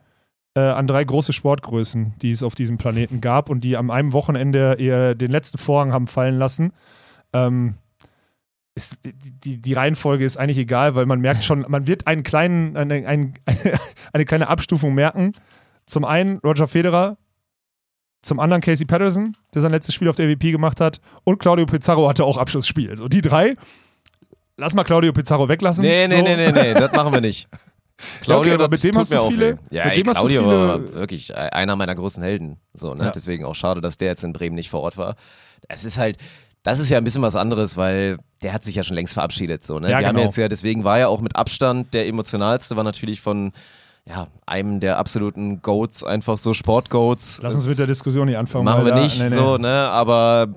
äh, 0.54 0.60
an 0.60 0.86
drei 0.86 1.02
große 1.02 1.32
Sportgrößen, 1.32 2.14
die 2.22 2.30
es 2.30 2.44
auf 2.44 2.54
diesem 2.54 2.78
Planeten 2.78 3.20
gab 3.20 3.50
und 3.50 3.64
die 3.64 3.76
am 3.76 3.90
einem 3.90 4.12
Wochenende 4.12 4.76
ihr 4.78 5.16
den 5.16 5.32
letzten 5.32 5.58
Vorhang 5.58 5.92
haben 5.92 6.06
fallen 6.06 6.38
lassen. 6.38 6.72
Ähm, 7.32 7.74
ist, 8.76 9.00
die, 9.04 9.60
die, 9.60 9.72
Reihenfolge 9.72 10.24
ist 10.24 10.36
eigentlich 10.36 10.58
egal, 10.58 10.94
weil 10.94 11.06
man 11.06 11.20
merkt 11.20 11.42
schon, 11.42 11.64
man 11.66 11.88
wird 11.88 12.06
einen 12.06 12.22
kleinen, 12.22 12.76
eine, 12.76 13.04
ein, 13.04 13.34
eine 14.12 14.24
kleine 14.24 14.46
Abstufung 14.46 14.94
merken. 14.94 15.32
Zum 15.84 16.04
einen 16.04 16.38
Roger 16.38 16.68
Federer, 16.68 17.16
zum 18.22 18.38
anderen 18.38 18.62
Casey 18.62 18.86
Patterson, 18.86 19.36
der 19.54 19.62
sein 19.62 19.72
letztes 19.72 19.92
Spiel 19.92 20.08
auf 20.08 20.14
der 20.14 20.28
MVP 20.28 20.52
gemacht 20.52 20.80
hat, 20.80 21.00
und 21.24 21.40
Claudio 21.40 21.66
Pizarro 21.66 22.08
hatte 22.08 22.24
auch 22.24 22.38
Abschlussspiel. 22.38 22.96
So 22.96 23.08
die 23.08 23.22
drei. 23.22 23.56
Lass 24.56 24.76
mal 24.76 24.84
Claudio 24.84 25.12
Pizarro 25.12 25.48
weglassen. 25.48 25.82
Nee, 25.82 26.06
nee, 26.06 26.18
so. 26.18 26.22
nee, 26.22 26.36
nee, 26.36 26.52
nee, 26.52 26.74
das 26.74 26.92
machen 26.92 27.12
wir 27.12 27.20
nicht. 27.20 27.48
Claudio, 28.20 28.54
aber 28.54 28.68
das 28.68 28.82
mit 28.82 28.94
dem 28.94 29.00
hast 29.00 29.12
du 29.12 29.30
viele-. 29.30 29.58
Ja, 29.70 29.86
mit 29.86 29.96
dem 29.96 30.06
hast 30.08 30.22
du 30.22 30.26
Claudio 30.26 30.42
viele- 30.42 30.68
war 30.68 30.92
wirklich 30.92 31.36
einer 31.36 31.76
meiner 31.76 31.94
großen 31.94 32.22
Helden. 32.22 32.58
So, 32.74 32.94
ne? 32.94 33.04
Ja. 33.06 33.10
Deswegen 33.10 33.44
auch 33.44 33.54
schade, 33.54 33.80
dass 33.80 33.96
der 33.96 34.08
jetzt 34.08 34.24
in 34.24 34.32
Bremen 34.32 34.54
nicht 34.54 34.70
vor 34.70 34.80
Ort 34.80 34.96
war. 34.98 35.16
Es 35.68 35.84
ist 35.84 35.98
halt, 35.98 36.18
das 36.62 36.78
ist 36.78 36.90
ja 36.90 36.98
ein 36.98 37.04
bisschen 37.04 37.22
was 37.22 37.36
anderes, 37.36 37.76
weil 37.76 38.18
der 38.42 38.52
hat 38.52 38.64
sich 38.64 38.74
ja 38.74 38.82
schon 38.82 38.96
längst 38.96 39.14
verabschiedet. 39.14 39.64
So, 39.64 39.78
ne? 39.78 39.90
Ja, 39.90 40.00
Wir 40.00 40.08
haben 40.08 40.16
genau. 40.16 40.26
jetzt 40.26 40.36
ja, 40.36 40.48
deswegen 40.48 40.84
war 40.84 40.98
er 40.98 41.08
auch 41.08 41.20
mit 41.20 41.36
Abstand 41.36 41.94
der 41.94 42.06
emotionalste, 42.06 42.76
war 42.76 42.84
natürlich 42.84 43.20
von 43.20 43.52
ja, 44.08 44.28
einem 44.46 44.78
der 44.78 44.98
absoluten 44.98 45.62
Goats, 45.62 46.04
einfach 46.04 46.38
so 46.38 46.54
Sport-Goats. 46.54 47.40
Lass 47.42 47.54
uns 47.56 47.66
mit 47.68 47.78
der 47.78 47.88
Diskussion 47.88 48.26
nicht 48.26 48.38
anfangen. 48.38 48.64
Machen 48.64 48.84
wir 48.84 48.94
da- 48.94 49.02
nicht 49.02 49.18
nee, 49.18 49.28
nee. 49.28 49.34
so, 49.34 49.56
ne? 49.58 49.68
Aber 49.68 50.48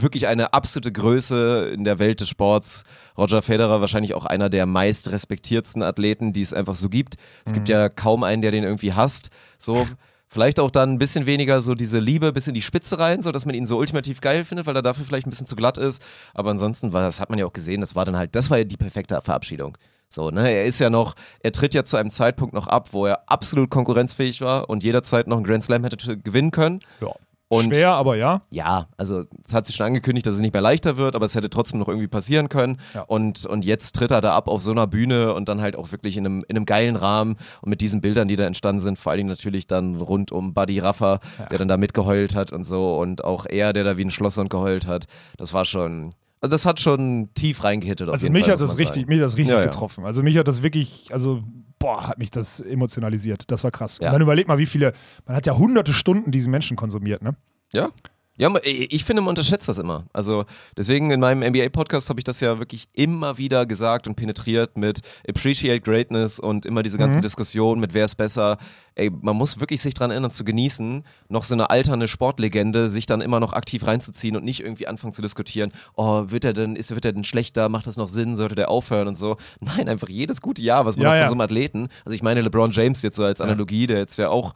wirklich 0.00 0.26
eine 0.26 0.54
absolute 0.54 0.90
Größe 0.90 1.70
in 1.74 1.84
der 1.84 1.98
Welt 1.98 2.20
des 2.20 2.30
Sports. 2.30 2.84
Roger 3.18 3.42
Federer 3.42 3.80
wahrscheinlich 3.80 4.14
auch 4.14 4.24
einer 4.24 4.48
der 4.48 4.64
meist 4.66 5.12
respektiertsten 5.12 5.82
Athleten, 5.82 6.32
die 6.32 6.40
es 6.42 6.54
einfach 6.54 6.74
so 6.76 6.88
gibt. 6.88 7.16
Es 7.44 7.52
gibt 7.52 7.68
Mhm. 7.68 7.72
ja 7.74 7.88
kaum 7.90 8.22
einen, 8.24 8.40
der 8.42 8.50
den 8.52 8.64
irgendwie 8.64 8.94
hasst. 8.94 9.28
So. 9.58 9.86
Vielleicht 10.26 10.58
auch 10.58 10.70
dann 10.70 10.92
ein 10.94 10.98
bisschen 10.98 11.26
weniger 11.26 11.60
so 11.60 11.74
diese 11.74 11.98
Liebe 12.00 12.32
bis 12.32 12.48
in 12.48 12.54
die 12.54 12.62
Spitze 12.62 12.98
rein, 12.98 13.20
so 13.22 13.30
dass 13.30 13.44
man 13.46 13.54
ihn 13.54 13.66
so 13.66 13.76
ultimativ 13.76 14.20
geil 14.22 14.44
findet, 14.44 14.66
weil 14.66 14.74
er 14.74 14.82
dafür 14.82 15.04
vielleicht 15.04 15.26
ein 15.26 15.30
bisschen 15.30 15.46
zu 15.46 15.54
glatt 15.54 15.76
ist. 15.78 16.02
Aber 16.32 16.50
ansonsten 16.50 16.92
war, 16.92 17.02
das 17.02 17.20
hat 17.20 17.28
man 17.30 17.38
ja 17.38 17.44
auch 17.46 17.52
gesehen, 17.52 17.82
das 17.82 17.94
war 17.94 18.04
dann 18.06 18.16
halt, 18.16 18.34
das 18.34 18.48
war 18.50 18.58
ja 18.58 18.64
die 18.64 18.78
perfekte 18.78 19.20
Verabschiedung. 19.20 19.76
So, 20.14 20.30
ne, 20.30 20.48
er 20.48 20.64
ist 20.64 20.78
ja 20.78 20.90
noch, 20.90 21.14
er 21.40 21.50
tritt 21.50 21.74
ja 21.74 21.82
zu 21.82 21.96
einem 21.96 22.10
Zeitpunkt 22.10 22.54
noch 22.54 22.68
ab, 22.68 22.92
wo 22.92 23.06
er 23.06 23.28
absolut 23.28 23.68
konkurrenzfähig 23.68 24.40
war 24.40 24.70
und 24.70 24.84
jederzeit 24.84 25.26
noch 25.26 25.36
einen 25.36 25.46
Grand 25.46 25.64
Slam 25.64 25.82
hätte 25.82 26.16
gewinnen 26.18 26.52
können. 26.52 26.78
Ja. 27.00 27.12
Und 27.48 27.74
Schwer, 27.74 27.90
aber 27.90 28.16
ja. 28.16 28.42
ja, 28.50 28.88
also 28.96 29.24
es 29.46 29.52
hat 29.52 29.66
sich 29.66 29.76
schon 29.76 29.86
angekündigt, 29.86 30.26
dass 30.26 30.34
es 30.34 30.40
nicht 30.40 30.54
mehr 30.54 30.62
leichter 30.62 30.96
wird, 30.96 31.14
aber 31.14 31.26
es 31.26 31.34
hätte 31.34 31.50
trotzdem 31.50 31.78
noch 31.78 31.88
irgendwie 31.88 32.08
passieren 32.08 32.48
können. 32.48 32.78
Ja. 32.94 33.02
Und, 33.02 33.44
und 33.44 33.64
jetzt 33.64 33.94
tritt 33.94 34.10
er 34.10 34.20
da 34.20 34.34
ab 34.34 34.48
auf 34.48 34.62
so 34.62 34.70
einer 34.70 34.86
Bühne 34.86 35.34
und 35.34 35.48
dann 35.48 35.60
halt 35.60 35.76
auch 35.76 35.92
wirklich 35.92 36.16
in 36.16 36.26
einem, 36.26 36.44
in 36.48 36.56
einem 36.56 36.64
geilen 36.64 36.96
Rahmen 36.96 37.36
und 37.60 37.70
mit 37.70 37.80
diesen 37.80 38.00
Bildern, 38.00 38.28
die 38.28 38.36
da 38.36 38.44
entstanden 38.44 38.80
sind, 38.80 38.98
vor 38.98 39.12
allen 39.12 39.18
Dingen 39.18 39.28
natürlich 39.28 39.66
dann 39.66 39.96
rund 39.96 40.32
um 40.32 40.54
Buddy 40.54 40.78
Raffa, 40.78 41.20
der 41.50 41.58
dann 41.58 41.68
da 41.68 41.76
mitgeheult 41.76 42.34
hat 42.34 42.50
und 42.52 42.64
so 42.64 42.96
und 42.96 43.22
auch 43.22 43.46
er, 43.46 43.72
der 43.72 43.84
da 43.84 43.98
wie 43.98 44.04
ein 44.04 44.10
Schlosshund 44.10 44.48
geheult 44.48 44.86
hat. 44.86 45.04
Das 45.36 45.52
war 45.52 45.64
schon, 45.64 46.14
also 46.44 46.50
das 46.50 46.66
hat 46.66 46.78
schon 46.78 47.30
tief 47.32 47.64
reingehittet. 47.64 48.06
Also 48.10 48.28
mich 48.28 48.44
Fall, 48.44 48.52
hat 48.52 48.60
das 48.60 48.76
richtig, 48.78 49.02
sagen. 49.04 49.08
mich 49.08 49.18
hat 49.18 49.24
das 49.24 49.36
richtig 49.38 49.54
Ja, 49.54 49.60
ja. 49.60 49.64
getroffen. 49.64 50.04
Also 50.04 50.22
mich 50.22 50.36
hat 50.36 50.46
das 50.46 50.62
wirklich, 50.62 51.08
also 51.10 51.42
boah, 51.78 52.06
hat 52.06 52.18
mich 52.18 52.30
das 52.30 52.60
emotionalisiert. 52.60 53.50
Das 53.50 53.64
war 53.64 53.70
krass. 53.70 53.98
Ja. 53.98 54.08
Und 54.08 54.12
dann 54.12 54.20
überleg 54.20 54.46
mal, 54.46 54.58
wie 54.58 54.66
viele, 54.66 54.92
man 55.24 55.36
hat 55.36 55.46
ja 55.46 55.56
hunderte 55.56 55.94
Stunden 55.94 56.32
diesen 56.32 56.50
Menschen 56.50 56.76
konsumiert, 56.76 57.22
ne? 57.22 57.34
Ja. 57.72 57.88
Ja, 58.36 58.52
ich 58.64 59.04
finde, 59.04 59.22
man 59.22 59.30
unterschätzt 59.30 59.68
das 59.68 59.78
immer. 59.78 60.06
Also 60.12 60.44
deswegen 60.76 61.12
in 61.12 61.20
meinem 61.20 61.48
NBA-Podcast 61.48 62.08
habe 62.08 62.18
ich 62.18 62.24
das 62.24 62.40
ja 62.40 62.58
wirklich 62.58 62.88
immer 62.92 63.38
wieder 63.38 63.64
gesagt 63.64 64.08
und 64.08 64.16
penetriert 64.16 64.76
mit 64.76 65.02
Appreciate 65.28 65.80
Greatness 65.80 66.40
und 66.40 66.66
immer 66.66 66.82
diese 66.82 66.98
ganze 66.98 67.20
Diskussion 67.20 67.78
mit 67.78 67.94
wer 67.94 68.06
ist 68.06 68.16
besser. 68.16 68.58
Ey, 68.96 69.10
man 69.10 69.36
muss 69.36 69.60
wirklich 69.60 69.80
sich 69.80 69.94
dran 69.94 70.10
erinnern 70.10 70.32
zu 70.32 70.44
genießen, 70.44 71.04
noch 71.28 71.44
so 71.44 71.54
eine 71.54 71.70
alternde 71.70 72.08
Sportlegende 72.08 72.88
sich 72.88 73.06
dann 73.06 73.20
immer 73.20 73.38
noch 73.38 73.52
aktiv 73.52 73.86
reinzuziehen 73.86 74.36
und 74.36 74.44
nicht 74.44 74.60
irgendwie 74.60 74.88
anfangen 74.88 75.12
zu 75.12 75.22
diskutieren, 75.22 75.72
oh, 75.94 76.24
wird 76.26 76.44
er 76.44 76.54
denn, 76.54 76.74
ist, 76.74 76.92
wird 76.92 77.04
er 77.04 77.12
denn 77.12 77.24
schlechter, 77.24 77.68
macht 77.68 77.86
das 77.86 77.96
noch 77.96 78.08
Sinn, 78.08 78.34
sollte 78.34 78.56
der 78.56 78.68
aufhören 78.68 79.06
und 79.06 79.18
so. 79.18 79.36
Nein, 79.60 79.88
einfach 79.88 80.08
jedes 80.08 80.40
gute 80.40 80.62
Jahr, 80.62 80.86
was 80.86 80.96
man 80.96 81.04
Ja, 81.04 81.10
auch 81.10 81.14
von 81.14 81.20
ja. 81.20 81.28
so 81.28 81.34
einem 81.34 81.40
Athleten, 81.40 81.88
also 82.04 82.16
ich 82.16 82.22
meine 82.22 82.40
LeBron 82.40 82.72
James 82.72 83.02
jetzt 83.02 83.16
so 83.16 83.24
als 83.24 83.40
Analogie, 83.40 83.86
der 83.86 83.98
jetzt 83.98 84.16
ja 84.16 84.28
auch 84.28 84.54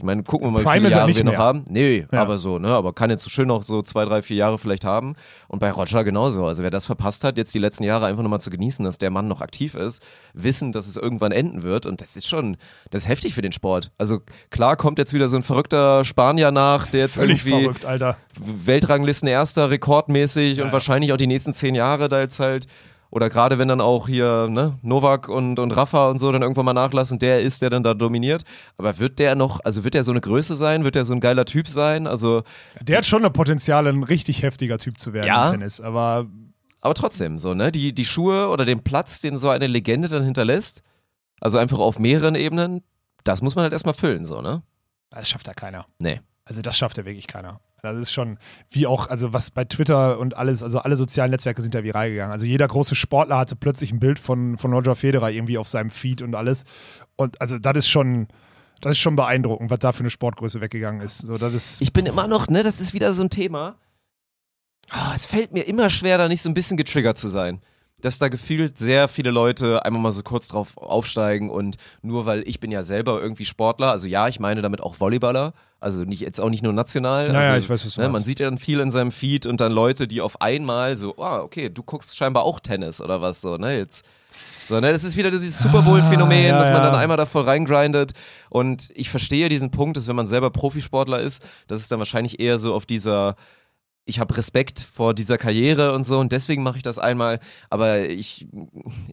ich 0.00 0.04
meine, 0.04 0.22
gucken 0.22 0.46
wir 0.46 0.50
mal, 0.52 0.60
wie 0.60 0.64
Prime 0.64 0.76
viele 0.78 0.88
ist 0.88 0.94
er 0.94 1.00
Jahre 1.00 1.14
wir 1.14 1.24
noch 1.24 1.32
mehr. 1.32 1.38
haben. 1.38 1.64
Nee, 1.68 2.06
Ja. 2.10 2.22
aber 2.22 2.38
so, 2.38 2.58
ne? 2.58 2.68
Aber 2.68 2.94
kann 2.94 3.10
jetzt 3.10 3.22
so 3.22 3.28
schön 3.28 3.48
noch 3.48 3.62
so 3.64 3.82
zwei, 3.82 4.06
drei, 4.06 4.22
vier 4.22 4.36
Jahre 4.38 4.56
vielleicht 4.56 4.86
haben. 4.86 5.14
Und 5.46 5.58
bei 5.58 5.70
Roger 5.70 6.04
genauso. 6.04 6.46
Also 6.46 6.62
wer 6.62 6.70
das 6.70 6.86
verpasst 6.86 7.22
hat, 7.22 7.36
jetzt 7.36 7.54
die 7.54 7.58
letzten 7.58 7.84
Jahre 7.84 8.06
einfach 8.06 8.22
nochmal 8.22 8.40
zu 8.40 8.48
genießen, 8.48 8.82
dass 8.82 8.96
der 8.96 9.10
Mann 9.10 9.28
noch 9.28 9.42
aktiv 9.42 9.74
ist, 9.74 10.02
wissen, 10.32 10.72
dass 10.72 10.86
es 10.86 10.96
irgendwann 10.96 11.32
enden 11.32 11.62
wird. 11.62 11.84
Und 11.84 12.00
das 12.00 12.16
ist 12.16 12.26
schon, 12.26 12.56
das 12.90 13.02
ist 13.02 13.08
heftig 13.08 13.34
für 13.34 13.42
den 13.42 13.52
Sport. 13.52 13.90
Also 13.98 14.20
klar 14.48 14.76
kommt 14.76 14.96
jetzt 14.98 15.12
wieder 15.12 15.28
so 15.28 15.36
ein 15.36 15.42
verrückter 15.42 16.02
Spanier 16.06 16.50
nach, 16.50 16.86
der 16.86 17.00
jetzt 17.00 17.16
Völlig 17.16 17.44
irgendwie 17.44 17.62
verrückt, 17.64 17.84
Alter. 17.84 18.16
Weltranglisten 18.38 19.28
erster, 19.28 19.70
rekordmäßig 19.70 20.56
Ja, 20.58 20.64
und 20.64 20.72
wahrscheinlich 20.72 21.12
auch 21.12 21.18
die 21.18 21.26
nächsten 21.26 21.52
zehn 21.52 21.74
Jahre 21.74 22.08
da 22.08 22.20
jetzt 22.20 22.40
halt. 22.40 22.66
Oder 23.10 23.28
gerade 23.28 23.58
wenn 23.58 23.66
dann 23.68 23.80
auch 23.80 24.06
hier 24.06 24.46
ne, 24.48 24.78
Novak 24.82 25.28
und, 25.28 25.58
und 25.58 25.72
Rafa 25.72 26.10
und 26.10 26.20
so 26.20 26.30
dann 26.30 26.42
irgendwann 26.42 26.64
mal 26.64 26.72
nachlassen, 26.72 27.18
der 27.18 27.40
ist, 27.40 27.60
der 27.60 27.70
dann 27.70 27.82
da 27.82 27.94
dominiert. 27.94 28.44
Aber 28.76 28.98
wird 28.98 29.18
der 29.18 29.34
noch, 29.34 29.60
also 29.64 29.82
wird 29.82 29.94
der 29.94 30.04
so 30.04 30.12
eine 30.12 30.20
Größe 30.20 30.54
sein? 30.54 30.84
Wird 30.84 30.94
der 30.94 31.04
so 31.04 31.12
ein 31.12 31.20
geiler 31.20 31.44
Typ 31.44 31.66
sein? 31.66 32.06
Also 32.06 32.42
Der 32.80 32.98
hat 32.98 33.06
schon 33.06 33.22
eine 33.22 33.30
Potenzial, 33.30 33.86
ein 33.88 34.04
richtig 34.04 34.42
heftiger 34.42 34.78
Typ 34.78 34.98
zu 34.98 35.12
werden 35.12 35.26
Ja. 35.26 35.46
im 35.46 35.52
Tennis. 35.52 35.80
Aber 35.80 36.26
aber 36.82 36.94
trotzdem, 36.94 37.38
so, 37.38 37.52
ne? 37.52 37.70
Die, 37.70 37.92
die 37.92 38.06
Schuhe 38.06 38.48
oder 38.48 38.64
den 38.64 38.82
Platz, 38.82 39.20
den 39.20 39.36
so 39.38 39.50
eine 39.50 39.66
Legende 39.66 40.08
dann 40.08 40.22
hinterlässt, 40.24 40.82
also 41.40 41.58
einfach 41.58 41.78
auf 41.78 41.98
mehreren 41.98 42.34
Ebenen, 42.36 42.82
das 43.24 43.42
muss 43.42 43.54
man 43.54 43.64
halt 43.64 43.72
erstmal 43.74 43.92
füllen, 43.94 44.24
so, 44.24 44.40
ne? 44.40 44.62
Das 45.10 45.28
schafft 45.28 45.46
ja 45.46 45.52
keiner. 45.52 45.84
Nee. 45.98 46.20
Also 46.46 46.62
das 46.62 46.78
schafft 46.78 46.96
ja 46.96 47.04
wirklich 47.04 47.26
keiner. 47.26 47.60
Das 47.82 47.96
ist 47.96 48.12
schon, 48.12 48.38
wie 48.70 48.86
auch, 48.86 49.08
also 49.08 49.32
was 49.32 49.50
bei 49.50 49.64
Twitter 49.64 50.18
und 50.18 50.36
alles, 50.36 50.62
also 50.62 50.78
alle 50.80 50.96
sozialen 50.96 51.30
Netzwerke 51.30 51.62
sind 51.62 51.74
da 51.74 51.82
viral 51.82 52.10
gegangen. 52.10 52.32
Also 52.32 52.46
jeder 52.46 52.68
große 52.68 52.94
Sportler 52.94 53.38
hatte 53.38 53.56
plötzlich 53.56 53.92
ein 53.92 54.00
Bild 54.00 54.18
von, 54.18 54.58
von 54.58 54.72
Roger 54.72 54.94
Federer 54.94 55.30
irgendwie 55.30 55.58
auf 55.58 55.68
seinem 55.68 55.90
Feed 55.90 56.22
und 56.22 56.34
alles. 56.34 56.64
Und 57.16 57.40
also 57.40 57.58
das 57.58 57.76
ist 57.76 57.88
schon, 57.88 58.28
das 58.80 58.92
ist 58.92 58.98
schon 58.98 59.16
beeindruckend, 59.16 59.70
was 59.70 59.78
da 59.78 59.92
für 59.92 60.00
eine 60.00 60.10
Sportgröße 60.10 60.60
weggegangen 60.60 61.00
ist. 61.00 61.18
So, 61.18 61.38
das 61.38 61.54
ist 61.54 61.82
Ich 61.82 61.92
bin 61.92 62.06
immer 62.06 62.26
noch, 62.26 62.48
ne, 62.48 62.62
das 62.62 62.80
ist 62.80 62.94
wieder 62.94 63.12
so 63.12 63.22
ein 63.22 63.30
Thema. 63.30 63.76
Ah, 64.90 65.12
es 65.14 65.26
fällt 65.26 65.52
mir 65.52 65.62
immer 65.62 65.88
schwer, 65.88 66.18
da 66.18 66.28
nicht 66.28 66.42
so 66.42 66.50
ein 66.50 66.54
bisschen 66.54 66.76
getriggert 66.76 67.16
zu 67.16 67.28
sein. 67.28 67.60
Dass 68.00 68.18
da 68.18 68.28
gefühlt 68.28 68.78
sehr 68.78 69.08
viele 69.08 69.30
Leute 69.30 69.84
einmal 69.84 70.02
mal 70.02 70.10
so 70.10 70.22
kurz 70.22 70.48
drauf 70.48 70.76
aufsteigen 70.76 71.50
und 71.50 71.76
nur 72.02 72.26
weil 72.26 72.46
ich 72.46 72.60
bin 72.60 72.70
ja 72.70 72.82
selber 72.82 73.20
irgendwie 73.20 73.44
Sportler, 73.44 73.90
also 73.90 74.06
ja, 74.06 74.28
ich 74.28 74.40
meine 74.40 74.62
damit 74.62 74.82
auch 74.82 74.94
Volleyballer, 74.94 75.52
also 75.80 76.00
nicht, 76.00 76.20
jetzt 76.20 76.40
auch 76.40 76.50
nicht 76.50 76.62
nur 76.62 76.72
national. 76.72 77.28
Naja, 77.28 77.52
also, 77.52 77.64
ich 77.64 77.70
weiß, 77.70 77.86
was 77.86 77.94
du 77.94 78.00
ne, 78.02 78.08
Man 78.10 78.22
sieht 78.22 78.38
ja 78.38 78.46
dann 78.48 78.58
viel 78.58 78.80
in 78.80 78.90
seinem 78.90 79.12
Feed 79.12 79.46
und 79.46 79.60
dann 79.60 79.72
Leute, 79.72 80.06
die 80.06 80.20
auf 80.20 80.40
einmal 80.40 80.96
so, 80.96 81.16
ah, 81.18 81.40
okay, 81.40 81.70
du 81.70 81.82
guckst 81.82 82.16
scheinbar 82.16 82.44
auch 82.44 82.60
Tennis 82.60 83.00
oder 83.00 83.22
was 83.22 83.40
so, 83.40 83.56
ne, 83.56 83.78
jetzt. 83.78 84.04
So, 84.66 84.78
ne, 84.78 84.92
das 84.92 85.02
ist 85.02 85.16
wieder 85.16 85.30
dieses 85.30 85.58
Super 85.58 85.82
Bowl-Phänomen, 85.82 86.44
Ah, 86.44 86.48
ja, 86.48 86.58
dass 86.60 86.70
man 86.70 86.82
dann 86.82 86.94
einmal 86.94 87.16
da 87.16 87.26
voll 87.26 87.42
reingrindet. 87.42 88.12
Und 88.50 88.90
ich 88.94 89.10
verstehe 89.10 89.48
diesen 89.48 89.72
Punkt, 89.72 89.96
dass 89.96 90.06
wenn 90.06 90.14
man 90.14 90.28
selber 90.28 90.50
Profisportler 90.50 91.18
ist, 91.18 91.44
dass 91.66 91.80
es 91.80 91.88
dann 91.88 91.98
wahrscheinlich 91.98 92.38
eher 92.38 92.58
so 92.58 92.74
auf 92.74 92.86
dieser, 92.86 93.34
ich 94.10 94.20
habe 94.20 94.36
Respekt 94.36 94.80
vor 94.80 95.14
dieser 95.14 95.38
Karriere 95.38 95.94
und 95.94 96.04
so 96.04 96.18
und 96.18 96.32
deswegen 96.32 96.62
mache 96.62 96.76
ich 96.76 96.82
das 96.82 96.98
einmal. 96.98 97.38
Aber 97.70 98.08
ich, 98.08 98.46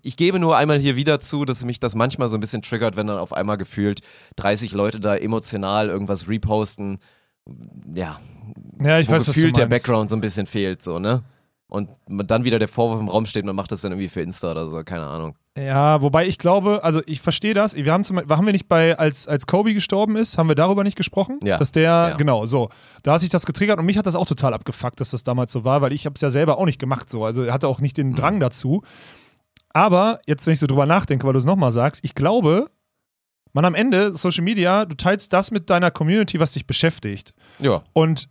ich 0.01 0.17
gebe 0.17 0.39
nur 0.39 0.57
einmal 0.57 0.79
hier 0.79 0.95
wieder 0.95 1.19
zu, 1.19 1.45
dass 1.45 1.63
mich 1.63 1.79
das 1.79 1.95
manchmal 1.95 2.27
so 2.27 2.35
ein 2.35 2.41
bisschen 2.41 2.61
triggert, 2.61 2.97
wenn 2.97 3.07
dann 3.07 3.19
auf 3.19 3.31
einmal 3.31 3.57
gefühlt 3.57 4.01
30 4.35 4.73
Leute 4.73 4.99
da 4.99 5.15
emotional 5.15 5.87
irgendwas 5.87 6.27
reposten. 6.27 6.99
Ja, 7.95 8.19
ja, 8.81 8.99
ich 8.99 9.07
weiß, 9.07 9.19
was 9.19 9.25
du 9.25 9.33
gefühlt 9.33 9.57
der. 9.57 9.67
Background 9.67 10.09
so 10.09 10.15
ein 10.15 10.21
bisschen 10.21 10.47
fehlt, 10.47 10.81
so, 10.81 10.99
ne? 10.99 11.23
Und 11.69 11.89
dann 12.07 12.45
wieder 12.45 12.59
der 12.59 12.69
Vorwurf 12.69 12.99
im 13.01 13.09
Raum 13.09 13.25
steht, 13.25 13.43
man 13.43 13.55
macht 13.55 13.73
das 13.73 13.81
dann 13.81 13.91
irgendwie 13.91 14.07
für 14.07 14.21
Insta 14.21 14.51
oder 14.51 14.67
so, 14.69 14.81
keine 14.85 15.05
Ahnung. 15.05 15.35
Ja, 15.57 16.01
wobei 16.01 16.25
ich 16.25 16.37
glaube, 16.37 16.83
also 16.83 17.01
ich 17.07 17.19
verstehe 17.19 17.53
das. 17.53 17.75
Wir 17.75 17.91
haben 17.91 18.05
zum 18.05 18.17
haben 18.17 18.45
wir 18.45 18.53
nicht 18.53 18.69
bei, 18.69 18.97
als, 18.97 19.27
als 19.27 19.47
Kobe 19.47 19.73
gestorben 19.73 20.15
ist, 20.15 20.37
haben 20.37 20.47
wir 20.47 20.55
darüber 20.55 20.83
nicht 20.85 20.95
gesprochen? 20.95 21.39
Ja. 21.43 21.57
Dass 21.57 21.73
der, 21.73 21.83
Ja. 21.83 22.15
genau, 22.15 22.45
so. 22.45 22.69
Da 23.03 23.13
hat 23.13 23.21
sich 23.21 23.29
das 23.31 23.45
getriggert 23.45 23.79
und 23.79 23.85
mich 23.85 23.97
hat 23.97 24.05
das 24.05 24.15
auch 24.15 24.25
total 24.25 24.53
abgefuckt, 24.53 25.01
dass 25.01 25.11
das 25.11 25.23
damals 25.23 25.51
so 25.51 25.65
war, 25.65 25.81
weil 25.81 25.91
ich 25.91 26.05
habe 26.05 26.13
es 26.15 26.21
ja 26.21 26.29
selber 26.29 26.57
auch 26.57 26.65
nicht 26.65 26.79
gemacht 26.79 27.09
so. 27.09 27.25
Also 27.25 27.43
er 27.43 27.53
hatte 27.53 27.67
auch 27.67 27.81
nicht 27.81 27.97
den 27.97 28.15
Drang 28.15 28.39
dazu. 28.39 28.83
Aber 29.73 30.21
jetzt, 30.25 30.45
wenn 30.45 30.53
ich 30.53 30.59
so 30.59 30.67
drüber 30.67 30.85
nachdenke, 30.85 31.25
weil 31.25 31.33
du 31.33 31.39
es 31.39 31.45
nochmal 31.45 31.71
sagst, 31.71 32.03
ich 32.05 32.15
glaube, 32.15 32.69
man 33.53 33.65
am 33.65 33.75
Ende, 33.75 34.13
Social 34.13 34.43
Media, 34.43 34.85
du 34.85 34.95
teilst 34.95 35.33
das 35.33 35.51
mit 35.51 35.69
deiner 35.69 35.91
Community, 35.91 36.39
was 36.39 36.51
dich 36.51 36.65
beschäftigt. 36.65 37.33
Ja. 37.59 37.81
Und 37.93 38.29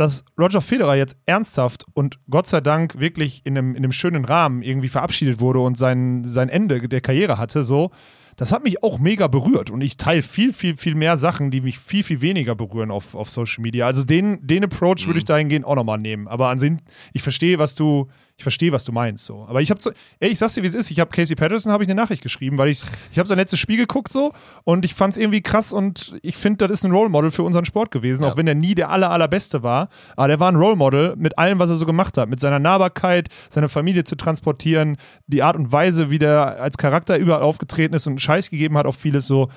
dass 0.00 0.24
Roger 0.38 0.62
Federer 0.62 0.94
jetzt 0.94 1.18
ernsthaft 1.26 1.84
und 1.92 2.18
Gott 2.30 2.46
sei 2.46 2.62
Dank 2.62 2.98
wirklich 2.98 3.42
in 3.44 3.58
einem, 3.58 3.74
in 3.74 3.84
einem 3.84 3.92
schönen 3.92 4.24
Rahmen 4.24 4.62
irgendwie 4.62 4.88
verabschiedet 4.88 5.40
wurde 5.40 5.60
und 5.60 5.76
sein, 5.76 6.24
sein 6.24 6.48
Ende 6.48 6.88
der 6.88 7.02
Karriere 7.02 7.36
hatte, 7.36 7.62
so, 7.62 7.90
das 8.36 8.50
hat 8.50 8.64
mich 8.64 8.82
auch 8.82 8.98
mega 8.98 9.26
berührt. 9.26 9.68
Und 9.68 9.82
ich 9.82 9.98
teile 9.98 10.22
viel, 10.22 10.54
viel, 10.54 10.78
viel 10.78 10.94
mehr 10.94 11.18
Sachen, 11.18 11.50
die 11.50 11.60
mich 11.60 11.78
viel, 11.78 12.02
viel 12.02 12.22
weniger 12.22 12.54
berühren 12.54 12.90
auf, 12.90 13.14
auf 13.14 13.28
Social 13.28 13.60
Media. 13.60 13.86
Also 13.86 14.02
den, 14.02 14.38
den 14.40 14.64
Approach 14.64 15.06
würde 15.06 15.18
ich 15.18 15.26
dahingehend 15.26 15.66
auch 15.66 15.74
nochmal 15.74 15.98
nehmen. 15.98 16.26
Aber 16.26 16.48
ansehen, 16.48 16.80
ich 17.12 17.20
verstehe, 17.20 17.58
was 17.58 17.74
du, 17.74 18.08
ich 18.40 18.42
verstehe, 18.42 18.72
was 18.72 18.84
du 18.84 18.92
meinst. 18.92 19.26
So. 19.26 19.44
Aber 19.46 19.60
ich 19.60 19.70
habe 19.70 19.80
so, 19.82 19.90
ey, 20.18 20.30
ich 20.30 20.38
sag's 20.38 20.54
dir, 20.54 20.62
wie 20.62 20.66
es 20.66 20.74
ist. 20.74 20.90
Ich 20.90 20.98
habe 20.98 21.10
Casey 21.10 21.36
Patterson 21.36 21.70
habe 21.70 21.84
ich 21.84 21.88
eine 21.90 22.00
Nachricht 22.00 22.22
geschrieben, 22.22 22.56
weil 22.56 22.70
ich, 22.70 22.80
ich 23.12 23.18
habe 23.18 23.28
sein 23.28 23.36
letztes 23.38 23.60
Spiel 23.60 23.76
geguckt 23.76 24.10
so 24.10 24.32
und 24.64 24.84
ich 24.86 24.94
fand 24.94 25.12
es 25.12 25.18
irgendwie 25.18 25.42
krass 25.42 25.72
und 25.74 26.14
ich 26.22 26.36
finde, 26.36 26.66
das 26.66 26.70
ist 26.80 26.84
ein 26.86 26.90
Role 26.92 27.10
Model 27.10 27.30
für 27.30 27.42
unseren 27.42 27.66
Sport 27.66 27.90
gewesen, 27.90 28.22
Ja. 28.22 28.30
auch 28.30 28.36
wenn 28.38 28.46
er 28.48 28.54
nie 28.54 28.74
der 28.74 28.90
aller, 28.90 29.10
allerbeste 29.10 29.62
war. 29.62 29.88
Aber 30.16 30.28
der 30.28 30.40
war 30.40 30.50
ein 30.50 30.56
Role 30.56 30.76
Model 30.76 31.14
mit 31.16 31.38
allem, 31.38 31.58
was 31.58 31.68
er 31.70 31.76
so 31.76 31.84
gemacht 31.84 32.16
hat, 32.16 32.28
mit 32.30 32.40
seiner 32.40 32.58
Nahbarkeit, 32.58 33.28
seine 33.50 33.68
Familie 33.68 34.04
zu 34.04 34.16
transportieren, 34.16 34.96
die 35.26 35.42
Art 35.42 35.56
und 35.56 35.70
Weise, 35.70 36.10
wie 36.10 36.18
der 36.18 36.60
als 36.60 36.78
Charakter 36.78 37.18
überall 37.18 37.42
aufgetreten 37.42 37.94
ist 37.94 38.06
und 38.06 38.20
Scheiß 38.20 38.48
gegeben 38.50 38.78
hat 38.78 38.86
auf 38.86 38.96
vieles 38.96 39.26
so. 39.26 39.48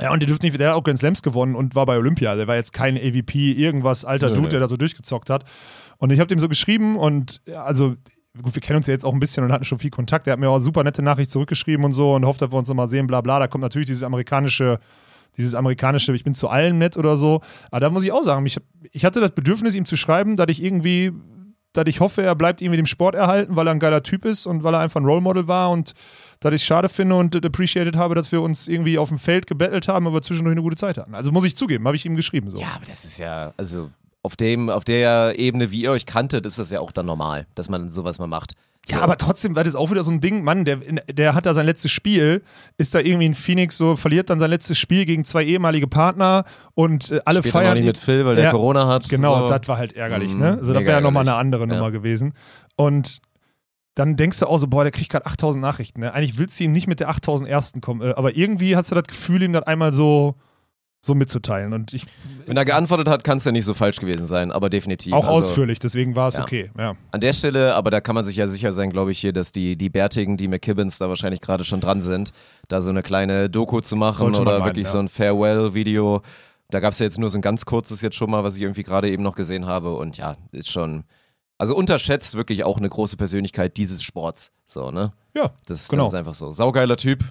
Ja, 0.00 0.12
und 0.12 0.20
der 0.22 0.26
dürfte 0.28 0.46
nicht, 0.46 0.58
der 0.58 0.70
hat 0.70 0.76
auch 0.76 0.82
Grand 0.82 0.98
Slams 0.98 1.20
gewonnen 1.20 1.54
und 1.54 1.74
war 1.74 1.84
bei 1.84 1.98
Olympia. 1.98 2.34
Der 2.34 2.46
war 2.46 2.54
jetzt 2.56 2.72
kein 2.72 2.96
AVP, 2.96 3.52
irgendwas 3.52 4.06
alter 4.06 4.30
Dude, 4.32 4.48
der 4.48 4.60
da 4.60 4.66
so 4.68 4.78
durchgezockt 4.78 5.28
hat. 5.28 5.44
Und 6.00 6.10
ich 6.10 6.18
habe 6.18 6.28
dem 6.28 6.38
so 6.38 6.48
geschrieben 6.48 6.96
und 6.96 7.42
also, 7.54 7.94
gut, 8.42 8.54
wir 8.54 8.62
kennen 8.62 8.78
uns 8.78 8.86
ja 8.86 8.92
jetzt 8.92 9.04
auch 9.04 9.12
ein 9.12 9.20
bisschen 9.20 9.44
und 9.44 9.52
hatten 9.52 9.64
schon 9.64 9.78
viel 9.78 9.90
Kontakt. 9.90 10.26
Der 10.26 10.32
hat 10.32 10.40
mir 10.40 10.48
auch 10.48 10.54
eine 10.54 10.62
super 10.62 10.82
nette 10.82 11.02
Nachricht 11.02 11.30
zurückgeschrieben 11.30 11.84
und 11.84 11.92
so 11.92 12.14
und 12.14 12.24
hofft, 12.24 12.40
dass 12.40 12.50
wir 12.50 12.56
uns 12.56 12.68
nochmal 12.68 12.88
sehen, 12.88 13.06
bla 13.06 13.20
bla. 13.20 13.38
Da 13.38 13.48
kommt 13.48 13.60
natürlich 13.60 13.86
dieses 13.86 14.02
amerikanische, 14.02 14.80
dieses 15.36 15.54
amerikanische, 15.54 16.14
ich 16.14 16.24
bin 16.24 16.32
zu 16.32 16.48
allem 16.48 16.78
nett 16.78 16.96
oder 16.96 17.18
so. 17.18 17.42
Aber 17.70 17.80
da 17.80 17.90
muss 17.90 18.02
ich 18.02 18.12
auch 18.12 18.22
sagen, 18.22 18.46
ich, 18.46 18.56
ich 18.92 19.04
hatte 19.04 19.20
das 19.20 19.32
Bedürfnis, 19.32 19.74
ihm 19.76 19.84
zu 19.84 19.94
schreiben, 19.96 20.38
dass 20.38 20.46
ich 20.48 20.64
irgendwie, 20.64 21.12
dass 21.74 21.84
ich 21.86 22.00
hoffe, 22.00 22.22
er 22.22 22.34
bleibt 22.34 22.62
irgendwie 22.62 22.78
dem 22.78 22.86
Sport 22.86 23.14
erhalten, 23.14 23.54
weil 23.54 23.68
er 23.68 23.72
ein 23.72 23.78
geiler 23.78 24.02
Typ 24.02 24.24
ist 24.24 24.46
und 24.46 24.64
weil 24.64 24.72
er 24.72 24.80
einfach 24.80 25.02
ein 25.02 25.04
Role 25.04 25.20
Model 25.20 25.48
war 25.48 25.70
und 25.70 25.92
dass 26.40 26.54
ich 26.54 26.64
schade 26.64 26.88
finde 26.88 27.16
und 27.16 27.44
appreciated 27.44 27.96
habe, 27.96 28.14
dass 28.14 28.32
wir 28.32 28.40
uns 28.40 28.68
irgendwie 28.68 28.96
auf 28.96 29.10
dem 29.10 29.18
Feld 29.18 29.46
gebettelt 29.46 29.86
haben, 29.86 30.06
aber 30.06 30.22
zwischendurch 30.22 30.54
eine 30.54 30.62
gute 30.62 30.76
Zeit 30.76 30.96
hatten. 30.96 31.14
Also 31.14 31.30
muss 31.30 31.44
ich 31.44 31.56
zugeben, 31.56 31.84
habe 31.84 31.96
ich 31.96 32.06
ihm 32.06 32.16
geschrieben 32.16 32.48
so. 32.48 32.58
Ja, 32.58 32.68
aber 32.76 32.86
das 32.86 33.04
ist 33.04 33.18
ja, 33.18 33.52
also 33.58 33.90
auf 34.22 34.36
dem, 34.36 34.68
auf 34.70 34.84
der 34.84 35.38
Ebene, 35.38 35.70
wie 35.70 35.82
ihr 35.82 35.90
euch 35.92 36.06
kanntet, 36.06 36.44
ist 36.46 36.58
das 36.58 36.70
ja 36.70 36.80
auch 36.80 36.92
dann 36.92 37.06
normal, 37.06 37.46
dass 37.54 37.68
man 37.68 37.90
sowas 37.90 38.18
mal 38.18 38.26
macht. 38.26 38.54
So. 38.88 38.96
Ja, 38.96 39.02
aber 39.02 39.16
trotzdem, 39.18 39.52
das 39.54 39.68
ist 39.68 39.74
auch 39.74 39.90
wieder 39.90 40.02
so 40.02 40.10
ein 40.10 40.20
Ding, 40.20 40.42
Mann, 40.42 40.64
der, 40.64 40.76
der 40.76 41.34
hat 41.34 41.44
da 41.46 41.52
sein 41.54 41.66
letztes 41.66 41.90
Spiel, 41.90 42.42
ist 42.78 42.94
da 42.94 43.00
irgendwie 43.00 43.26
in 43.26 43.34
Phoenix 43.34 43.76
so, 43.76 43.94
verliert 43.96 44.30
dann 44.30 44.38
sein 44.40 44.50
letztes 44.50 44.78
Spiel 44.78 45.04
gegen 45.04 45.24
zwei 45.24 45.44
ehemalige 45.44 45.86
Partner 45.86 46.44
und 46.74 47.10
äh, 47.12 47.20
alle 47.24 47.40
Spielt 47.40 47.54
dann 47.54 47.62
feiern. 47.62 47.74
nicht 47.74 47.84
mit 47.86 47.98
Phil, 47.98 48.24
weil 48.24 48.36
der 48.36 48.44
Ja, 48.46 48.50
Corona 48.52 48.86
hat. 48.88 49.08
Genau, 49.08 49.40
so. 49.40 49.48
das 49.48 49.68
war 49.68 49.76
halt 49.78 49.92
ärgerlich, 49.94 50.32
Mhm, 50.34 50.40
ne? 50.40 50.58
Also 50.58 50.72
das 50.72 50.82
wäre 50.82 50.92
ja 50.92 51.00
nochmal 51.02 51.22
eine 51.28 51.36
andere 51.36 51.66
Ja. 51.66 51.74
Nummer 51.74 51.90
gewesen. 51.90 52.32
Und 52.76 53.20
dann 53.94 54.16
denkst 54.16 54.38
du 54.40 54.46
auch 54.46 54.56
so, 54.58 54.66
boah, 54.66 54.82
der 54.84 54.92
kriegt 54.92 55.10
gerade 55.10 55.26
8000 55.26 55.60
Nachrichten. 55.60 56.00
Ne? 56.00 56.14
Eigentlich 56.14 56.38
willst 56.38 56.58
du 56.58 56.64
ihm 56.64 56.72
nicht 56.72 56.86
mit 56.86 57.00
der 57.00 57.10
8000 57.10 57.48
ersten 57.50 57.80
kommen, 57.82 58.00
äh, 58.02 58.14
aber 58.16 58.34
irgendwie 58.36 58.76
hast 58.76 58.90
du 58.90 58.94
das 58.94 59.04
Gefühl, 59.04 59.42
ihm 59.42 59.52
das 59.52 59.64
einmal 59.64 59.92
so, 59.92 60.36
so 61.00 61.14
mitzuteilen. 61.14 61.72
Und 61.72 61.94
ich 61.94 62.06
Wenn 62.46 62.56
er 62.56 62.64
geantwortet 62.64 63.08
hat, 63.08 63.24
kann 63.24 63.38
es 63.38 63.44
ja 63.44 63.52
nicht 63.52 63.64
so 63.64 63.74
falsch 63.74 63.98
gewesen 63.98 64.26
sein, 64.26 64.52
aber 64.52 64.68
definitiv. 64.68 65.12
auch 65.12 65.26
also, 65.26 65.38
ausführlich, 65.38 65.78
deswegen 65.78 66.14
war 66.14 66.28
es 66.28 66.36
ja. 66.36 66.42
okay. 66.42 66.70
Ja. 66.78 66.94
An 67.10 67.20
der 67.20 67.32
Stelle, 67.32 67.74
aber 67.74 67.90
da 67.90 68.00
kann 68.00 68.14
man 68.14 68.24
sich 68.24 68.36
ja 68.36 68.46
sicher 68.46 68.72
sein, 68.72 68.90
glaube 68.90 69.10
ich, 69.10 69.18
hier, 69.18 69.32
dass 69.32 69.52
die, 69.52 69.76
die 69.76 69.88
Bärtigen, 69.88 70.36
die 70.36 70.48
McKibbins 70.48 70.98
da 70.98 71.08
wahrscheinlich 71.08 71.40
gerade 71.40 71.64
schon 71.64 71.80
dran 71.80 72.02
sind, 72.02 72.32
da 72.68 72.80
so 72.80 72.90
eine 72.90 73.02
kleine 73.02 73.48
Doku 73.48 73.80
zu 73.80 73.96
machen 73.96 74.18
Sollte 74.18 74.42
oder 74.42 74.58
meinen, 74.58 74.66
wirklich 74.66 74.86
ja. 74.86 74.92
so 74.92 74.98
ein 74.98 75.08
Farewell-Video. 75.08 76.20
Da 76.68 76.80
gab 76.80 76.92
es 76.92 76.98
ja 76.98 77.04
jetzt 77.04 77.18
nur 77.18 77.30
so 77.30 77.38
ein 77.38 77.42
ganz 77.42 77.64
kurzes 77.64 78.02
jetzt 78.02 78.16
schon 78.16 78.30
mal, 78.30 78.44
was 78.44 78.56
ich 78.56 78.62
irgendwie 78.62 78.82
gerade 78.82 79.08
eben 79.10 79.22
noch 79.22 79.34
gesehen 79.34 79.66
habe. 79.66 79.96
Und 79.96 80.18
ja, 80.18 80.36
ist 80.52 80.70
schon. 80.70 81.04
Also 81.58 81.76
unterschätzt 81.76 82.36
wirklich 82.36 82.64
auch 82.64 82.78
eine 82.78 82.88
große 82.88 83.16
Persönlichkeit 83.16 83.76
dieses 83.76 84.02
Sports. 84.02 84.52
So, 84.64 84.90
ne? 84.90 85.12
Ja, 85.34 85.52
Das, 85.66 85.88
genau. 85.88 86.04
das 86.04 86.12
ist 86.12 86.18
einfach 86.18 86.34
so. 86.34 86.52
Saugeiler 86.52 86.96
Typ. 86.96 87.24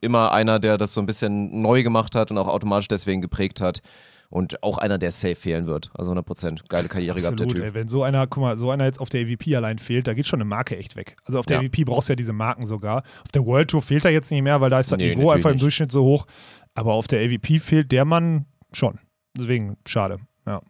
Immer 0.00 0.32
einer, 0.32 0.58
der 0.58 0.78
das 0.78 0.94
so 0.94 1.00
ein 1.00 1.06
bisschen 1.06 1.62
neu 1.62 1.82
gemacht 1.82 2.14
hat 2.14 2.30
und 2.30 2.38
auch 2.38 2.48
automatisch 2.48 2.88
deswegen 2.88 3.20
geprägt 3.22 3.60
hat. 3.60 3.80
Und 4.28 4.60
auch 4.64 4.78
einer, 4.78 4.98
der 4.98 5.12
safe 5.12 5.36
fehlen 5.36 5.66
wird. 5.66 5.90
Also 5.94 6.10
100 6.10 6.26
Prozent. 6.26 6.68
Geile 6.68 6.88
Karriere 6.88 7.16
gehabt, 7.16 7.38
der 7.38 7.46
Absolut, 7.46 7.54
Typ. 7.54 7.64
ey, 7.64 7.74
wenn 7.74 7.86
so 7.86 8.02
einer, 8.02 8.26
guck 8.26 8.42
mal, 8.42 8.58
so 8.58 8.72
einer 8.72 8.84
jetzt 8.84 9.00
auf 9.00 9.08
der 9.08 9.20
AVP 9.24 9.54
allein 9.54 9.78
fehlt, 9.78 10.08
da 10.08 10.14
geht 10.14 10.26
schon 10.26 10.40
eine 10.40 10.44
Marke 10.48 10.76
echt 10.76 10.96
weg. 10.96 11.14
Also 11.24 11.38
auf 11.38 11.46
der 11.46 11.58
Ja. 11.62 11.62
AVP 11.68 11.84
brauchst 11.84 12.08
du 12.08 12.12
ja 12.12 12.16
diese 12.16 12.32
Marken 12.32 12.66
sogar. 12.66 13.04
Auf 13.22 13.30
der 13.32 13.46
World 13.46 13.70
Tour 13.70 13.82
fehlt 13.82 14.04
er 14.04 14.10
jetzt 14.10 14.32
nicht 14.32 14.42
mehr, 14.42 14.60
weil 14.60 14.68
da 14.68 14.80
ist 14.80 14.90
das 14.90 14.98
Nee, 14.98 15.14
Niveau 15.14 15.30
einfach 15.30 15.50
im 15.52 15.58
Durchschnitt 15.58 15.92
so 15.92 16.02
hoch. 16.04 16.26
Aber 16.74 16.94
auf 16.94 17.06
der 17.06 17.20
AVP 17.24 17.60
fehlt 17.60 17.92
der 17.92 18.04
Mann 18.04 18.46
schon. 18.72 18.98
Deswegen 19.38 19.76
schade. 19.86 20.18
Ja. 20.44 20.60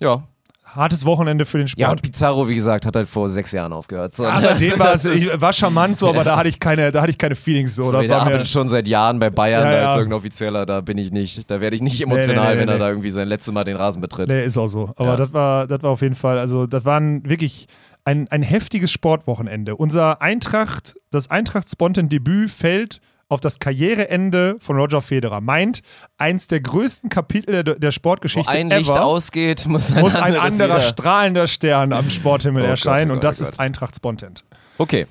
Ja. 0.00 0.28
Hartes 0.64 1.04
Wochenende 1.04 1.44
für 1.44 1.58
den 1.58 1.66
Sport. 1.66 1.80
Ja, 1.80 1.90
und 1.90 2.02
Pizarro, 2.02 2.48
wie 2.48 2.54
gesagt, 2.54 2.86
hat 2.86 2.94
halt 2.94 3.08
vor 3.08 3.28
sechs 3.28 3.52
Jahren 3.52 3.72
aufgehört. 3.72 4.14
So, 4.14 4.24
aber 4.24 4.52
ne? 4.52 4.56
dem 4.56 4.78
war 4.78 4.94
es, 4.94 5.04
ich 5.04 5.28
war 5.40 5.52
charmant 5.52 5.98
so, 5.98 6.08
aber 6.08 6.24
da 6.24 6.36
hatte 6.36 6.48
ich 6.48 6.60
keine, 6.60 6.92
da 6.92 7.02
hatte 7.02 7.10
ich 7.10 7.18
keine 7.18 7.34
Feelings 7.34 7.74
so. 7.74 7.84
So, 7.84 7.92
da 7.92 8.00
mir, 8.00 8.14
arbeitet 8.14 8.48
schon 8.48 8.68
seit 8.68 8.86
Jahren 8.86 9.18
bei 9.18 9.28
Bayern 9.28 9.64
Ja, 9.64 9.70
da 9.70 9.76
ja. 9.76 9.88
als 9.88 9.96
irgendein 9.96 10.18
Offizieller, 10.18 10.64
da 10.64 10.80
bin 10.80 10.98
ich 10.98 11.10
nicht, 11.10 11.50
da 11.50 11.60
werde 11.60 11.76
ich 11.76 11.82
nicht 11.82 12.00
emotional, 12.00 12.50
nee, 12.50 12.54
nee, 12.54 12.60
wenn 12.60 12.68
er 12.68 12.74
nee. 12.74 12.80
da 12.80 12.88
irgendwie 12.88 13.10
sein 13.10 13.28
letztes 13.28 13.52
Mal 13.52 13.64
den 13.64 13.76
Rasen 13.76 14.00
betritt. 14.00 14.30
Nee, 14.30 14.44
ist 14.44 14.56
auch 14.56 14.68
so. 14.68 14.92
Aber 14.96 15.16
das 15.16 15.32
war, 15.32 15.66
das 15.66 15.82
war 15.82 15.90
auf 15.90 16.00
jeden 16.00 16.14
Fall, 16.14 16.38
also 16.38 16.66
das 16.66 16.84
war 16.84 16.98
ein 16.98 17.28
wirklich 17.28 17.66
ein, 18.04 18.28
ein 18.28 18.42
heftiges 18.42 18.90
Sportwochenende. 18.90 19.76
Unser 19.76 20.22
Eintracht, 20.22 20.94
das 21.10 21.30
Eintracht-Spontan-Debüt 21.30 22.50
fällt 22.50 23.00
auf 23.32 23.40
das 23.40 23.58
Karriereende 23.58 24.56
von 24.60 24.76
Roger 24.76 25.00
Federer. 25.00 25.40
Meint, 25.40 25.80
eins 26.18 26.48
der 26.48 26.60
größten 26.60 27.08
Kapitel 27.08 27.64
der, 27.64 27.76
der 27.76 27.88
Wo 27.88 27.92
Sportgeschichte 27.92 28.52
ein 28.52 28.68
Licht 28.68 28.90
ever 28.90 29.06
ausgeht, 29.06 29.64
muss 29.66 29.90
ein, 29.90 30.02
muss 30.02 30.16
ein 30.16 30.36
anderer 30.36 30.82
strahlender 30.82 31.46
Stern 31.46 31.94
am 31.94 32.10
Sporthimmel 32.10 32.62
Oh 32.62 32.66
Gott, 32.66 32.70
erscheinen 32.70 33.10
oh 33.10 33.14
und 33.14 33.20
Gott, 33.20 33.24
das 33.24 33.40
oh 33.40 33.44
ist 33.44 33.52
Gott. 33.52 33.60
Eintracht 33.60 33.96
Spontan. 33.96 34.34
Okay, 34.76 35.06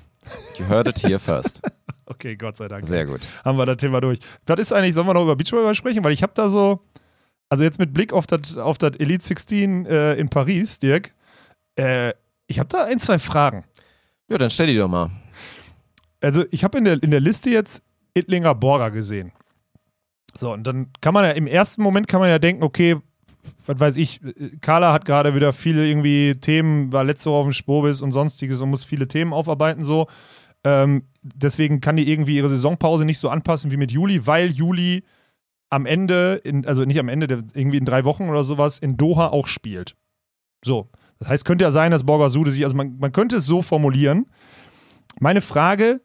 you 0.56 0.68
heard 0.68 0.86
it 0.86 1.04
here 1.04 1.18
first. 1.18 1.60
Okay, 2.04 2.36
Gott 2.36 2.58
sei 2.58 2.68
Dank. 2.68 2.84
Sehr 2.84 3.06
gut. 3.06 3.20
haben 3.42 3.56
wir 3.56 3.64
das 3.64 3.78
Thema 3.78 4.00
durch. 4.00 4.18
Was 4.44 4.60
ist 4.60 4.72
eigentlich, 4.72 4.94
sollen 4.94 5.06
wir 5.06 5.14
noch 5.14 5.22
über 5.22 5.34
Beachvolleyball 5.34 5.74
sprechen? 5.74 6.04
Weil 6.04 6.12
ich 6.12 6.22
habe 6.22 6.32
da 6.34 6.50
so, 6.50 6.80
also 7.48 7.64
jetzt 7.64 7.78
mit 7.78 7.94
Blick 7.94 8.12
auf 8.12 8.26
das 8.26 8.58
auf 8.58 8.76
Elite 8.82 9.24
16 9.24 9.86
äh, 9.86 10.14
in 10.14 10.28
Paris, 10.28 10.78
Dirk, 10.78 11.14
äh, 11.76 12.12
ich 12.48 12.58
habe 12.58 12.68
da 12.68 12.84
ein, 12.84 12.98
zwei 12.98 13.18
Fragen. 13.18 13.64
Ja, 14.28 14.36
dann 14.36 14.50
stell 14.50 14.66
die 14.66 14.76
doch 14.76 14.88
mal. 14.88 15.10
Also 16.20 16.44
ich 16.50 16.64
habe 16.64 16.76
in 16.78 16.84
der, 16.84 17.02
in 17.02 17.10
der 17.10 17.20
Liste 17.20 17.48
jetzt 17.48 17.82
Ittlinger 18.14 18.54
Borger 18.54 18.90
gesehen. 18.90 19.32
So, 20.34 20.52
und 20.52 20.66
dann 20.66 20.88
kann 21.00 21.14
man 21.14 21.24
ja 21.24 21.30
im 21.32 21.46
ersten 21.46 21.82
Moment 21.82 22.08
kann 22.08 22.20
man 22.20 22.30
ja 22.30 22.38
denken, 22.38 22.62
okay, 22.62 22.96
was 23.66 23.80
weiß 23.80 23.96
ich, 23.96 24.20
Carla 24.60 24.92
hat 24.92 25.04
gerade 25.04 25.34
wieder 25.34 25.52
viele 25.52 25.86
irgendwie 25.86 26.34
Themen, 26.40 26.92
war 26.92 27.04
letzte 27.04 27.30
Woche 27.30 27.38
auf 27.38 27.46
dem 27.46 27.52
Spobis 27.52 28.02
und 28.02 28.12
sonstiges 28.12 28.60
und 28.60 28.70
muss 28.70 28.84
viele 28.84 29.08
Themen 29.08 29.32
aufarbeiten 29.32 29.84
so. 29.84 30.06
Ähm, 30.64 31.08
deswegen 31.22 31.80
kann 31.80 31.96
die 31.96 32.08
irgendwie 32.08 32.36
ihre 32.36 32.48
Saisonpause 32.48 33.04
nicht 33.04 33.18
so 33.18 33.28
anpassen 33.28 33.70
wie 33.72 33.76
mit 33.76 33.90
Juli, 33.90 34.26
weil 34.26 34.50
Juli 34.50 35.02
am 35.70 35.86
Ende, 35.86 36.40
in, 36.44 36.66
also 36.66 36.84
nicht 36.84 37.00
am 37.00 37.08
Ende, 37.08 37.26
irgendwie 37.54 37.78
in 37.78 37.84
drei 37.84 38.04
Wochen 38.04 38.28
oder 38.28 38.42
sowas, 38.42 38.78
in 38.78 38.96
Doha 38.96 39.28
auch 39.28 39.46
spielt. 39.46 39.96
So. 40.64 40.88
Das 41.18 41.28
heißt, 41.28 41.44
könnte 41.44 41.64
ja 41.64 41.70
sein, 41.70 41.92
dass 41.92 42.04
Borger 42.04 42.30
Sude 42.30 42.50
sich, 42.50 42.64
also 42.64 42.76
man, 42.76 42.98
man 42.98 43.12
könnte 43.12 43.36
es 43.36 43.46
so 43.46 43.62
formulieren. 43.62 44.26
Meine 45.20 45.40
Frage, 45.40 46.00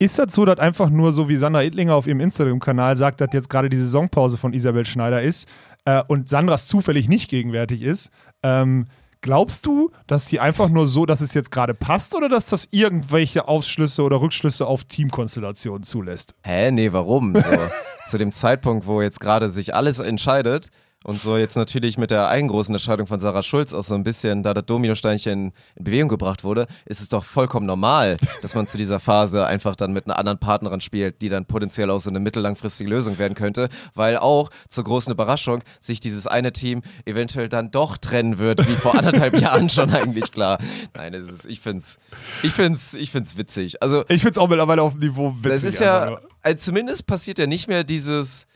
ist 0.00 0.18
das 0.18 0.34
so, 0.34 0.46
dass 0.46 0.58
einfach 0.58 0.88
nur 0.88 1.12
so 1.12 1.28
wie 1.28 1.36
Sandra 1.36 1.62
Ittlinger 1.62 1.94
auf 1.94 2.06
ihrem 2.06 2.20
Instagram-Kanal 2.20 2.96
sagt, 2.96 3.20
dass 3.20 3.28
jetzt 3.32 3.50
gerade 3.50 3.68
die 3.68 3.76
Saisonpause 3.76 4.38
von 4.38 4.54
Isabel 4.54 4.86
Schneider 4.86 5.22
ist 5.22 5.46
äh, 5.84 6.02
und 6.08 6.28
Sandras 6.28 6.66
zufällig 6.66 7.08
nicht 7.08 7.28
gegenwärtig 7.28 7.82
ist? 7.82 8.10
Ähm, 8.42 8.86
glaubst 9.20 9.66
du, 9.66 9.90
dass 10.06 10.24
die 10.24 10.40
einfach 10.40 10.70
nur 10.70 10.86
so, 10.86 11.04
dass 11.04 11.20
es 11.20 11.34
jetzt 11.34 11.52
gerade 11.52 11.74
passt 11.74 12.16
oder 12.16 12.30
dass 12.30 12.46
das 12.46 12.68
irgendwelche 12.70 13.46
Aufschlüsse 13.46 14.02
oder 14.02 14.22
Rückschlüsse 14.22 14.66
auf 14.66 14.84
Teamkonstellationen 14.84 15.82
zulässt? 15.82 16.34
Hä, 16.44 16.70
nee, 16.70 16.90
warum? 16.94 17.34
So, 17.34 17.50
zu 18.08 18.16
dem 18.16 18.32
Zeitpunkt, 18.32 18.86
wo 18.86 19.02
jetzt 19.02 19.20
gerade 19.20 19.50
sich 19.50 19.74
alles 19.74 19.98
entscheidet, 19.98 20.70
und 21.02 21.18
so 21.18 21.38
jetzt 21.38 21.56
natürlich 21.56 21.96
mit 21.96 22.10
der 22.10 22.28
eigengroßen 22.28 22.74
Entscheidung 22.74 23.06
von 23.06 23.18
Sarah 23.20 23.40
Schulz 23.40 23.72
auch 23.72 23.82
so 23.82 23.94
ein 23.94 24.04
bisschen, 24.04 24.42
da 24.42 24.52
das 24.52 24.66
Dominosteinchen 24.66 25.52
in 25.76 25.84
Bewegung 25.84 26.10
gebracht 26.10 26.44
wurde, 26.44 26.66
ist 26.84 27.00
es 27.00 27.08
doch 27.08 27.24
vollkommen 27.24 27.64
normal, 27.64 28.18
dass 28.42 28.54
man 28.54 28.66
zu 28.66 28.76
dieser 28.76 29.00
Phase 29.00 29.46
einfach 29.46 29.76
dann 29.76 29.92
mit 29.92 30.04
einer 30.04 30.18
anderen 30.18 30.38
Partnerin 30.38 30.82
spielt, 30.82 31.22
die 31.22 31.30
dann 31.30 31.46
potenziell 31.46 31.90
auch 31.90 32.00
so 32.00 32.10
eine 32.10 32.20
mittellangfristige 32.20 32.90
Lösung 32.90 33.18
werden 33.18 33.34
könnte, 33.34 33.70
weil 33.94 34.18
auch 34.18 34.50
zur 34.68 34.84
großen 34.84 35.10
Überraschung 35.10 35.62
sich 35.80 36.00
dieses 36.00 36.26
eine 36.26 36.52
Team 36.52 36.82
eventuell 37.06 37.48
dann 37.48 37.70
doch 37.70 37.96
trennen 37.96 38.36
wird, 38.36 38.68
wie 38.68 38.74
vor 38.74 38.94
anderthalb 38.94 39.36
Jahren 39.40 39.70
schon 39.70 39.90
eigentlich 39.90 40.32
klar. 40.32 40.58
Nein, 40.94 41.14
es 41.14 41.24
ist, 41.30 41.46
ich 41.46 41.60
find's, 41.60 41.98
ich 42.42 42.52
find's, 42.52 42.92
ich 42.92 43.10
find's 43.10 43.38
witzig. 43.38 43.82
Also, 43.82 44.04
Ich 44.08 44.20
finde 44.20 44.32
es 44.32 44.38
auch 44.38 44.48
mittlerweile 44.48 44.82
auf 44.82 44.92
dem 44.92 45.00
Niveau 45.00 45.30
witzig. 45.36 45.50
das 45.50 45.64
ist 45.64 45.80
ja, 45.80 46.20
also 46.42 46.58
zumindest 46.58 47.06
passiert 47.06 47.38
ja 47.38 47.46
nicht 47.46 47.68
mehr 47.68 47.84
dieses. 47.84 48.46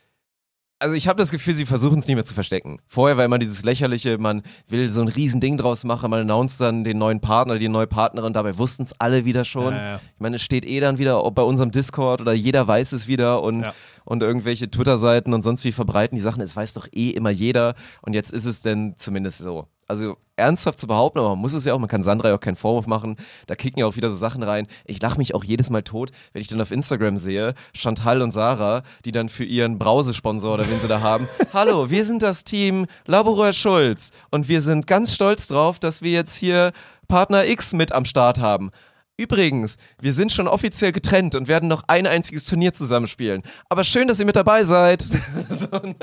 Also 0.85 0.97
ich 0.97 1.09
habe 1.09 1.17
das 1.19 1.31
Gefühl, 1.31 1.55
sie 1.55 1.65
versuchen 1.65 2.01
es 2.01 2.07
nicht 2.07 2.15
mehr 2.15 2.27
zu 2.27 2.35
verstecken. 2.35 2.79
Vorher 2.87 3.17
war 3.17 3.25
immer 3.25 3.39
dieses 3.39 3.65
lächerliche, 3.65 4.19
man 4.19 4.43
will 4.69 4.93
so 4.93 5.01
ein 5.01 5.09
Riesending 5.09 5.57
draus 5.57 5.83
machen, 5.83 6.11
man 6.11 6.21
announced 6.21 6.61
dann 6.61 6.85
den 6.85 6.99
neuen 6.99 7.23
Partner, 7.23 7.59
die 7.59 7.71
neue 7.71 7.87
Partnerin, 7.87 8.35
dabei 8.35 8.59
wussten 8.59 8.83
es 8.83 8.93
alle 9.01 9.25
wieder 9.25 9.47
schon. 9.47 9.73
Ja, 9.73 9.83
ja. 9.83 9.97
Ich 9.97 10.21
meine, 10.21 10.37
es 10.37 10.43
steht 10.43 10.67
eh 10.67 10.81
dann 10.81 10.99
wieder 10.99 11.23
bei 11.31 11.41
unserem 11.41 11.71
Discord 11.71 12.21
oder 12.21 12.35
jeder 12.35 12.69
weiß 12.69 12.93
es 12.93 13.09
wieder 13.09 13.41
und, 13.43 13.63
Ja. 13.63 13.73
Und 14.05 14.23
irgendwelche 14.23 14.71
Twitter-Seiten 14.71 15.35
und 15.35 15.43
sonst 15.43 15.65
wie 15.65 15.73
verbreiten 15.73 16.17
die 16.17 16.23
Sachen, 16.23 16.43
es 16.43 16.57
weiß 16.57 16.75
doch 16.75 16.89
eh 16.93 17.11
immer 17.11 17.31
jeder 17.31 17.75
und 18.03 18.15
jetzt 18.15 18.33
ist 18.33 18.47
es 18.47 18.61
denn 18.61 18.95
zumindest 18.97 19.39
so. 19.39 19.69
Also 19.87 20.17
ernsthaft 20.37 20.79
zu 20.79 20.87
behaupten, 20.87 21.19
aber 21.19 21.31
man 21.31 21.39
muss 21.39 21.53
es 21.53 21.65
ja 21.65 21.75
auch, 21.75 21.79
man 21.79 21.89
kann 21.91 22.03
Sandra 22.03 22.29
ja 22.29 22.35
auch 22.35 22.41
keinen 22.41 22.57
Vorwurf 22.57 22.87
machen, 22.87 23.17
da 23.47 23.55
kicken 23.55 23.81
ja 23.81 23.87
auch 23.87 23.97
wieder 23.97 24.09
so 24.09 24.17
Sachen 24.17 24.43
rein. 24.43 24.67
Ich 24.87 25.01
lache 25.01 25.19
mich 25.19 25.35
auch 25.35 25.45
jedes 25.45 25.69
Mal 25.69 25.83
tot, 25.83 26.11
wenn 26.33 26.41
ich 26.41 26.49
dann 26.49 26.61
auf 26.61 26.71
Instagram 26.71 27.19
sehe, 27.19 27.55
Chantal 27.75 28.23
und 28.23 28.33
Sarah, 28.33 28.83
die 29.05 29.13
dann 29.13 29.29
für 29.29 29.45
ihren 29.45 29.79
Brausesponsor 29.79 30.55
oder 30.55 30.69
wen 30.69 30.81
sie 30.81 30.89
da 30.89 31.01
haben, 31.01 31.29
hallo, 31.53 31.91
wir 31.91 32.05
sind 32.05 32.23
das 32.23 32.45
Team 32.45 32.87
Laboureur 33.07 33.53
Schulz 33.53 34.11
und 34.31 34.49
wir 34.49 34.61
sind 34.61 34.87
ganz 34.87 35.15
stolz 35.15 35.49
drauf, 35.49 35.79
dass 35.79 36.01
wir 36.01 36.11
jetzt 36.11 36.37
hier 36.37 36.73
Partner 37.09 37.47
X 37.47 37.75
mit 37.75 37.93
am 37.93 38.07
Start 38.07 38.41
haben. 38.41 38.71
Übrigens, 39.17 39.77
wir 40.01 40.13
sind 40.13 40.33
schon 40.33 40.49
offiziell 40.49 40.91
getrennt 40.91 41.37
und 41.37 41.47
werden 41.47 41.69
noch 41.69 41.85
ein 41.87 42.05
einziges 42.07 42.47
Turnier 42.47 42.73
zusammenspielen. 42.73 43.43
Aber 43.69 43.85
schön, 43.85 44.09
dass 44.09 44.19
ihr 44.19 44.27
mit 44.27 44.35
dabei 44.35 44.65
seid. 44.65 45.03
so, 45.51 45.69
ne? 45.69 45.95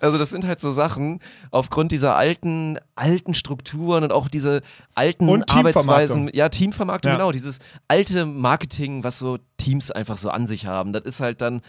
Also 0.00 0.18
das 0.18 0.30
sind 0.30 0.44
halt 0.44 0.60
so 0.60 0.72
Sachen 0.72 1.20
aufgrund 1.52 1.92
dieser 1.92 2.16
alten, 2.16 2.78
alten 2.96 3.34
Strukturen 3.34 4.02
und 4.02 4.12
auch 4.12 4.28
diese 4.28 4.62
alten 4.96 5.28
Und. 5.28 5.54
Arbeitsweisen. 5.54 6.28
Ja, 6.34 6.48
Teamvermarktung, 6.48 7.12
Ja. 7.12 7.18
genau. 7.18 7.30
Dieses 7.30 7.60
alte 7.86 8.26
Marketing, 8.26 9.04
was 9.04 9.20
so 9.20 9.38
Teams 9.56 9.92
einfach 9.92 10.18
so 10.18 10.30
an 10.30 10.48
sich 10.48 10.66
haben. 10.66 10.92
Das 10.92 11.04
ist 11.04 11.20
halt 11.20 11.40
dann, 11.42 11.60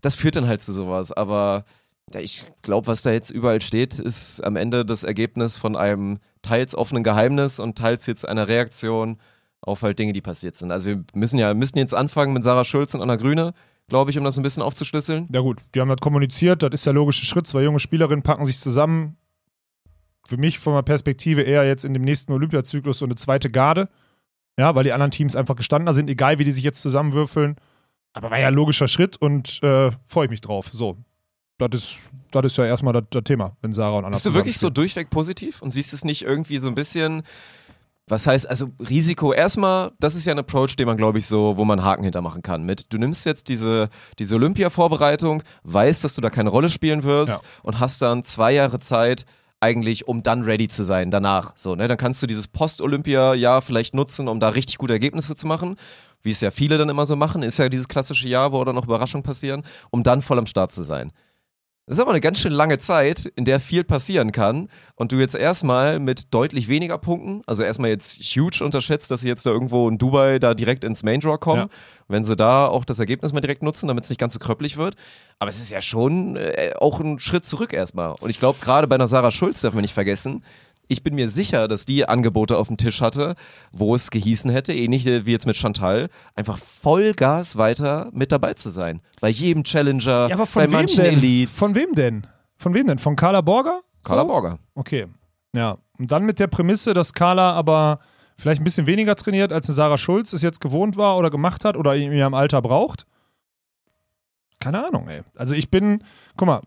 das 0.00 0.16
führt 0.16 0.34
dann 0.34 0.48
halt 0.48 0.62
zu 0.62 0.72
sowas. 0.72 1.12
Aber 1.12 1.64
ja, 2.12 2.18
ich 2.18 2.44
glaube, 2.62 2.88
was 2.88 3.02
da 3.02 3.12
jetzt 3.12 3.30
überall 3.30 3.60
steht, 3.60 4.00
ist 4.00 4.42
am 4.42 4.56
Ende 4.56 4.84
das 4.84 5.04
Ergebnis 5.04 5.56
von 5.56 5.76
einem 5.76 6.18
teils 6.42 6.74
offenen 6.74 7.04
Geheimnis 7.04 7.60
und 7.60 7.78
teils 7.78 8.06
jetzt 8.06 8.26
einer 8.28 8.48
Reaktion 8.48 9.18
auf 9.66 9.82
halt 9.82 9.98
Dinge, 9.98 10.12
die 10.12 10.20
passiert 10.20 10.56
sind. 10.56 10.70
Also 10.70 10.90
wir 10.90 11.04
müssen 11.14 11.38
ja 11.38 11.54
müssen 11.54 11.78
jetzt 11.78 11.94
anfangen 11.94 12.32
mit 12.32 12.44
Sarah 12.44 12.64
Schulz 12.64 12.94
und 12.94 13.00
Anna 13.02 13.16
Grüne, 13.16 13.54
glaube 13.88 14.10
ich, 14.10 14.18
um 14.18 14.24
das 14.24 14.36
ein 14.36 14.42
bisschen 14.42 14.62
aufzuschlüsseln. 14.62 15.28
Ja 15.32 15.40
gut, 15.40 15.62
die 15.74 15.80
haben 15.80 15.88
das 15.88 15.98
kommuniziert, 15.98 16.62
das 16.62 16.70
ist 16.72 16.86
der 16.86 16.92
logische 16.92 17.26
Schritt. 17.26 17.46
Zwei 17.46 17.62
junge 17.62 17.80
Spielerinnen 17.80 18.22
packen 18.22 18.46
sich 18.46 18.58
zusammen. 18.58 19.16
Für 20.26 20.36
mich 20.36 20.58
von 20.58 20.74
der 20.74 20.82
Perspektive 20.82 21.42
eher 21.42 21.66
jetzt 21.66 21.84
in 21.84 21.92
dem 21.92 22.02
nächsten 22.02 22.32
Olympiazyklus 22.32 22.98
so 22.98 23.04
eine 23.04 23.14
zweite 23.14 23.50
Garde. 23.50 23.88
Ja, 24.58 24.74
weil 24.74 24.84
die 24.84 24.92
anderen 24.92 25.10
Teams 25.10 25.34
einfach 25.34 25.56
gestandener 25.56 25.94
sind, 25.94 26.08
egal 26.08 26.38
wie 26.38 26.44
die 26.44 26.52
sich 26.52 26.64
jetzt 26.64 26.80
zusammenwürfeln. 26.80 27.56
Aber 28.12 28.30
war 28.30 28.38
ja 28.38 28.48
ein 28.48 28.54
logischer 28.54 28.86
Schritt 28.86 29.16
und 29.16 29.62
äh, 29.62 29.90
freue 30.06 30.26
ich 30.26 30.30
mich 30.30 30.40
drauf. 30.40 30.70
So, 30.72 30.96
das 31.58 31.70
ist, 31.72 32.10
das 32.30 32.44
ist 32.46 32.56
ja 32.56 32.64
erstmal 32.64 32.92
das, 32.92 33.04
das 33.10 33.24
Thema, 33.24 33.56
wenn 33.60 33.72
Sarah 33.72 33.98
und 33.98 34.04
Anna 34.04 34.14
Bist 34.14 34.26
du 34.26 34.34
wirklich 34.34 34.58
so 34.58 34.70
durchweg 34.70 35.10
positiv 35.10 35.60
und 35.62 35.72
siehst 35.72 35.92
es 35.92 36.04
nicht 36.04 36.22
irgendwie 36.22 36.58
so 36.58 36.68
ein 36.68 36.76
bisschen, 36.76 37.24
was 38.06 38.26
heißt, 38.26 38.48
also 38.48 38.68
Risiko 38.78 39.32
erstmal, 39.32 39.92
das 39.98 40.14
ist 40.14 40.24
ja 40.26 40.32
ein 40.32 40.38
Approach, 40.38 40.76
den 40.76 40.86
man 40.86 40.96
glaube 40.96 41.18
ich 41.18 41.26
so, 41.26 41.56
wo 41.56 41.64
man 41.64 41.82
Haken 41.82 42.04
hintermachen 42.04 42.42
kann. 42.42 42.64
Mit, 42.64 42.92
du 42.92 42.98
nimmst 42.98 43.24
jetzt 43.24 43.48
diese, 43.48 43.88
diese 44.18 44.34
Olympia-Vorbereitung, 44.34 45.42
weißt, 45.62 46.04
dass 46.04 46.14
du 46.14 46.20
da 46.20 46.28
keine 46.30 46.50
Rolle 46.50 46.68
spielen 46.68 47.02
wirst 47.02 47.42
Ja. 47.42 47.48
und 47.62 47.80
hast 47.80 48.02
dann 48.02 48.22
zwei 48.22 48.52
Jahre 48.52 48.78
Zeit, 48.78 49.24
eigentlich, 49.60 50.06
um 50.06 50.22
dann 50.22 50.42
ready 50.42 50.68
zu 50.68 50.84
sein 50.84 51.10
danach. 51.10 51.52
So, 51.56 51.74
ne? 51.74 51.88
Dann 51.88 51.96
kannst 51.96 52.22
du 52.22 52.26
dieses 52.26 52.48
Post-Olympia-Jahr 52.48 53.62
vielleicht 53.62 53.94
nutzen, 53.94 54.28
um 54.28 54.38
da 54.38 54.50
richtig 54.50 54.76
gute 54.76 54.92
Ergebnisse 54.92 55.34
zu 55.36 55.46
machen. 55.46 55.76
Wie 56.22 56.30
es 56.32 56.42
ja 56.42 56.50
viele 56.50 56.76
dann 56.76 56.90
immer 56.90 57.06
so 57.06 57.16
machen, 57.16 57.42
ist 57.42 57.58
ja 57.58 57.70
dieses 57.70 57.88
klassische 57.88 58.28
Jahr, 58.28 58.52
wo 58.52 58.62
dann 58.64 58.74
noch 58.74 58.84
Überraschungen 58.84 59.22
passieren, 59.22 59.62
um 59.90 60.02
dann 60.02 60.20
voll 60.20 60.38
am 60.38 60.46
Start 60.46 60.72
zu 60.74 60.82
sein. 60.82 61.12
Das 61.86 61.98
ist 61.98 62.00
aber 62.00 62.12
eine 62.12 62.20
ganz 62.22 62.38
schön 62.38 62.52
lange 62.52 62.78
Zeit, 62.78 63.26
in 63.36 63.44
der 63.44 63.60
viel 63.60 63.84
passieren 63.84 64.32
kann 64.32 64.70
und 64.94 65.12
du 65.12 65.16
jetzt 65.16 65.34
erstmal 65.34 65.98
mit 65.98 66.32
deutlich 66.32 66.68
weniger 66.68 66.96
Punkten, 66.96 67.42
also 67.46 67.62
erstmal 67.62 67.90
jetzt 67.90 68.16
huge 68.22 68.64
unterschätzt, 68.64 69.10
dass 69.10 69.20
sie 69.20 69.28
jetzt 69.28 69.44
da 69.44 69.50
irgendwo 69.50 69.86
in 69.90 69.98
Dubai 69.98 70.38
da 70.38 70.54
direkt 70.54 70.82
ins 70.82 71.02
Main 71.02 71.20
Draw 71.20 71.36
kommen, 71.36 71.62
Ja. 71.62 71.68
wenn 72.08 72.24
sie 72.24 72.36
da 72.36 72.68
auch 72.68 72.86
das 72.86 73.00
Ergebnis 73.00 73.34
mal 73.34 73.42
direkt 73.42 73.62
nutzen, 73.62 73.86
damit 73.86 74.04
es 74.04 74.08
nicht 74.10 74.18
ganz 74.18 74.32
so 74.32 74.38
kröppelig 74.38 74.78
wird. 74.78 74.94
Aber 75.38 75.50
es 75.50 75.58
ist 75.60 75.70
ja 75.70 75.82
schon 75.82 76.36
äh, 76.36 76.72
auch 76.78 77.00
ein 77.00 77.18
Schritt 77.20 77.44
zurück 77.44 77.74
erstmal. 77.74 78.12
Und 78.18 78.30
ich 78.30 78.38
glaube, 78.40 78.58
gerade 78.62 78.88
bei 78.88 78.94
einer 78.94 79.06
Sarah 79.08 79.30
Schulz 79.30 79.60
darf 79.60 79.74
man 79.74 79.82
nicht 79.82 79.92
vergessen, 79.92 80.42
ich 80.88 81.02
bin 81.02 81.14
mir 81.14 81.28
sicher, 81.28 81.68
dass 81.68 81.86
die 81.86 82.08
Angebote 82.08 82.56
auf 82.56 82.68
dem 82.68 82.76
Tisch 82.76 83.00
hatte, 83.00 83.34
wo 83.72 83.94
es 83.94 84.10
gehießen 84.10 84.50
hätte, 84.50 84.72
ähnlich 84.72 85.04
wie 85.04 85.30
jetzt 85.32 85.46
mit 85.46 85.56
Chantal, 85.56 86.08
einfach 86.34 86.58
Vollgas 86.58 87.56
weiter 87.56 88.10
mit 88.12 88.32
dabei 88.32 88.54
zu 88.54 88.70
sein. 88.70 89.00
Bei 89.20 89.28
jedem 89.28 89.64
Challenger, 89.64 90.28
Ja, 90.28 90.34
aber 90.34 90.46
von 90.46 90.62
bei 90.62 90.68
manchen 90.68 91.04
denn? 91.04 91.14
Elites. 91.14 91.56
Von 91.56 91.74
wem 91.74 91.92
denn? 91.94 92.26
Von 92.56 92.74
wem 92.74 92.86
denn? 92.86 92.98
Von 92.98 93.16
Carla 93.16 93.40
Borger? 93.40 93.80
Carla 94.04 94.22
So? 94.22 94.28
Borger. 94.28 94.58
Okay. 94.74 95.06
Ja. 95.54 95.78
Und 95.98 96.10
dann 96.10 96.24
mit 96.24 96.38
der 96.38 96.48
Prämisse, 96.48 96.94
dass 96.94 97.12
Carla 97.12 97.52
aber 97.52 98.00
vielleicht 98.36 98.60
ein 98.60 98.64
bisschen 98.64 98.86
weniger 98.86 99.14
trainiert, 99.14 99.52
als 99.52 99.68
eine 99.68 99.74
Sarah 99.74 99.98
Schulz 99.98 100.32
es 100.32 100.42
jetzt 100.42 100.60
gewohnt 100.60 100.96
war 100.96 101.16
oder 101.16 101.30
gemacht 101.30 101.64
hat 101.64 101.76
oder 101.76 101.94
in 101.94 102.12
ihrem 102.12 102.34
Alter 102.34 102.60
braucht. 102.62 103.06
Keine 104.60 104.84
Ahnung, 104.86 105.08
ey. 105.08 105.22
Also 105.36 105.54
ich 105.54 105.70
bin, 105.70 106.02
guck 106.36 106.46
mal, 106.46 106.60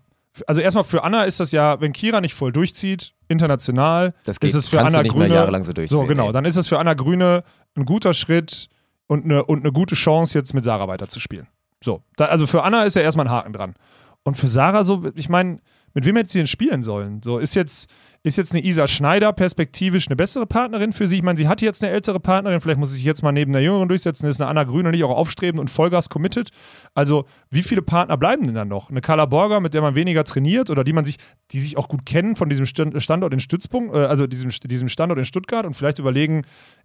also 0.45 0.61
erstmal 0.61 0.83
für 0.83 1.03
Anna 1.03 1.23
ist 1.23 1.39
das 1.39 1.51
ja, 1.51 1.81
wenn 1.81 1.93
Kira 1.93 2.21
nicht 2.21 2.35
voll 2.35 2.51
durchzieht, 2.51 3.13
international, 3.27 4.13
Das 4.25 4.39
geht, 4.39 4.49
ist 4.49 4.55
es 4.55 4.67
für 4.67 4.81
Anna 4.81 5.03
Grüne. 5.03 5.33
jahrelang 5.33 5.63
so 5.63 5.73
durchziehen. 5.73 5.97
so, 5.97 6.05
genau. 6.05 6.27
ey. 6.27 6.33
Dann 6.33 6.45
ist 6.45 6.55
es 6.55 6.67
für 6.67 6.79
Anna 6.79 6.93
Grüne 6.93 7.43
ein 7.75 7.85
guter 7.85 8.13
Schritt 8.13 8.69
und 9.07 9.25
eine, 9.25 9.45
und 9.45 9.59
eine 9.59 9.71
gute 9.71 9.95
Chance, 9.95 10.37
jetzt 10.37 10.53
mit 10.53 10.63
Sarah 10.63 10.87
weiterzuspielen. 10.87 11.47
So. 11.83 12.01
Da, 12.15 12.25
also 12.25 12.47
für 12.47 12.63
Anna 12.63 12.83
ist 12.83 12.95
ja 12.95 13.01
erstmal 13.01 13.27
ein 13.27 13.31
Haken 13.31 13.53
dran. 13.53 13.75
Und 14.23 14.35
für 14.35 14.47
Sarah 14.47 14.83
so, 14.83 15.03
ich 15.15 15.29
meine, 15.29 15.59
mit 15.97 16.05
wem 16.05 16.15
hätte 16.15 16.29
sie 16.29 16.37
denn 16.37 16.45
spielen 16.45 16.83
sollen? 16.83 17.23
So, 17.23 17.39
ist 17.39 17.55
jetzt, 17.55 17.89
ist 18.21 18.37
jetzt 18.37 18.53
eine 18.53 18.63
Isa 18.63 18.87
Schneider 18.87 19.33
perspektivisch 19.33 20.05
eine 20.07 20.15
bessere 20.15 20.45
Partnerin 20.45 20.91
für 20.91 21.07
sie? 21.07 21.15
Ich 21.15 21.23
meine, 21.23 21.39
sie 21.39 21.47
hat 21.47 21.59
jetzt 21.63 21.83
eine 21.83 21.91
ältere 21.91 22.19
Partnerin, 22.19 22.61
vielleicht 22.61 22.77
muss 22.77 22.89
sie 22.89 22.97
sich 22.97 23.03
jetzt 23.03 23.23
mal 23.23 23.31
neben 23.31 23.51
der 23.51 23.63
Jüngeren 23.63 23.89
durchsetzen, 23.89 24.27
ist 24.27 24.39
eine 24.39 24.47
Anna 24.47 24.63
Grüne 24.63 24.91
nicht 24.91 25.03
auch 25.03 25.17
aufstrebend 25.17 25.59
und 25.59 25.69
Vollgas 25.69 26.09
committed. 26.09 26.51
Also, 26.93 27.25
wie 27.49 27.63
viele 27.63 27.81
Partner 27.81 28.15
bleiben 28.15 28.45
denn 28.45 28.53
dann 28.53 28.67
noch? 28.67 28.91
Eine 28.91 29.01
Carla 29.01 29.25
Borger, 29.25 29.59
mit 29.59 29.73
der 29.73 29.81
man 29.81 29.95
weniger 29.95 30.23
trainiert 30.23 30.69
oder 30.69 30.83
die 30.83 30.93
man 30.93 31.03
sich, 31.03 31.15
die 31.49 31.57
sich 31.57 31.77
auch 31.77 31.87
gut 31.89 32.05
kennen 32.05 32.35
von 32.35 32.47
diesem 32.47 32.67
Stand- 32.67 33.01
Standort 33.01 33.33
in 33.33 33.39
Stützpunkt, 33.39 33.95
äh, 33.95 33.97
also 33.97 34.27
diesem, 34.27 34.51
diesem 34.51 34.89
Standort 34.89 35.17
in 35.17 35.25
Stuttgart 35.25 35.65
und 35.65 35.73
vielleicht 35.73 35.97
überlegen, 35.97 36.43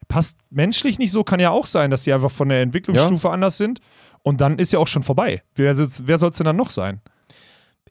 passt 0.08 0.38
menschlich 0.48 0.98
nicht 0.98 1.12
so, 1.12 1.22
kann 1.22 1.38
ja 1.38 1.50
auch 1.50 1.66
sein, 1.66 1.90
dass 1.90 2.04
sie 2.04 2.14
einfach 2.14 2.30
von 2.30 2.48
der 2.48 2.62
Entwicklungsstufe 2.62 3.28
anders 3.28 3.58
sind. 3.58 3.80
Und 4.22 4.40
dann 4.40 4.58
ist 4.58 4.72
ja 4.72 4.78
auch 4.78 4.88
schon 4.88 5.02
vorbei. 5.02 5.42
Wer, 5.54 5.76
wer 5.76 6.18
soll 6.18 6.30
es 6.30 6.38
denn 6.38 6.46
dann 6.46 6.56
noch 6.56 6.70
sein? 6.70 7.02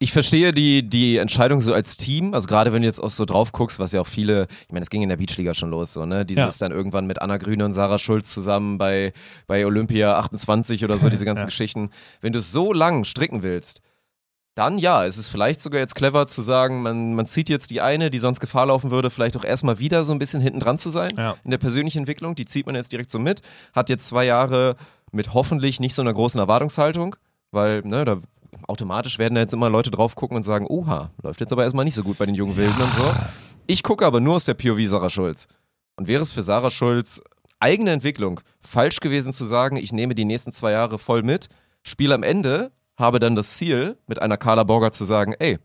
Ich 0.01 0.11
verstehe 0.11 0.51
die, 0.51 0.81
die 0.87 1.17
Entscheidung 1.17 1.61
so 1.61 1.73
als 1.73 1.95
Team, 1.95 2.33
also 2.33 2.47
gerade 2.47 2.73
wenn 2.73 2.81
du 2.81 2.87
jetzt 2.87 3.01
auch 3.01 3.11
so 3.11 3.23
drauf 3.23 3.51
guckst, 3.51 3.77
was 3.79 3.91
ja 3.91 4.01
auch 4.01 4.07
viele, 4.07 4.47
ich 4.67 4.71
meine, 4.73 4.81
es 4.83 4.89
ging 4.89 5.03
in 5.03 5.09
der 5.09 5.17
Beachliga 5.17 5.53
schon 5.53 5.69
los, 5.69 5.93
so, 5.93 6.05
ne? 6.05 6.25
Dieses 6.25 6.57
dann 6.57 6.71
irgendwann 6.71 7.05
mit 7.05 7.21
Anna 7.21 7.37
Grüne 7.37 7.63
und 7.65 7.71
Sarah 7.73 7.99
Schulz 7.99 8.33
zusammen 8.33 8.77
bei, 8.79 9.13
bei 9.47 9.65
Olympia 9.65 10.17
28 10.17 10.83
oder 10.83 10.97
so, 10.97 11.09
diese 11.09 11.23
ganzen 11.25 11.41
Ja. 11.43 11.45
Geschichten. 11.45 11.91
Wenn 12.19 12.33
du 12.33 12.39
es 12.39 12.51
so 12.51 12.73
lang 12.73 13.03
stricken 13.03 13.43
willst, 13.43 13.81
dann 14.55 14.77
ja, 14.79 15.05
es 15.05 15.17
ist 15.17 15.29
vielleicht 15.29 15.61
sogar 15.61 15.79
jetzt 15.79 15.95
clever 15.95 16.27
zu 16.27 16.41
sagen, 16.41 16.81
man, 16.81 17.13
man 17.13 17.25
zieht 17.27 17.47
jetzt 17.47 17.71
die 17.71 17.79
eine, 17.79 18.09
die 18.11 18.19
sonst 18.19 18.39
Gefahr 18.41 18.65
laufen 18.65 18.91
würde, 18.91 19.09
vielleicht 19.09 19.37
auch 19.37 19.45
erstmal 19.45 19.79
wieder 19.79 20.03
so 20.03 20.11
ein 20.13 20.19
bisschen 20.19 20.41
hinten 20.41 20.59
dran 20.59 20.77
zu 20.77 20.89
sein 20.89 21.11
Ja. 21.17 21.35
in 21.45 21.51
der 21.51 21.57
persönlichen 21.57 21.99
Entwicklung. 21.99 22.35
Die 22.35 22.45
zieht 22.45 22.65
man 22.65 22.75
jetzt 22.75 22.91
direkt 22.91 23.11
so 23.11 23.19
mit, 23.19 23.41
hat 23.73 23.87
jetzt 23.89 24.07
zwei 24.07 24.25
Jahre 24.25 24.75
mit 25.11 25.33
hoffentlich 25.33 25.79
nicht 25.79 25.95
so 25.95 26.01
einer 26.01 26.13
großen 26.13 26.39
Erwartungshaltung, 26.39 27.15
weil, 27.51 27.81
ne, 27.83 28.03
da 28.03 28.17
automatisch 28.67 29.17
werden 29.19 29.35
da 29.35 29.41
jetzt 29.41 29.53
immer 29.53 29.69
Leute 29.69 29.91
drauf 29.91 30.15
gucken 30.15 30.37
und 30.37 30.43
sagen, 30.43 30.65
oha, 30.67 31.11
läuft 31.21 31.39
jetzt 31.39 31.51
aber 31.51 31.63
erstmal 31.63 31.85
nicht 31.85 31.95
so 31.95 32.03
gut 32.03 32.17
bei 32.17 32.25
den 32.25 32.35
jungen 32.35 32.57
Wilden 32.57 32.81
und 32.81 32.93
so. 32.95 33.13
Ich 33.67 33.83
gucke 33.83 34.05
aber 34.05 34.19
nur 34.19 34.35
aus 34.35 34.45
der 34.45 34.53
POV 34.53 34.79
Sarah 34.85 35.09
Schulz. 35.09 35.47
Und 35.95 36.07
wäre 36.07 36.21
es 36.21 36.33
für 36.33 36.41
Sarah 36.41 36.71
Schulz 36.71 37.21
eigene 37.59 37.91
Entwicklung 37.91 38.41
falsch 38.59 38.99
gewesen 38.99 39.33
zu 39.33 39.45
sagen, 39.45 39.77
ich 39.77 39.93
nehme 39.93 40.15
die 40.15 40.25
nächsten 40.25 40.51
zwei 40.51 40.71
Jahre 40.71 40.97
voll 40.97 41.23
mit, 41.23 41.47
spiele 41.83 42.15
am 42.15 42.23
Ende, 42.23 42.71
habe 42.97 43.19
dann 43.19 43.35
das 43.35 43.57
Ziel, 43.57 43.97
mit 44.07 44.21
einer 44.21 44.37
Carla 44.37 44.63
Borger 44.63 44.91
zu 44.91 45.05
sagen, 45.05 45.33
ey, 45.39 45.59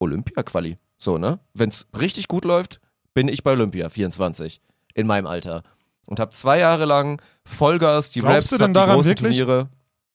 Olympia-Quali. 0.00 0.76
So, 0.98 1.18
ne? 1.18 1.38
Wenn 1.54 1.68
es 1.68 1.86
richtig 1.98 2.28
gut 2.28 2.44
läuft, 2.44 2.80
bin 3.14 3.28
ich 3.28 3.42
bei 3.42 3.52
Olympia 3.52 3.88
24 3.88 4.60
in 4.94 5.06
meinem 5.06 5.26
Alter. 5.26 5.62
Und 6.06 6.20
habe 6.20 6.32
zwei 6.32 6.58
Jahre 6.58 6.84
lang 6.84 7.20
Vollgas, 7.44 8.10
die 8.10 8.20
Glaubst 8.20 8.36
Raps, 8.36 8.48
du 8.50 8.58
denn 8.58 8.68
die 8.68 8.74
daran 8.74 8.96
großen 8.96 9.10
wirklich? 9.10 9.38
Turniere. 9.38 9.68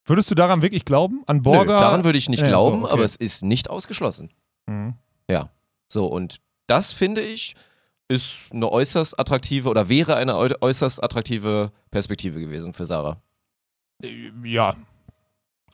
Würdest 0.06 0.30
du 0.32 0.36
daran 0.36 0.62
wirklich 0.62 0.86
glauben? 0.86 1.24
An 1.28 1.42
Borger? 1.44 1.76
Nö, 1.76 1.80
daran 1.80 2.04
würde 2.04 2.18
ich 2.18 2.28
nicht 2.30 2.42
Ja, 2.42 2.46
so, 2.48 2.52
glauben, 2.52 2.84
okay. 2.84 2.94
aber 2.94 3.04
es 3.04 3.16
ist 3.16 3.44
nicht 3.44 3.70
ausgeschlossen. 3.70 4.30
Mhm. 4.68 4.96
So, 5.90 6.08
und 6.08 6.38
das 6.66 6.92
finde 6.92 7.22
ich, 7.22 7.54
ist 8.08 8.40
eine 8.52 8.68
äußerst 8.72 9.20
attraktive 9.20 9.70
oder 9.70 9.90
wäre 9.90 10.16
eine 10.16 10.34
äu- 10.34 10.56
äußerst 10.60 11.04
attraktive 11.04 11.72
Perspektive 11.92 12.40
gewesen 12.40 12.74
für 12.74 12.86
Sarah. 12.88 13.22
Ja. 14.44 14.76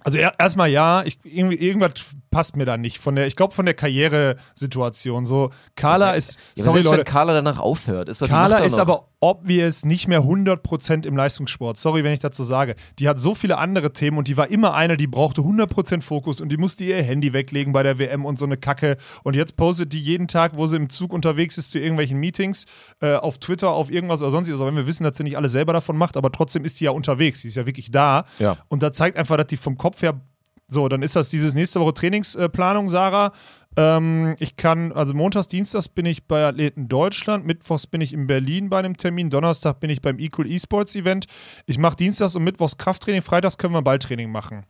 Also 0.03 0.17
er, 0.17 0.37
erstmal 0.37 0.69
ja, 0.69 1.03
ich, 1.05 1.17
irgendwie, 1.23 1.55
irgendwas 1.55 1.91
passt 2.31 2.55
mir 2.55 2.65
da 2.65 2.77
nicht. 2.77 2.99
Von 2.99 3.15
der, 3.15 3.27
ich 3.27 3.35
glaube 3.35 3.53
von 3.53 3.65
der 3.65 3.75
Karrieresituation. 3.75 5.25
So, 5.25 5.51
Carla 5.75 6.11
ist, 6.11 6.39
Ja, 6.55 6.63
sorry 6.63 6.73
selbst 6.75 6.85
Leute, 6.85 6.97
wenn 6.99 7.05
Carla 7.05 7.33
danach 7.33 7.59
aufhört, 7.59 8.09
ist 8.09 8.25
Carla 8.27 8.57
ist 8.57 8.77
aber 8.77 9.09
obvious 9.21 9.83
nicht 9.83 10.07
mehr 10.07 10.21
100% 10.21 11.05
im 11.05 11.17
Leistungssport. 11.17 11.77
Sorry, 11.77 12.03
wenn 12.03 12.13
ich 12.13 12.19
dazu 12.19 12.43
sage. 12.43 12.75
Die 12.99 13.09
hat 13.09 13.19
so 13.19 13.35
viele 13.35 13.57
andere 13.57 13.91
Themen 13.91 14.17
und 14.17 14.27
die 14.27 14.37
war 14.37 14.49
immer 14.49 14.73
eine, 14.73 14.95
die 14.97 15.07
brauchte 15.07 15.41
100% 15.41 16.01
Fokus 16.01 16.39
und 16.39 16.49
die 16.49 16.57
musste 16.57 16.83
ihr 16.85 17.01
Handy 17.01 17.33
weglegen 17.33 17.73
bei 17.73 17.83
der 17.83 17.99
WM 17.99 18.25
und 18.25 18.39
so 18.39 18.45
eine 18.45 18.57
Kacke. 18.57 18.97
Und 19.23 19.35
jetzt 19.35 19.57
postet 19.57 19.93
die 19.93 19.99
jeden 19.99 20.27
Tag, 20.27 20.55
wo 20.55 20.67
sie 20.67 20.77
im 20.77 20.89
Zug 20.89 21.11
unterwegs 21.11 21.57
ist 21.57 21.71
zu 21.71 21.79
irgendwelchen 21.79 22.17
Meetings, 22.17 22.65
äh, 23.01 23.15
auf 23.15 23.39
Twitter, 23.39 23.71
auf 23.71 23.91
irgendwas 23.91 24.21
oder 24.21 24.31
sonstiges. 24.31 24.59
Also 24.59 24.67
wenn 24.67 24.75
wir 24.75 24.87
wissen, 24.87 25.03
dass 25.03 25.17
sie 25.17 25.23
nicht 25.23 25.37
alles 25.37 25.51
selber 25.51 25.73
davon 25.73 25.97
macht, 25.97 26.15
aber 26.15 26.31
trotzdem 26.31 26.63
ist 26.63 26.79
die 26.79 26.85
ja 26.85 26.91
unterwegs. 26.91 27.41
Die 27.41 27.49
ist 27.49 27.55
ja 27.55 27.65
wirklich 27.65 27.91
da. 27.91 28.25
Ja. 28.39 28.57
Und 28.69 28.83
da 28.83 28.91
zeigt 28.91 29.17
einfach, 29.17 29.35
dass 29.35 29.47
die 29.47 29.57
vom 29.57 29.77
Kopf 29.77 30.01
her 30.01 30.21
so, 30.69 30.87
dann 30.87 31.01
ist 31.01 31.15
das 31.15 31.29
dieses 31.29 31.55
nächste 31.55 31.79
Woche 31.79 31.93
Trainingsplanung, 31.95 32.89
Sarah. 32.89 33.33
Ähm, 33.75 34.35
ich 34.39 34.55
kann, 34.55 34.91
also 34.91 35.13
montags, 35.13 35.47
dienstags 35.47 35.89
bin 35.89 36.05
ich 36.05 36.27
bei 36.27 36.45
Athleten 36.45 36.87
Deutschland, 36.87 37.45
mittwochs 37.45 37.87
bin 37.87 38.01
ich 38.01 38.13
in 38.13 38.27
Berlin 38.27 38.69
bei 38.69 38.79
einem 38.79 38.97
Termin, 38.97 39.29
Donnerstag 39.29 39.79
bin 39.79 39.89
ich 39.89 40.01
beim 40.01 40.19
Equal 40.19 40.49
Esports 40.49 40.95
Event. 40.95 41.25
Ich 41.65 41.77
mache 41.77 41.95
dienstags 41.95 42.35
und 42.35 42.43
mittwochs 42.43 42.77
Krafttraining, 42.77 43.21
freitags 43.21 43.57
können 43.57 43.73
wir 43.73 43.81
Balltraining 43.81 44.31
machen. 44.31 44.65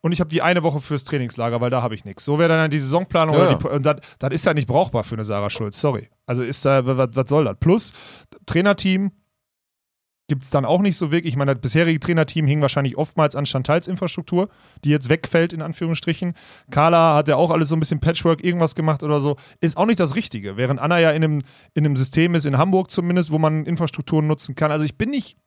Und 0.00 0.12
ich 0.12 0.20
habe 0.20 0.30
die 0.30 0.42
eine 0.42 0.62
Woche 0.62 0.80
fürs 0.80 1.04
Trainingslager, 1.04 1.60
weil 1.60 1.70
da 1.70 1.82
habe 1.82 1.94
ich 1.94 2.04
nichts. 2.04 2.24
So 2.24 2.38
wäre 2.38 2.48
dann 2.48 2.70
die 2.70 2.78
Saisonplanung. 2.78 3.36
Ja. 3.36 3.54
die, 3.54 3.66
und 3.66 3.84
das, 3.84 3.96
das 4.18 4.30
ist 4.32 4.46
ja 4.46 4.54
nicht 4.54 4.68
brauchbar 4.68 5.04
für 5.04 5.14
eine 5.14 5.24
Sarah 5.24 5.50
Schulz, 5.50 5.80
sorry. 5.80 6.08
Also 6.26 6.42
ist 6.42 6.64
da, 6.64 6.84
was, 6.84 7.10
was 7.12 7.28
soll 7.28 7.44
das? 7.44 7.56
Plus, 7.58 7.92
Trainerteam 8.46 9.12
gibt 10.28 10.44
es 10.44 10.50
dann 10.50 10.64
auch 10.64 10.80
nicht 10.80 10.96
so 10.96 11.10
wirklich. 11.10 11.32
Ich 11.32 11.36
meine, 11.36 11.54
das 11.54 11.60
bisherige 11.60 11.98
Trainerteam 11.98 12.46
hing 12.46 12.60
wahrscheinlich 12.60 12.96
oftmals 12.96 13.34
an 13.34 13.46
Chantals 13.46 13.88
Infrastruktur, 13.88 14.48
die 14.84 14.90
jetzt 14.90 15.08
wegfällt, 15.08 15.52
in 15.52 15.62
Anführungsstrichen. 15.62 16.34
Carla 16.70 17.16
hat 17.16 17.28
ja 17.28 17.36
auch 17.36 17.50
alles 17.50 17.70
so 17.70 17.76
ein 17.76 17.80
bisschen 17.80 18.00
Patchwork, 18.00 18.44
irgendwas 18.44 18.74
gemacht 18.74 19.02
oder 19.02 19.20
so. 19.20 19.36
Ist 19.60 19.76
auch 19.76 19.86
nicht 19.86 19.98
das 19.98 20.14
Richtige. 20.14 20.56
Während 20.56 20.80
Anna 20.80 21.00
ja 21.00 21.10
in 21.10 21.24
einem, 21.24 21.42
in 21.74 21.84
einem 21.84 21.96
System 21.96 22.34
ist, 22.34 22.44
in 22.44 22.58
Hamburg 22.58 22.90
zumindest, 22.90 23.30
wo 23.30 23.38
man 23.38 23.64
Infrastrukturen 23.64 24.26
nutzen 24.26 24.54
kann. 24.54 24.70
Also 24.70 24.84
ich 24.84 24.96
bin 24.96 25.10
nicht. 25.10 25.38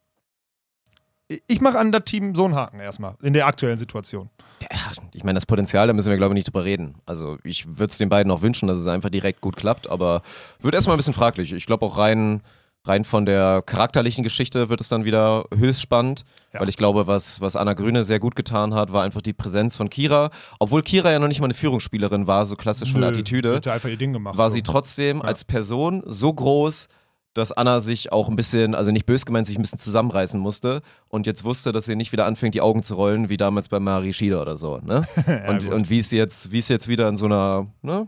Ich 1.47 1.61
mache 1.61 1.79
an 1.79 1.93
das 1.93 2.03
Team 2.03 2.35
so 2.35 2.43
einen 2.43 2.55
Haken 2.55 2.81
erstmal, 2.81 3.15
in 3.21 3.31
der 3.31 3.47
aktuellen 3.47 3.77
Situation. 3.77 4.29
Ja, 4.61 4.67
ich 5.13 5.23
meine, 5.23 5.37
das 5.37 5.45
Potenzial, 5.45 5.87
da 5.87 5.93
müssen 5.93 6.09
wir, 6.09 6.17
glaube 6.17 6.33
ich, 6.33 6.35
nicht 6.35 6.47
drüber 6.47 6.65
reden. 6.65 6.95
Also 7.05 7.37
ich 7.43 7.67
würde 7.67 7.91
es 7.91 7.97
den 7.97 8.09
beiden 8.09 8.29
auch 8.31 8.41
wünschen, 8.41 8.67
dass 8.67 8.79
es 8.79 8.87
einfach 8.87 9.09
direkt 9.09 9.39
gut 9.39 9.55
klappt, 9.55 9.89
aber 9.89 10.23
wird 10.59 10.75
erstmal 10.75 10.95
ein 10.95 10.97
bisschen 10.97 11.13
fraglich. 11.13 11.53
Ich 11.53 11.65
glaube 11.65 11.85
auch 11.85 11.97
rein, 11.97 12.41
rein 12.83 13.03
von 13.05 13.25
der 13.25 13.61
charakterlichen 13.61 14.23
Geschichte 14.23 14.69
wird 14.69 14.81
es 14.81 14.89
dann 14.89 15.05
wieder 15.05 15.45
höchst 15.55 15.81
spannend, 15.81 16.23
Ja. 16.53 16.61
weil 16.61 16.69
ich 16.69 16.77
glaube, 16.77 17.05
was, 17.07 17.39
was 17.41 17.55
Anna 17.55 17.73
Grüne 17.73 18.03
sehr 18.03 18.19
gut 18.19 18.35
getan 18.35 18.73
hat, 18.73 18.91
war 18.91 19.03
einfach 19.03 19.21
die 19.21 19.33
Präsenz 19.33 19.75
von 19.75 19.89
Kira. 19.89 20.31
Obwohl 20.59 20.81
Kira 20.81 21.11
ja 21.11 21.19
noch 21.19 21.27
nicht 21.27 21.39
mal 21.41 21.45
eine 21.45 21.53
Führungsspielerin 21.53 22.25
war, 22.27 22.45
so 22.45 22.55
klassisch 22.55 22.91
von 22.91 23.01
der 23.01 23.11
Attitüde, 23.11 23.55
Hat 23.57 23.65
ja 23.67 23.73
einfach 23.73 23.89
ihr 23.89 23.97
Ding 23.97 24.13
gemacht. 24.13 24.37
war 24.37 24.49
so. 24.49 24.55
sie 24.55 24.63
trotzdem 24.63 25.21
als 25.21 25.43
Person 25.43 26.01
so 26.05 26.33
groß, 26.33 26.87
dass 27.33 27.51
Anna 27.53 27.79
sich 27.79 28.11
auch 28.11 28.27
ein 28.27 28.35
bisschen, 28.35 28.75
also 28.75 28.91
nicht 28.91 29.05
bös 29.05 29.25
gemeint, 29.25 29.47
sich 29.47 29.57
ein 29.57 29.61
bisschen 29.61 29.79
zusammenreißen 29.79 30.37
musste 30.39 30.81
und 31.07 31.27
jetzt 31.27 31.45
wusste, 31.45 31.71
dass 31.71 31.85
sie 31.85 31.95
nicht 31.95 32.11
wieder 32.11 32.25
anfängt, 32.25 32.55
die 32.55 32.61
Augen 32.61 32.83
zu 32.83 32.95
rollen, 32.95 33.29
wie 33.29 33.37
damals 33.37 33.69
bei 33.69 33.79
Marie 33.79 34.11
Schieder 34.11 34.41
oder 34.41 34.57
so. 34.57 34.79
Ne? 34.83 35.03
und, 35.47 35.63
gut. 35.63 35.71
und 35.73 35.89
wie 35.89 35.99
es 35.99 36.11
jetzt, 36.11 36.51
wie 36.51 36.59
es 36.59 36.67
jetzt 36.67 36.87
wieder 36.89 37.07
in 37.07 37.15
so 37.15 37.27
einer, 37.27 37.67
ne? 37.83 38.07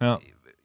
Ja. 0.00 0.18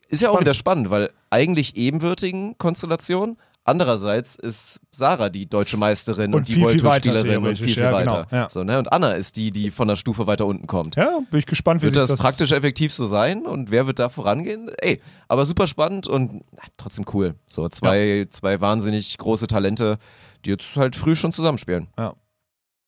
Ist 0.07 0.21
ja 0.21 0.27
auch 0.29 0.33
Spannend. 0.33 0.41
wieder 0.41 0.53
spannend, 0.53 0.89
weil 0.91 1.09
eigentlich 1.35 1.75
ebenwürdigen 1.75 2.57
Konstellation. 2.57 3.37
Andererseits 3.67 4.35
ist 4.35 4.79
Sarah 4.91 5.29
die 5.29 5.49
deutsche 5.49 5.75
Meisterin 5.75 6.33
und, 6.33 6.41
Und 6.41 6.47
die 6.47 6.53
viel, 6.53 6.61
viel 6.61 6.65
World 6.67 6.79
Tour 6.81 6.91
weiter 6.91 7.19
Spielerin 7.19 7.45
und 7.47 7.57
viel, 7.57 7.67
viel 7.67 7.83
ja, 7.83 7.91
weiter. 7.91 8.27
genau, 8.29 8.41
ja. 8.43 8.49
So, 8.49 8.63
ne? 8.63 8.77
Und 8.77 8.93
Anna 8.93 9.13
ist 9.13 9.35
die, 9.37 9.49
die 9.51 9.71
von 9.71 9.87
der 9.87 9.95
Stufe 9.95 10.27
weiter 10.27 10.45
unten 10.45 10.67
kommt. 10.67 10.95
Ja, 10.95 11.19
bin 11.31 11.39
ich 11.39 11.47
gespannt, 11.47 11.81
wie 11.81 11.87
Wird 11.87 11.95
das, 11.95 12.09
das 12.11 12.19
praktisch 12.19 12.51
effektiv 12.51 12.93
so 12.93 13.05
sein 13.07 13.45
und 13.45 13.71
wer 13.71 13.87
wird 13.87 13.97
da 13.99 14.09
vorangehen? 14.09 14.69
Ey, 14.79 15.01
aber 15.27 15.45
super 15.45 15.65
spannend 15.65 16.05
und 16.07 16.43
na, 16.51 16.61
trotzdem 16.77 17.05
cool. 17.13 17.35
So 17.49 17.67
zwei, 17.69 18.27
zwei 18.29 18.61
wahnsinnig 18.61 19.17
große 19.17 19.47
Talente, 19.47 19.97
die 20.45 20.51
jetzt 20.51 20.75
halt 20.77 20.95
früh 20.95 21.15
schon 21.15 21.33
zusammenspielen. 21.33 21.87
Ja. 21.97 22.13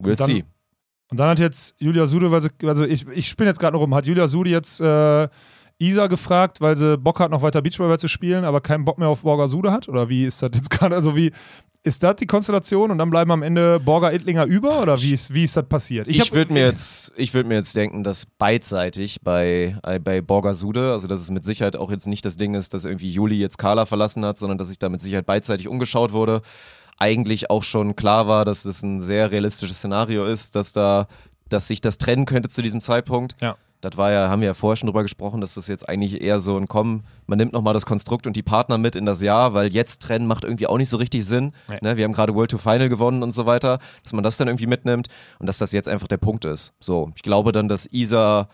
We'll 0.01 0.15
dann- 0.15 0.27
see. 0.27 0.45
Und 1.09 1.19
dann 1.19 1.29
hat 1.29 1.39
jetzt 1.39 1.73
Julia 1.79 2.05
Sude, 2.05 2.29
also 2.29 2.85
ich, 2.85 3.07
ich 3.07 3.29
spinne 3.29 3.49
jetzt 3.49 3.59
gerade 3.59 3.73
noch 3.73 3.79
rum, 3.81 3.95
hat 3.95 4.05
Julia 4.05 4.27
Sude 4.27 4.49
jetzt 4.49 4.81
äh, 4.81 5.27
Isa 5.79 6.07
gefragt, 6.07 6.59
weil 6.61 6.75
sie 6.75 6.97
Bock 6.97 7.19
hat, 7.19 7.29
noch 7.31 7.41
weiter 7.43 7.61
Beachvolleyball 7.61 7.99
zu 7.99 8.07
spielen, 8.07 8.45
aber 8.45 8.61
keinen 8.61 8.83
Bock 8.85 8.97
mehr 8.97 9.09
auf 9.09 9.21
Borger 9.21 9.47
Sude 9.47 9.71
hat? 9.71 9.87
Oder 9.87 10.09
wie 10.09 10.25
ist 10.25 10.41
das 10.41 10.51
jetzt 10.55 10.69
gerade? 10.71 10.95
Also 10.95 11.15
wie 11.15 11.31
ist 11.83 12.01
das 12.03 12.15
die 12.17 12.25
Konstellation 12.25 12.89
und 12.91 12.97
dann 12.97 13.09
bleiben 13.11 13.31
am 13.31 13.43
Ende 13.43 13.79
Borger 13.79 14.11
Ittlinger 14.11 14.45
über? 14.45 14.81
Oder 14.81 14.99
wie 15.01 15.13
ist, 15.13 15.33
wie 15.33 15.43
ist 15.43 15.55
das 15.55 15.65
passiert? 15.67 16.07
Ich, 16.07 16.19
hab- 16.19 16.33
würde 16.33 16.51
mir 16.51 16.65
jetzt, 16.65 17.13
ich 17.15 17.33
würde 17.33 17.47
mir 17.47 17.55
jetzt 17.55 17.75
denken, 17.75 18.03
dass 18.03 18.25
beidseitig 18.25 19.21
bei, 19.21 19.77
äh, 19.83 19.99
bei 19.99 20.21
Borgasude, 20.21 20.91
also 20.91 21.07
dass 21.07 21.21
es 21.21 21.29
mit 21.31 21.43
Sicherheit 21.43 21.75
auch 21.75 21.91
jetzt 21.91 22.07
nicht 22.07 22.25
das 22.25 22.35
Ding 22.37 22.55
ist, 22.55 22.73
dass 22.73 22.83
irgendwie 22.83 23.11
Juli 23.11 23.35
jetzt 23.39 23.57
Carla 23.57 23.85
verlassen 23.85 24.25
hat, 24.25 24.37
sondern 24.37 24.57
dass 24.57 24.69
sich 24.69 24.79
da 24.79 24.89
mit 24.89 24.99
Sicherheit 25.01 25.25
beidseitig 25.27 25.67
umgeschaut 25.67 26.11
wurde. 26.11 26.41
Eigentlich 26.97 27.51
auch 27.51 27.61
schon 27.63 27.95
klar 27.95 28.27
war, 28.27 28.43
dass 28.43 28.63
das 28.63 28.81
ein 28.81 29.01
sehr 29.03 29.31
realistisches 29.31 29.77
Szenario 29.77 30.25
ist, 30.25 30.55
dass 30.55 30.73
da, 30.73 31.07
dass 31.47 31.67
sich 31.67 31.79
das 31.81 31.99
trennen 31.99 32.25
könnte 32.25 32.49
zu 32.49 32.63
diesem 32.63 32.81
Zeitpunkt. 32.81 33.35
Ja. 33.39 33.55
Das 33.81 33.95
war 33.95 34.11
ja, 34.11 34.29
haben 34.29 34.41
wir 34.41 34.47
ja 34.47 34.53
vorher 34.55 34.75
schon 34.75 34.87
drüber 34.87 35.03
gesprochen, 35.03 35.39
dass 35.39 35.53
das 35.53 35.67
jetzt 35.67 35.87
eigentlich 35.87 36.21
eher 36.21 36.39
so 36.39 36.57
ein 36.57 36.67
Kommen, 36.67 37.03
man 37.27 37.37
nimmt 37.37 37.53
nochmal 37.53 37.75
das 37.75 37.85
Konstrukt 37.85 38.25
und 38.25 38.35
die 38.35 38.41
Partner 38.43 38.77
mit 38.77 38.95
in 38.95 39.05
das 39.05 39.21
Jahr, 39.21 39.53
weil 39.53 39.71
jetzt 39.71 40.01
trennen 40.01 40.25
macht 40.25 40.43
irgendwie 40.43 40.65
auch 40.67 40.77
nicht 40.77 40.89
so 40.89 40.97
richtig 40.97 41.25
Sinn. 41.25 41.53
Nee. 41.69 41.77
Ne, 41.81 41.97
wir 41.97 42.03
haben 42.03 42.13
gerade 42.13 42.33
World 42.33 42.51
to 42.51 42.57
Final 42.57 42.89
gewonnen 42.89 43.21
und 43.21 43.33
so 43.33 43.45
weiter, 43.45 43.79
dass 44.03 44.13
man 44.13 44.23
das 44.23 44.37
dann 44.37 44.47
irgendwie 44.47 44.67
mitnimmt 44.67 45.07
und 45.39 45.45
dass 45.47 45.59
das 45.59 45.71
jetzt 45.73 45.89
einfach 45.89 46.07
der 46.07 46.17
Punkt 46.17 46.45
ist. 46.45 46.73
So, 46.79 47.11
ich 47.15 47.21
glaube 47.21 47.51
dann, 47.51 47.67
dass 47.67 47.87
Isa, 47.91 48.49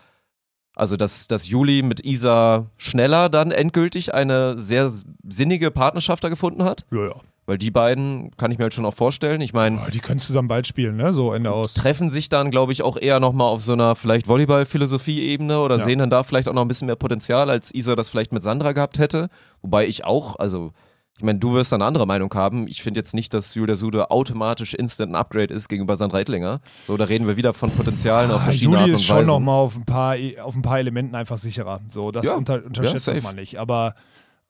also 0.74 0.96
dass, 0.96 1.26
dass 1.26 1.48
Juli 1.48 1.82
mit 1.82 2.04
Isa 2.04 2.66
schneller 2.76 3.30
dann 3.30 3.50
endgültig 3.50 4.12
eine 4.12 4.58
sehr 4.58 4.90
sinnige 5.26 5.70
Partnerschaft 5.70 6.22
da 6.22 6.28
gefunden 6.28 6.64
hat, 6.64 6.84
Ja, 6.90 7.06
ja. 7.06 7.14
Weil 7.46 7.58
die 7.58 7.70
beiden 7.70 8.30
kann 8.36 8.50
ich 8.50 8.58
mir 8.58 8.64
halt 8.64 8.74
schon 8.74 8.86
auch 8.86 8.94
vorstellen. 8.94 9.40
Ich 9.40 9.52
meine, 9.52 9.76
Ja, 9.76 9.90
Die 9.90 9.98
können 10.00 10.18
zusammen 10.20 10.48
bald 10.48 10.66
spielen, 10.66 10.96
ne? 10.96 11.12
So 11.12 11.32
Ende 11.32 11.52
aus. 11.52 11.74
treffen 11.74 12.10
sich 12.10 12.28
dann, 12.28 12.50
glaube 12.50 12.72
ich, 12.72 12.82
auch 12.82 12.96
eher 12.96 13.20
nochmal 13.20 13.48
auf 13.48 13.62
so 13.62 13.72
einer 13.74 13.94
vielleicht 13.94 14.28
Volleyball-Philosophie-Ebene 14.28 15.60
oder 15.60 15.76
Ja. 15.76 15.84
sehen 15.84 15.98
dann 15.98 16.10
da 16.10 16.22
vielleicht 16.22 16.48
auch 16.48 16.52
noch 16.54 16.62
ein 16.62 16.68
bisschen 16.68 16.86
mehr 16.86 16.96
Potenzial, 16.96 17.50
als 17.50 17.74
Isa 17.74 17.94
das 17.96 18.08
vielleicht 18.08 18.32
mit 18.32 18.42
Sandra 18.42 18.72
gehabt 18.72 18.98
hätte. 18.98 19.28
Wobei 19.62 19.86
ich 19.86 20.04
auch, 20.04 20.36
also, 20.38 20.72
ich 21.18 21.24
meine, 21.24 21.38
du 21.38 21.54
wirst 21.54 21.70
da 21.70 21.76
eine 21.76 21.84
andere 21.84 22.06
Meinung 22.06 22.32
haben. 22.34 22.66
Ich 22.66 22.82
finde 22.82 22.98
jetzt 23.00 23.14
nicht, 23.14 23.32
dass 23.34 23.54
Julia 23.54 23.76
Sude 23.76 24.10
automatisch 24.10 24.74
instant 24.74 25.12
ein 25.12 25.14
Upgrade 25.16 25.54
ist 25.54 25.68
gegenüber 25.68 25.94
Sandra 25.96 26.20
Ettlinger. 26.20 26.60
So, 26.82 26.96
da 26.96 27.04
reden 27.04 27.26
wir 27.26 27.36
wieder 27.36 27.54
von 27.54 27.70
Potenzialen 27.70 28.30
auf 28.32 28.40
Ah, 28.40 28.44
verschiedene 28.46 28.70
Juli 28.72 28.78
Art 28.80 28.88
und 28.88 28.94
ist 28.94 29.04
schon 29.04 29.16
Weisen. 29.18 29.26
noch 29.28 29.38
mal 29.40 29.52
auf 29.52 29.76
ein 29.76 29.84
paar 29.84 30.16
auf 30.42 30.56
ein 30.56 30.62
paar 30.62 30.78
Elementen 30.80 31.14
einfach 31.14 31.38
sicherer. 31.38 31.80
So, 31.88 32.10
das 32.10 32.26
Ja. 32.26 32.34
unter, 32.34 32.64
unterschätzt 32.64 33.06
Ja, 33.06 33.14
man 33.22 33.36
nicht. 33.36 33.58
Aber 33.58 33.94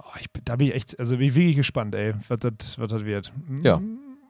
oh, 0.03 0.07
ich, 0.21 0.27
da 0.45 0.57
bin 0.57 0.69
ich 0.69 0.75
echt, 0.75 0.99
also 0.99 1.17
bin 1.17 1.27
ich 1.29 1.35
wirklich 1.35 1.57
gespannt, 1.57 1.95
ey, 1.95 2.15
was 2.29 2.39
das, 2.39 2.79
was 2.79 2.89
das 2.89 3.05
wird. 3.05 3.33
Ja. 3.63 3.81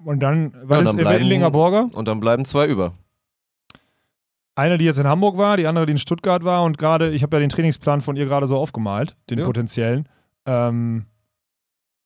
Und 0.05 0.21
dann, 0.21 0.51
Ja, 0.53 0.59
was 0.65 0.79
und 0.81 0.85
ist 0.85 0.93
dann 0.95 1.01
bleiben- 1.03 1.23
Ittlinger 1.23 1.51
Borger? 1.51 1.89
Und 1.93 2.07
dann 2.09 2.21
bleiben 2.21 2.45
zwei 2.45 2.67
über. 2.67 2.93
Eine, 4.57 4.79
die 4.79 4.85
jetzt 4.85 4.99
in 4.99 5.07
Hamburg 5.09 5.37
war, 5.37 5.57
die 5.57 5.67
andere, 5.67 5.87
die 5.87 5.93
in 5.93 5.99
Stuttgart 5.99 6.45
war 6.45 6.63
und 6.63 6.79
gerade, 6.79 7.11
ich 7.11 7.23
habe 7.25 7.37
ja 7.37 7.41
den 7.41 7.49
Trainingsplan 7.49 8.01
von 8.01 8.15
ihr 8.17 8.27
gerade 8.27 8.47
so 8.47 8.57
aufgemalt, 8.57 9.17
den 9.31 9.39
Ja. 9.41 9.47
potenziellen. 9.47 10.09
Ähm, 10.47 11.07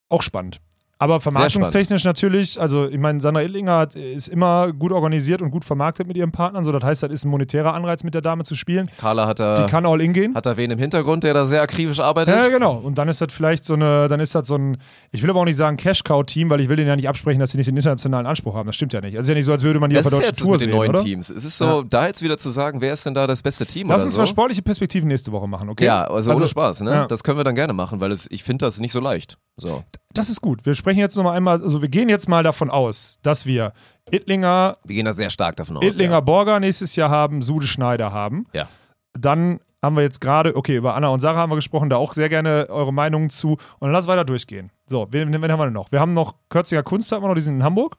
auch 0.09 0.23
spannend. 0.23 0.59
Aber 1.01 1.21
vermarktungstechnisch 1.21 2.03
natürlich, 2.03 2.59
also 2.59 2.85
ich 2.87 2.97
meine, 2.97 3.21
Sandra 3.21 3.41
Ittlinger 3.41 3.77
hat, 3.77 3.95
ist 3.95 4.27
immer 4.27 4.73
gut 4.73 4.91
organisiert 4.91 5.41
und 5.41 5.49
gut 5.49 5.63
vermarktet 5.63 6.07
mit 6.07 6.17
ihren 6.17 6.31
Partnern, 6.31 6.65
so 6.65 6.73
das 6.73 6.83
heißt, 6.83 7.03
das 7.03 7.11
ist 7.11 7.23
ein 7.23 7.29
monetärer 7.29 7.73
Anreiz, 7.73 8.03
mit 8.03 8.13
der 8.13 8.21
Dame 8.21 8.43
zu 8.43 8.53
spielen. 8.53 8.89
Carla 8.99 9.25
hat 9.25 9.39
Die 9.39 9.43
da, 9.43 9.65
kann 9.65 9.85
all 9.85 10.01
in 10.01 10.11
gehen. 10.11 10.35
hat 10.35 10.45
da 10.45 10.57
wen 10.57 10.71
im 10.71 10.77
Hintergrund, 10.79 11.23
der 11.23 11.33
da 11.33 11.45
sehr 11.45 11.61
akribisch 11.61 12.01
arbeitet. 12.01 12.35
Ja, 12.35 12.47
genau. 12.49 12.73
Und 12.75 12.97
dann 12.97 13.07
ist 13.07 13.21
das 13.21 13.31
vielleicht 13.31 13.63
so 13.63 13.75
eine, 13.75 14.09
dann 14.09 14.19
ist 14.19 14.35
das 14.35 14.47
so 14.47 14.55
ein, 14.57 14.77
ich 15.11 15.23
will 15.23 15.29
aber 15.29 15.39
auch 15.39 15.45
nicht 15.45 15.55
sagen 15.55 15.77
Cash-Cow-Team, 15.77 16.49
weil 16.49 16.59
ich 16.59 16.67
will 16.67 16.75
denen 16.75 16.89
ja 16.89 16.95
nicht 16.97 17.07
absprechen, 17.07 17.39
dass 17.39 17.51
sie 17.51 17.57
nicht 17.57 17.69
den 17.69 17.77
internationalen 17.77 18.25
Anspruch 18.27 18.55
haben. 18.55 18.65
Das 18.67 18.75
stimmt 18.75 18.91
ja 18.91 18.99
nicht. 18.99 19.15
Also 19.15 19.21
ist 19.21 19.29
ja 19.29 19.35
nicht 19.35 19.45
so, 19.45 19.53
als 19.53 19.63
würde 19.63 19.79
man 19.79 19.89
die 19.89 19.95
Das 19.95 20.05
auf 20.05 20.11
der 20.11 20.19
ist 20.19 20.31
deutschen 20.31 20.43
Tour 20.45 20.51
mit 20.53 20.61
den 20.61 20.69
sehen, 20.69 20.75
neuen 20.77 20.89
oder? 20.91 21.01
Teams. 21.03 21.29
Es 21.29 21.45
ist 21.45 21.57
so, 21.57 21.65
Ja. 21.65 21.83
da 21.89 22.07
jetzt 22.07 22.21
wieder 22.21 22.37
zu 22.37 22.49
sagen, 22.49 22.81
wer 22.81 22.91
ist 22.91 23.05
denn 23.05 23.13
da 23.13 23.25
das 23.25 23.41
beste 23.41 23.65
Team 23.65 23.87
Lass 23.87 24.03
uns 24.03 24.15
so. 24.15 24.19
mal 24.19 24.27
sportliche 24.27 24.61
Perspektiven 24.61 25.07
nächste 25.07 25.31
Woche 25.31 25.47
machen, 25.47 25.69
okay? 25.69 25.85
Ja, 25.85 26.03
also, 26.09 26.33
ohne 26.33 26.45
Spaß, 26.47 26.81
ne? 26.81 26.91
ja. 26.91 27.07
Das 27.07 27.23
können 27.23 27.37
wir 27.39 27.45
dann 27.45 27.55
gerne 27.55 27.71
machen, 27.71 28.01
weil 28.01 28.11
es, 28.11 28.27
ich 28.29 28.43
finde 28.43 28.65
das 28.65 28.81
nicht 28.81 28.91
so 28.91 28.99
leicht. 28.99 29.37
So. 29.59 29.83
Das 30.13 30.29
ist 30.29 30.41
gut. 30.41 30.65
Wir 30.65 30.73
sprechen 30.75 30.99
jetzt 30.99 31.15
nochmal 31.15 31.37
einmal, 31.37 31.61
also 31.61 31.81
wir 31.81 31.89
gehen 31.89 32.09
jetzt 32.09 32.27
mal 32.27 32.43
davon 32.43 32.69
aus, 32.69 33.19
dass 33.21 33.45
wir 33.45 33.73
Ittlinger, 34.11 34.75
Wir 34.85 34.95
gehen 34.95 35.05
da 35.05 35.13
sehr 35.13 35.29
stark 35.29 35.55
davon 35.57 35.77
aus. 35.77 35.83
Ittlinger 35.83 36.13
ja. 36.13 36.19
Borger 36.19 36.59
nächstes 36.59 36.95
Jahr 36.95 37.09
haben, 37.09 37.41
Sude 37.41 37.67
Schneider 37.67 38.11
haben. 38.11 38.45
Ja. 38.53 38.67
Dann 39.13 39.59
haben 39.83 39.95
wir 39.95 40.03
jetzt 40.03 40.19
gerade, 40.19 40.55
okay, 40.55 40.75
über 40.75 40.95
Anna 40.95 41.07
und 41.09 41.19
Sarah 41.21 41.37
haben 41.39 41.51
wir 41.51 41.55
gesprochen, 41.55 41.89
da 41.89 41.97
auch 41.97 42.13
sehr 42.13 42.27
gerne 42.27 42.67
eure 42.69 42.91
Meinungen 42.91 43.29
zu. 43.29 43.51
Und 43.53 43.59
dann 43.81 43.91
lass 43.91 44.07
weiter 44.07 44.25
durchgehen. 44.25 44.71
So, 44.87 45.07
wen, 45.11 45.31
wen 45.31 45.51
haben 45.51 45.59
wir 45.59 45.65
denn 45.65 45.73
noch? 45.73 45.91
Wir 45.91 45.99
haben 46.01 46.13
noch 46.13 46.35
Kürziger 46.49 46.83
Kunst, 46.83 47.11
haben 47.11 47.23
wir 47.23 47.27
noch, 47.27 47.35
die 47.35 47.41
sind 47.41 47.55
in 47.57 47.63
Hamburg. 47.63 47.97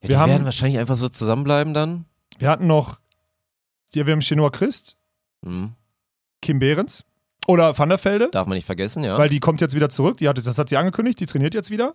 Ja, 0.00 0.02
wir 0.02 0.08
die 0.08 0.16
haben- 0.16 0.30
werden 0.30 0.44
wahrscheinlich 0.44 0.78
einfach 0.78 0.96
so 0.96 1.08
zusammenbleiben 1.08 1.74
dann. 1.74 2.06
Wir 2.38 2.48
hatten 2.48 2.66
noch, 2.66 2.98
ja, 3.94 4.06
wir 4.06 4.12
haben 4.12 4.20
Chenoa 4.22 4.50
Christ, 4.50 4.96
Hm. 5.44 5.74
Kim 6.40 6.58
Behrens 6.58 7.04
oder 7.46 7.76
Van 7.76 7.88
der 7.88 8.02
Velde, 8.02 8.28
Darf 8.30 8.46
man 8.46 8.56
nicht 8.56 8.66
vergessen, 8.66 9.04
ja. 9.04 9.18
weil 9.18 9.28
die 9.28 9.40
kommt 9.40 9.60
jetzt 9.60 9.74
wieder 9.74 9.88
zurück. 9.88 10.16
Die 10.18 10.28
hat, 10.28 10.38
das 10.44 10.58
hat 10.58 10.68
sie 10.68 10.76
angekündigt, 10.76 11.18
die 11.20 11.26
trainiert 11.26 11.54
jetzt 11.54 11.70
wieder. 11.70 11.94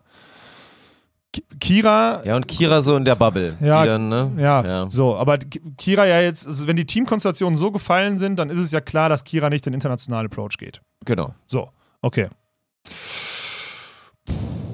Ki- 1.34 1.44
Kira, 1.60 2.22
ja, 2.26 2.36
und 2.36 2.48
Kira 2.48 2.82
so 2.82 2.96
in 2.96 3.04
der 3.06 3.16
Bubble. 3.16 3.56
Ja, 3.62 3.86
dann, 3.86 4.08
ne? 4.10 4.32
ja, 4.38 4.64
Ja. 4.66 4.88
so, 4.90 5.16
aber 5.18 5.38
Ki- 5.38 5.62
Kira 5.78 6.06
ja 6.06 6.22
jetzt, 6.22 6.48
also 6.48 6.68
wenn 6.68 6.76
die 6.78 6.86
Teamkonstellationen 6.86 7.58
so 7.58 7.72
gefallen 7.72 8.18
sind, 8.18 8.38
dann 8.40 8.50
ist 8.50 8.60
es 8.60 8.72
ja 8.72 8.82
klar, 8.82 9.10
dass 9.10 9.24
Kira 9.24 9.50
nicht 9.50 9.66
den 9.66 9.74
internationalen 9.74 10.28
Approach 10.28 10.58
geht. 10.58 10.82
Genau. 11.06 11.34
So, 11.46 11.70
okay. 12.02 12.28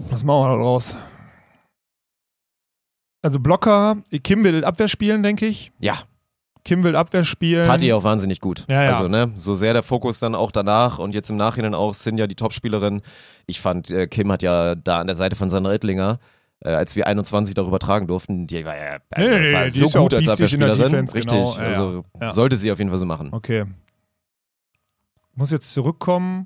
Was 0.09 0.23
machen 0.23 0.41
wir 0.43 0.49
da 0.49 0.61
draus? 0.63 0.95
Also 3.23 3.39
Blocker, 3.39 3.97
Kim 4.23 4.43
will 4.43 4.63
Abwehr 4.65 4.87
spielen, 4.87 5.23
denke 5.23 5.45
ich. 5.47 5.71
Ja, 5.79 5.99
Kim 6.65 6.83
will 6.83 6.95
Abwehr 6.95 7.23
spielen. 7.23 7.65
tat 7.65 7.81
die 7.81 7.91
auch 7.93 8.03
wahnsinnig 8.03 8.39
gut. 8.39 8.65
Ja, 8.69 8.83
ja. 8.83 8.89
Also, 8.91 9.07
ne, 9.07 9.31
so 9.35 9.53
sehr 9.53 9.73
der 9.73 9.83
Fokus 9.83 10.19
dann 10.19 10.35
auch 10.35 10.51
danach 10.51 10.97
und 10.99 11.13
jetzt 11.13 11.29
im 11.29 11.37
Nachhinein 11.37 11.73
auch 11.73 11.93
Sinja, 11.93 12.27
die 12.27 12.35
Topspielerin. 12.35 13.01
Ich 13.47 13.59
fand, 13.59 13.91
äh, 13.91 14.07
Kim 14.07 14.31
hat 14.31 14.43
ja 14.43 14.75
da 14.75 14.99
an 14.99 15.07
der 15.07 15.15
Seite 15.15 15.35
von 15.35 15.49
Sandra 15.49 15.73
Ittlinger, 15.73 16.19
äh, 16.61 16.69
als 16.69 16.95
wir 16.95 17.07
21 17.07 17.53
darüber 17.55 17.79
tragen 17.79 18.07
durften, 18.07 18.47
die 18.47 18.63
war 18.63 18.77
ja 18.77 18.97
also, 19.09 19.29
Nee, 19.29 19.39
nee, 19.39 19.47
nee, 19.47 19.53
war 19.53 19.63
die 19.65 19.69
so 19.71 19.85
ja 19.85 19.99
auch 19.99 20.03
gut 20.03 20.13
als 20.13 20.29
Abwehrspielerin. 20.29 20.81
Defense, 20.81 21.15
Richtig, 21.15 21.37
genau. 21.37 21.55
Ja, 21.57 21.63
also 21.63 22.05
ja. 22.21 22.31
sollte 22.31 22.55
sie 22.55 22.71
auf 22.71 22.77
jeden 22.79 22.89
Fall 22.89 22.99
so 22.99 23.05
machen. 23.05 23.29
Okay. 23.33 23.65
Muss 25.35 25.51
jetzt 25.51 25.73
zurückkommen. 25.73 26.45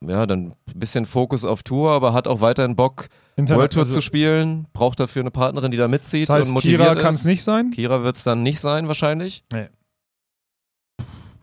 Ja, 0.00 0.26
dann 0.26 0.48
ein 0.48 0.78
bisschen 0.78 1.06
Fokus 1.06 1.44
auf 1.44 1.62
Tour, 1.62 1.90
aber 1.90 2.12
hat 2.12 2.28
auch 2.28 2.40
weiterhin 2.40 2.76
Bock, 2.76 3.08
Interna- 3.36 3.58
World 3.58 3.72
Tour 3.72 3.82
also, 3.82 3.94
zu 3.94 4.00
spielen. 4.00 4.66
Braucht 4.72 4.98
dafür 5.00 5.20
eine 5.20 5.30
Partnerin, 5.30 5.70
die 5.70 5.76
da 5.76 5.88
mitzieht 5.88 6.28
Das 6.28 6.34
heißt, 6.34 6.50
und 6.50 6.54
motiviert 6.54 6.80
Kira 6.80 6.94
kann 6.94 7.14
es 7.14 7.24
nicht 7.24 7.42
sein. 7.42 7.70
Kira 7.70 8.02
wird 8.02 8.16
es 8.16 8.22
dann 8.24 8.42
nicht 8.42 8.60
sein, 8.60 8.88
wahrscheinlich. 8.88 9.44
Ja, 9.52 9.66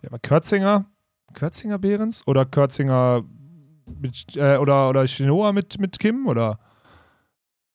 aber 0.07 0.19
Kürzinger? 0.19 0.85
Kürzinger 1.33 1.79
Behrens? 1.79 2.23
Oder 2.27 2.45
Kürzinger 2.45 3.23
mit, 3.99 4.35
äh, 4.35 4.57
oder, 4.57 4.89
oder 4.89 5.05
Chinoa 5.05 5.51
mit, 5.51 5.79
mit 5.79 5.97
Kim? 5.99 6.27
Oder? 6.27 6.59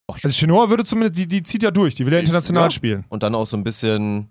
Also 0.06 0.28
Chinoa 0.30 0.68
würde 0.70 0.84
zumindest, 0.84 1.18
die, 1.18 1.26
die 1.28 1.42
zieht 1.42 1.62
ja 1.62 1.70
durch, 1.70 1.94
die 1.94 2.06
will 2.06 2.12
ja 2.12 2.18
international 2.18 2.64
Ja. 2.64 2.70
spielen. 2.70 3.04
Und 3.08 3.22
dann 3.22 3.34
auch 3.34 3.46
so 3.46 3.56
ein 3.56 3.64
bisschen. 3.64 4.28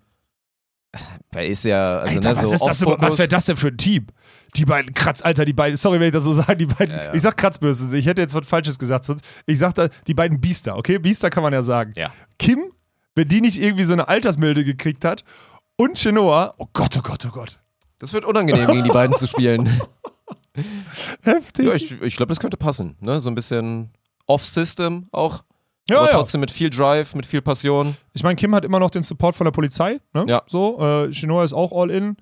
Weil 1.32 1.48
ist 1.48 1.66
ja, 1.66 2.00
also 2.00 2.16
Alter, 2.16 2.30
ne, 2.30 2.36
was, 2.36 2.50
so 2.50 2.54
ist 2.56 2.66
das 2.66 2.80
denn, 2.80 2.96
was 2.98 3.18
wäre 3.18 3.30
das 3.30 3.46
denn 3.46 3.58
für 3.58 3.68
ein 3.68 3.78
Team? 3.78 4.08
Die 4.56 4.66
beiden 4.66 4.94
Kratz, 4.94 5.22
Alter, 5.22 5.46
die 5.46 5.54
beiden, 5.54 5.78
sorry, 5.78 6.00
wenn 6.00 6.08
ich 6.08 6.14
das 6.14 6.24
so 6.24 6.34
sage, 6.34 6.56
die 6.58 6.66
beiden, 6.66 6.96
Ja, 6.96 7.06
ja. 7.06 7.14
ich 7.14 7.22
sag 7.22 7.38
Kratzbürste, 7.38 7.96
ich 7.98 8.06
hätte 8.06 8.22
jetzt 8.22 8.34
was 8.34 8.48
Falsches 8.48 8.80
gesagt, 8.80 9.06
sonst, 9.06 9.24
ich 9.46 9.60
sag 9.60 9.74
da, 9.74 9.90
die 10.08 10.14
beiden 10.14 10.40
Biester, 10.40 10.78
okay? 10.78 10.98
Biester 10.98 11.30
kann 11.30 11.44
man 11.44 11.54
ja 11.54 11.62
sagen. 11.62 11.92
Ja. 11.96 12.12
Kim, 12.40 12.72
wenn 13.16 13.28
die 13.28 13.42
nicht 13.42 13.62
irgendwie 13.62 13.84
so 13.84 13.94
eine 13.94 14.08
Altersmilde 14.08 14.64
gekriegt 14.64 15.04
hat 15.06 15.24
und 15.76 15.98
Chinoa, 15.98 16.54
oh 16.58 16.68
Gott, 16.74 16.96
oh 16.98 17.02
Gott, 17.02 17.26
oh 17.28 17.32
Gott. 17.32 17.60
Das 18.00 18.14
wird 18.14 18.26
unangenehm, 18.26 18.68
gegen 18.68 18.84
die 18.84 18.90
beiden 18.90 19.16
zu 19.16 19.28
spielen. 19.28 19.70
Heftig. 21.22 21.66
Ja, 21.66 21.74
ich 21.74 22.02
ich 22.02 22.16
glaube, 22.16 22.30
das 22.30 22.40
könnte 22.40 22.58
passen. 22.58 22.96
Ne? 23.00 23.20
So 23.20 23.30
ein 23.30 23.36
bisschen 23.36 23.92
Off-System 24.26 25.08
auch. 25.12 25.44
Ja, 25.90 26.00
aber 26.00 26.08
ja. 26.08 26.14
trotzdem 26.14 26.42
mit 26.42 26.52
viel 26.52 26.70
Drive, 26.70 27.16
mit 27.16 27.26
viel 27.26 27.42
Passion. 27.42 27.96
Ich 28.14 28.24
meine, 28.24 28.36
Kim 28.36 28.54
hat 28.54 28.66
immer 28.66 28.80
noch 28.80 28.90
den 28.90 29.04
Support 29.04 29.36
von 29.36 29.46
der 29.46 29.52
Polizei. 29.52 30.00
Ne? 30.14 30.26
Ja. 30.28 30.44
So, 30.48 30.80
äh, 30.80 31.12
Chinoa 31.12 31.44
ist 31.44 31.54
auch 31.54 31.72
all 31.72 31.90
in. 31.90 32.18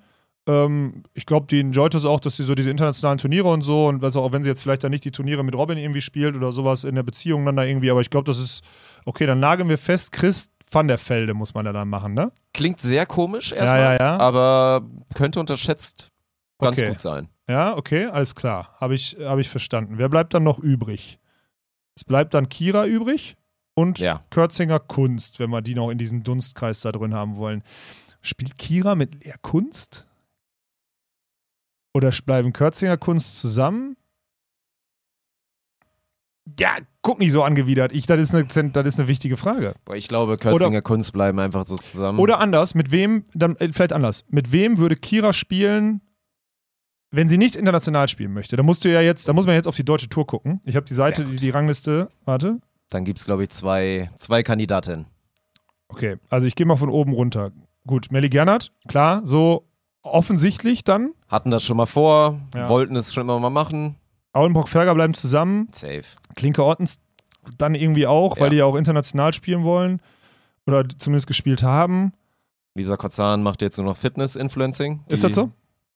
Ähm, 0.48 1.02
ich 1.14 1.26
glaube, 1.26 1.46
die 1.48 1.60
enjoyt 1.60 1.94
es 1.94 2.04
auch, 2.04 2.20
dass 2.20 2.36
sie 2.36 2.44
so 2.44 2.54
diese 2.54 2.70
internationalen 2.70 3.18
Turniere 3.18 3.48
und 3.48 3.62
so 3.62 3.88
und 3.88 4.04
also 4.04 4.22
auch 4.22 4.32
wenn 4.32 4.44
sie 4.44 4.48
jetzt 4.48 4.62
vielleicht 4.62 4.84
dann 4.84 4.92
nicht 4.92 5.04
die 5.04 5.10
Turniere 5.10 5.42
mit 5.42 5.54
Robin 5.56 5.76
irgendwie 5.76 6.00
spielt 6.00 6.36
oder 6.36 6.52
sowas 6.52 6.84
in 6.84 6.94
der 6.94 7.02
Beziehung 7.02 7.44
dann 7.44 7.56
da 7.56 7.64
irgendwie, 7.64 7.90
aber 7.90 8.00
ich 8.00 8.10
glaube, 8.10 8.26
das 8.26 8.38
ist 8.38 8.62
okay, 9.04 9.26
dann 9.26 9.40
nageln 9.40 9.68
wir 9.68 9.78
fest, 9.78 10.12
Chris 10.12 10.50
van 10.70 10.86
der 10.86 10.98
Velde 10.98 11.34
muss 11.34 11.54
man 11.54 11.66
ja 11.66 11.72
dann 11.72 11.88
machen, 11.88 12.14
ne? 12.14 12.30
Klingt 12.54 12.80
sehr 12.80 13.06
komisch 13.06 13.52
erstmal, 13.52 13.96
ja, 13.98 13.98
ja. 13.98 14.18
aber 14.18 14.82
könnte 15.14 15.40
unterschätzt 15.40 16.12
ganz 16.60 16.78
Okay. 16.78 16.88
gut 16.90 17.00
sein. 17.00 17.28
Ja, 17.48 17.76
okay, 17.76 18.06
alles 18.06 18.34
klar. 18.34 18.74
Habe 18.80 18.94
ich, 18.94 19.16
hab 19.20 19.38
ich 19.38 19.48
verstanden. 19.48 19.98
Wer 19.98 20.08
bleibt 20.08 20.34
dann 20.34 20.42
noch 20.42 20.58
übrig? 20.58 21.18
Es 21.94 22.04
bleibt 22.04 22.34
dann 22.34 22.48
Kira 22.48 22.86
übrig 22.86 23.36
und 23.76 23.98
Ja. 23.98 24.24
Kürzinger 24.30 24.80
Kunst, 24.80 25.38
wenn 25.38 25.50
wir 25.50 25.62
die 25.62 25.74
noch 25.74 25.90
in 25.90 25.98
diesem 25.98 26.24
Dunstkreis 26.24 26.80
da 26.80 26.90
drin 26.92 27.14
haben 27.14 27.36
wollen. 27.36 27.62
Spielt 28.22 28.58
Kira 28.58 28.94
mit 28.94 29.24
Lea 29.24 29.34
Kunst? 29.42 30.06
Oder 31.94 32.10
bleiben 32.24 32.52
Kürzinger 32.52 32.96
Kunst 32.96 33.38
zusammen? 33.38 33.96
Ja, 36.58 36.76
guck 37.02 37.18
nicht 37.18 37.32
so 37.32 37.42
angewidert. 37.42 37.92
Ich, 37.92 38.06
das, 38.06 38.20
ist 38.20 38.34
eine, 38.34 38.70
das 38.70 38.86
ist 38.86 38.98
eine 39.00 39.08
wichtige 39.08 39.36
Frage. 39.36 39.74
Boah, 39.84 39.96
ich 39.96 40.08
glaube, 40.08 40.36
Kürzinger 40.38 40.82
Kunst 40.82 41.12
bleiben 41.12 41.38
einfach 41.38 41.66
so 41.66 41.76
zusammen. 41.76 42.18
Oder 42.18 42.38
anders, 42.38 42.74
mit 42.74 42.92
wem, 42.92 43.24
dann 43.34 43.56
äh, 43.56 43.72
vielleicht 43.72 43.92
anders, 43.92 44.24
mit 44.28 44.52
wem 44.52 44.78
würde 44.78 44.96
Kira 44.96 45.32
spielen, 45.32 46.00
wenn 47.10 47.28
sie 47.28 47.38
nicht 47.38 47.56
international 47.56 48.08
spielen 48.08 48.32
möchte? 48.32 48.56
Da 48.56 48.62
musst 48.62 48.84
du 48.84 48.92
ja 48.92 49.00
jetzt, 49.00 49.28
da 49.28 49.32
muss 49.32 49.46
man 49.46 49.54
jetzt 49.54 49.66
auf 49.66 49.76
die 49.76 49.84
deutsche 49.84 50.08
Tour 50.08 50.26
gucken. 50.26 50.60
Ich 50.64 50.76
habe 50.76 50.86
die 50.86 50.94
Seite, 50.94 51.22
Ja, 51.22 51.28
die, 51.28 51.36
die 51.36 51.50
Rangliste, 51.50 52.10
warte. 52.24 52.60
Dann 52.90 53.04
gibt 53.04 53.18
es, 53.18 53.24
glaube 53.24 53.42
ich, 53.44 53.50
zwei, 53.50 54.10
zwei 54.16 54.42
Kandidatinnen. 54.42 55.06
Okay, 55.88 56.16
also 56.30 56.46
ich 56.46 56.54
gehe 56.54 56.66
mal 56.66 56.76
von 56.76 56.88
oben 56.88 57.12
runter. 57.12 57.52
Gut, 57.86 58.10
Melly 58.10 58.28
Gernert, 58.28 58.72
klar, 58.88 59.22
so 59.24 59.68
offensichtlich 60.02 60.84
dann. 60.84 61.12
Hatten 61.28 61.50
das 61.50 61.64
schon 61.64 61.76
mal 61.76 61.86
vor, 61.86 62.40
Ja. 62.54 62.68
wollten 62.68 62.96
es 62.96 63.12
schon 63.12 63.24
immer 63.24 63.38
mal 63.40 63.50
machen. 63.50 63.96
Aulenbrock-Ferger 64.32 64.94
bleiben 64.94 65.14
zusammen. 65.14 65.68
Safe. 65.72 66.02
Klinke 66.34 66.62
Ortens 66.64 66.98
dann 67.58 67.74
irgendwie 67.74 68.06
auch, 68.06 68.36
weil 68.38 68.46
Ja. 68.46 68.50
die 68.50 68.56
ja 68.56 68.64
auch 68.66 68.76
international 68.76 69.32
spielen 69.32 69.64
wollen. 69.64 70.00
Oder 70.66 70.88
zumindest 70.88 71.26
gespielt 71.28 71.62
haben. 71.62 72.12
Lisa 72.74 72.96
Kozan 72.96 73.42
macht 73.42 73.62
jetzt 73.62 73.78
nur 73.78 73.86
noch 73.86 73.96
Fitness-Influencing. 73.96 75.04
Ist 75.08 75.22
das 75.24 75.34
so? 75.34 75.50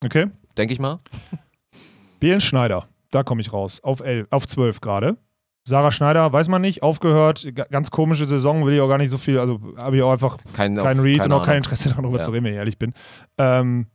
Okay. 0.05 0.31
Denke 0.57 0.73
ich 0.73 0.79
mal. 0.81 1.01
Belen 2.21 2.41
Schneider, 2.41 2.87
da 3.11 3.23
komme 3.23 3.41
ich 3.41 3.53
raus. 3.53 3.81
Auf, 3.83 4.01
11, 4.01 4.29
auf 4.31 4.47
12 4.47 4.81
gerade. 4.81 5.17
Sarah 5.65 5.93
Schneider, 5.93 6.33
weiß 6.33 6.49
man 6.49 6.63
nicht, 6.63 6.83
aufgehört. 6.83 7.47
Ganz 7.71 7.91
komische 7.91 8.25
Saison, 8.27 8.65
will 8.67 8.75
ich 8.75 8.81
auch 8.81 8.89
gar 8.89 8.99
nicht 8.99 9.11
so 9.11 9.19
viel. 9.19 9.39
Also 9.39 9.61
habe 9.77 9.97
ich 9.97 10.03
auch 10.03 10.13
einfach 10.13 10.39
Kein, 10.55 10.77
keinen 10.77 11.01
Read 11.01 11.25
und 11.27 11.33
auch 11.33 11.45
kein. 11.45 11.59
Interesse 11.59 11.91
daran, 11.91 12.05
darüber 12.05 12.19
Ja. 12.19 12.25
zu 12.25 12.31
reden, 12.31 12.45
wenn 12.45 12.53
ich 12.53 12.59
ehrlich 12.59 12.79
bin. 12.79 12.95
Ähm, 13.39 13.87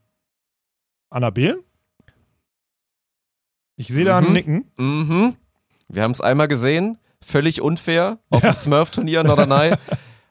Anna 1.10 1.30
Behlen? 1.32 1.60
Ich 3.78 3.88
sehe 3.88 4.06
da 4.06 4.18
ein 4.20 4.26
Mhm. 4.26 4.34
Nicken. 4.34 4.72
Mhm. 4.78 5.36
Wir 5.90 6.04
haben 6.04 6.12
es 6.12 6.22
einmal 6.22 6.48
gesehen. 6.48 6.98
Völlig 7.24 7.62
unfair 7.62 8.20
auf 8.30 8.42
dem 8.42 8.54
Smurf-Turnier 8.54 9.22
in 9.22 9.28
Norderney. 9.28 9.74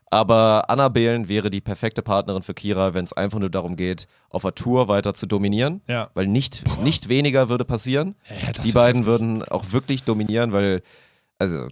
Aber 0.07 0.71
Anna 0.71 0.89
Behlen 0.89 1.29
wäre 1.29 1.51
die 1.51 1.61
perfekte 1.61 2.01
Partnerin 2.03 2.43
für 2.43 2.55
Kira, 2.55 2.95
wenn 2.95 3.05
es 3.05 3.13
einfach 3.13 3.41
nur 3.41 3.51
darum 3.51 3.75
geht, 3.75 4.07
auf 4.31 4.43
der 4.43 4.55
Tour 4.55 4.87
weiter 4.87 5.13
zu 5.15 5.27
dominieren. 5.27 5.83
Ja. 5.89 6.11
Weil 6.15 6.29
nicht, 6.29 6.63
nicht 6.83 7.09
weniger 7.09 7.49
würde 7.49 7.65
passieren. 7.65 8.15
ja 8.29 8.53
die 8.53 8.73
beiden 8.73 9.03
heftig. 9.03 9.07
würden 9.07 9.43
auch 9.43 9.73
wirklich 9.73 10.05
dominieren, 10.05 10.53
weil, 10.53 10.83
also, 11.39 11.69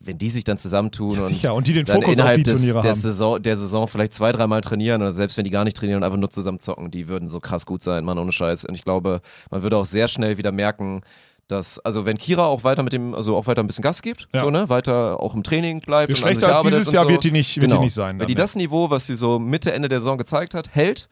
wenn 0.00 0.18
die 0.18 0.30
sich 0.30 0.44
dann 0.44 0.58
zusammentun 0.58 1.12
Ja, 1.12 1.20
und 1.20 1.26
sicher. 1.26 1.54
Und 1.54 1.66
die 1.66 1.72
den 1.72 1.84
dann 1.84 1.96
Fokus 1.96 2.08
auf 2.08 2.14
innerhalb 2.14 2.36
die 2.36 2.42
des, 2.44 2.58
Turniere 2.58 2.80
der, 2.80 2.92
haben. 2.92 2.98
Saison, 2.98 3.42
der 3.42 3.56
Saison 3.56 3.88
vielleicht 3.88 4.14
zwei, 4.14 4.32
dreimal 4.32 4.60
trainieren 4.60 5.02
oder 5.02 5.12
selbst 5.12 5.36
wenn 5.36 5.44
die 5.44 5.50
gar 5.50 5.64
nicht 5.64 5.76
trainieren 5.76 5.98
und 5.98 6.04
einfach 6.04 6.18
nur 6.18 6.30
zusammen 6.30 6.60
zocken, 6.60 6.90
die 6.90 7.08
würden 7.08 7.28
so 7.28 7.40
krass 7.40 7.66
gut 7.66 7.82
sein, 7.82 8.04
Mann, 8.04 8.18
ohne 8.18 8.32
Scheiß. 8.32 8.64
Und 8.64 8.74
ich 8.74 8.84
glaube, 8.84 9.20
man 9.50 9.62
würde 9.62 9.76
auch 9.76 9.84
sehr 9.84 10.08
schnell 10.08 10.38
wieder 10.38 10.52
merken, 10.52 11.02
dass, 11.48 11.78
also 11.80 12.06
wenn 12.06 12.18
Kira 12.18 12.46
auch 12.46 12.62
weiter 12.64 12.82
mit 12.82 12.92
dem, 12.92 13.14
also 13.14 13.36
auch 13.36 13.46
weiter 13.46 13.62
ein 13.62 13.66
bisschen 13.66 13.82
Gas 13.82 14.02
gibt, 14.02 14.28
Ja. 14.34 14.44
so, 14.44 14.50
ne, 14.50 14.68
weiter 14.68 15.20
auch 15.20 15.34
im 15.34 15.42
Training 15.42 15.80
bleibt 15.80 16.10
Je 16.10 16.14
und 16.14 16.20
schlechter 16.20 16.56
als 16.56 16.64
dieses 16.64 16.92
Jahr 16.92 17.04
so. 17.04 17.10
wird 17.10 17.24
die 17.24 17.30
nicht, 17.32 17.56
wird 17.56 17.68
genau. 17.68 17.80
die 17.80 17.86
nicht 17.86 17.94
sein. 17.94 18.14
Wenn 18.14 18.18
dann, 18.20 18.26
die 18.28 18.34
ne? 18.34 18.40
das 18.40 18.54
Niveau, 18.54 18.90
was 18.90 19.06
sie 19.06 19.14
so 19.14 19.38
Mitte, 19.38 19.72
Ende 19.72 19.88
der 19.88 20.00
Saison 20.00 20.18
gezeigt 20.18 20.54
hat, 20.54 20.74
hält 20.74 21.08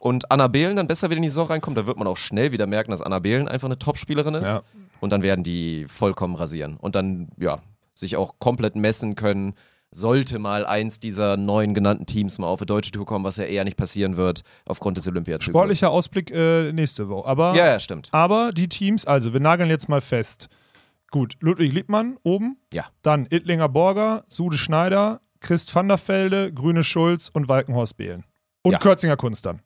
und 0.00 0.30
Anna 0.30 0.48
Behlen 0.48 0.76
dann 0.76 0.86
besser 0.86 1.10
wieder 1.10 1.18
in 1.18 1.22
die 1.22 1.28
Saison 1.28 1.48
reinkommt, 1.48 1.76
da 1.76 1.86
wird 1.86 1.98
man 1.98 2.06
auch 2.08 2.16
schnell 2.16 2.50
wieder 2.52 2.66
merken, 2.66 2.90
dass 2.90 3.02
Anna 3.02 3.18
Behlen 3.18 3.46
einfach 3.46 3.68
eine 3.68 3.78
Top-Spielerin 3.78 4.34
ist. 4.34 4.48
Ja. 4.48 4.62
Und 5.00 5.12
dann 5.12 5.22
werden 5.22 5.44
die 5.44 5.86
vollkommen 5.88 6.34
rasieren. 6.34 6.76
Und 6.76 6.94
dann, 6.94 7.28
ja, 7.38 7.58
sich 7.94 8.16
auch 8.16 8.34
komplett 8.38 8.76
messen 8.76 9.14
können, 9.14 9.54
sollte 9.90 10.38
mal 10.38 10.66
eins 10.66 11.00
dieser 11.00 11.36
neuen 11.36 11.72
genannten 11.72 12.04
Teams 12.06 12.38
mal 12.38 12.46
auf 12.46 12.60
eine 12.60 12.66
deutsche 12.66 12.90
Tour 12.90 13.06
kommen, 13.06 13.24
was 13.24 13.38
ja 13.38 13.44
eher 13.44 13.64
nicht 13.64 13.76
passieren 13.76 14.16
wird, 14.16 14.42
aufgrund 14.66 14.96
des 14.98 15.06
Olympiazyklus. 15.08 15.50
Sportlicher 15.52 15.90
Ausblick 15.90 16.30
äh, 16.30 16.72
nächste 16.72 17.08
Woche. 17.08 17.26
Aber, 17.26 17.54
Ja, 17.54 17.66
ja, 17.66 17.80
stimmt. 17.80 18.08
aber 18.12 18.50
die 18.50 18.68
Teams, 18.68 19.06
also 19.06 19.32
wir 19.32 19.40
nageln 19.40 19.70
jetzt 19.70 19.88
mal 19.88 20.00
fest. 20.02 20.48
Gut, 21.10 21.36
Ludwig 21.40 21.72
Liebmann 21.72 22.18
oben. 22.22 22.58
Ja. 22.72 22.84
Dann 23.00 23.26
Ittlinger 23.30 23.70
Borger, 23.70 24.24
Sude 24.28 24.58
Schneider, 24.58 25.22
Christ 25.40 25.74
van 25.74 25.88
der 25.88 25.98
Velde, 26.06 26.52
Grüne 26.52 26.82
Schulz 26.84 27.30
und 27.32 27.48
Walkenhorst 27.48 27.96
Behlen. 27.96 28.24
Und 28.62 28.72
Ja. 28.72 28.78
Kürzinger 28.78 29.16
Kunst 29.16 29.46
dann. 29.46 29.60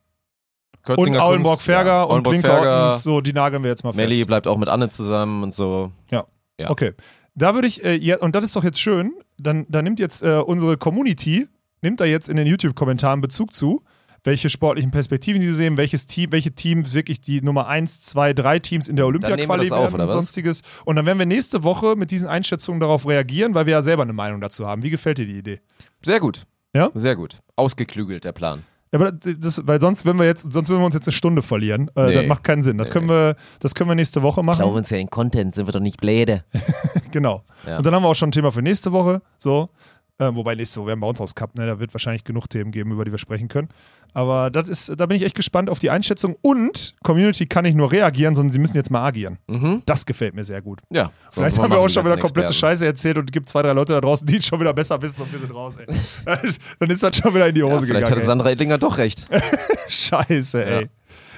Kürzinger 0.83 1.17
und 1.17 1.23
Aulenborg 1.23 1.61
Ferger 1.61 1.89
ja, 1.89 2.03
und 2.03 2.27
Ferger, 2.41 2.87
Ottens, 2.87 3.03
so, 3.03 3.21
die 3.21 3.33
nageln 3.33 3.63
wir 3.63 3.69
jetzt 3.69 3.83
mal 3.83 3.91
fest. 3.91 3.97
Melli 3.97 4.23
bleibt 4.23 4.47
auch 4.47 4.57
mit 4.57 4.69
Anne 4.69 4.89
zusammen 4.89 5.43
und 5.43 5.53
so. 5.53 5.91
Ja. 6.11 6.25
Okay. 6.69 6.91
Da 7.35 7.55
würde 7.55 7.67
ich, 7.67 7.83
äh, 7.83 7.95
ja, 7.95 8.17
und 8.19 8.35
das 8.35 8.45
ist 8.45 8.55
doch 8.55 8.63
jetzt 8.63 8.79
schön, 8.79 9.13
dann, 9.37 9.65
dann 9.67 9.83
nimmt 9.83 9.99
jetzt 9.99 10.23
äh, 10.23 10.37
unsere 10.37 10.77
Community, 10.77 11.47
nimmt 11.81 11.99
da 11.99 12.05
jetzt 12.05 12.29
in 12.29 12.37
den 12.37 12.45
YouTube-Kommentaren 12.45 13.21
Bezug 13.21 13.53
zu, 13.53 13.83
welche 14.23 14.49
sportlichen 14.49 14.91
Perspektiven 14.91 15.41
sie 15.41 15.53
sehen, 15.53 15.75
welches 15.75 16.05
Team, 16.05 16.31
welche 16.31 16.53
Teams 16.53 16.93
wirklich 16.93 17.19
die 17.19 17.41
Nummer 17.41 17.67
1, 17.67 18.01
2, 18.01 18.33
3 18.33 18.59
Teams 18.59 18.87
in 18.87 18.95
der 18.95 19.07
Olympia-Quali 19.07 19.69
werden 19.69 19.93
oder 19.93 20.03
und 20.03 20.11
sonstiges. 20.11 20.61
Und 20.85 20.95
dann 20.95 21.05
werden 21.05 21.19
wir 21.19 21.25
nächste 21.25 21.63
Woche 21.63 21.95
mit 21.97 22.11
diesen 22.11 22.27
Einschätzungen 22.27 22.79
darauf 22.79 23.07
reagieren, 23.07 23.53
weil 23.53 23.65
wir 23.65 23.73
ja 23.73 23.81
selber 23.81 24.03
eine 24.03 24.13
Meinung 24.13 24.39
dazu 24.39 24.67
haben. 24.67 24.83
Wie 24.83 24.91
gefällt 24.91 25.17
dir 25.17 25.25
die 25.25 25.37
Idee? 25.37 25.59
Sehr 26.01 26.19
gut. 26.19 26.45
Ja? 26.73 26.89
Sehr 26.93 27.15
gut. 27.15 27.39
Ausgeklügelt, 27.55 28.23
der 28.23 28.31
Plan. 28.31 28.63
Ja, 28.93 28.99
aber 28.99 29.11
das, 29.11 29.61
weil 29.65 29.81
sonst, 29.81 30.05
wenn 30.05 30.17
wir 30.17 30.25
jetzt, 30.25 30.51
sonst 30.51 30.69
würden 30.69 30.81
wir 30.81 30.85
uns 30.85 30.93
jetzt 30.93 31.07
eine 31.07 31.13
Stunde 31.13 31.41
verlieren. 31.41 31.89
Äh, 31.95 32.05
Nee. 32.05 32.13
Das 32.13 32.25
macht 32.27 32.43
keinen 32.43 32.61
Sinn. 32.61 32.77
Das 32.77 32.89
können 32.91 33.09
wir, 33.09 33.35
das 33.59 33.73
können 33.73 33.89
wir 33.89 33.95
nächste 33.95 34.21
Woche 34.21 34.43
machen. 34.43 34.63
uns 34.63 34.89
ja 34.91 34.97
den 34.97 35.09
Content, 35.09 35.55
sind 35.55 35.67
wir 35.67 35.71
doch 35.71 35.79
nicht 35.79 35.99
bläde. 35.99 36.43
Genau. 37.11 37.43
Ja. 37.67 37.77
Und 37.77 37.85
dann 37.85 37.93
haben 37.93 38.01
wir 38.03 38.07
auch 38.09 38.15
schon 38.15 38.29
ein 38.29 38.31
Thema 38.31 38.51
für 38.51 38.63
nächste 38.63 38.91
Woche. 38.91 39.21
So. 39.37 39.69
Äh, 40.17 40.31
wobei 40.33 40.55
nächste 40.55 40.79
Woche 40.79 40.87
werden 40.89 40.99
wir 40.99 41.07
uns 41.07 41.21
aus 41.21 41.35
Cup, 41.35 41.55
ne? 41.55 41.65
Da 41.67 41.79
wird 41.79 41.93
wahrscheinlich 41.93 42.23
genug 42.23 42.47
Themen 42.49 42.71
geben, 42.71 42.91
über 42.91 43.05
die 43.05 43.11
wir 43.11 43.17
sprechen 43.19 43.47
können. 43.49 43.69
Aber 44.13 44.49
das 44.51 44.69
ist, 44.69 44.93
da 44.99 45.05
bin 45.05 45.17
ich 45.17 45.23
echt 45.23 45.35
gespannt 45.35 45.69
auf 45.69 45.79
die 45.79 45.89
Einschätzung. 45.89 46.35
Und 46.41 46.95
Community 47.03 47.45
kann 47.47 47.63
nicht 47.63 47.75
nur 47.75 47.91
reagieren, 47.91 48.35
sondern 48.35 48.51
sie 48.51 48.59
müssen 48.59 48.77
jetzt 48.77 48.91
mal 48.91 49.03
agieren. 49.05 49.39
Mhm. 49.47 49.81
Das 49.85 50.05
gefällt 50.05 50.35
mir 50.35 50.43
sehr 50.43 50.61
gut. 50.61 50.81
Ja. 50.91 51.11
Vielleicht 51.31 51.57
haben 51.59 51.71
wir 51.71 51.79
auch 51.79 51.89
schon 51.89 52.05
wieder 52.05 52.17
komplette 52.17 52.49
Experten. 52.49 52.53
Scheiße 52.53 52.85
erzählt 52.85 53.17
und 53.17 53.29
es 53.29 53.31
gibt 53.31 53.49
zwei, 53.49 53.61
drei 53.63 53.73
Leute 53.73 53.93
da 53.93 54.01
draußen, 54.01 54.25
die 54.27 54.41
schon 54.41 54.59
wieder 54.59 54.73
besser 54.73 55.01
wissen 55.01 55.23
und 55.23 55.31
wir 55.31 55.39
sind 55.39 55.53
raus, 55.53 55.77
ey. 55.77 55.87
Dann 56.79 56.89
ist 56.89 57.01
das 57.03 57.15
schon 57.17 57.33
wieder 57.33 57.47
in 57.47 57.55
die 57.55 57.61
Ja, 57.61 57.67
Hose 57.67 57.87
vielleicht 57.87 58.05
hatte 58.05 58.15
gegangen. 58.15 58.25
Sandra 58.27 58.51
Edlinger 58.51 58.77
doch 58.77 58.97
recht. 58.97 59.25
Scheiße, 59.87 60.65
ey. 60.65 60.81
Ja. 60.83 60.87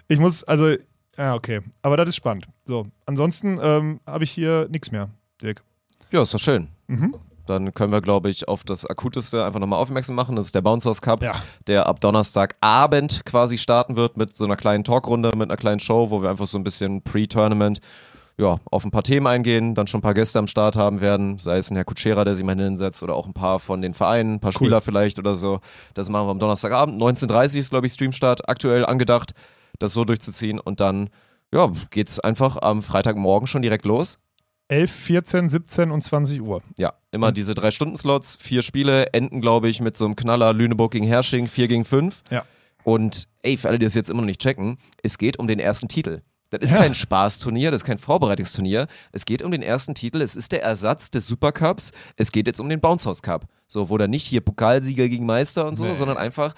Ich 0.08 0.20
muss, 0.20 0.44
also, 0.44 0.76
ja, 1.18 1.34
okay. 1.34 1.62
Aber 1.82 1.98
das 1.98 2.10
ist 2.10 2.18
spannend. 2.18 2.48
So, 2.66 2.88
ansonsten 3.06 3.58
ähm, 3.62 4.00
habe 4.06 4.24
ich 4.26 4.32
hier 4.32 4.68
nichts 4.70 4.92
mehr, 4.92 5.10
Dirk. 5.42 5.64
Ja, 6.12 6.22
ist 6.22 6.34
doch 6.34 6.40
schön. 6.40 6.68
Mhm. 6.88 7.16
Dann 7.46 7.74
können 7.74 7.92
wir, 7.92 8.02
glaube 8.02 8.30
ich, 8.30 8.48
auf 8.48 8.64
das 8.64 8.86
Akuteste 8.86 9.46
einfach 9.46 9.60
nochmal 9.60 9.80
aufmerksam 9.80 10.16
machen. 10.16 10.36
Das 10.36 10.46
ist 10.48 10.56
der 10.56 10.62
Bouncers 10.62 11.02
Cup, 11.02 11.22
Ja. 11.24 11.34
der 11.68 11.86
ab 11.88 12.00
Donnerstagabend 12.02 13.26
quasi 13.26 13.58
starten 13.58 13.96
wird 13.96 14.18
mit 14.18 14.36
so 14.36 14.46
einer 14.46 14.56
kleinen 14.56 14.84
Talkrunde, 14.84 15.30
mit 15.36 15.50
einer 15.50 15.58
kleinen 15.58 15.80
Show, 15.80 16.10
wo 16.10 16.22
wir 16.22 16.30
einfach 16.30 16.48
so 16.48 16.58
ein 16.58 16.64
bisschen 16.64 17.02
Pre-Tournament 17.04 17.80
ja, 18.38 18.58
auf 18.70 18.84
ein 18.84 18.92
paar 18.92 19.04
Themen 19.04 19.28
eingehen, 19.28 19.76
dann 19.76 19.88
schon 19.88 20.00
ein 20.00 20.02
paar 20.02 20.14
Gäste 20.14 20.40
am 20.40 20.48
Start 20.48 20.76
haben 20.76 21.00
werden, 21.00 21.40
sei 21.40 21.58
es 21.58 21.72
ein 21.72 21.76
Herr 21.78 21.86
Kutschera, 21.86 22.26
der 22.26 22.36
sich 22.36 22.44
mal 22.44 22.58
hinsetzt 22.60 23.02
oder 23.02 23.16
auch 23.16 23.28
ein 23.28 23.34
paar 23.34 23.60
von 23.60 23.82
den 23.82 23.94
Vereinen, 23.94 24.34
ein 24.36 24.40
paar 24.42 24.52
Spieler 24.52 24.82
vielleicht 24.82 25.20
oder 25.20 25.36
so. 25.36 25.62
Das 25.94 26.10
machen 26.10 26.28
wir 26.28 26.32
am 26.32 26.40
Donnerstagabend. 26.40 27.02
19.30 27.02 27.60
ist, 27.60 27.70
glaube 27.70 27.88
ich, 27.88 27.94
Streamstart 27.94 28.50
aktuell 28.50 28.86
angedacht, 28.86 29.32
das 29.80 29.94
so 29.94 30.04
durchzuziehen 30.04 30.60
und 30.60 30.82
dann 30.82 31.10
ja, 31.54 31.72
geht's 31.92 32.20
einfach 32.20 32.58
am 32.62 32.82
Freitagmorgen 32.84 33.48
schon 33.48 33.62
direkt 33.62 33.86
los. 33.86 34.18
11, 34.68 34.92
14, 34.92 35.50
17 35.50 35.92
und 35.92 36.02
20 36.02 36.42
Uhr. 36.42 36.62
Ja, 36.78 36.94
immer 37.12 37.32
diese 37.32 37.54
drei 37.54 37.72
Stunden-Slots, 37.72 38.38
vier 38.38 38.62
Spiele, 38.62 39.14
enden, 39.14 39.42
glaube 39.42 39.70
ich, 39.70 39.80
mit 39.82 39.96
so 39.96 40.06
einem 40.06 40.16
Knaller 40.16 40.54
Lüneburg 40.54 40.92
gegen 40.92 41.06
Hersching, 41.06 41.48
4 41.48 41.68
gegen 41.68 41.86
5. 41.86 42.24
Ja. 42.32 42.44
Und 42.84 43.28
ey, 43.42 43.58
für 43.58 43.68
alle, 43.70 43.80
die 43.80 43.86
das 43.86 43.94
jetzt 43.96 44.10
immer 44.10 44.22
noch 44.22 44.28
nicht 44.28 44.42
checken, 44.42 44.78
es 45.04 45.18
geht 45.18 45.38
um 45.38 45.48
den 45.48 45.60
ersten 45.60 45.88
Titel. 45.88 46.22
Das 46.52 46.62
ist 46.62 46.72
Ja. 46.72 46.78
kein 46.78 46.94
Spaßturnier, 46.94 47.72
das 47.72 47.82
ist 47.82 47.86
kein 47.86 47.98
Vorbereitungsturnier. 47.98 48.88
Es 49.12 49.26
geht 49.26 49.42
um 49.42 49.52
den 49.52 49.62
ersten 49.64 49.94
Titel, 49.96 50.22
es 50.22 50.36
ist 50.36 50.52
der 50.52 50.64
Ersatz 50.64 51.10
des 51.12 51.28
Supercups. 51.28 51.92
Es 52.18 52.32
geht 52.32 52.48
jetzt 52.48 52.60
um 52.60 52.70
den 52.70 52.80
Bounce 52.80 53.08
House 53.10 53.22
Cup. 53.24 53.46
So, 53.68 53.90
wo 53.90 53.98
dann 53.98 54.12
nicht 54.12 54.26
hier 54.26 54.42
Pokalsieger 54.42 55.10
gegen 55.10 55.26
Meister 55.26 55.68
und 55.68 55.76
so, 55.76 55.86
Nee. 55.86 55.94
sondern 55.96 56.18
einfach 56.18 56.54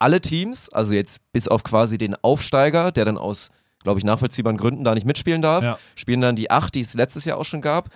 alle 0.00 0.20
Teams, 0.20 0.68
also 0.70 0.94
jetzt 0.94 1.20
bis 1.32 1.48
auf 1.48 1.62
quasi 1.64 1.98
den 1.98 2.14
Aufsteiger, 2.22 2.92
der 2.92 3.04
dann 3.04 3.18
aus, 3.18 3.50
glaube 3.82 3.98
ich, 4.00 4.04
nachvollziehbaren 4.04 4.56
Gründen 4.56 4.84
da 4.84 4.94
nicht 4.94 5.06
mitspielen 5.06 5.42
darf, 5.42 5.64
Ja. 5.64 5.78
spielen 5.94 6.20
dann 6.20 6.36
die 6.36 6.50
acht, 6.50 6.74
die 6.74 6.80
es 6.80 6.94
letztes 6.94 7.24
Jahr 7.24 7.38
auch 7.38 7.44
schon 7.44 7.60
gab. 7.60 7.90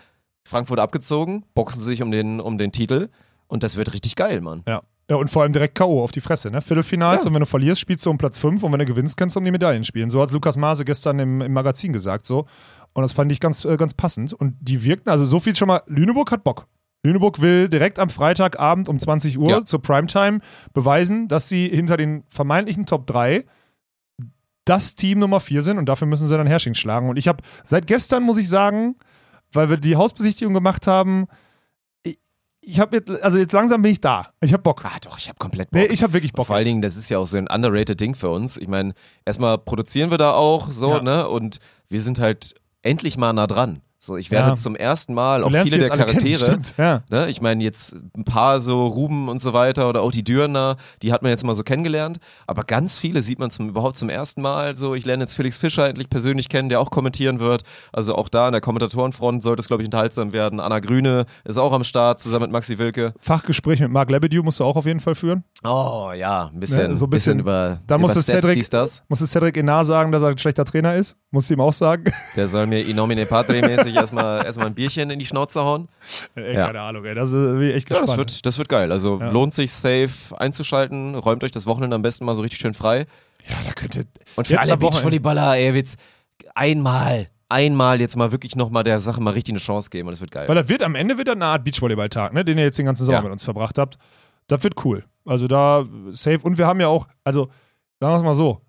Frankfurt 0.44 0.80
abgezogen, 0.80 1.44
boxen 1.54 1.80
sich 1.80 2.02
um 2.02 2.10
den, 2.10 2.40
um 2.40 2.58
den 2.58 2.72
Titel 2.72 3.08
und 3.46 3.62
das 3.62 3.76
wird 3.76 3.92
richtig 3.92 4.16
geil, 4.16 4.40
Mann. 4.40 4.62
Ja. 4.66 4.82
Ja, 5.10 5.16
und 5.16 5.28
vor 5.28 5.42
allem 5.42 5.52
direkt 5.52 5.74
K.O. 5.74 6.02
auf 6.02 6.12
die 6.12 6.20
Fresse, 6.20 6.50
ne? 6.50 6.60
Viertelfinals 6.62 7.24
Ja. 7.24 7.28
und 7.28 7.34
wenn 7.34 7.40
du 7.40 7.46
verlierst, 7.46 7.80
spielst 7.80 8.06
du 8.06 8.10
um 8.10 8.16
Platz 8.18 8.38
5 8.38 8.62
und 8.62 8.72
wenn 8.72 8.78
du 8.78 8.86
gewinnst, 8.86 9.16
kannst 9.16 9.36
du 9.36 9.40
um 9.40 9.44
die 9.44 9.50
Medaillen 9.50 9.84
spielen. 9.84 10.08
So 10.08 10.22
hat 10.22 10.30
Lukas 10.30 10.56
Maase 10.56 10.84
gestern 10.84 11.18
im, 11.18 11.40
im 11.42 11.52
Magazin 11.52 11.92
gesagt, 11.92 12.24
so. 12.24 12.46
Und 12.94 13.02
das 13.02 13.12
fand 13.12 13.30
ich 13.32 13.40
ganz, 13.40 13.64
äh, 13.64 13.76
ganz 13.76 13.94
passend. 13.94 14.32
Und 14.32 14.54
die 14.60 14.84
wirkten, 14.84 15.10
also 15.10 15.24
so 15.24 15.38
viel 15.40 15.54
schon 15.56 15.68
mal, 15.68 15.82
Lüneburg 15.86 16.30
hat 16.30 16.44
Bock. 16.44 16.66
Lüneburg 17.04 17.40
will 17.42 17.68
direkt 17.68 17.98
am 17.98 18.08
Freitagabend 18.08 18.88
um 18.88 18.98
20 18.98 19.38
Uhr 19.38 19.50
Ja. 19.50 19.64
zur 19.64 19.82
Primetime 19.82 20.38
beweisen, 20.72 21.26
dass 21.28 21.48
sie 21.48 21.68
hinter 21.68 21.96
den 21.96 22.22
vermeintlichen 22.30 22.86
Top 22.86 23.06
3 23.06 23.44
das 24.64 24.94
Team 24.94 25.18
Nummer 25.18 25.40
4 25.40 25.62
sind 25.62 25.78
und 25.78 25.86
dafür 25.86 26.06
müssen 26.06 26.28
sie 26.28 26.36
dann 26.36 26.46
Hersching 26.46 26.74
schlagen. 26.74 27.08
Und 27.08 27.16
ich 27.16 27.28
habe 27.28 27.42
seit 27.64 27.86
gestern, 27.86 28.22
muss 28.22 28.38
ich 28.38 28.48
sagen, 28.48 28.96
weil 29.52 29.68
wir 29.68 29.76
die 29.76 29.96
Hausbesichtigung 29.96 30.54
gemacht 30.54 30.86
haben, 30.86 31.26
ich, 32.04 32.18
ich 32.60 32.78
habe 32.80 32.96
jetzt, 32.98 33.10
also 33.22 33.38
jetzt 33.38 33.52
langsam 33.52 33.82
bin 33.82 33.92
ich 33.92 34.00
da. 34.00 34.28
Ich 34.40 34.52
habe 34.52 34.62
Bock. 34.62 34.84
Ah, 34.84 34.98
doch, 35.02 35.18
ich 35.18 35.28
habe 35.28 35.38
komplett 35.38 35.70
Bock. 35.70 35.80
Nee, 35.80 35.86
ich 35.88 36.02
habe 36.02 36.12
wirklich 36.12 36.32
Bock. 36.32 36.46
Vor 36.46 36.56
allen. 36.56 36.64
Dingen, 36.64 36.82
das 36.82 36.96
ist 36.96 37.08
ja 37.10 37.18
auch 37.18 37.26
so 37.26 37.38
ein 37.38 37.48
underrated 37.48 38.00
Ding 38.00 38.14
für 38.14 38.30
uns. 38.30 38.56
Ich 38.56 38.68
meine, 38.68 38.94
erstmal 39.24 39.58
produzieren 39.58 40.10
wir 40.10 40.18
da 40.18 40.34
auch 40.34 40.70
so, 40.70 40.90
Ja. 40.90 41.02
ne? 41.02 41.28
Und 41.28 41.58
wir 41.88 42.00
sind 42.00 42.18
halt 42.18 42.54
endlich 42.82 43.16
mal 43.16 43.32
nah 43.32 43.46
dran. 43.46 43.80
So, 44.04 44.16
ich 44.16 44.32
werde 44.32 44.48
Ja. 44.48 44.54
zum 44.56 44.74
ersten 44.74 45.14
Mal 45.14 45.42
Du 45.42 45.46
auch 45.46 45.50
viele 45.62 45.78
der 45.78 45.88
kennen, 45.88 46.00
Charaktere. 46.00 46.44
stimmt, 46.44 46.74
ja. 46.76 47.04
Ne? 47.08 47.28
Ich 47.30 47.40
meine, 47.40 47.62
jetzt 47.62 47.94
ein 48.16 48.24
paar 48.24 48.58
so 48.58 48.84
Ruben 48.88 49.28
und 49.28 49.40
so 49.40 49.52
weiter 49.52 49.88
oder 49.88 50.02
auch 50.02 50.10
die 50.10 50.24
Dürner, 50.24 50.76
die 51.02 51.12
hat 51.12 51.22
man 51.22 51.30
jetzt 51.30 51.44
mal 51.44 51.54
so 51.54 51.62
kennengelernt. 51.62 52.18
Aber 52.48 52.64
ganz 52.64 52.98
viele 52.98 53.22
sieht 53.22 53.38
man 53.38 53.50
zum, 53.50 53.68
überhaupt 53.68 53.94
zum 53.94 54.08
ersten 54.08 54.42
Mal. 54.42 54.74
So, 54.74 54.96
ich 54.96 55.04
lerne 55.04 55.22
jetzt 55.22 55.36
Felix 55.36 55.56
Fischer 55.56 55.88
endlich 55.88 56.10
persönlich 56.10 56.48
kennen, 56.48 56.68
der 56.68 56.80
auch 56.80 56.90
kommentieren 56.90 57.38
wird. 57.38 57.62
Also 57.92 58.16
auch 58.16 58.28
da 58.28 58.48
in 58.48 58.52
der 58.52 58.60
Kommentatorenfront 58.60 59.40
sollte 59.44 59.60
es, 59.60 59.68
glaube 59.68 59.84
ich, 59.84 59.86
unterhaltsam 59.86 60.32
werden. 60.32 60.58
Anna 60.58 60.80
Grüne 60.80 61.24
ist 61.44 61.56
auch 61.58 61.72
am 61.72 61.84
Start, 61.84 62.18
zusammen 62.18 62.46
mit 62.46 62.50
Maxi 62.50 62.78
Wilke. 62.78 63.14
Fachgespräch 63.20 63.78
mit 63.78 63.92
Marc 63.92 64.10
Lebedew 64.10 64.42
musst 64.42 64.58
du 64.58 64.64
auch 64.64 64.74
auf 64.76 64.86
jeden 64.86 64.98
Fall 64.98 65.14
führen. 65.14 65.44
Oh 65.62 66.10
ja, 66.12 66.50
ein 66.52 66.58
bisschen, 66.58 66.88
Ne, 66.90 66.96
so 66.96 67.06
ein 67.06 67.10
bisschen- 67.10 67.38
über, 67.38 67.78
Dann 67.86 68.00
über 68.00 68.08
muss 68.08 68.16
es 68.16 68.26
Cedric- 68.28 68.68
das. 68.68 69.04
Musst 69.08 69.22
du 69.22 69.26
Cedric 69.26 69.56
Enar 69.58 69.84
sagen, 69.84 70.10
dass 70.10 70.22
er 70.22 70.28
ein 70.30 70.38
schlechter 70.38 70.64
Trainer 70.64 70.96
ist? 70.96 71.14
Musst 71.30 71.50
du 71.50 71.54
ihm 71.54 71.60
auch 71.60 71.72
sagen? 71.72 72.06
Der 72.34 72.48
soll 72.48 72.66
mir 72.66 72.80
Inomine 72.84 73.26
Padre 73.26 73.60
mäßig 73.62 73.91
erstmal, 73.96 74.42
erstmal 74.46 74.66
ein 74.68 74.74
Bierchen 74.74 75.10
in 75.10 75.18
die 75.18 75.26
Schnauze 75.26 75.62
hauen. 75.62 75.88
ey, 76.34 76.54
Ja. 76.54 76.66
keine 76.66 76.80
Ahnung, 76.80 77.04
ey. 77.04 77.14
Das 77.14 77.32
ist 77.32 77.60
echt 77.74 77.90
Ja, 77.90 77.98
gespannt. 78.00 78.08
das 78.08 78.16
wird, 78.16 78.46
das 78.46 78.58
wird 78.58 78.68
geil. 78.68 78.92
Also 78.92 79.18
Ja. 79.20 79.30
lohnt 79.30 79.52
sich 79.54 79.72
safe 79.72 80.10
einzuschalten. 80.36 81.14
Räumt 81.14 81.42
euch 81.44 81.50
das 81.50 81.66
Wochenende 81.66 81.94
am 81.96 82.02
besten 82.02 82.24
mal 82.24 82.34
so 82.34 82.42
richtig 82.42 82.60
schön 82.60 82.74
frei. 82.74 83.06
ja, 83.48 83.56
da 83.66 83.72
könnte. 83.72 84.04
Und 84.36 84.46
für 84.46 84.60
alle. 84.60 84.76
Beachvolleyballer, 84.76 85.56
ey, 85.56 85.74
wird's 85.74 85.96
einmal, 86.54 87.28
einmal 87.48 88.00
jetzt 88.00 88.16
mal 88.16 88.32
wirklich 88.32 88.56
nochmal 88.56 88.82
der 88.84 89.00
Sache 89.00 89.20
mal 89.20 89.30
richtig 89.32 89.52
eine 89.52 89.58
Chance 89.60 89.90
geben 89.90 90.08
und 90.08 90.12
das 90.12 90.20
wird 90.20 90.30
geil. 90.30 90.48
Weil 90.48 90.54
das 90.54 90.68
wird 90.68 90.82
am 90.82 90.94
Ende 90.94 91.18
wieder 91.18 91.32
eine 91.32 91.46
Art 91.46 91.64
Beachvolleyball-Tag, 91.64 92.32
ne, 92.32 92.44
den 92.44 92.58
ihr 92.58 92.64
jetzt 92.64 92.78
den 92.78 92.86
ganzen 92.86 93.04
Sommer 93.04 93.18
Ja. 93.18 93.22
mit 93.24 93.32
uns 93.32 93.44
verbracht 93.44 93.78
habt. 93.78 93.98
Das 94.48 94.62
wird 94.64 94.84
cool. 94.84 95.04
Also 95.24 95.46
da 95.46 95.84
safe. 96.10 96.40
Und 96.42 96.58
wir 96.58 96.66
haben 96.66 96.80
ja 96.80 96.88
auch, 96.88 97.06
also 97.24 97.48
sagen 98.00 98.12
wir 98.12 98.16
es 98.16 98.22
mal 98.22 98.34
so, 98.34 98.60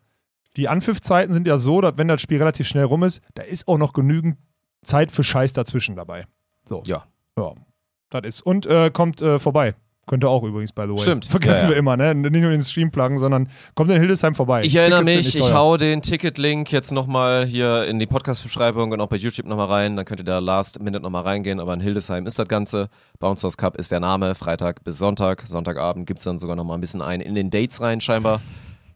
die 0.56 0.68
Anpfiffzeiten 0.70 1.34
sind 1.34 1.48
ja 1.48 1.58
so, 1.58 1.82
dass 1.82 1.98
wenn 1.98 2.08
das 2.08 2.22
Spiel 2.22 2.38
relativ 2.38 2.68
schnell 2.68 2.84
rum 2.84 3.04
ist, 3.04 3.22
da 3.34 3.42
ist 3.44 3.68
auch 3.68 3.78
noch 3.80 3.94
genügend 3.94 4.38
Zeit 4.84 5.12
für 5.12 5.24
Scheiß 5.24 5.54
dazwischen 5.54 5.96
dabei. 5.96 6.26
So. 6.66 6.84
Ja. 6.88 7.06
Ja. 7.38 7.54
Das 8.10 8.22
ist. 8.24 8.42
Und 8.42 8.66
äh, 8.66 8.92
kommt 8.92 9.22
äh, 9.22 9.40
vorbei. 9.40 9.76
Könnte 10.06 10.28
auch 10.28 10.44
übrigens, 10.44 10.74
by 10.74 10.82
the 10.82 10.90
way. 10.90 11.00
Stimmt. 11.00 11.26
Vergessen 11.26 11.64
Ja, 11.64 11.64
ja. 11.64 11.70
wir 11.70 11.78
immer, 11.78 11.96
ne? 11.96 12.14
Nicht 12.14 12.42
nur 12.42 12.52
den 12.52 12.62
Stream 12.62 12.92
pluggen, 12.92 13.20
sondern 13.20 13.48
kommt 13.74 13.90
in 13.90 14.00
Hildesheim 14.00 14.36
vorbei. 14.36 14.62
Ich 14.64 14.76
erinnere 14.76 15.06
Tickets 15.06 15.34
mich, 15.34 15.36
ich 15.40 15.54
hau 15.54 15.78
den 15.78 16.02
Ticket-Link 16.02 16.74
jetzt 16.74 16.92
nochmal 16.92 17.46
hier 17.46 17.86
in 17.86 18.00
die 18.00 18.06
Podcast-Beschreibung 18.06 18.92
und 18.92 19.00
auch 19.00 19.08
bei 19.08 19.16
YouTube 19.16 19.46
nochmal 19.48 19.68
rein. 19.68 19.96
Dann 19.96 20.04
könnt 20.04 20.20
ihr 20.20 20.26
da 20.26 20.40
last 20.40 20.82
minute 20.82 21.02
nochmal 21.02 21.24
reingehen. 21.24 21.62
Aber 21.62 21.74
in 21.74 21.80
Hildesheim 21.80 22.28
ist 22.28 22.38
das 22.38 22.50
Ganze. 22.50 22.90
Bounce 23.20 23.46
House 23.46 23.56
Cup 23.56 23.78
ist 23.78 23.92
der 23.92 24.02
Name. 24.02 24.36
Freitag 24.36 24.84
bis 24.84 24.98
Sonntag. 24.98 25.42
Sonntagabend 25.48 26.06
gibt's 26.06 26.26
dann 26.26 26.38
sogar 26.38 26.58
nochmal 26.58 26.78
ein 26.78 26.82
bisschen 26.82 27.02
ein 27.02 27.22
in 27.22 27.34
den 27.34 27.50
Dates 27.50 27.80
rein, 27.80 28.02
scheinbar. 28.02 28.42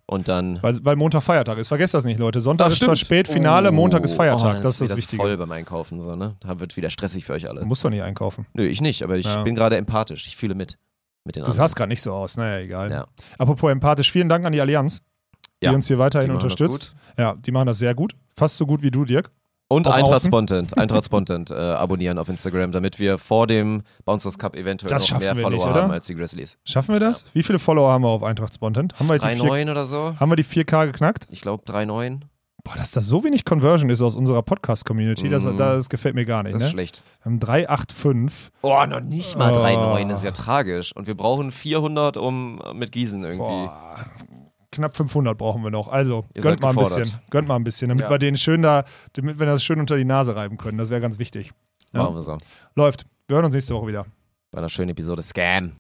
Und 0.10 0.30
dann. 0.30 0.60
Weil, 0.64 0.78
weil 0.84 0.95
Montag 0.95 1.22
Feiertag 1.22 1.58
ist. 1.58 1.68
Vergesst 1.68 1.93
das 1.93 2.05
nicht, 2.05 2.18
Leute. 2.18 2.39
Sonntag 2.39 2.68
Ach, 2.68 2.72
ist 2.72 2.82
zwar 2.82 2.95
spät, 2.95 3.28
Finale, 3.28 3.70
Oh. 3.70 3.74
Montag 3.74 4.03
ist 4.05 4.14
Oh, 4.14 4.18
Feiertag. 4.18 4.53
dann 4.53 4.62
das 4.62 4.72
ist 4.76 4.80
wird 4.80 4.91
das 4.91 4.99
Wichtige. 4.99 5.22
voll 5.22 5.36
beim 5.36 5.51
Einkaufen, 5.51 5.99
so, 5.99 6.16
ne? 6.16 6.36
Da 6.39 6.60
wird 6.62 6.78
wieder 6.78 6.89
stressig 6.89 7.26
für 7.26 7.34
euch 7.34 7.49
alle. 7.49 7.60
Du 7.60 7.66
musst 7.66 7.84
doch 7.84 7.89
nicht 7.89 8.03
einkaufen. 8.03 8.45
Nö, 8.53 8.66
ich 8.66 8.80
nicht, 8.80 9.03
aber 9.03 9.18
ich 9.18 9.26
Ja. 9.26 9.43
bin 9.43 9.53
gerade 9.53 9.76
empathisch. 9.76 10.26
Ich 10.28 10.38
fühle 10.38 10.55
mit. 10.55 10.78
Mit 11.26 11.36
den 11.36 11.41
Du 11.41 11.45
anderen. 11.47 11.58
sahst 11.58 11.76
gerade 11.76 11.89
nicht 11.89 12.01
so 12.01 12.14
aus. 12.14 12.38
Naja, 12.38 12.60
egal. 12.64 12.89
Ja. 12.89 13.08
Apropos 13.38 13.70
empathisch, 13.70 14.10
vielen 14.10 14.30
Dank 14.30 14.45
an 14.45 14.53
die 14.53 14.62
Allianz, 14.62 15.01
die 15.62 15.66
Ja, 15.66 15.74
uns 15.74 15.88
hier 15.89 15.99
weiterhin 15.99 16.30
das 16.30 16.41
unterstützt. 16.41 16.95
Ja, 17.18 17.36
die 17.36 17.51
machen 17.51 17.66
das 17.66 17.80
sehr 17.80 17.93
gut. 17.93 18.16
Fast 18.38 18.55
so 18.55 18.66
gut 18.66 18.82
wie 18.84 18.91
du, 18.91 19.03
Dirk. 19.03 19.30
Und 19.70 19.86
Auf 19.88 19.93
Eintracht 19.95 20.22
äh, 21.51 21.53
abonnieren 21.55 22.18
auf 22.20 22.30
Instagram, 22.30 22.72
damit 22.72 22.99
wir 22.99 23.18
vor 23.18 23.47
dem 23.47 23.84
Bouncers 24.05 24.38
Cup 24.38 24.55
eventuell 24.55 24.88
Das 24.89 25.03
noch 25.03 25.20
mehr 25.36 25.43
Follower 25.43 25.68
nicht, 25.68 25.76
haben 25.84 25.91
als 25.91 26.07
die 26.07 26.15
Grizzlies. 26.15 26.57
Schaffen 26.63 26.93
wir 26.93 27.01
das? 27.01 27.26
Wie 27.34 27.43
viele 27.43 27.59
Follower 27.59 27.91
haben 27.91 28.03
wir 28.03 28.09
auf 28.09 28.24
Eintracht 28.24 28.53
Spontent? 28.53 28.97
Haben 28.97 29.07
wir, 29.09 29.15
jetzt 29.15 29.26
die 29.26 29.36
4, 29.41 29.43
3,9 29.65 29.72
oder 29.72 29.86
so. 29.86 30.15
haben 30.18 30.32
wir 30.32 30.38
die 30.38 30.45
4K 30.45 30.86
geknackt? 30.86 31.28
Ich 31.32 31.41
glaube 31.41 31.63
3,9. 31.65 32.22
Boah, 32.63 32.76
dass 32.76 32.91
das 32.91 33.07
so 33.07 33.24
wenig 33.24 33.45
Conversion 33.45 33.89
ist 33.89 34.01
aus 34.01 34.15
unserer 34.15 34.41
Podcast-Community, 34.41 35.30
das, 35.30 35.43
Mhm. 35.43 35.55
das 35.57 35.88
gefällt 35.89 36.15
mir 36.15 36.26
gar 36.26 36.43
nicht. 36.43 36.53
Das 36.55 36.61
ist 36.61 36.68
Ne? 36.68 36.72
schlecht. 36.72 37.03
Wir 37.22 37.26
haben 37.26 37.39
385. 37.39 38.51
Oh, 38.61 38.86
noch 38.86 38.99
nicht 39.01 39.38
mal 39.38 39.53
Oh. 39.53 39.57
3,9. 39.59 40.09
Das 40.09 40.20
ist 40.20 40.24
ja 40.26 40.32
tragisch. 40.32 40.93
Und 40.95 41.07
wir 41.07 41.15
brauchen 41.15 41.51
400, 41.51 42.18
um 42.18 42.61
mit 42.74 42.91
Gießen 42.91 43.22
irgendwie. 43.24 43.38
Boah, 43.68 44.05
knapp 44.78 44.96
500 44.98 45.38
brauchen 45.38 45.64
wir 45.64 45.70
noch. 45.72 45.88
Also 45.88 46.26
Ihr 46.34 46.42
gönnt 46.42 46.62
mal 46.62 46.70
ein 46.70 46.76
gefordert. 46.76 47.00
bisschen, 47.06 47.20
gönnt 47.30 47.48
mal 47.48 47.56
ein 47.56 47.64
bisschen, 47.64 47.90
damit 47.90 48.06
Ja. 48.06 48.10
wir 48.10 48.18
den 48.18 48.38
schön 48.38 48.62
da, 48.62 48.86
damit 49.14 49.40
wir 49.40 49.46
das 49.46 49.64
schön 49.64 49.80
unter 49.80 49.98
die 49.98 50.06
Nase 50.06 50.36
reiben 50.36 50.58
können. 50.58 50.78
Das 50.78 50.90
wäre 50.90 51.02
ganz 51.02 51.20
wichtig. 51.20 51.52
Ja. 51.94 52.04
Machen 52.04 52.16
wir 52.16 52.22
so. 52.22 52.38
Läuft. 52.76 53.06
Wir 53.28 53.36
hören 53.36 53.46
uns 53.46 53.54
nächste 53.56 53.76
Woche 53.76 53.88
wieder. 53.88 54.06
Bei 54.52 54.60
einer 54.60 54.70
schönen 54.70 54.90
Episode 54.90 55.22
Scam. 55.22 55.74